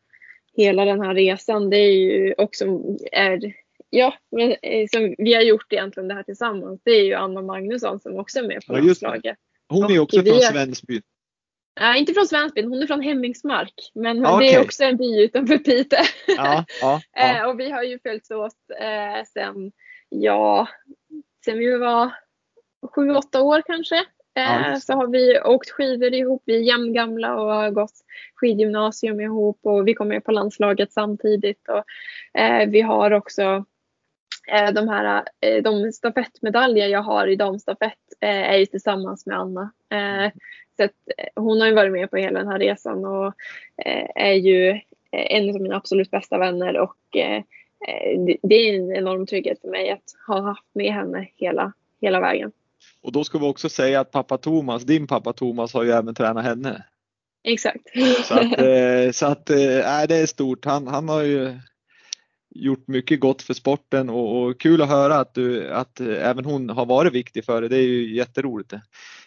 hela 0.57 0.85
den 0.85 1.01
här 1.01 1.15
resan, 1.15 1.71
det 1.71 1.77
är 1.77 1.93
ju 1.93 2.35
också 2.39 2.65
är 3.13 3.55
ja, 3.91 4.15
men, 4.37 4.51
eh, 4.51 4.87
som 4.93 5.15
vi 5.19 5.35
har 5.35 5.43
gjort 5.43 5.73
egentligen 5.73 6.09
det 6.09 6.15
här 6.15 6.23
tillsammans, 6.23 6.81
det 6.85 6.91
är 6.91 7.05
ju 7.05 7.15
Anna 7.15 7.43
Magnusson 7.43 8.01
som 8.01 8.19
också 8.19 8.39
är 8.39 8.49
med 8.49 8.67
på 8.67 8.79
ja, 8.79 8.81
landslaget. 8.81 9.37
Hon 9.69 9.93
är 9.93 9.99
också 9.99 10.23
från 10.23 10.41
Svensbyn. 10.41 11.03
Nej, 11.81 12.01
inte 12.01 12.15
från 12.15 12.27
Svensbyn, 12.27 12.69
hon 12.69 12.83
är 12.83 12.87
från 12.87 13.01
Hemmingsmark. 13.01 13.91
Men 13.95 14.27
okay. 14.27 14.39
det 14.39 14.55
är 14.55 14.61
också 14.61 14.85
en 14.85 14.97
by 14.97 15.25
utanför 15.25 15.59
Piteå. 15.59 15.99
Ja, 16.27 16.35
ja, 16.37 16.65
ja. 16.81 17.01
Eh, 17.41 17.49
och 17.49 17.61
vi 17.61 17.71
har 17.71 17.83
ju 17.83 17.99
följts 17.99 18.31
åt 18.31 18.57
eh, 18.81 19.25
sen, 19.33 19.73
ja, 20.09 20.69
sen 21.45 21.59
vi 21.59 21.79
var 21.79 22.11
sju, 22.95 23.11
åtta 23.11 23.43
år 23.43 23.63
kanske. 23.67 24.05
Eh, 24.39 24.79
så 24.79 24.93
har 24.93 25.07
vi 25.07 25.41
åkt 25.41 25.71
skidor 25.71 26.15
ihop, 26.15 26.43
vi 26.47 26.57
är 26.57 26.61
jämngamla 26.61 27.37
och 27.37 27.55
har 27.55 27.71
gått 27.71 27.95
skidgymnasium 28.35 29.21
ihop 29.21 29.59
och 29.63 29.89
vi 29.89 29.95
kom 29.95 30.09
med 30.09 30.25
på 30.25 30.33
landslaget 30.33 30.93
samtidigt. 30.93 31.69
Och, 31.69 31.85
eh, 32.41 32.69
vi 32.69 32.81
har 32.81 33.11
också 33.11 33.65
de 34.75 34.89
här 34.89 35.25
eh, 35.41 35.63
de 35.63 35.93
stafettmedaljer 35.93 36.89
jag 36.89 37.03
har 37.03 37.27
i 37.27 37.37
damstafett 37.37 37.99
eh, 38.21 38.53
är 38.53 38.57
ju 38.57 38.67
tillsammans 38.67 39.27
med 39.27 39.39
Anna. 39.39 39.71
Så 40.77 40.85
att 40.85 40.91
hon 41.37 41.61
har 41.61 41.69
ju 41.69 41.75
varit 41.75 41.93
med 41.93 42.11
på 42.11 42.17
hela 42.17 42.39
den 42.39 42.49
här 42.49 42.59
resan 42.59 43.05
och 43.05 43.35
är 44.15 44.33
ju 44.33 44.81
en 45.11 45.49
av 45.49 45.61
mina 45.61 45.77
absolut 45.77 46.11
bästa 46.11 46.39
vänner 46.39 46.79
och 46.79 46.97
det 48.43 48.69
är 48.69 48.75
en 48.75 48.93
enorm 48.93 49.27
trygghet 49.27 49.61
för 49.61 49.69
mig 49.69 49.91
att 49.91 50.03
ha 50.27 50.41
haft 50.41 50.67
med 50.73 50.93
henne 50.93 51.29
hela, 51.37 51.73
hela 52.01 52.21
vägen. 52.21 52.53
Och 53.03 53.13
då 53.13 53.25
ska 53.25 53.39
vi 53.39 53.47
också 53.47 53.69
säga 53.69 54.01
att 54.01 54.11
pappa 54.11 54.39
Thomas, 54.39 54.83
din 54.83 55.07
pappa 55.07 55.33
Thomas 55.33 55.75
har 55.75 55.83
ju 55.83 55.91
även 55.91 56.15
tränat 56.15 56.45
henne. 56.45 56.85
Exakt. 57.45 57.83
Så 58.25 58.35
att, 58.35 58.53
så 59.15 59.27
att 59.27 59.51
äh, 59.51 60.07
det 60.09 60.17
är 60.17 60.27
stort. 60.27 60.65
Han, 60.65 60.87
han 60.87 61.09
har 61.09 61.23
ju 61.23 61.59
gjort 62.59 62.89
mycket 62.89 63.21
gott 63.21 63.43
för 63.43 63.55
sporten 63.55 64.11
och, 64.11 64.43
och, 64.43 64.61
kul 64.61 64.83
att 64.83 64.89
höra 64.89 65.15
att, 65.15 65.35
du, 65.35 65.71
att 65.71 66.01
eh, 66.01 66.29
även 66.29 66.45
hon 66.45 66.71
har 66.71 66.87
varit 66.87 67.13
viktig 67.13 67.45
för 67.45 67.63
det. 67.63 67.69
Det 67.69 67.77
är 67.77 67.83
ju 67.83 68.17
jätteroligt. 68.17 68.73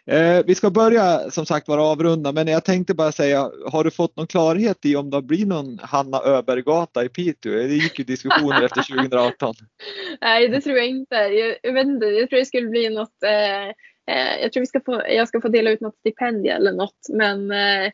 Eh, 0.05 0.45
vi 0.45 0.55
ska 0.55 0.69
börja 0.69 1.31
som 1.31 1.45
sagt 1.45 1.67
vara 1.67 1.83
avrunda 1.83 2.31
men 2.31 2.47
jag 2.47 2.65
tänkte 2.65 2.93
bara 2.93 3.11
säga, 3.11 3.51
har 3.71 3.83
du 3.83 3.91
fått 3.91 4.15
någon 4.15 4.27
klarhet 4.27 4.85
i 4.85 4.95
om 4.95 5.09
det 5.09 5.21
blir 5.21 5.45
någon 5.45 5.79
Hanna 5.81 6.21
Öbergata 6.25 7.05
i 7.05 7.09
Piteå? 7.09 7.51
Eh, 7.53 7.67
det 7.67 7.73
gick 7.73 7.99
ju 7.99 8.05
diskussioner 8.05 8.63
efter 8.63 8.81
2018. 8.81 9.55
Nej, 10.21 10.47
det 10.47 10.61
tror 10.61 10.77
jag 10.77 10.87
inte. 10.87 11.15
Jag, 11.15 11.57
jag, 11.63 11.73
vet 11.73 11.87
inte, 11.87 12.05
jag 12.05 12.29
tror 12.29 12.39
det 12.39 12.45
skulle 12.45 12.67
bli 12.67 12.89
något 12.89 13.23
eh, 13.23 13.67
eh, 14.15 14.41
jag 14.41 14.53
tror 14.53 14.61
vi 14.61 14.67
ska 14.67 14.79
få, 14.85 15.01
jag 15.07 15.27
ska 15.27 15.41
få 15.41 15.47
dela 15.47 15.71
ut 15.71 15.81
något 15.81 15.97
stipendium 15.97 16.55
eller 16.55 16.71
något. 16.71 16.99
Men 17.09 17.51
eh, 17.51 17.91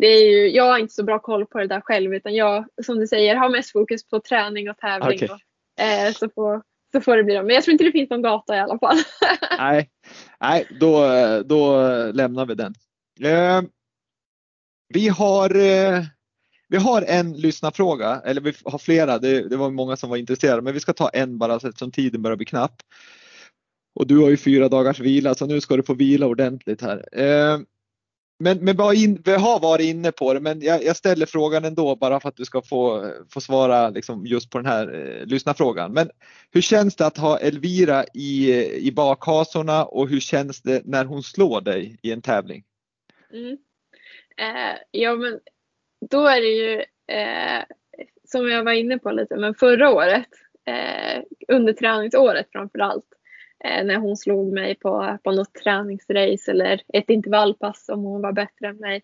det 0.00 0.06
är 0.06 0.30
ju, 0.30 0.48
jag 0.48 0.64
har 0.64 0.78
inte 0.78 0.94
så 0.94 1.04
bra 1.04 1.18
koll 1.18 1.46
på 1.46 1.58
det 1.58 1.66
där 1.66 1.80
själv 1.80 2.14
utan 2.14 2.34
jag 2.34 2.66
som 2.82 2.98
du 2.98 3.06
säger 3.06 3.36
har 3.36 3.48
mest 3.48 3.72
fokus 3.72 4.08
på 4.08 4.20
träning 4.20 4.70
och 4.70 4.78
tävling. 4.78 5.16
Okay. 5.16 5.28
Och, 5.28 5.84
eh, 5.84 6.12
så, 6.12 6.28
får, 6.28 6.62
så 6.92 7.00
får 7.00 7.16
det 7.16 7.24
bli 7.24 7.34
dem. 7.34 7.46
Men 7.46 7.54
jag 7.54 7.64
tror 7.64 7.72
inte 7.72 7.84
det 7.84 7.92
finns 7.92 8.10
någon 8.10 8.22
gata 8.22 8.56
i 8.56 8.60
alla 8.60 8.78
fall. 8.78 8.96
nej, 9.58 9.90
nej 10.40 10.66
då, 10.80 11.06
då 11.44 11.76
lämnar 12.12 12.46
vi 12.46 12.54
den. 12.54 12.74
Eh, 13.20 13.62
vi 14.88 15.08
har 15.08 15.56
eh, 15.56 16.02
vi 16.68 16.76
har 16.76 17.02
en 17.02 17.32
lyssnarfråga, 17.32 18.22
eller 18.24 18.40
vi 18.40 18.52
har 18.64 18.78
flera, 18.78 19.18
det, 19.18 19.48
det, 19.48 19.56
var 19.56 19.70
många 19.70 19.96
som 19.96 20.10
var 20.10 20.16
intresserade, 20.16 20.62
men 20.62 20.74
vi 20.74 20.80
ska 20.80 20.92
ta 20.92 21.08
en 21.08 21.38
bara 21.38 21.56
eftersom 21.56 21.90
tiden 21.90 22.22
börjar 22.22 22.36
bli 22.36 22.46
knapp. 22.46 22.82
Och 23.94 24.06
du 24.06 24.18
har 24.18 24.30
ju 24.30 24.36
fyra 24.36 24.68
dagars 24.68 25.00
vila 25.00 25.34
så 25.34 25.46
nu 25.46 25.60
ska 25.60 25.76
du 25.76 25.82
få 25.82 25.94
vila 25.94 26.26
ordentligt 26.26 26.82
här. 26.82 27.08
Men, 28.38 28.58
men, 28.58 28.76
men 28.76 29.22
vi 29.24 29.32
har 29.32 29.60
varit 29.60 29.86
inne 29.86 30.12
på 30.12 30.34
det 30.34 30.40
men 30.40 30.60
jag, 30.60 30.84
jag, 30.84 30.96
ställer 30.96 31.26
frågan 31.26 31.64
ändå 31.64 31.96
bara 31.96 32.20
för 32.20 32.28
att 32.28 32.36
du 32.36 32.44
ska 32.44 32.62
få, 32.62 33.10
få 33.30 33.40
svara 33.40 33.90
liksom 33.90 34.26
just 34.26 34.50
på 34.50 34.58
den 34.58 34.66
här 34.66 34.94
eh, 34.94 35.26
lyssnarfrågan. 35.26 35.92
Men 35.92 36.10
hur 36.50 36.60
känns 36.60 36.96
det 36.96 37.06
att 37.06 37.18
ha 37.18 37.38
Elvira 37.38 38.04
i, 38.14 38.64
i 38.88 38.92
bakhasorna 38.92 39.84
och 39.84 40.08
hur 40.08 40.20
känns 40.20 40.62
det 40.62 40.82
när 40.84 41.04
hon 41.04 41.22
slår 41.22 41.60
dig 41.60 41.98
i 42.02 42.12
en 42.12 42.22
tävling? 42.22 42.64
Mm. 43.32 43.56
Eh, 44.36 44.78
ja 44.90 45.16
men 45.16 45.40
då 46.10 46.26
är 46.26 46.40
det 46.40 46.52
ju 46.52 46.78
eh, 47.18 47.64
som 48.24 48.48
jag 48.48 48.64
var 48.64 48.72
inne 48.72 48.98
på 48.98 49.10
lite, 49.10 49.36
men 49.36 49.54
förra 49.54 49.90
året 49.90 50.28
eh, 50.66 51.22
under 51.48 51.72
träningsåret 51.72 52.46
framför 52.52 52.78
allt 52.78 53.04
Eh, 53.64 53.84
när 53.84 53.96
hon 53.96 54.16
slog 54.16 54.52
mig 54.52 54.74
på, 54.74 55.18
på 55.22 55.32
något 55.32 55.54
träningsrace 55.54 56.50
eller 56.50 56.80
ett 56.92 57.10
intervallpass 57.10 57.88
om 57.88 58.02
hon 58.02 58.22
var 58.22 58.32
bättre 58.32 58.68
än 58.68 58.76
mig 58.76 59.02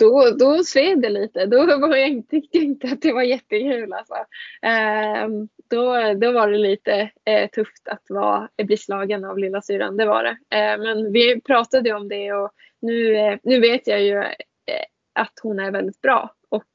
då, 0.00 0.30
då 0.38 0.64
sved 0.64 1.02
det 1.02 1.08
lite. 1.08 1.46
Då 1.46 1.66
var 1.78 1.96
jag, 1.96 2.28
tyckte 2.28 2.58
jag 2.58 2.64
inte 2.64 2.86
att 2.92 3.02
det 3.02 3.12
var 3.12 3.22
jättekul. 3.22 3.92
Alltså. 3.92 4.14
Eh, 4.62 5.28
då, 5.70 6.14
då 6.14 6.32
var 6.32 6.50
det 6.50 6.58
lite 6.58 7.10
eh, 7.24 7.50
tufft 7.50 7.88
att 7.88 8.04
vara, 8.08 8.48
eh, 8.56 8.66
bli 8.66 8.76
slagen 8.76 9.24
av 9.24 9.38
lilla 9.38 9.62
syran. 9.62 9.96
det 9.96 10.06
var 10.06 10.24
det. 10.24 10.56
Eh, 10.56 10.78
men 10.78 11.12
vi 11.12 11.40
pratade 11.40 11.92
om 11.92 12.08
det 12.08 12.32
och 12.32 12.50
nu, 12.80 13.16
eh, 13.16 13.38
nu 13.42 13.60
vet 13.60 13.86
jag 13.86 14.02
ju 14.02 14.16
eh, 14.16 14.84
att 15.12 15.40
hon 15.42 15.60
är 15.60 15.70
väldigt 15.70 16.00
bra. 16.00 16.34
Och 16.48 16.68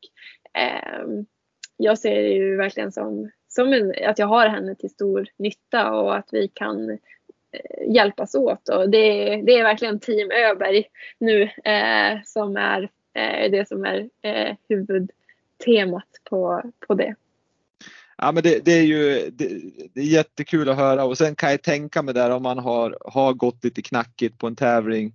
ehm, 0.53 1.26
jag 1.78 1.99
ser 1.99 2.16
det 2.16 2.30
ju 2.30 2.56
verkligen 2.56 2.91
som, 2.91 3.32
som 3.48 3.74
en, 3.74 3.94
att 4.06 4.20
jag 4.20 4.28
har 4.28 4.48
henne 4.48 4.76
till 4.76 4.90
stor 4.90 5.28
nytta 5.38 5.91
och 5.91 6.16
att 6.16 6.30
vi 6.32 6.48
kan 6.48 6.90
eh, 6.90 6.98
Eh, 7.56 7.94
hjälpas 7.94 8.36
åt. 8.36 8.69
Och 8.69 8.90
det, 8.90 9.36
det 9.41 9.60
är 9.60 9.64
verkligen 9.64 9.99
Team 9.99 10.32
Öberg 10.32 10.86
nu 11.19 11.41
eh, 11.44 12.19
som 12.26 12.57
är 12.57 12.90
eh, 13.14 13.52
det 13.52 13.68
som 13.68 13.86
är 13.86 14.10
eh, 14.22 14.56
huvudtemat 14.69 16.10
på, 16.30 16.61
på 16.88 16.94
det. 16.94 17.15
Ja 18.18 18.32
men 18.32 18.44
det, 18.44 18.65
det 18.65 18.72
är 18.72 18.84
ju 18.84 19.30
det, 19.30 19.49
det, 19.94 20.02
är 20.02 20.06
jättekul 20.06 20.69
att 20.69 20.77
höra 20.77 21.03
och 21.03 21.18
sen 21.18 21.36
kan 21.36 21.52
jag 21.52 21.61
tänka 21.61 22.02
mig 22.02 22.14
där 22.14 22.30
om 22.30 22.44
man 22.44 22.60
har, 22.60 22.98
har 23.06 23.34
gått 23.34 23.64
lite 23.64 23.82
knackigt 23.82 24.38
på 24.38 24.48
en 24.48 24.56
tävling 24.56 25.14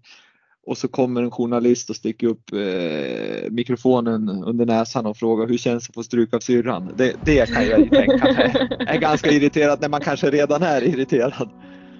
och 0.66 0.78
så 0.78 0.88
kommer 0.88 1.22
en 1.22 1.30
journalist 1.30 1.90
och 1.90 1.96
sticker 1.96 2.26
upp 2.26 2.52
eh, 2.52 3.50
mikrofonen 3.50 4.28
under 4.28 4.66
näsan 4.66 5.06
och 5.06 5.16
frågar 5.16 5.46
hur 5.46 5.58
känns 5.58 5.86
det 5.86 5.90
att 5.90 5.94
få 5.94 6.02
stryk 6.02 6.34
av 6.34 6.40
syrran? 6.40 6.94
Det, 6.96 7.14
det 7.24 7.54
kan 7.54 7.66
jag 7.66 7.80
ju 7.80 7.88
tänka 7.88 8.24
mig 8.24 8.68
är 8.86 8.98
ganska 8.98 9.30
irriterat 9.30 9.80
när 9.80 9.88
man 9.88 10.00
kanske 10.00 10.30
redan 10.30 10.62
är 10.62 10.82
irriterad. 10.82 11.48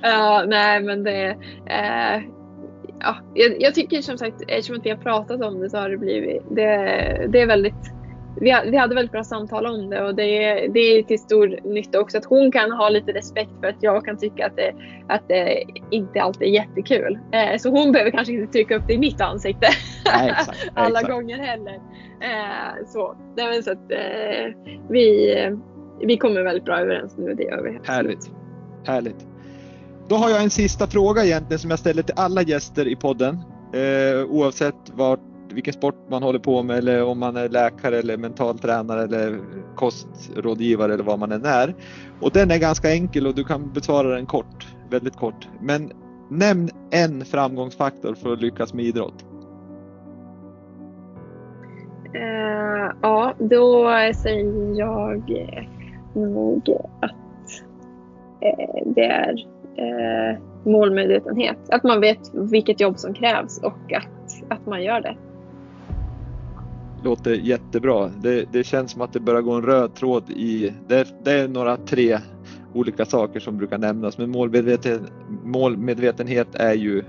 Ja, 0.03 0.45
nej 0.47 0.83
men 0.83 1.05
det, 1.05 1.37
eh, 1.67 2.23
ja, 3.01 3.17
jag, 3.35 3.63
jag, 3.63 3.75
tycker 3.75 4.03
som 4.03 4.19
sagt, 4.19 4.43
eftersom 4.49 4.77
att 4.77 4.87
vi 4.87 4.91
har 4.91 4.97
pratat 4.97 5.43
om 5.43 5.61
det 5.61 5.71
så 5.71 5.79
har 5.79 5.89
det 5.89 5.97
blivit, 5.97 6.43
det, 6.51 6.67
det 7.29 7.41
är 7.41 7.47
väldigt 7.47 7.93
vi, 8.41 8.55
vi 8.71 8.77
hade 8.77 8.95
väldigt 8.95 9.13
bra 9.13 9.25
samtal 9.25 9.67
om 9.67 9.91
det 9.91 10.03
och 10.05 10.15
det, 10.15 10.67
det 10.69 10.81
är 10.81 11.03
till 11.03 11.19
stor 11.19 11.59
nytta 11.65 12.01
också 12.01 12.19
att 12.19 12.25
hon 12.25 12.53
kan 12.53 12.73
ha 12.73 12.89
lite 12.89 13.13
respekt 13.13 13.51
för 13.61 13.67
att 13.67 13.83
jag 13.83 14.05
kan 14.05 14.19
tycka 14.19 14.47
att 14.47 14.57
det, 14.57 14.73
att 15.09 15.29
det 15.29 15.65
inte 15.91 16.23
alltid 16.23 16.49
är 16.49 16.53
jättekul. 16.53 17.19
Eh, 17.33 17.59
så 17.59 17.71
hon 17.71 17.93
behöver 17.93 18.11
kanske 18.11 18.33
inte 18.33 18.53
trycka 18.53 18.77
upp 18.77 18.83
det 18.87 18.93
i 18.93 18.99
mitt 18.99 19.21
ansikte 19.21 19.67
Nej, 20.05 20.31
exakt, 20.31 20.71
alla 20.75 21.01
exakt. 21.01 21.15
gånger 21.15 21.39
heller. 21.39 21.75
Eh, 22.21 22.87
så 22.87 23.17
Nej, 23.37 23.63
så 23.63 23.73
att, 23.73 23.91
vi, 24.89 25.35
vi 26.01 26.17
kommer 26.17 26.43
väldigt 26.43 26.65
bra 26.65 26.79
överens 26.79 27.17
nu, 27.19 27.35
det 27.35 27.43
gör 27.43 27.63
vi. 27.63 27.93
Härligt. 27.93 28.31
Härligt. 28.87 29.30
Då 30.11 30.17
har 30.17 30.31
jag 30.31 30.43
en 30.43 30.51
sista 30.51 30.87
fråga 30.87 31.25
egentligen 31.25 31.59
som 31.59 31.71
jag 31.71 31.79
ställer 31.79 32.03
till 32.03 32.15
alla 32.17 32.43
gäster 32.43 32.89
i 32.89 32.97
podden. 32.97 33.35
Eh, 33.73 34.25
oavsett 34.31 34.75
vart, 34.95 35.21
vilken 35.53 35.75
sport 35.75 35.95
man 36.11 36.23
håller 36.23 36.39
på 36.39 36.63
med 36.63 36.79
eller 36.79 37.05
om 37.05 37.19
man 37.19 37.37
är 37.37 37.49
läkare 37.49 37.99
eller 37.99 38.17
mental 38.17 38.59
tränare 38.59 39.03
eller 39.03 39.39
kostrådgivare 39.77 40.95
eller 40.95 41.05
vad 41.05 41.19
man 41.19 41.33
än 41.33 41.45
är. 41.45 41.75
Och 42.21 42.31
den 42.33 42.51
är 42.51 42.59
ganska 42.59 42.91
enkel 42.91 43.27
och 43.27 43.35
du 43.35 43.45
kan 43.45 43.73
besvara 43.73 44.09
den 44.09 44.27
kort, 44.27 44.69
väldigt 44.91 45.17
kort. 45.17 45.49
Men 45.61 45.93
nämn 46.31 46.69
en 46.91 47.25
framgångsfaktor 47.25 48.15
för 48.15 48.33
att 48.33 48.41
lyckas 48.41 48.75
med 48.75 48.85
idrott. 48.85 49.25
Eh, 52.15 52.95
ja, 53.03 53.35
då 53.39 53.91
säger 54.23 54.79
jag 54.79 55.23
nog 56.15 56.71
att 57.01 57.11
eh, 58.41 58.93
det 58.95 59.05
är 59.05 59.60
eh, 59.77 60.39
målmedvetenhet. 60.65 61.59
Att 61.69 61.85
man 61.85 62.01
vet 62.01 62.35
vilket 62.35 62.81
jobb 62.81 62.99
som 62.99 63.15
krävs 63.15 63.59
och 63.59 63.93
att, 63.93 64.43
att 64.49 64.67
man 64.67 64.85
gör 64.85 65.01
det. 65.01 65.17
Låter 67.05 67.33
jättebra. 67.33 68.11
Det, 68.23 68.53
det 68.53 68.65
känns 68.65 68.93
som 68.93 69.03
att 69.03 69.13
det 69.13 69.21
börjar 69.21 69.43
gå 69.43 69.53
en 69.53 69.63
röd 69.63 69.95
tråd 69.95 70.31
i, 70.31 70.73
det, 70.89 71.09
det 71.25 71.33
är 71.33 71.49
några 71.49 71.77
tre 71.77 72.19
olika 72.75 73.05
saker 73.05 73.41
som 73.41 73.59
brukar 73.59 73.79
nämnas 73.79 74.19
men 74.19 74.31
målmedveten, 74.31 75.07
målmedvetenhet 75.45 76.55
är 76.55 76.75
ju 76.75 77.03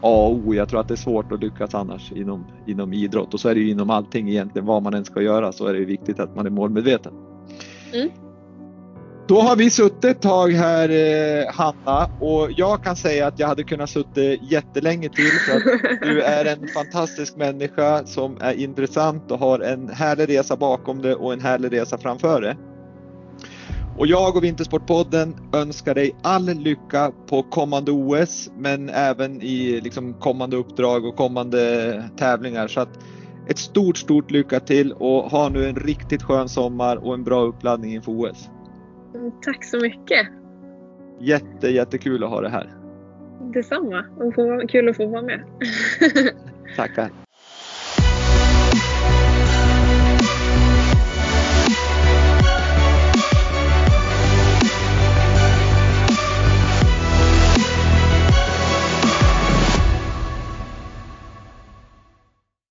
A 0.00 0.26
och 0.26 0.32
O. 0.32 0.54
Jag 0.54 0.68
tror 0.68 0.80
att 0.80 0.88
det 0.88 0.94
är 0.94 0.96
svårt 0.96 1.32
att 1.32 1.40
lyckas 1.40 1.74
annars 1.74 2.12
inom, 2.12 2.44
inom 2.66 2.92
idrott 2.92 3.34
och 3.34 3.40
så 3.40 3.48
är 3.48 3.54
det 3.54 3.60
ju 3.60 3.70
inom 3.70 3.90
allting 3.90 4.28
egentligen 4.28 4.66
vad 4.66 4.82
man 4.82 4.94
än 4.94 5.04
ska 5.04 5.22
göra 5.22 5.52
så 5.52 5.66
är 5.66 5.74
det 5.74 5.84
viktigt 5.84 6.20
att 6.20 6.36
man 6.36 6.46
är 6.46 6.50
målmedveten. 6.50 7.12
Mm. 7.92 8.08
Då 9.28 9.40
har 9.40 9.56
vi 9.56 9.70
suttit 9.70 10.04
ett 10.04 10.22
tag 10.22 10.52
här 10.52 10.88
eh, 10.88 11.54
Hanna 11.54 12.10
och 12.20 12.48
jag 12.56 12.84
kan 12.84 12.96
säga 12.96 13.26
att 13.26 13.38
jag 13.38 13.48
hade 13.48 13.62
kunnat 13.62 13.90
suttit 13.90 14.40
jättelänge 14.42 15.08
till 15.08 15.30
för 15.46 15.56
att 15.56 16.00
du 16.02 16.22
är 16.22 16.44
en 16.44 16.68
fantastisk 16.68 17.36
människa 17.36 18.06
som 18.06 18.38
är 18.40 18.52
intressant 18.52 19.30
och 19.30 19.38
har 19.38 19.60
en 19.60 19.88
härlig 19.88 20.28
resa 20.28 20.56
bakom 20.56 21.02
dig 21.02 21.14
och 21.14 21.32
en 21.32 21.40
härlig 21.40 21.72
resa 21.72 21.98
framför 21.98 22.40
dig. 22.40 22.56
Och 23.98 24.06
jag 24.06 24.36
och 24.36 24.44
Vintersportpodden 24.44 25.36
önskar 25.52 25.94
dig 25.94 26.16
all 26.22 26.44
lycka 26.44 27.12
på 27.28 27.42
kommande 27.42 27.92
OS 27.92 28.50
men 28.58 28.88
även 28.88 29.42
i 29.42 29.80
liksom 29.80 30.14
kommande 30.14 30.56
uppdrag 30.56 31.04
och 31.04 31.16
kommande 31.16 32.02
tävlingar. 32.18 32.68
Så 32.68 32.80
att 32.80 32.98
ett 33.48 33.58
stort, 33.58 33.96
stort 33.96 34.30
lycka 34.30 34.60
till 34.60 34.92
och 34.92 35.30
ha 35.30 35.48
nu 35.48 35.68
en 35.68 35.76
riktigt 35.76 36.22
skön 36.22 36.48
sommar 36.48 36.96
och 36.96 37.14
en 37.14 37.24
bra 37.24 37.40
uppladdning 37.40 37.94
inför 37.94 38.12
OS. 38.12 38.48
Mm, 39.16 39.32
Tack 39.42 39.64
så 39.64 39.78
mycket. 39.80 40.26
Jätte, 41.20 41.68
jättekul 41.68 42.24
att 42.24 42.30
ha 42.30 42.40
det 42.40 42.48
här. 42.48 42.70
Detsamma. 43.54 44.04
Och 44.16 44.70
kul 44.70 44.88
att 44.88 44.96
få 44.96 45.06
vara 45.06 45.22
med. 45.22 45.44
Tackar. 46.76 47.10